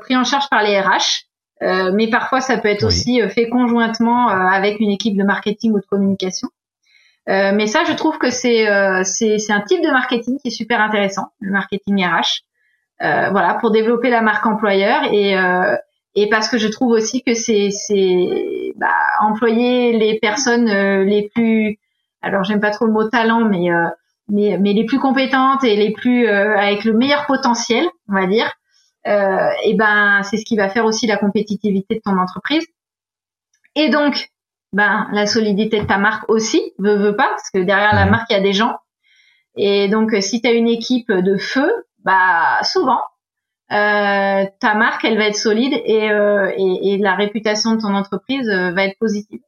[0.00, 1.26] pris en charge par les RH.
[1.62, 5.72] Euh, mais parfois, ça peut être aussi fait conjointement euh, avec une équipe de marketing
[5.72, 6.48] ou de communication.
[7.26, 8.66] Mais ça, je trouve que c'est
[9.04, 12.42] c'est un type de marketing qui est super intéressant, le marketing RH.
[13.00, 15.34] voilà, pour développer la marque employeur et
[16.18, 17.68] et parce que je trouve aussi que c'est
[18.76, 18.88] bah,
[19.20, 20.70] employer les personnes
[21.04, 21.78] les plus
[22.22, 23.68] alors j'aime pas trop le mot talent mais
[24.28, 28.50] mais mais les plus compétentes et les plus avec le meilleur potentiel on va dire
[29.06, 32.66] euh, et ben c'est ce qui va faire aussi la compétitivité de ton entreprise.
[33.76, 34.30] Et donc,
[34.72, 38.30] ben la solidité de ta marque aussi, veut veut pas, parce que derrière la marque
[38.30, 38.76] il y a des gens.
[39.56, 41.70] Et donc si tu as une équipe de feu,
[42.04, 43.00] bah souvent
[43.72, 47.94] euh, ta marque elle va être solide et, euh, et, et, la réputation de ton
[47.94, 49.40] entreprise euh, va être positive.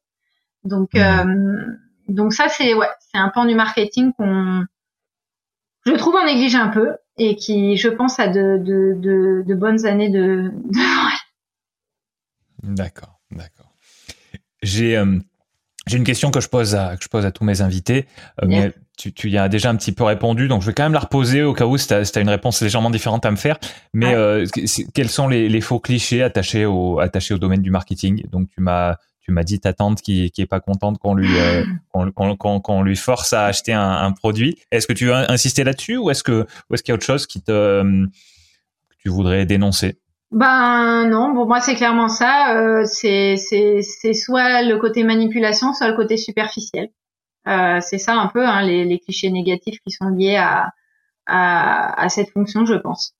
[0.64, 0.90] Donc
[2.08, 4.64] donc ça, c'est ouais, c'est un pan du marketing qu'on,
[5.84, 9.54] je trouve, on néglige un peu et qui, je pense, a de, de, de, de
[9.54, 10.50] bonnes années de.
[12.62, 13.67] d'accord, d'accord.
[14.62, 15.18] J'ai euh,
[15.96, 18.06] une question que je pose à que je pose à tous mes invités,
[18.42, 20.82] euh, mais tu, tu y as déjà un petit peu répondu, donc je vais quand
[20.82, 23.36] même la reposer au cas où si tu as, une réponse légèrement différente à me
[23.36, 23.58] faire.
[23.94, 24.44] Mais euh,
[24.94, 28.24] quels sont les, les, faux clichés attachés au attachés au domaine du marketing?
[28.30, 31.38] Donc tu m'as tu m'as dit ta tante qui qui est pas contente qu'on lui
[31.38, 34.58] euh, qu'on qu'on lui force à acheter un, un produit.
[34.72, 37.06] Est-ce que tu veux insister là-dessus ou est-ce que ou est-ce qu'il y a autre
[37.06, 39.98] chose qui te que tu voudrais dénoncer?
[40.30, 42.56] Ben non, pour moi c'est clairement ça.
[42.56, 46.90] Euh, c'est c'est soit le côté manipulation, soit le côté superficiel.
[47.46, 50.70] Euh, c'est ça un peu hein, les, les, clichés négatifs qui sont liés à,
[51.26, 53.14] à, à cette fonction, je pense.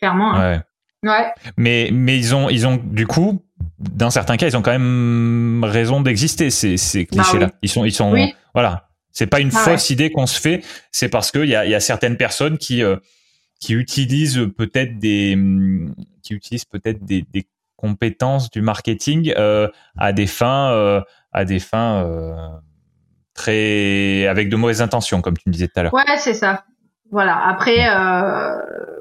[0.00, 0.34] Clairement.
[0.34, 0.62] Hein.
[1.04, 1.10] Ouais.
[1.10, 1.32] ouais.
[1.56, 3.40] Mais mais ils ont ils ont du coup
[3.78, 7.50] dans certains cas ils ont quand même raison d'exister ces ces bah clichés là.
[7.62, 8.14] Ils sont ils sont
[8.52, 8.88] voilà.
[9.12, 10.62] C'est pas une ah fausse idée qu'on se fait.
[10.92, 12.96] C'est parce que il y a il y a certaines personnes qui euh,
[13.60, 15.36] qui utilisent peut-être des
[16.22, 17.46] qui utilisent peut-être des, des,
[17.76, 22.34] compétences du marketing euh, à des fins euh, à des fins euh,
[23.34, 25.94] très avec de mauvaises intentions comme tu me disais tout à l'heure.
[25.94, 26.64] Ouais, c'est ça.
[27.12, 27.38] Voilà.
[27.46, 27.88] Après,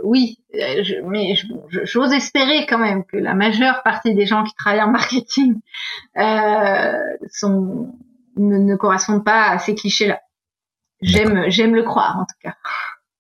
[0.04, 1.34] oui, je, mais
[1.84, 5.60] j'ose espérer quand même que la majeure partie des gens qui travaillent en marketing
[7.32, 7.94] sont
[8.38, 10.22] ne, ne, correspondent pas à ces clichés-là.
[11.02, 12.56] J'aime j'aime le croire en tout cas.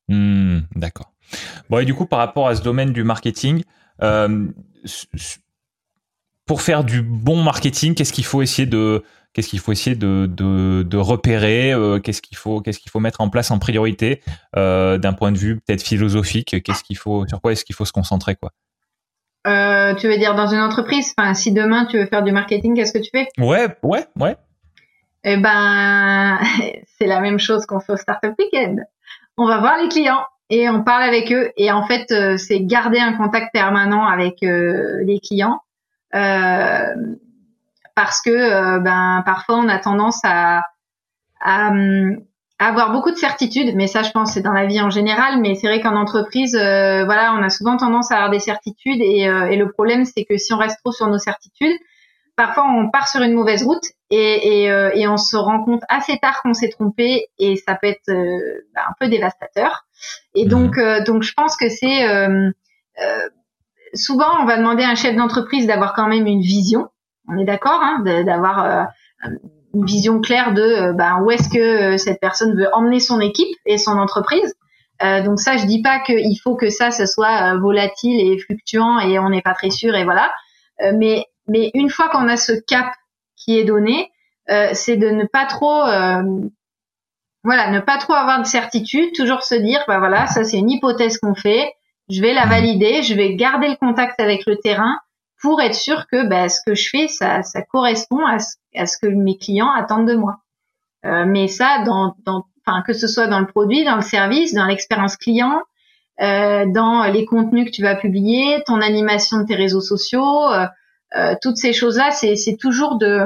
[0.07, 1.11] Hmm, D'accord.
[1.69, 3.63] Bon, et du coup, par rapport à ce domaine du marketing,
[4.01, 4.47] euh,
[6.45, 10.27] pour faire du bon marketing, qu'est-ce qu'il faut essayer de qu'est-ce qu'il faut essayer de,
[10.27, 14.21] de, de repérer euh, Qu'est-ce qu'il faut qu'est-ce qu'il faut mettre en place en priorité
[14.55, 17.85] euh, d'un point de vue peut-être philosophique Qu'est-ce qu'il faut sur quoi est-ce qu'il faut
[17.85, 18.51] se concentrer quoi?
[19.45, 21.13] Euh, Tu veux dire dans une entreprise?
[21.17, 23.27] Enfin, si demain tu veux faire du marketing, qu'est-ce que tu fais?
[23.37, 24.37] Ouais, ouais, ouais.
[25.23, 26.39] Eh ben,
[26.97, 28.79] c'est la même chose qu'on fait au Startup Weekend.
[29.37, 31.51] On va voir les clients et on parle avec eux.
[31.57, 35.59] Et en fait, euh, c'est garder un contact permanent avec euh, les clients.
[36.15, 36.95] Euh,
[37.95, 40.61] parce que ben parfois on a tendance à,
[41.41, 41.71] à,
[42.59, 45.55] avoir beaucoup de certitudes, mais ça je pense c'est dans la vie en général, mais
[45.55, 49.55] c'est vrai qu'en entreprise, voilà, on a souvent tendance à avoir des certitudes et, et
[49.55, 51.75] le problème c'est que si on reste trop sur nos certitudes,
[52.37, 55.83] parfois on part sur une mauvaise route et, et, euh, et on se rend compte
[55.89, 59.86] assez tard qu'on s'est trompé et ça peut être euh, bah, un peu dévastateur.
[60.35, 60.49] Et mhm.
[60.49, 62.05] donc, euh, donc je pense que c'est
[63.93, 66.89] souvent on va demander à un chef d'entreprise d'avoir quand même une vision.
[67.27, 68.87] On est d'accord, hein, d'avoir
[69.73, 73.77] une vision claire de bah, où est-ce que cette personne veut emmener son équipe et
[73.77, 74.55] son entreprise.
[75.03, 78.99] Euh, donc ça, je dis pas qu'il faut que ça, ça soit volatile et fluctuant
[78.99, 80.31] et on n'est pas très sûr et voilà.
[80.81, 82.93] Euh, mais mais une fois qu'on a ce cap
[83.35, 84.11] qui est donné,
[84.49, 86.21] euh, c'est de ne pas trop, euh,
[87.47, 90.69] voilà, ne pas trop avoir de certitude, toujours se dire, bah voilà, ça c'est une
[90.69, 91.71] hypothèse qu'on fait,
[92.09, 92.49] je vais la mmh.
[92.49, 94.99] valider, je vais garder le contact avec le terrain
[95.41, 98.85] pour être sûr que bah, ce que je fais, ça, ça correspond à ce, à
[98.85, 100.39] ce que mes clients attendent de moi.
[101.05, 104.53] Euh, mais ça, dans, dans, enfin, que ce soit dans le produit, dans le service,
[104.53, 105.61] dans l'expérience client,
[106.21, 110.65] euh, dans les contenus que tu vas publier, ton animation de tes réseaux sociaux, euh,
[111.15, 113.25] euh, toutes ces choses-là, c'est toujours de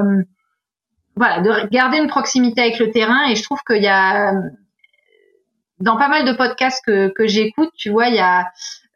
[1.16, 3.28] voilà de garder une proximité avec le terrain.
[3.30, 4.34] Et je trouve qu'il y a
[5.80, 8.48] dans pas mal de podcasts que, que j'écoute, tu vois, il y a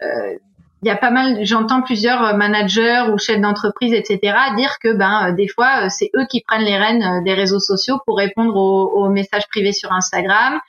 [0.03, 0.37] euh,
[0.81, 5.31] il y a pas mal, j'entends plusieurs managers ou chefs d'entreprise, etc., dire que ben
[5.31, 9.09] des fois c'est eux qui prennent les rênes des réseaux sociaux pour répondre aux, aux
[9.09, 10.59] messages privés sur Instagram,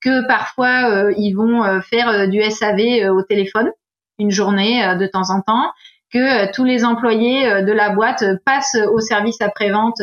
[0.00, 3.70] que parfois euh, ils vont faire du SAV au téléphone
[4.18, 5.72] une journée de temps en temps,
[6.12, 10.00] que euh, tous les employés euh, de la boîte euh, passent au service après-vente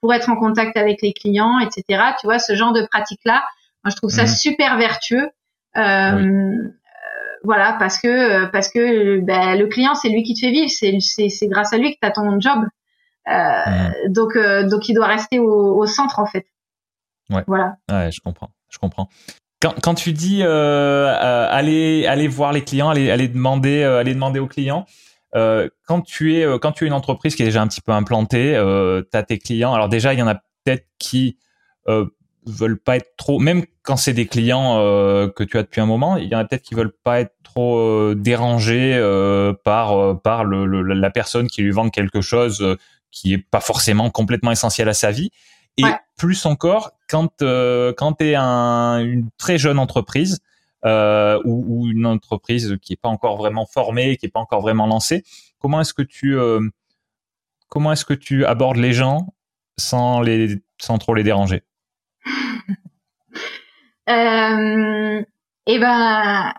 [0.00, 2.02] pour être en contact avec les clients, etc.
[2.20, 3.42] Tu vois, ce genre de pratique-là,
[3.84, 4.28] moi je trouve ça mhm.
[4.28, 5.30] super vertueux.
[7.42, 10.98] voilà, parce que parce que ben, le client c'est lui qui te fait vivre, c'est
[11.28, 12.64] c'est grâce à lui que tu as ton job.
[13.26, 14.12] Mhm.
[14.12, 16.46] Donc donc il doit rester au, centre en fait.
[17.30, 17.44] Ouais.
[17.46, 17.76] Voilà.
[17.90, 19.08] Ouais, je comprends, je comprends.
[19.62, 24.48] Quand, quand tu dis aller aller voir les clients, aller aller demander aller demander aux
[24.48, 27.68] clients, euh, quand tu es euh, quand tu es une entreprise qui est déjà un
[27.68, 29.72] petit peu implantée, euh, tu as tes clients.
[29.74, 31.38] Alors déjà, il y en a peut-être qui
[31.88, 32.06] euh,
[32.46, 35.86] veulent pas être trop, même quand c'est des clients euh, que tu as depuis un
[35.86, 38.96] moment, il y en a peut-être qui veulent pas être trop dérangés
[39.64, 42.76] par par le, la personne qui lui vend quelque chose
[43.10, 45.30] qui est pas forcément complètement essentiel à sa vie.
[45.76, 45.84] Et
[46.16, 50.40] plus encore, quand quand tu es un, une très jeune entreprise,
[50.86, 54.86] euh, ou, une entreprise qui est pas encore vraiment formée, qui est pas encore vraiment
[54.86, 55.24] lancée.
[55.58, 56.60] Comment est-ce que tu euh,
[57.68, 59.34] comment est-ce que tu abordes les gens
[59.76, 61.62] sans les sans trop les déranger?
[64.08, 65.22] Euh,
[65.66, 66.52] et ben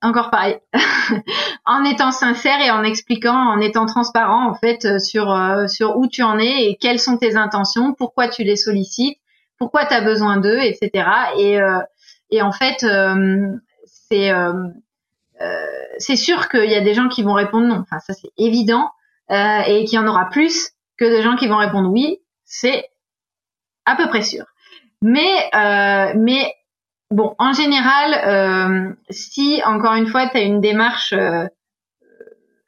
[0.00, 0.56] encore pareil,
[1.66, 5.36] en étant sincère et en expliquant, en étant transparent en fait sur
[5.68, 9.18] sur où tu en es et quelles sont tes intentions, pourquoi tu les sollicites,
[9.58, 11.10] pourquoi tu as besoin d'eux, etc.
[11.36, 11.58] Et
[12.30, 12.86] et en fait
[13.84, 14.30] c'est
[15.98, 18.90] c'est sûr qu'il y a des gens qui vont répondre non, enfin ça c'est évident,
[19.30, 22.88] et qu'il y en aura plus que de gens qui vont répondre oui, c'est
[23.86, 24.44] à peu près sûr.
[25.00, 25.50] Mais
[26.16, 26.52] mais
[27.10, 31.46] Bon, en général, euh, si encore une fois tu as une démarche euh,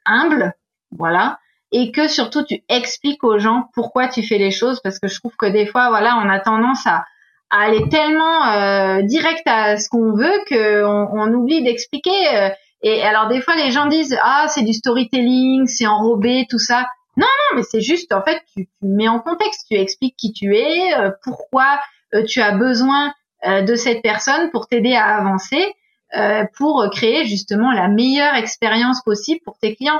[0.03, 0.55] humble,
[0.97, 1.39] voilà,
[1.71, 5.19] et que surtout tu expliques aux gens pourquoi tu fais les choses, parce que je
[5.19, 7.05] trouve que des fois, voilà, on a tendance à,
[7.51, 9.01] aller tellement euh,
[9.45, 12.51] à ce qu'on veut qu'on on oublie d'expliquer.
[12.81, 16.87] et alors des fois, les gens disent ah c'est du storytelling, c'est enrobé, tout ça.
[17.17, 20.31] Non, non, mais c'est juste en fait tu, tu, mets en contexte, tu expliques qui
[20.31, 21.79] tu es, pourquoi
[22.27, 23.13] tu as besoin
[23.47, 25.73] euh, de cette personne pour t'aider à avancer,
[26.15, 29.99] euh, pour créer justement la meilleure expérience possible pour tes clients.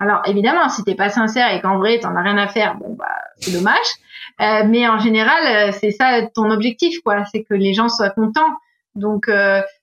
[0.00, 2.96] Alors évidemment, si t'es pas sincère et qu'en vrai t'en as rien à faire, bon
[2.98, 3.86] bah c'est dommage.
[4.42, 7.24] Euh, mais en général, c'est ça ton objectif, quoi.
[7.26, 8.50] C'est que les gens soient contents.
[8.94, 9.30] Donc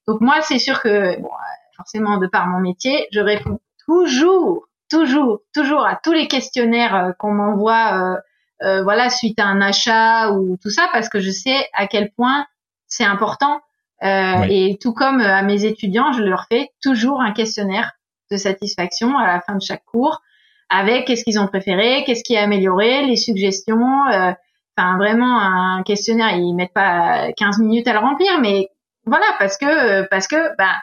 [0.07, 1.31] donc moi c'est sûr que bon,
[1.75, 7.33] forcément de par mon métier, je réponds toujours, toujours, toujours à tous les questionnaires qu'on
[7.33, 8.19] m'envoie.
[8.61, 12.45] voilà suite à un achat ou tout ça parce que je sais à quel point
[12.87, 13.61] c'est important.
[14.03, 17.91] Euh, et tout comme euh, à mes étudiants, je leur fais toujours un questionnaire
[18.31, 20.21] de satisfaction à la fin de chaque cours
[20.69, 24.05] avec qu'est-ce qu'ils ont préféré, qu'est-ce qui a amélioré, les suggestions.
[24.07, 24.31] Euh,
[24.79, 28.69] enfin, vraiment un questionnaire, ils mettent pas 15 minutes à le remplir, mais
[29.05, 30.73] voilà, parce que parce que ben,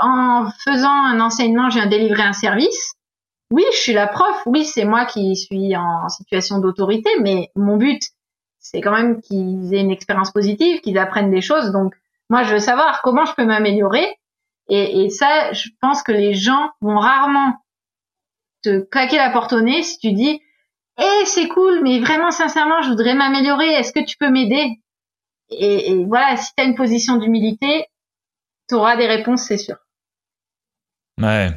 [0.00, 2.94] en faisant un enseignement, je viens délivrer un service.
[3.52, 4.42] Oui, je suis la prof.
[4.46, 8.02] Oui, c'est moi qui suis en situation d'autorité, mais mon but,
[8.58, 11.70] c'est quand même qu'ils aient une expérience positive, qu'ils apprennent des choses.
[11.70, 11.94] Donc,
[12.28, 14.18] moi, je veux savoir comment je peux m'améliorer.
[14.68, 17.54] Et, ça, je pense que les gens vont rarement
[18.64, 20.40] te claquer la porte au nez si tu dis
[20.98, 23.66] Eh, c'est cool, mais vraiment, sincèrement, je voudrais m'améliorer.
[23.66, 24.80] Est-ce que tu peux m'aider?
[25.50, 27.86] Et, voilà, si tu as une position d'humilité,
[28.68, 29.76] tu auras des réponses, c'est sûr.
[31.20, 31.50] Ouais.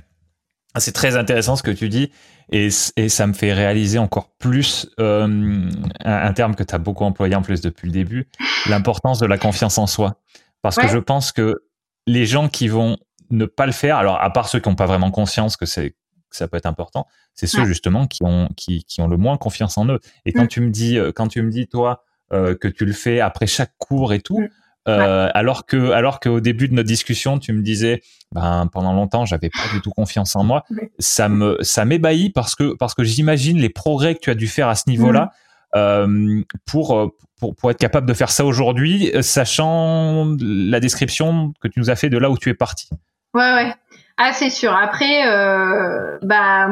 [0.77, 2.11] C'est très intéressant ce que tu dis.
[2.51, 5.69] Et, et, ça me fait réaliser encore plus euh,
[6.03, 8.27] un, terme que tu as beaucoup employé en plus depuis le début,
[8.67, 10.19] l'importance de la confiance en soi.
[10.61, 11.63] Parce que je pense que
[12.05, 12.97] les gens qui vont
[13.31, 15.95] ne pas le faire, alors à part ceux qui n'ont pas vraiment conscience que c'est
[16.35, 19.77] ça peut être important, c'est ceux justement qui ont qui, qui, ont le moins confiance
[19.77, 19.99] en eux.
[20.25, 20.49] Et quand mm.
[20.49, 23.47] tu me dis euh, quand tu me dis toi euh, que tu le fais après
[23.47, 24.49] chaque cours et tout, mm.
[24.87, 28.01] Euh, alors que alors qu'au début de notre discussion, tu me disais,
[28.31, 30.63] ben pendant longtemps, j'avais pas du tout confiance en moi.
[30.97, 34.47] Ça me ça m'ébahit parce que parce que j'imagine les progrès que tu as dû
[34.47, 35.31] faire à ce niveau-là.
[35.75, 41.79] Euh, pour, pour, pour être capable de faire ça aujourd'hui, sachant la description que tu
[41.79, 42.89] nous as fait de là où tu es parti.
[43.35, 43.73] Ouais, ouais.
[44.21, 44.75] Ah, c'est sûr.
[44.75, 46.67] Après, euh, bah,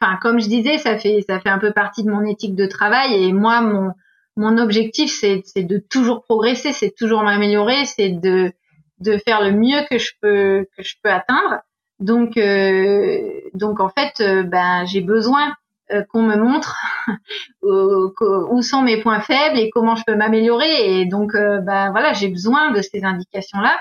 [0.00, 2.66] enfin, comme je disais, ça fait ça fait un peu partie de mon éthique de
[2.66, 3.92] travail et moi, mon
[4.36, 8.52] mon objectif, c'est de toujours progresser, c'est toujours m'améliorer, c'est de,
[8.98, 11.60] de faire le mieux que je peux que je peux atteindre.
[12.00, 13.20] Donc euh,
[13.54, 15.54] donc en fait, ben j'ai besoin
[15.92, 16.76] euh, qu'on me montre
[17.62, 21.02] où sont mes points faibles et comment je peux m'améliorer.
[21.02, 23.78] Et donc ben voilà, j'ai besoin de ces indications là.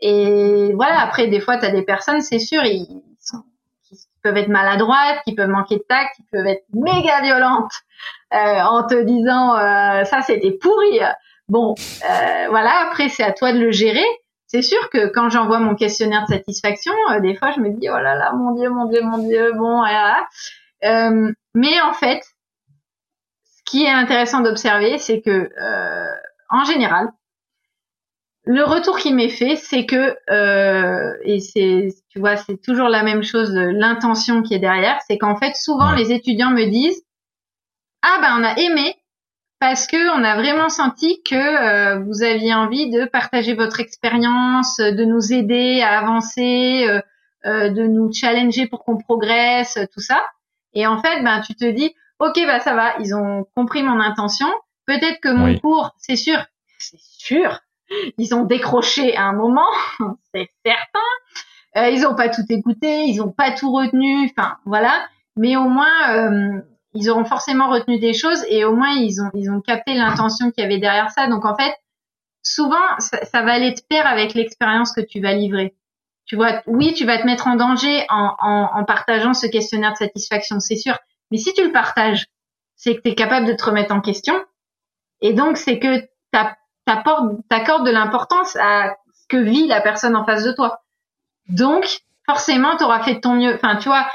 [0.00, 3.42] Et voilà, après des fois, tu as des personnes, c'est sûr, ils sont
[4.22, 7.72] peuvent être maladroites, qui peuvent manquer de tact, qui peuvent être méga violentes
[8.34, 11.00] euh, en te disant euh, ça c'était pourri.
[11.48, 11.74] Bon,
[12.08, 12.88] euh, voilà.
[12.88, 14.04] Après c'est à toi de le gérer.
[14.46, 17.88] C'est sûr que quand j'envoie mon questionnaire de satisfaction, euh, des fois je me dis
[17.88, 20.26] oh là là mon dieu mon dieu mon dieu bon voilà.
[20.84, 22.22] Euh, mais en fait,
[23.44, 25.50] ce qui est intéressant d'observer, c'est que
[26.52, 27.08] en général,
[28.44, 33.02] le retour qui m'est fait, c'est que euh, et c'est tu vois c'est toujours la
[33.02, 37.02] même chose l'intention qui est derrière, c'est qu'en fait souvent les étudiants me disent
[38.02, 38.96] ah ben on a aimé
[39.58, 44.78] parce que on a vraiment senti que euh, vous aviez envie de partager votre expérience,
[44.78, 47.00] de nous aider à avancer, euh,
[47.44, 50.22] euh de nous challenger pour qu'on progresse, tout ça.
[50.72, 54.00] Et en fait ben tu te dis ok bah ça va, ils ont compris mon
[54.00, 54.48] intention.
[54.86, 56.42] Peut-être que mon cours, c'est sûr,
[56.78, 57.60] c'est sûr,
[58.18, 59.68] ils ont décroché à un moment,
[60.34, 61.00] c'est certain.
[61.76, 65.06] Euh, ils n'ont pas tout écouté, ils n'ont pas tout retenu, enfin voilà.
[65.36, 66.60] Mais au moins, euh,
[66.94, 70.50] ils auront forcément retenu des choses et au moins ils ont ils ont capté l'intention
[70.50, 71.28] qu'il y avait derrière ça.
[71.28, 71.72] Donc en fait,
[72.42, 75.74] souvent ça, va aller de pair avec l'expérience que tu vas livrer.
[76.26, 79.92] Tu vois, oui, tu vas te mettre en danger en, en, en partageant ce questionnaire
[79.92, 80.96] de satisfaction, c'est sûr.
[81.30, 82.26] Mais si tu le partages,
[82.76, 84.34] c'est que tu es capable de te remettre en question.
[85.20, 86.38] Et donc c'est que tu
[87.48, 90.80] t'accordes de l'importance à ce que vit la personne en face de toi.
[91.48, 93.54] Donc, forcément, tu auras fait de ton mieux.
[93.54, 94.06] Enfin, tu vois.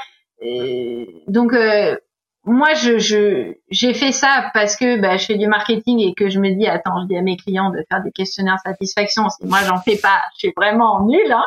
[1.28, 1.96] donc, euh,
[2.44, 6.28] moi, je, je, j'ai fait ça parce que bah, je fais du marketing et que
[6.28, 9.28] je me dis, attends, je dis à mes clients de faire des questionnaires satisfaction.
[9.30, 11.32] Si moi, j'en fais pas, je suis vraiment nulle.
[11.32, 11.44] Hein.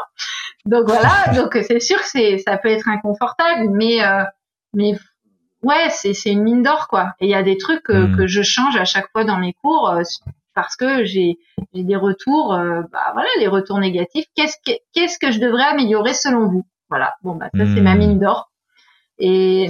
[0.65, 1.31] Donc voilà.
[1.35, 4.23] donc c'est sûr que c'est, ça peut être inconfortable, mais euh,
[4.73, 4.93] mais
[5.63, 7.13] ouais, c'est, c'est une mine d'or quoi.
[7.19, 8.17] Et il y a des trucs euh, hmm.
[8.17, 10.03] que je change à chaque fois dans mes cours euh,
[10.55, 11.37] parce que j'ai,
[11.73, 12.49] des retours,
[12.91, 14.25] bah voilà, les retours négatifs.
[14.35, 16.65] Qu'est-ce que qu'est-ce que je devrais améliorer selon vous?
[16.89, 17.15] Voilà.
[17.23, 17.99] Bon bah ça c'est ma hmm.
[17.99, 18.51] mine d'or.
[19.19, 19.67] Et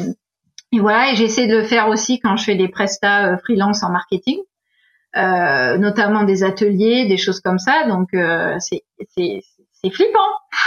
[0.71, 3.81] et voilà, et j'essaie de le faire aussi quand je fais des prestats euh, freelance
[3.81, 4.37] en marketing,
[5.15, 7.85] euh, notamment des ateliers, des choses comme ça.
[7.87, 8.83] Donc euh, c'est
[9.15, 9.41] c'est
[9.81, 10.19] c'est flippant,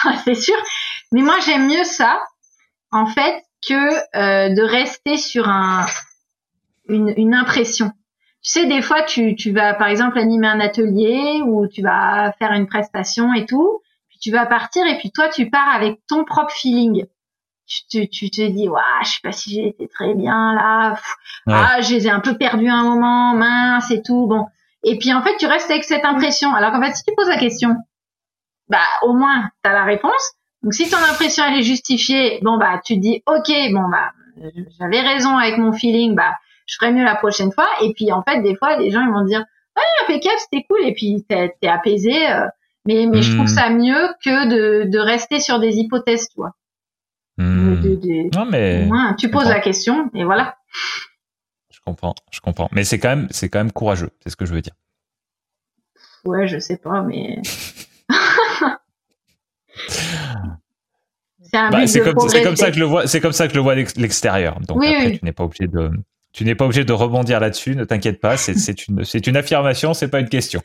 [0.24, 0.56] c'est sûr.
[1.12, 2.20] Mais moi j'aime mieux ça,
[2.90, 3.74] en fait, que
[4.16, 5.86] euh, de rester sur un
[6.88, 7.92] une, une impression.
[8.42, 12.32] Tu sais, des fois, tu, tu vas, par exemple, animer un atelier ou tu vas
[12.38, 16.00] faire une prestation et tout, puis tu vas partir et puis toi, tu pars avec
[16.08, 17.06] ton propre feeling
[17.66, 20.96] tu, tu, te dis, ouais, je sais pas si j'ai été très bien là,
[21.46, 24.46] ah, je les ai un peu perdus un moment, mince et tout, bon.
[24.84, 26.54] Et puis en fait, tu restes avec cette impression.
[26.54, 27.76] Alors qu'en fait, si tu poses la question,
[28.68, 30.32] bah au moins tu as la réponse.
[30.62, 34.12] Donc si ton impression elle est justifiée, bon bah tu te dis, ok, bon bah
[34.78, 36.34] j'avais raison avec mon feeling, bah
[36.72, 37.68] je ferai mieux la prochaine fois.
[37.82, 39.44] Et puis en fait, des fois, les gens ils vont dire,
[39.76, 42.30] ouais, impeccable, c'était cool, et puis t'es es apaisé.
[42.30, 42.46] Euh,
[42.86, 43.48] mais mais je trouve hmm.
[43.48, 46.52] ça mieux que de, de rester sur des hypothèses, tu vois.
[47.38, 47.74] Hmm.
[48.34, 50.56] non, mais tu poses la question et voilà.
[51.70, 52.68] Je comprends, je comprends.
[52.72, 54.74] Mais c'est quand même, c'est quand même courageux, c'est ce que je veux dire.
[56.24, 57.40] Ouais, je sais pas, mais.
[61.52, 63.06] Bah, c'est comme, comme, ça que je le vois.
[63.06, 64.58] C'est comme ça que je le vois l'extérieur.
[64.60, 65.90] Donc après, tu n'es pas obligé de,
[66.32, 70.08] tu n'es pas obligé de rebondir là-dessus, ne t'inquiète pas, c'est une, une affirmation, c'est
[70.08, 70.62] pas une question.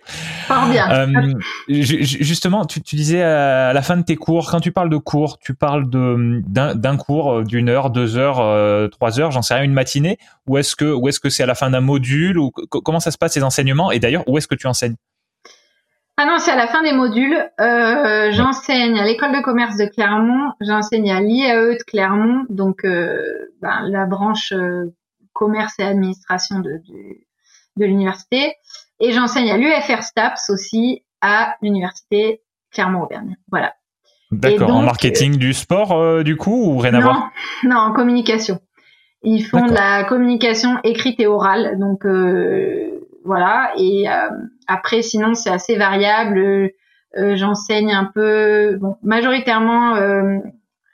[0.47, 0.89] Fort bien.
[0.91, 1.33] Euh,
[1.67, 5.39] justement, tu, tu, disais à la fin de tes cours, quand tu parles de cours,
[5.39, 9.63] tu parles d'un cours euh, d'une heure, deux heures, euh, trois heures, j'en sais rien,
[9.63, 12.51] une matinée, ou est-ce que ou est-ce que c'est à la fin d'un module, ou
[12.51, 14.95] comment ça se passe ces enseignements, et d'ailleurs où est-ce que tu enseignes?
[16.19, 17.37] Ah non, c'est à la fin des modules.
[17.59, 23.21] Euh, j'enseigne à l'école de commerce de Clermont, j'enseigne à l'IAE de Clermont, donc euh,
[23.61, 24.91] ben, la branche euh,
[25.37, 26.81] commerce et administration de,
[27.77, 28.55] de, l'université.
[28.99, 32.41] Et j'enseigne à l'UFR STAPS aussi à l'université
[32.71, 33.37] Clermont-Auvergne.
[33.51, 33.73] Voilà.
[34.31, 34.71] D'accord.
[34.71, 37.29] En marketing du sport, euh, du coup, ou rien à voir?
[37.63, 38.59] Non, en communication.
[39.23, 41.77] Ils font de la communication écrite et orale.
[41.79, 43.71] Donc, euh, voilà.
[43.77, 44.29] Et euh,
[44.67, 46.71] après, sinon, c'est assez variable.
[47.15, 49.95] J'enseigne un peu, bon, majoritairement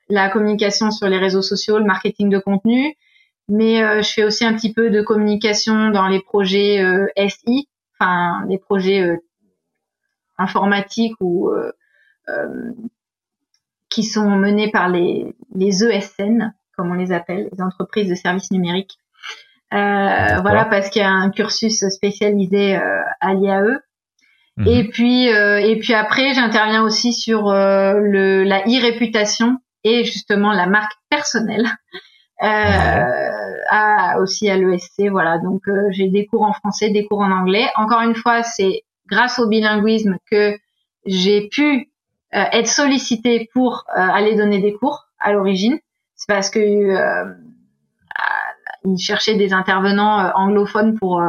[0.09, 2.95] la communication sur les réseaux sociaux, le marketing de contenu
[3.49, 7.67] mais euh, je fais aussi un petit peu de communication dans les projets euh, SI,
[7.99, 9.17] enfin les projets euh,
[10.37, 11.51] informatiques ou
[13.89, 18.49] qui sont menés par les, les ESN, comme on les appelle, les entreprises de services
[18.49, 18.97] numériques.
[19.71, 23.79] voilà, parce qu'il y a un cursus spécialisé à l'IAE.
[24.57, 24.67] Mhm.
[24.67, 30.93] Et puis, et puis après, j'interviens aussi sur le, la e-réputation et justement la marque
[31.09, 31.67] personnelle
[32.41, 35.09] euh, à, aussi à l'ESC.
[35.09, 37.67] Voilà, donc euh, j'ai des cours en français, des cours en anglais.
[37.75, 40.57] Encore une fois, c'est grâce au bilinguisme que
[41.05, 41.91] j'ai pu
[42.33, 45.77] euh, être sollicitée pour aller donner des cours à l'origine.
[46.15, 46.59] C'est parce que
[48.85, 51.21] ils cherchaient des intervenants anglophones pour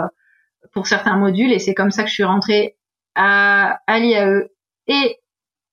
[0.72, 2.76] pour certains modules et c'est comme ça que je suis rentrée
[3.14, 4.48] à, à l'IAE
[4.88, 5.18] et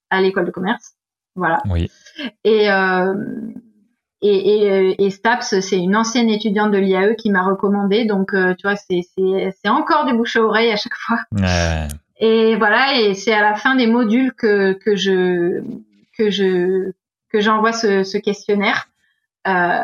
[0.10, 0.96] à l'école de commerce.
[1.36, 1.62] Voilà.
[1.70, 1.90] Oui.
[2.44, 3.14] Et euh,
[4.22, 8.06] et, et, et Staps, c'est une ancienne étudiante de l'IAE qui m'a recommandé.
[8.06, 11.18] Donc, euh, tu vois, c'est, c'est, c'est encore du bouche à oreille à chaque fois.
[11.32, 11.88] Ouais.
[12.20, 15.64] Et voilà, et c'est à la fin des modules que, que je
[16.16, 16.92] que je
[17.32, 18.90] que j'envoie ce, ce questionnaire.
[19.48, 19.80] Euh,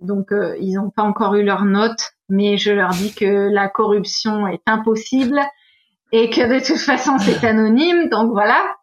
[0.00, 3.68] donc, euh, ils n'ont pas encore eu leur note, mais je leur dis que la
[3.68, 5.40] corruption est impossible
[6.12, 8.08] et que de toute façon c'est anonyme.
[8.08, 8.76] Donc voilà.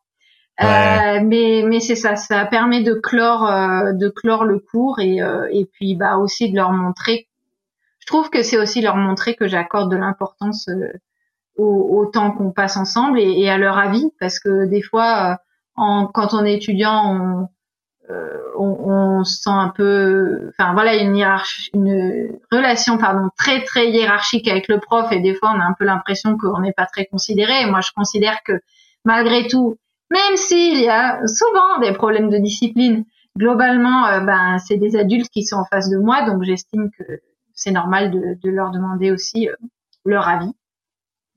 [0.61, 5.22] Euh, mais mais c'est ça, ça permet de clore euh, de clore le cours et
[5.22, 7.27] euh, et puis bah aussi de leur montrer.
[8.00, 10.69] Je trouve que c'est aussi leur montrer que j'accorde de l'importance
[11.58, 15.40] au, au, temps qu'on passe ensemble et, et, à leur avis parce que des fois
[15.75, 17.50] en, quand on est étudiant
[18.09, 18.16] on,
[18.58, 23.90] on, on se sent un peu enfin voilà une hiérarchie une relation pardon très très
[23.90, 26.85] hiérarchique avec le prof et des fois on a un peu l'impression qu'on n'est pas
[26.85, 28.53] très considéré moi je considère que
[29.03, 29.77] malgré tout
[30.11, 33.06] même s'il y a souvent des problèmes de discipline.
[33.38, 37.03] Globalement, euh, ben, c'est des adultes qui sont en face de moi, donc j'estime que
[37.53, 39.56] c'est normal de, leur demander aussi euh,
[40.06, 40.53] leur avis.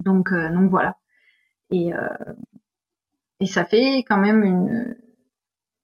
[0.05, 0.97] Donc, euh, donc voilà.
[1.71, 1.91] Et,
[3.41, 4.97] et ça fait quand même une,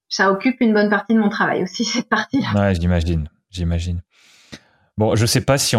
[0.08, 2.52] ça occupe une bonne partie de mon travail aussi cette partie-là.
[2.54, 4.00] Ouais, j'imagine, j'imagine.
[4.96, 5.76] Bon, je sais si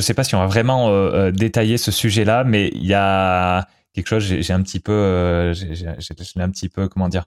[0.00, 3.66] sais pas si on va vraiment détailler ce sujet-là, mais il y a
[4.02, 4.24] quelque chose.
[4.24, 7.24] J'ai un petit peu, j'ai un petit peu, comment dire,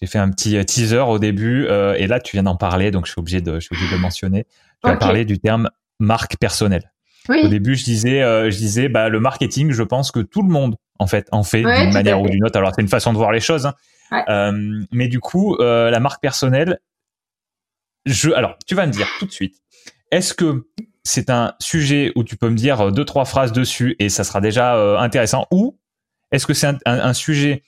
[0.00, 3.12] j'ai fait un petit teaser au début, et là tu viens d'en parler, donc je
[3.12, 4.46] suis obligé de, je suis obligé de le mentionner.
[4.82, 6.92] Tu as parlé du terme marque personnelle.
[7.28, 10.48] Au début, je disais, euh, je disais, bah, le marketing, je pense que tout le
[10.48, 12.58] monde, en fait, en fait d'une manière ou d'une autre.
[12.58, 13.66] Alors, c'est une façon de voir les choses.
[13.66, 13.74] Hein.
[14.28, 16.78] Euh, mais du coup, euh, la marque personnelle,
[18.06, 19.56] je, alors, tu vas me dire tout de suite,
[20.10, 20.66] est-ce que
[21.04, 24.40] c'est un sujet où tu peux me dire deux, trois phrases dessus et ça sera
[24.40, 25.78] déjà intéressant ou
[26.32, 27.62] est-ce que c'est un, un, sujet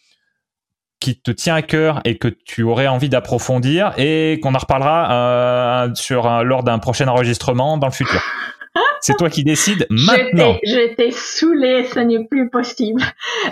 [1.00, 5.88] qui te tient à cœur et que tu aurais envie d'approfondir et qu'on en reparlera
[5.94, 8.20] sur lors d'un prochain enregistrement dans le futur?
[9.00, 10.58] C'est toi qui décides maintenant.
[10.62, 13.02] J'étais saoulée, ce n'est plus possible.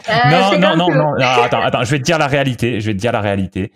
[0.08, 2.80] Euh, non, non, non, non, attends, attends, je vais te dire la réalité.
[2.80, 3.72] Je vais te dire la réalité.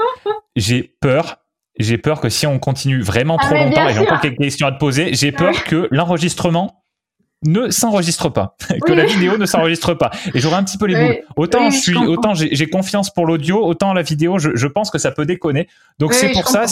[0.57, 1.39] j'ai peur.
[1.79, 4.67] J'ai peur que si on continue vraiment trop ah, longtemps et j'ai encore quelques questions
[4.67, 6.82] à te poser, j'ai peur que l'enregistrement
[7.45, 8.57] ne s'enregistre pas,
[8.87, 10.11] que la vidéo ne s'enregistre pas.
[10.35, 11.25] Et j'aurai un petit peu les boules.
[11.37, 14.99] Autant je suis, autant j'ai confiance pour l'audio, autant la vidéo, je, je, pense que
[14.99, 15.69] ça peut déconner.
[15.99, 16.67] Donc c'est pour ça,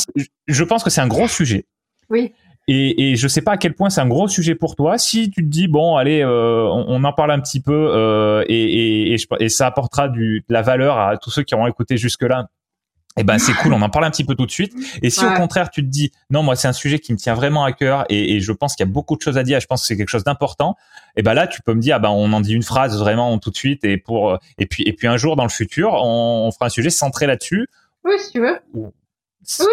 [0.47, 1.67] je pense que c'est un gros sujet.
[2.09, 2.33] Oui.
[2.69, 4.97] Et, et je sais pas à quel point c'est un gros sujet pour toi.
[4.97, 9.15] Si tu te dis bon, allez, euh, on, en parle un petit peu euh, et,
[9.15, 12.23] et, et, ça apportera du, de la valeur à tous ceux qui auront écouté jusque
[12.23, 12.49] là.
[13.17, 14.73] Eh ben c'est cool, on en parle un petit peu tout de suite.
[15.03, 17.35] Et si au contraire tu te dis non, moi c'est un sujet qui me tient
[17.35, 19.61] vraiment à cœur et, et je pense qu'il y a beaucoup de choses à dire.
[19.61, 20.77] Je pense que c'est quelque chose d'important.
[21.17, 22.99] Et eh ben là tu peux me dire ah ben on en dit une phrase
[22.99, 25.93] vraiment tout de suite et pour et puis et puis un jour dans le futur
[25.93, 27.67] on, on fera un sujet centré là-dessus.
[28.05, 28.59] Oui si tu veux.
[28.75, 28.89] Oui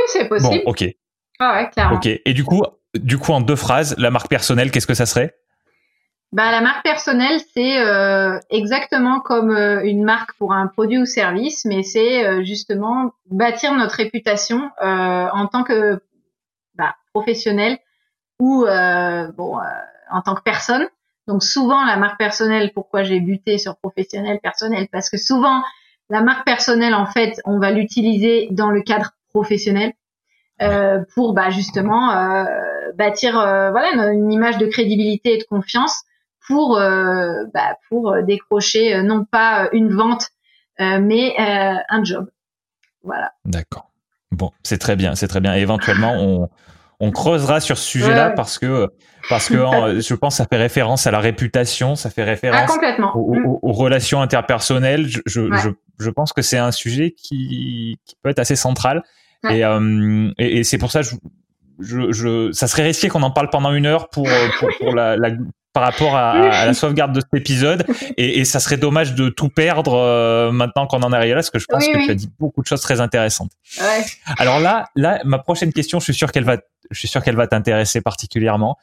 [0.07, 0.63] c'est possible.
[0.65, 0.85] Bon ok.
[1.39, 1.97] Ah ouais clairement.
[1.97, 2.63] Ok et du coup
[2.99, 5.35] du coup, en deux phrases, la marque personnelle, qu'est-ce que ça serait?
[6.33, 11.05] Bah, la marque personnelle, c'est euh, exactement comme euh, une marque pour un produit ou
[11.05, 16.01] service, mais c'est euh, justement bâtir notre réputation en tant que
[16.75, 17.77] bah, professionnel
[18.39, 19.57] ou bon
[20.11, 20.87] en tant que personne.
[21.27, 24.87] Donc souvent la marque personnelle, pourquoi j'ai buté sur professionnel personnel?
[24.91, 25.63] Parce que souvent
[26.09, 29.93] la marque personnelle, en fait, on va l'utiliser dans le cadre professionnel.
[31.15, 32.45] Pour bah, justement
[32.95, 36.03] bâtir voilà une image de crédibilité et de confiance
[36.47, 40.29] pour bah, pour décrocher non pas une vente
[40.79, 42.27] mais un job.
[43.03, 43.31] Voilà.
[43.45, 43.91] D'accord.
[44.31, 45.55] Bon, c'est très bien, c'est très bien.
[45.55, 46.49] Et éventuellement, on,
[46.99, 48.89] on creusera sur ce sujet-là parce que
[49.29, 53.11] parce que je pense que ça fait référence à la réputation, ça fait référence ah,
[53.15, 53.59] aux, mm.
[53.61, 55.07] aux, relations interpersonnelles.
[55.07, 55.69] Je, je, je,
[55.99, 59.03] je pense que c'est un sujet qui, qui peut être assez central.
[59.45, 61.15] Euh, et, et, c'est pour ça, je,
[61.79, 64.27] je, je, ça serait risqué qu'on en parle pendant une heure pour,
[64.59, 65.29] pour, pour la, la,
[65.77, 67.85] par rapport à, à, la sauvegarde de cet épisode.
[68.17, 71.35] Et, et ça serait dommage de tout perdre euh, maintenant qu'on en est arrivé là,
[71.35, 73.51] parce que je pense que tu as dit beaucoup de choses très intéressantes.
[73.79, 74.03] Ouais.
[74.39, 76.57] Alors là, là, ma prochaine question, je suis sûr qu'elle va,
[76.89, 78.79] je suis sûr qu'elle va t'intéresser particulièrement.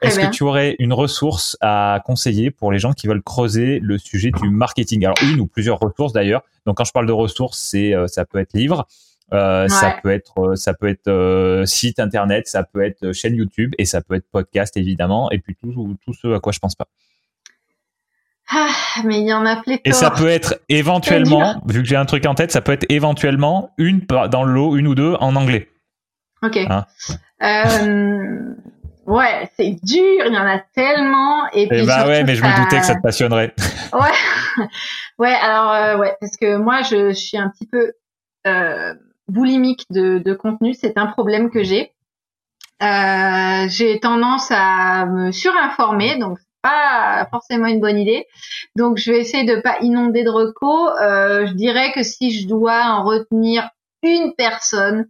[0.00, 3.98] Est-ce que tu aurais une ressource à conseiller pour les gens qui veulent creuser le
[3.98, 5.06] sujet du marketing?
[5.06, 6.42] Alors une ou plusieurs ressources d'ailleurs.
[6.66, 8.86] Donc quand je parle de ressources, c'est euh, ça peut être livre,
[9.32, 13.34] euh, ça peut être, euh, ça peut être euh, site internet, ça peut être chaîne
[13.34, 15.30] YouTube et ça peut être podcast évidemment.
[15.30, 16.86] Et puis tout, tout ce à quoi je pense pas.
[18.50, 18.70] Ah,
[19.04, 19.82] mais il y en a pléthore.
[19.84, 22.86] Et ça peut être éventuellement, vu que j'ai un truc en tête, ça peut être
[22.88, 24.00] éventuellement une
[24.30, 25.68] dans le lot, une ou deux en anglais.
[26.42, 26.56] Ok.
[26.56, 26.86] Hein?
[27.42, 28.54] Euh,
[29.04, 31.50] ouais, c'est dur, il y en a tellement.
[31.52, 33.54] Et puis bah ouais, mais je me doutais que ça te passionnerait.
[33.92, 34.68] ouais,
[35.18, 35.34] ouais.
[35.34, 37.92] Alors ouais, parce que moi je, je suis un petit peu
[38.46, 38.94] euh,
[39.28, 41.92] boulimique de, de contenu, c'est un problème que j'ai.
[42.82, 48.26] Euh, j'ai tendance à me surinformer, donc pas forcément une bonne idée.
[48.76, 50.92] Donc je vais essayer de pas inonder de recos.
[51.02, 53.68] Euh, je dirais que si je dois en retenir
[54.02, 55.08] une personne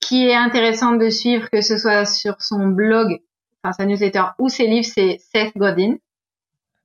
[0.00, 3.20] qui est intéressante de suivre, que ce soit sur son blog,
[3.62, 5.96] enfin sa newsletter ou ses livres, c'est Seth Godin.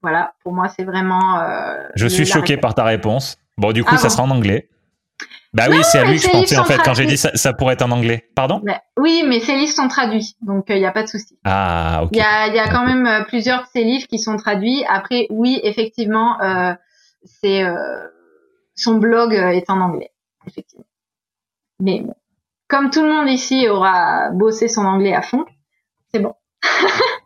[0.04, 1.40] Voilà, pour moi c'est vraiment.
[1.40, 3.38] Euh, je suis choqué par ta réponse.
[3.58, 4.70] Bon, du coup, ah ça sera en anglais.
[5.54, 7.54] Bah oui, c'est à lui que je pensais en fait quand j'ai dit ça, ça,
[7.54, 8.30] pourrait être en anglais.
[8.36, 8.62] Pardon?
[8.98, 11.38] Oui, mais ces livres sont traduits, donc il euh, n'y a pas de souci.
[11.44, 12.10] Ah, ok.
[12.12, 14.84] Il y a, y a quand même euh, plusieurs de ces livres qui sont traduits.
[14.88, 16.74] Après, oui, effectivement, euh,
[17.24, 18.08] c'est euh,
[18.76, 20.12] son blog est en anglais,
[20.46, 20.86] effectivement.
[21.80, 22.16] Mais bon,
[22.68, 25.46] comme tout le monde ici aura bossé son anglais à fond,
[26.12, 26.34] c'est bon.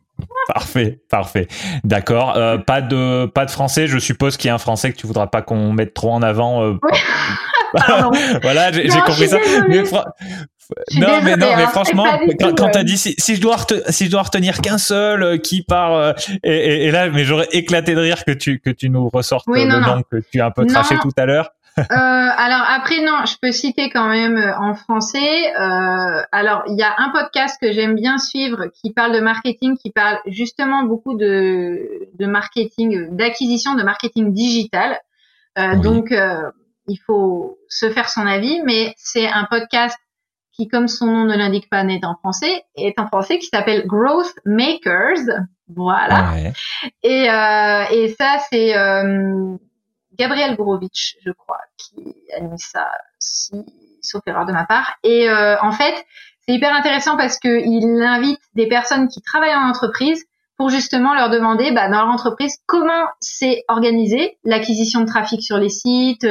[0.48, 1.48] Parfait, parfait.
[1.84, 2.36] D'accord.
[2.36, 3.88] Euh, pas de pas de français.
[3.88, 6.22] Je suppose qu'il y a un français que tu voudras pas qu'on mette trop en
[6.22, 6.64] avant.
[6.64, 6.92] Euh, oui.
[8.42, 9.38] voilà, j'ai compris ça.
[9.70, 9.84] Mais
[10.96, 12.06] non, mais non, mais hein, franchement,
[12.40, 13.58] quand, tu as dit si, je dois
[13.90, 17.50] si je dois retenir qu'un seul euh, qui part euh, et, et, là, mais j'aurais
[17.52, 20.52] éclaté de rire que tu que tu nous ressortes le nom que tu as un
[20.52, 21.52] peu traché tout à l'heure.
[21.78, 25.56] euh, alors après non, je peux citer quand même euh, en français.
[25.56, 29.78] Euh, alors il y a un podcast que j'aime bien suivre qui parle de marketing,
[29.78, 35.00] qui parle justement beaucoup de de marketing, d'acquisition de marketing digital.
[35.58, 36.14] Euh, Donc
[36.92, 39.98] il faut se faire son avis, mais c'est un podcast
[40.52, 43.88] qui, comme son nom ne l'indique pas, n'est en français, est en français, qui s'appelle
[43.88, 45.46] Growth Makers.
[45.74, 46.34] Voilà.
[47.02, 49.56] Et, euh, et ça, c'est euh,
[50.18, 52.90] Gabriel Gorovitch, je crois, qui a mis ça,
[53.20, 53.54] si,
[54.02, 54.98] sauf erreur de ma part.
[55.04, 55.96] Et euh, en fait,
[56.42, 60.26] c'est hyper intéressant parce qu'il invite des personnes qui travaillent en entreprise
[60.58, 65.58] pour justement leur demander bah, dans leur entreprise comment c'est organisé l'acquisition de trafic sur
[65.58, 66.28] les sites,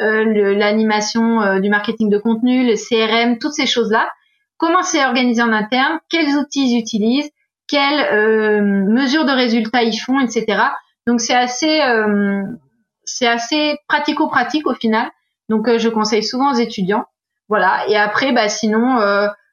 [0.00, 4.10] euh, euh, l'animation euh, du marketing de contenu, le CRM, toutes ces choses-là.
[4.56, 7.30] Comment c'est organisé en interne, quels outils ils utilisent,
[7.68, 10.62] quelles euh, mesures de résultats ils font, etc.
[11.06, 11.80] Donc c'est assez,
[13.04, 15.10] c'est assez pratico-pratique au final.
[15.50, 17.04] Donc je conseille souvent aux étudiants.
[17.48, 17.86] Voilà.
[17.88, 19.00] Et après, bah sinon,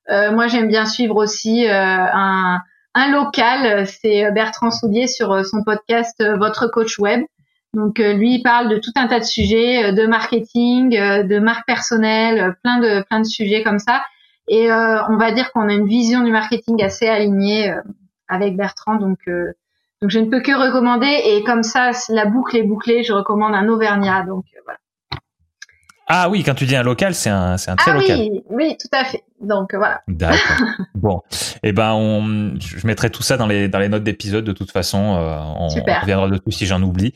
[0.07, 2.61] moi j'aime bien suivre aussi un,
[2.93, 3.85] un local.
[3.85, 7.25] C'est Bertrand Soulier sur son podcast Votre coach web.
[7.73, 11.23] Donc euh, lui il parle de tout un tas de sujets, euh, de marketing, euh,
[11.23, 14.03] de marque personnelle, plein de plein de sujets comme ça.
[14.47, 17.73] Et on va dire qu'on a une vision du marketing assez alignée
[18.27, 18.95] avec Bertrand.
[18.95, 21.21] Donc donc je ne peux que recommander.
[21.25, 24.23] Et comme ça la boucle est bouclée, je recommande un Auvergnat.
[24.23, 24.79] Donc voilà.
[26.13, 28.19] Ah oui, quand tu dis un local, c'est un, c'est un très ah local.
[28.19, 29.23] Oui, oui, tout à fait.
[29.39, 30.01] Donc voilà.
[30.09, 30.57] D'accord.
[30.95, 31.21] bon,
[31.63, 34.43] eh ben, on, je mettrai tout ça dans les dans les notes d'épisode.
[34.43, 37.13] De toute façon, on, on, reviendra dessus si j'en oublie.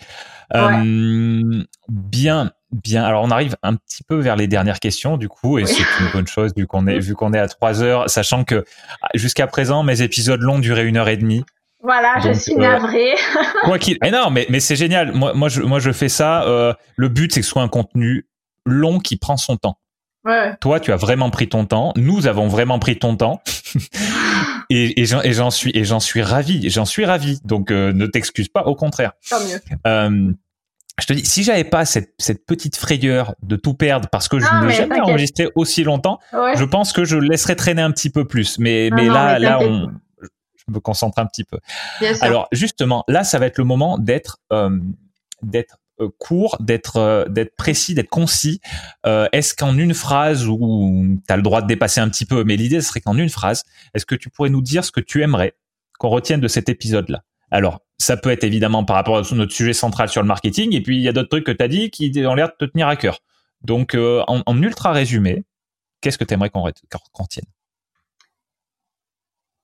[0.53, 3.03] Euh, bien, bien.
[3.03, 6.11] Alors on arrive un petit peu vers les dernières questions du coup, et c'est une
[6.13, 8.63] bonne chose vu qu'on est vu qu'on est à trois heures, sachant que
[9.01, 11.43] ah, jusqu'à présent mes épisodes longs duraient une heure et demie.
[11.81, 13.13] Voilà, je suis navré.
[13.63, 15.11] quoi qu'il, mais non, mais mais c'est génial.
[15.13, 16.43] Moi, moi, je moi je fais ça.
[16.43, 18.25] Euh, le but c'est que ce soit un contenu
[18.65, 19.79] long qui prend son temps.
[20.25, 20.55] Ouais.
[20.59, 21.93] Toi, tu as vraiment pris ton temps.
[21.95, 23.43] Nous avons vraiment pris ton temps.
[24.69, 26.69] et, et j'en suis et j'en suis ravi.
[26.69, 27.39] J'en suis ravi.
[27.45, 29.13] Donc euh, ne t'excuse pas, au contraire.
[29.29, 29.59] Tant mieux.
[29.85, 30.33] Euh,
[30.99, 34.39] je te dis, si j'avais pas cette, cette petite frayeur de tout perdre parce que
[34.39, 38.09] je ne n'ai jamais enregistré aussi longtemps, je pense que je laisserais traîner un petit
[38.09, 38.57] peu plus.
[38.59, 41.59] Mais, mais là, là, on, je me concentre un petit peu.
[42.21, 44.69] Alors justement, là, ça va être le moment d'être euh,
[45.41, 45.77] d'être
[46.17, 48.59] court, d'être euh, d'être précis, d'être concis.
[49.05, 52.43] Euh, est-ce qu'en une phrase ou tu as le droit de dépasser un petit peu,
[52.43, 55.21] mais l'idée serait qu'en une phrase, est-ce que tu pourrais nous dire ce que tu
[55.21, 55.55] aimerais
[55.99, 57.23] qu'on retienne de cet épisode-là?
[57.51, 60.81] Alors, ça peut être évidemment par rapport à notre sujet central sur le marketing, et
[60.81, 62.69] puis il y a d'autres trucs que tu as dit qui ont l'air de te
[62.69, 63.19] tenir à cœur.
[63.61, 65.45] Donc, en, ultra résumé,
[66.01, 67.45] qu'est-ce que tu aimerais qu'on retienne?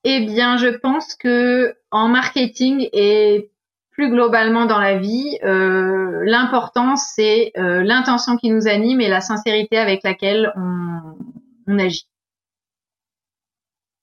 [0.03, 3.51] Eh bien, je pense que en marketing et
[3.91, 9.21] plus globalement dans la vie, euh, l'important c'est euh, l'intention qui nous anime et la
[9.21, 12.07] sincérité avec laquelle on, agit.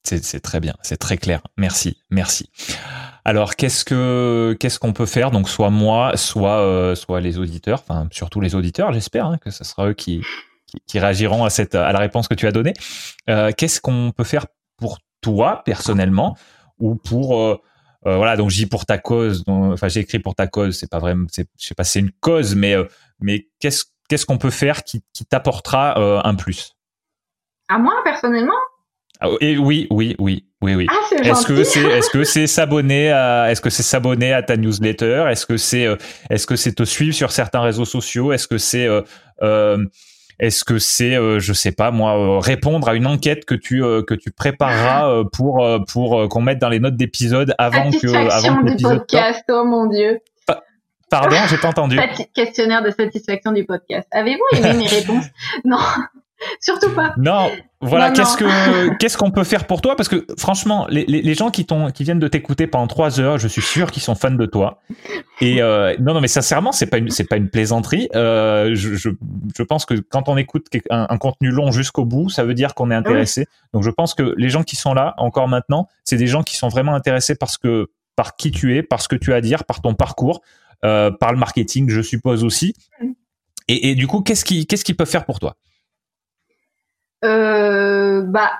[0.04, 1.42] C'est très bien, c'est très clair.
[1.58, 2.48] Merci, merci.
[3.26, 5.30] Alors qu'est-ce que qu'est-ce qu'on peut faire?
[5.30, 9.50] Donc soit moi, soit euh, soit les auditeurs, enfin surtout les auditeurs, j'espère hein, que
[9.50, 10.22] ce sera eux qui,
[10.86, 12.72] qui, réagiront à cette à la réponse que tu as donnée.
[13.26, 14.46] qu'est-ce qu'on peut faire
[14.78, 16.38] pour toi personnellement
[16.78, 17.60] ou pour
[18.06, 19.44] euh, voilà, donc j'ai pour ta cause.
[19.46, 20.78] enfin, j'ai écrit pour ta cause.
[20.78, 22.84] C'est pas vraiment, je sais pas, c'est une cause, mais euh,
[23.20, 26.76] mais qu'est-ce qu'est-ce qu'on peut faire qui, qui t'apportera euh, un plus?
[27.68, 28.54] À moi personnellement?
[29.20, 30.86] Ah, et oui, oui, oui, oui, oui.
[30.88, 34.56] Ah, est-ce que c'est, est-ce que c'est s'abonner à, est-ce que c'est s'abonner à ta
[34.56, 35.26] newsletter?
[35.28, 35.88] Est-ce que c'est,
[36.30, 38.32] est-ce que c'est te suivre sur certains réseaux sociaux?
[38.32, 38.86] Est-ce que c'est
[39.42, 39.84] euh,
[40.38, 43.82] est-ce que c'est, euh, je sais pas moi, euh, répondre à une enquête que tu
[43.82, 48.62] euh, que tu prépareras pour pour qu'on mette dans les notes d'épisode avant que avant
[48.62, 50.20] que du podcast Oh mon dieu.
[51.10, 51.98] Pardon, j'ai pas entendu.
[52.34, 54.06] Questionnaire de satisfaction du podcast.
[54.12, 55.24] Avez-vous aimé mes réponses?
[55.64, 55.78] Non.
[56.60, 57.14] Surtout pas.
[57.16, 57.48] Non,
[57.80, 58.10] voilà.
[58.10, 59.96] Qu'est-ce que qu'est-ce qu'on peut faire pour toi?
[59.96, 63.38] Parce que franchement, les, les, gens qui t'ont qui viennent de t'écouter pendant trois heures,
[63.38, 64.80] je suis sûr qu'ils sont fans de toi.
[65.40, 68.08] Et euh, non, non, mais sincèrement, c'est pas une c'est pas une plaisanterie.
[68.14, 69.10] Euh, je, je,
[69.56, 72.90] je pense que quand on écoute un, contenu long jusqu'au bout, ça veut dire qu'on
[72.90, 73.46] est intéressé.
[73.72, 76.56] Donc je pense que les gens qui sont là encore maintenant, c'est des gens qui
[76.56, 79.40] sont vraiment intéressés parce que par qui tu es, par ce que tu as à
[79.40, 80.40] dire, par ton parcours,
[80.84, 82.74] euh, par le marketing, je suppose aussi.
[83.68, 85.56] Et, et du coup, qu'est-ce qui qu'est-ce qu'ils peuvent faire pour toi?
[87.24, 88.52] Euh, bah,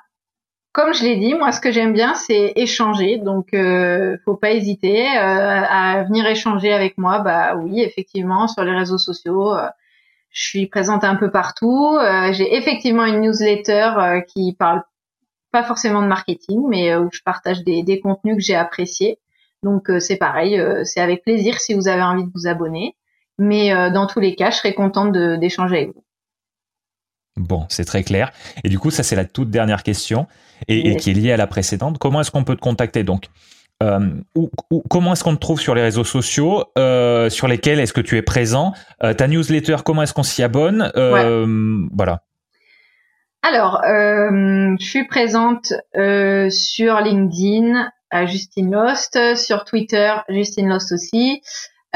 [0.78, 3.18] comme je l'ai dit, moi, ce que j'aime bien, c'est échanger.
[3.18, 7.20] Donc, euh, faut pas hésiter euh, à venir échanger avec moi.
[7.20, 9.54] Bah oui, effectivement, sur les réseaux sociaux.
[9.56, 9.68] Euh,
[10.30, 11.96] Je suis présente un peu partout.
[12.00, 14.82] Euh, j'ai effectivement une newsletter euh, qui parle
[15.52, 19.18] pas forcément de marketing, mais où je partage des, contenus que j'ai appréciés.
[19.62, 22.94] Donc c'est pareil, c'est avec plaisir si vous avez envie de vous abonner.
[23.38, 26.04] Mais dans tous les cas, je serais contente d'échanger avec vous.
[27.38, 28.32] Bon, c'est très clair.
[28.64, 30.26] Et du coup, ça c'est la toute dernière question
[30.66, 31.98] et, qui est liée à la précédente.
[31.98, 33.26] Comment est-ce qu'on peut te contacter donc
[33.80, 34.00] euh,
[34.90, 38.16] comment est-ce qu'on te trouve sur les réseaux sociaux euh, Sur lesquels est-ce que tu
[38.16, 38.72] es présent
[39.04, 40.90] euh, Ta newsletter, comment est-ce qu'on s'y abonne
[41.94, 42.22] Voilà.
[43.44, 47.88] Alors, je suis présente sur LinkedIn,
[48.26, 51.40] Justine Lost, sur Twitter, Justine Lost aussi.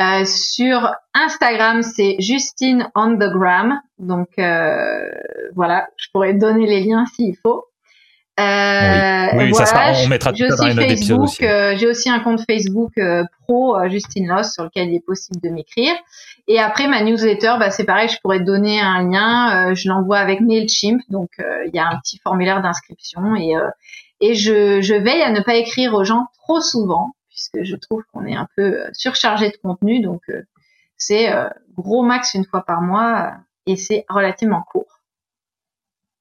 [0.01, 3.81] Euh, sur Instagram, c'est Justine on the gram.
[3.99, 5.11] Donc euh,
[5.55, 7.65] voilà, je pourrais donner les liens s'il faut.
[8.41, 11.45] Euh, oui, ça sera, on mettra tout ça dans les aussi.
[11.45, 15.39] Euh, j'ai aussi un compte Facebook euh, pro Justine Loss sur lequel il est possible
[15.43, 15.93] de m'écrire.
[16.49, 19.75] Et après ma newsletter, bah, c'est pareil, je pourrais donner un lien.
[19.75, 23.53] je l'envoie avec Mailchimp, donc il y a un petit formulaire d'inscription et
[24.23, 28.03] et je, je veille à ne pas écrire aux gens trop souvent puisque je trouve
[28.13, 30.01] qu'on est un peu euh, surchargé de contenu.
[30.01, 30.43] Donc, euh,
[30.97, 33.35] c'est euh, gros max une fois par mois
[33.67, 35.01] et c'est relativement court.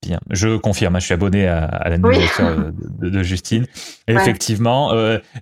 [0.01, 3.67] Bien, je confirme, je suis abonné à, la newsletter de, Justine.
[4.07, 4.91] Effectivement,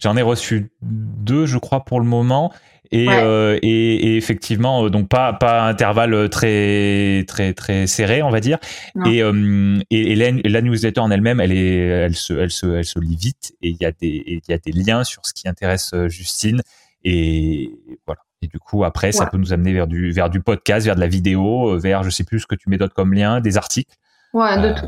[0.02, 2.52] j'en ai reçu deux, je crois, pour le moment.
[2.94, 8.40] Euh, et, et, effectivement, euh, donc pas pas intervalle très très très serré, on va
[8.40, 8.58] dire.
[9.06, 13.00] Et, euh, et, la, newsletter en elle-même, elle est, elle se, elle se, elle se
[13.00, 13.54] lit vite.
[13.62, 16.62] Et il y a des, il y a des liens sur ce qui intéresse Justine.
[17.04, 17.72] Et
[18.06, 18.22] voilà.
[18.42, 21.02] Et du coup, après, ça peut nous amener vers du, vers du podcast, vers de
[21.02, 23.94] la vidéo, vers, je sais plus ce que tu mets d'autre comme lien, des articles.
[24.34, 24.86] Ouais, de tout.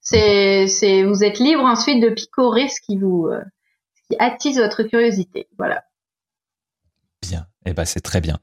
[0.00, 4.82] C'est, c'est, vous êtes libre ensuite de picorer ce qui vous, ce qui attise votre
[4.82, 5.46] curiosité.
[5.58, 5.85] Voilà.
[7.28, 7.46] Bien.
[7.68, 8.38] Eh ben c'est très bien.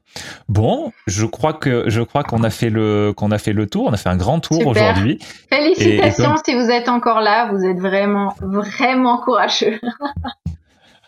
[0.48, 3.86] Bon, je crois que je crois qu'on a fait le qu'on a fait le tour.
[3.88, 5.18] On a fait un grand tour aujourd'hui.
[5.48, 7.50] Félicitations si vous êtes encore là.
[7.50, 9.80] Vous êtes vraiment vraiment courageux.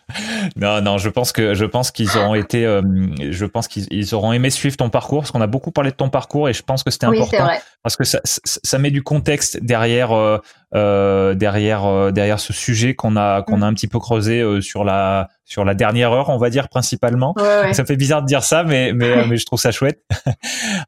[0.56, 2.80] non, non, je pense que je pense qu'ils auront été, euh,
[3.18, 6.10] je pense qu'ils auront aimé suivre ton parcours parce qu'on a beaucoup parlé de ton
[6.10, 7.48] parcours et je pense que c'était important
[7.82, 10.38] parce que ça, ça, met du contexte derrière euh,
[10.74, 14.84] euh derrière euh, derrière ce sujet qu'on a qu'on a un petit peu creusé sur
[14.84, 17.34] la sur la dernière heure, on va dire principalement.
[17.72, 20.02] Ça fait bizarre de dire ça, mais mais mais je trouve ça chouette.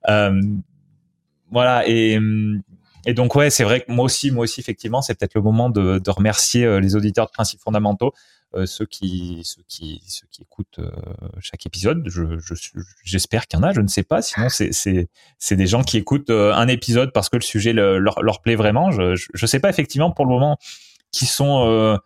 [1.51, 2.21] voilà et
[3.07, 5.71] et donc ouais, c'est vrai que moi aussi, moi aussi effectivement, c'est peut-être le moment
[5.71, 8.13] de, de remercier les auditeurs de principes fondamentaux
[8.65, 10.91] ceux qui ceux qui ceux qui écoutent euh,
[11.41, 12.03] chaque épisode.
[12.07, 12.23] Je,
[13.05, 14.23] j'espère qu'il y en a, je ne sais pas.
[14.23, 17.73] Sinon, c'est c'est c'est des gens qui écoutent euh, un épisode parce que le sujet
[17.73, 18.91] leur leur plaît vraiment.
[18.91, 20.59] Je je sais pas effectivement pour le moment
[21.13, 21.99] qui sont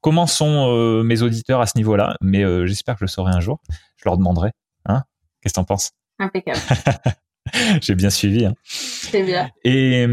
[0.00, 3.60] comment sont mes auditeurs à ce niveau-là, mais j'espère que je le saurai un jour.
[3.96, 4.50] Je leur demanderai.
[4.86, 5.02] Hein
[5.40, 5.92] Qu'est-ce que t'en penses?
[6.18, 6.60] Impeccable.
[7.82, 8.46] J'ai bien suivi.
[8.46, 8.54] Hein.
[8.64, 9.50] C'est bien.
[9.64, 10.06] Et,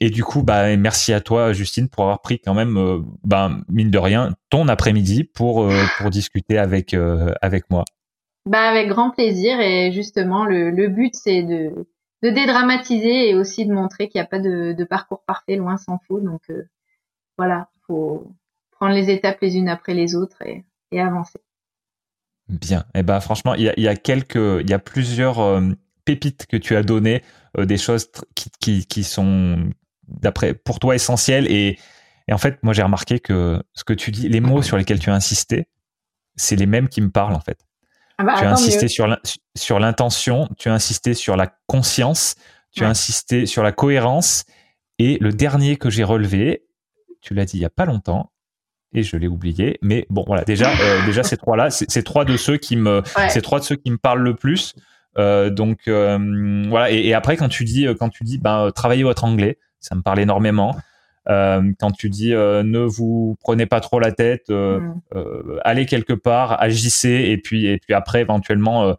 [0.00, 3.50] et du coup, bah, merci à toi, Justine, pour avoir pris quand même, euh, bah,
[3.68, 7.84] mine de rien, ton après-midi pour, euh, pour discuter avec, euh, avec moi.
[8.46, 9.60] Bah, avec grand plaisir.
[9.60, 11.86] Et justement, le, le but, c'est de,
[12.22, 15.76] de dédramatiser et aussi de montrer qu'il n'y a pas de, de, parcours parfait, loin
[15.76, 16.20] s'en faut.
[16.20, 16.42] Donc,
[17.36, 18.32] voilà, faut
[18.72, 21.40] prendre les étapes les unes après les autres et, et avancer.
[22.48, 22.80] Bien.
[22.94, 25.38] Et eh ben, franchement, il y a, y a quelques, il y a plusieurs
[26.04, 27.22] pépites que tu as données,
[27.58, 29.70] euh, des choses qui, qui, qui sont
[30.08, 31.78] d'après pour toi essentielles et,
[32.26, 34.98] et en fait moi j'ai remarqué que ce que tu dis, les mots sur lesquels
[34.98, 35.68] tu as insisté,
[36.36, 37.58] c'est les mêmes qui me parlent en fait.
[38.18, 39.16] Ah bah, tu as insisté sur
[39.56, 42.34] sur l'intention, tu as insisté sur la conscience,
[42.72, 44.44] tu as insisté sur la cohérence
[44.98, 46.66] et le dernier que j'ai relevé,
[47.22, 48.30] tu l'as dit il y a pas longtemps,
[48.92, 49.78] et je l'ai oublié.
[49.82, 53.42] Mais bon, voilà, déjà, euh, déjà ces trois-là, c'est trois de ceux qui me, c'est
[53.42, 54.74] trois de ceux qui me parlent le plus.
[55.18, 56.90] Euh, donc euh, voilà.
[56.90, 60.20] Et, après, quand tu dis, quand tu dis, ben, travaillez votre anglais, ça me parle
[60.20, 60.76] énormément.
[61.28, 65.00] Euh, quand tu dis ne vous prenez pas trop la tête, mm.
[65.64, 68.96] allez quelque part, agissez et puis et puis après éventuellement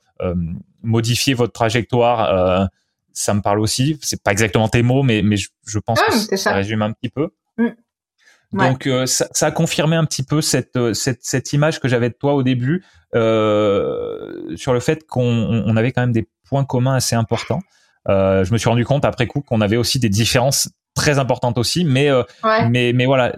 [0.84, 2.70] modifiez votre trajectoire.
[3.14, 3.98] ça me parle aussi.
[4.02, 6.54] C'est pas exactement tes mots, mais mais je, pense ah, que ça.
[6.54, 7.30] résume un petit peu.
[7.58, 7.70] Mm.
[8.54, 12.16] Donc ça, ça, a confirmé un petit peu cette cette, cette image que j'avais de
[12.16, 12.84] toi au début
[13.16, 17.62] euh, sur le fait qu'on on avait quand même des points communs assez importants.
[18.10, 21.58] Euh, je me suis rendu compte après coup qu'on avait aussi des différences très importantes
[21.58, 22.24] aussi, mais euh,
[22.70, 23.34] mais mais voilà,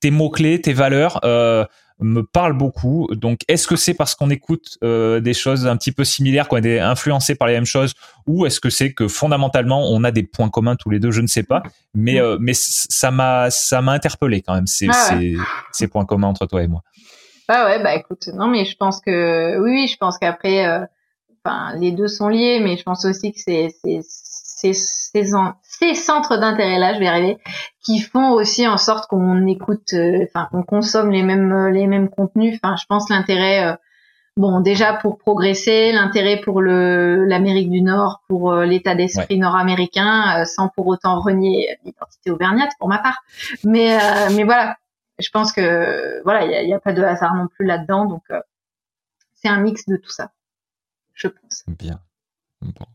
[0.00, 1.64] tes mots clés, tes valeurs euh,
[2.00, 3.08] me parlent beaucoup.
[3.12, 6.58] Donc, est-ce que c'est parce qu'on écoute euh, des choses un petit peu similaires, qu'on
[6.58, 7.94] est influencé par les mêmes choses,
[8.26, 11.10] ou est-ce que c'est que fondamentalement on a des points communs tous les deux?
[11.10, 11.62] Je ne sais pas,
[11.94, 15.18] mais euh, mais ça m'a ça m'a interpellé quand même ces, ah
[15.72, 16.82] ces points communs entre toi et moi.
[17.48, 20.84] Bah ouais, bah écoute, non mais je pense que oui, oui je pense qu'après, euh,
[21.44, 24.00] enfin les deux sont liés, mais je pense aussi que c'est
[24.72, 27.38] ces, ces, ces centres d'intérêt-là, je vais arriver,
[27.84, 32.08] qui font aussi en sorte qu'on écoute, euh, enfin, qu'on consomme les mêmes, les mêmes
[32.08, 32.58] contenus.
[32.62, 33.76] Enfin, je pense l'intérêt, euh,
[34.36, 40.44] bon, déjà pour progresser, l'intérêt pour le l'Amérique du Nord, pour euh, l'état d'esprit nord-américain,
[40.46, 43.22] sans pour autant renier l'identité auvergnate pour ma part.
[43.64, 43.98] Mais,
[44.34, 44.76] mais voilà,
[45.18, 48.22] je pense que voilà, il n'y a, a, pas de hasard non plus là-dedans, donc
[49.34, 50.30] c'est un mix de tout ça,
[51.12, 51.64] je pense.
[51.68, 52.00] Bien.
[52.62, 52.86] Bon.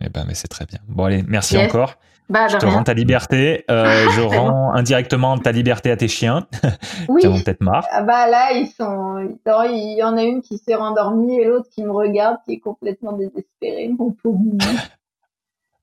[0.00, 0.78] Eh ben, mais c'est très bien.
[0.88, 1.96] Bon, allez, merci encore.
[2.28, 3.64] Bah, je te rends ta liberté.
[3.70, 6.48] Euh, je rends indirectement ta liberté à tes chiens
[7.08, 7.20] oui.
[7.20, 7.86] qui en ont peut-être marre.
[7.90, 9.36] Ah bah là, ils sont.
[9.70, 12.58] Il y en a une qui s'est rendormie et l'autre qui me regarde, qui est
[12.58, 14.40] complètement désespérée, mon pauvre.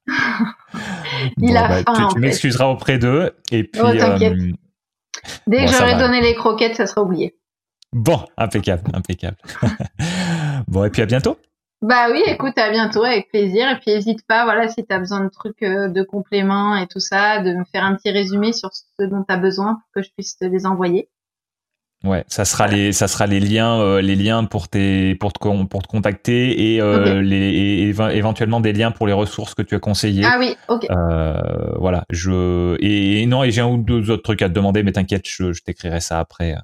[1.37, 2.07] Il a bah, faim.
[2.09, 3.81] Tu, tu m'excuseras auprès d'eux et puis.
[3.81, 4.51] Oh, euh,
[5.47, 7.37] Dès que j'aurai donné les croquettes, ça sera oublié.
[7.93, 9.37] Bon, impeccable, impeccable.
[10.67, 11.37] bon, et puis à bientôt.
[11.83, 13.69] Bah oui, écoute, à bientôt, avec plaisir.
[13.69, 16.87] Et puis n'hésite pas, voilà, si tu as besoin de trucs, euh, de compléments et
[16.87, 19.83] tout ça, de me faire un petit résumé sur ce dont tu as besoin pour
[19.93, 21.09] que je puisse te les envoyer.
[22.05, 25.39] Ouais, ça sera les ça sera les liens euh, les liens pour tes pour te
[25.39, 29.79] pour te contacter et euh, les éventuellement des liens pour les ressources que tu as
[29.79, 30.25] conseillées.
[30.25, 30.85] Ah oui, ok.
[31.79, 34.93] voilà, je et, non et j'ai un ou deux autres trucs à te demander, mais
[34.93, 36.55] t'inquiète, je, t'écrirai ça après.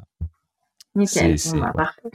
[0.95, 1.35] Nickel.
[1.55, 2.09] Bah, parfait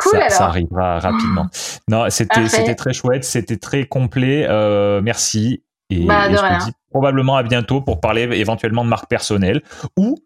[0.00, 1.46] ça, arrivera rapidement.
[1.88, 4.46] Non, c'était c'était très chouette, c'était très complet.
[4.48, 5.62] Euh, merci.
[5.90, 9.62] Et, bah, je te dis probablement à bientôt pour parler éventuellement de marque personnelle
[9.96, 10.16] ou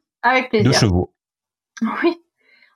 [0.52, 1.12] de chevaux.
[2.02, 2.16] Oui.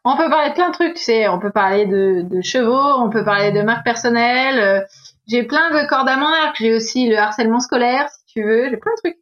[0.04, 1.28] On peut parler de plein de trucs, tu sais.
[1.28, 4.58] On peut parler de, de chevaux, on peut parler de marque personnelle.
[4.58, 4.80] Euh,
[5.28, 6.56] j'ai plein de cordes à mon arc.
[6.58, 8.68] J'ai aussi le harcèlement scolaire, si tu veux.
[8.68, 9.21] J'ai plein de trucs.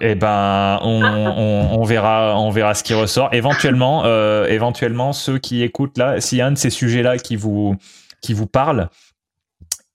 [0.00, 3.32] Eh ben, on, on, on, verra, on verra ce qui ressort.
[3.32, 7.36] Éventuellement, euh, éventuellement, ceux qui écoutent là, s'il y a un de ces sujets-là qui
[7.36, 7.76] vous,
[8.20, 8.88] qui vous parle,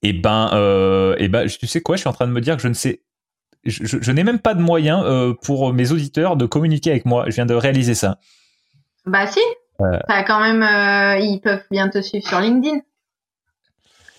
[0.04, 2.56] eh ben, euh, eh ben, tu sais quoi, je suis en train de me dire
[2.56, 3.02] que je ne sais,
[3.66, 7.26] je, je, n'ai même pas de moyen euh, pour mes auditeurs de communiquer avec moi.
[7.28, 8.18] Je viens de réaliser ça.
[9.06, 9.40] Bah si.
[9.80, 10.64] Quand même,
[11.22, 12.80] ils peuvent bien te suivre sur LinkedIn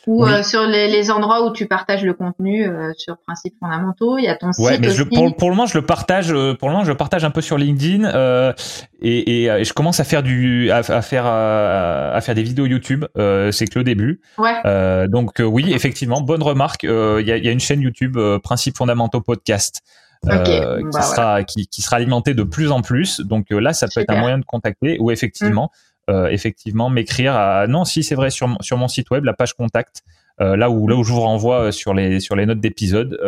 [0.08, 4.16] ou euh, sur les, les, endroits où tu partages le contenu euh, sur principes fondamentaux.
[4.16, 6.32] Il y a ton site ouais, mais Je, pour, pour, le moment, je le partage.
[6.32, 8.54] Euh, pour le moment, je le partage un peu sur LinkedIn euh,
[9.02, 13.04] et, et, je commence à faire du, à, à faire, à, faire des vidéos YouTube.
[13.14, 14.22] c'est que le début.
[14.38, 15.08] Ouais.
[15.08, 16.84] donc oui, effectivement, bonne remarque.
[16.84, 19.82] Il y a, y, a, une chaîne YouTube Principes fondamentaux podcast.
[20.24, 20.60] Okay.
[20.78, 24.00] qui bah, sera qui, qui, sera alimentée de plus en plus donc là ça peut
[24.00, 25.87] être un moyen de contacter ou effectivement euh,
[26.30, 30.02] effectivement m'écrire à non si c'est vrai sur, sur mon site web la page contact
[30.40, 33.18] euh, là où là où je vous renvoie euh, sur les sur les notes d'épisode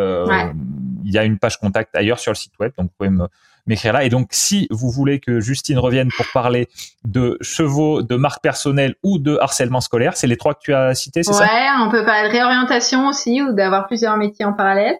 [1.03, 3.27] il y a une page contact ailleurs sur le site web donc vous pouvez
[3.67, 4.03] m'écrire là.
[4.03, 6.67] Et donc si vous voulez que Justine revienne pour parler
[7.05, 10.95] de chevaux de marque personnelle ou de harcèlement scolaire c'est les trois que tu as
[10.95, 11.43] cités c'est ça?
[11.43, 14.95] Ouais on peut parler de réorientation aussi ou d'avoir plusieurs métiers en parallèle.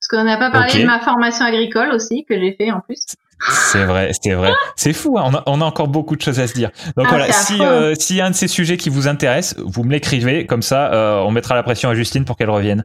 [0.00, 3.04] Parce qu'on n'a pas parlé de ma formation agricole aussi que j'ai fait en plus
[3.48, 4.52] c'est vrai, c'est vrai.
[4.76, 5.42] C'est fou, hein.
[5.46, 6.70] on, a, encore beaucoup de choses à se dire.
[6.96, 9.54] Donc ah, voilà, si euh, s'il y a un de ces sujets qui vous intéresse,
[9.58, 12.84] vous me l'écrivez, comme ça euh, on mettra la pression à Justine pour qu'elle revienne.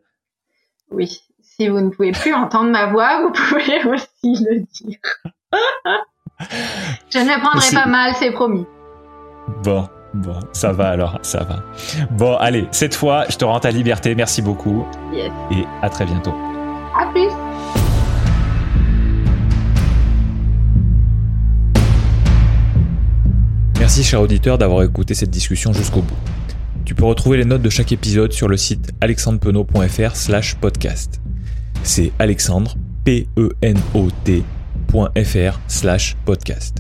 [0.92, 5.00] Oui, si vous ne pouvez plus entendre ma voix, vous pouvez aussi le dire.
[7.10, 8.66] Je ne prendrai pas mal, c'est promis.
[9.64, 11.64] Bon, bon, ça va alors, ça va.
[12.12, 14.86] Bon, allez, cette fois, je te rends ta liberté, merci beaucoup.
[15.14, 15.32] Yes.
[15.52, 16.34] Et à très bientôt.
[17.00, 17.30] À plus.
[23.86, 26.18] Merci cher auditeur d'avoir écouté cette discussion jusqu'au bout.
[26.86, 31.22] Tu peux retrouver les notes de chaque épisode sur le site alexandrepenot.fr slash podcast.
[31.84, 33.60] C'est alexandre, P-E-N-O-T.fr
[35.68, 36.78] slash podcast.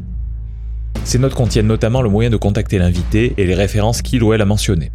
[1.04, 4.42] Ces notes contiennent notamment le moyen de contacter l'invité et les références qu'il ou elle
[4.42, 4.92] a mentionnées.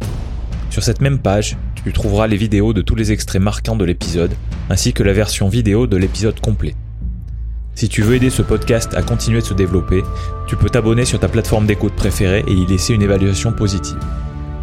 [0.69, 4.33] Sur cette même page, tu trouveras les vidéos de tous les extraits marquants de l'épisode,
[4.69, 6.75] ainsi que la version vidéo de l'épisode complet.
[7.73, 10.03] Si tu veux aider ce podcast à continuer de se développer,
[10.45, 13.97] tu peux t'abonner sur ta plateforme d'écoute préférée et y laisser une évaluation positive.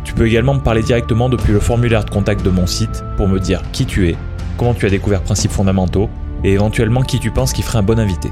[0.04, 3.26] Tu peux également me parler directement depuis le formulaire de contact de mon site pour
[3.26, 4.16] me dire qui tu es,
[4.56, 6.08] comment tu as découvert Principes fondamentaux
[6.44, 8.30] et éventuellement qui tu penses qui ferait un bon invité.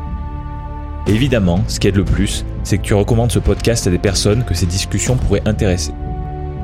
[1.07, 4.45] évidemment, ce qui aide le plus, c'est que tu recommandes ce podcast à des personnes
[4.45, 5.93] que ces discussions pourraient intéresser.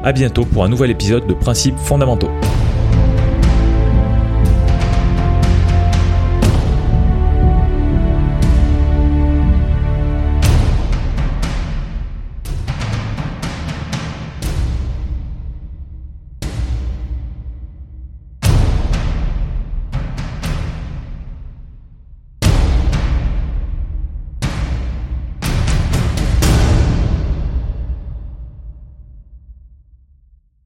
[0.04, 2.30] A bientôt pour un nouvel épisode de Principes fondamentaux.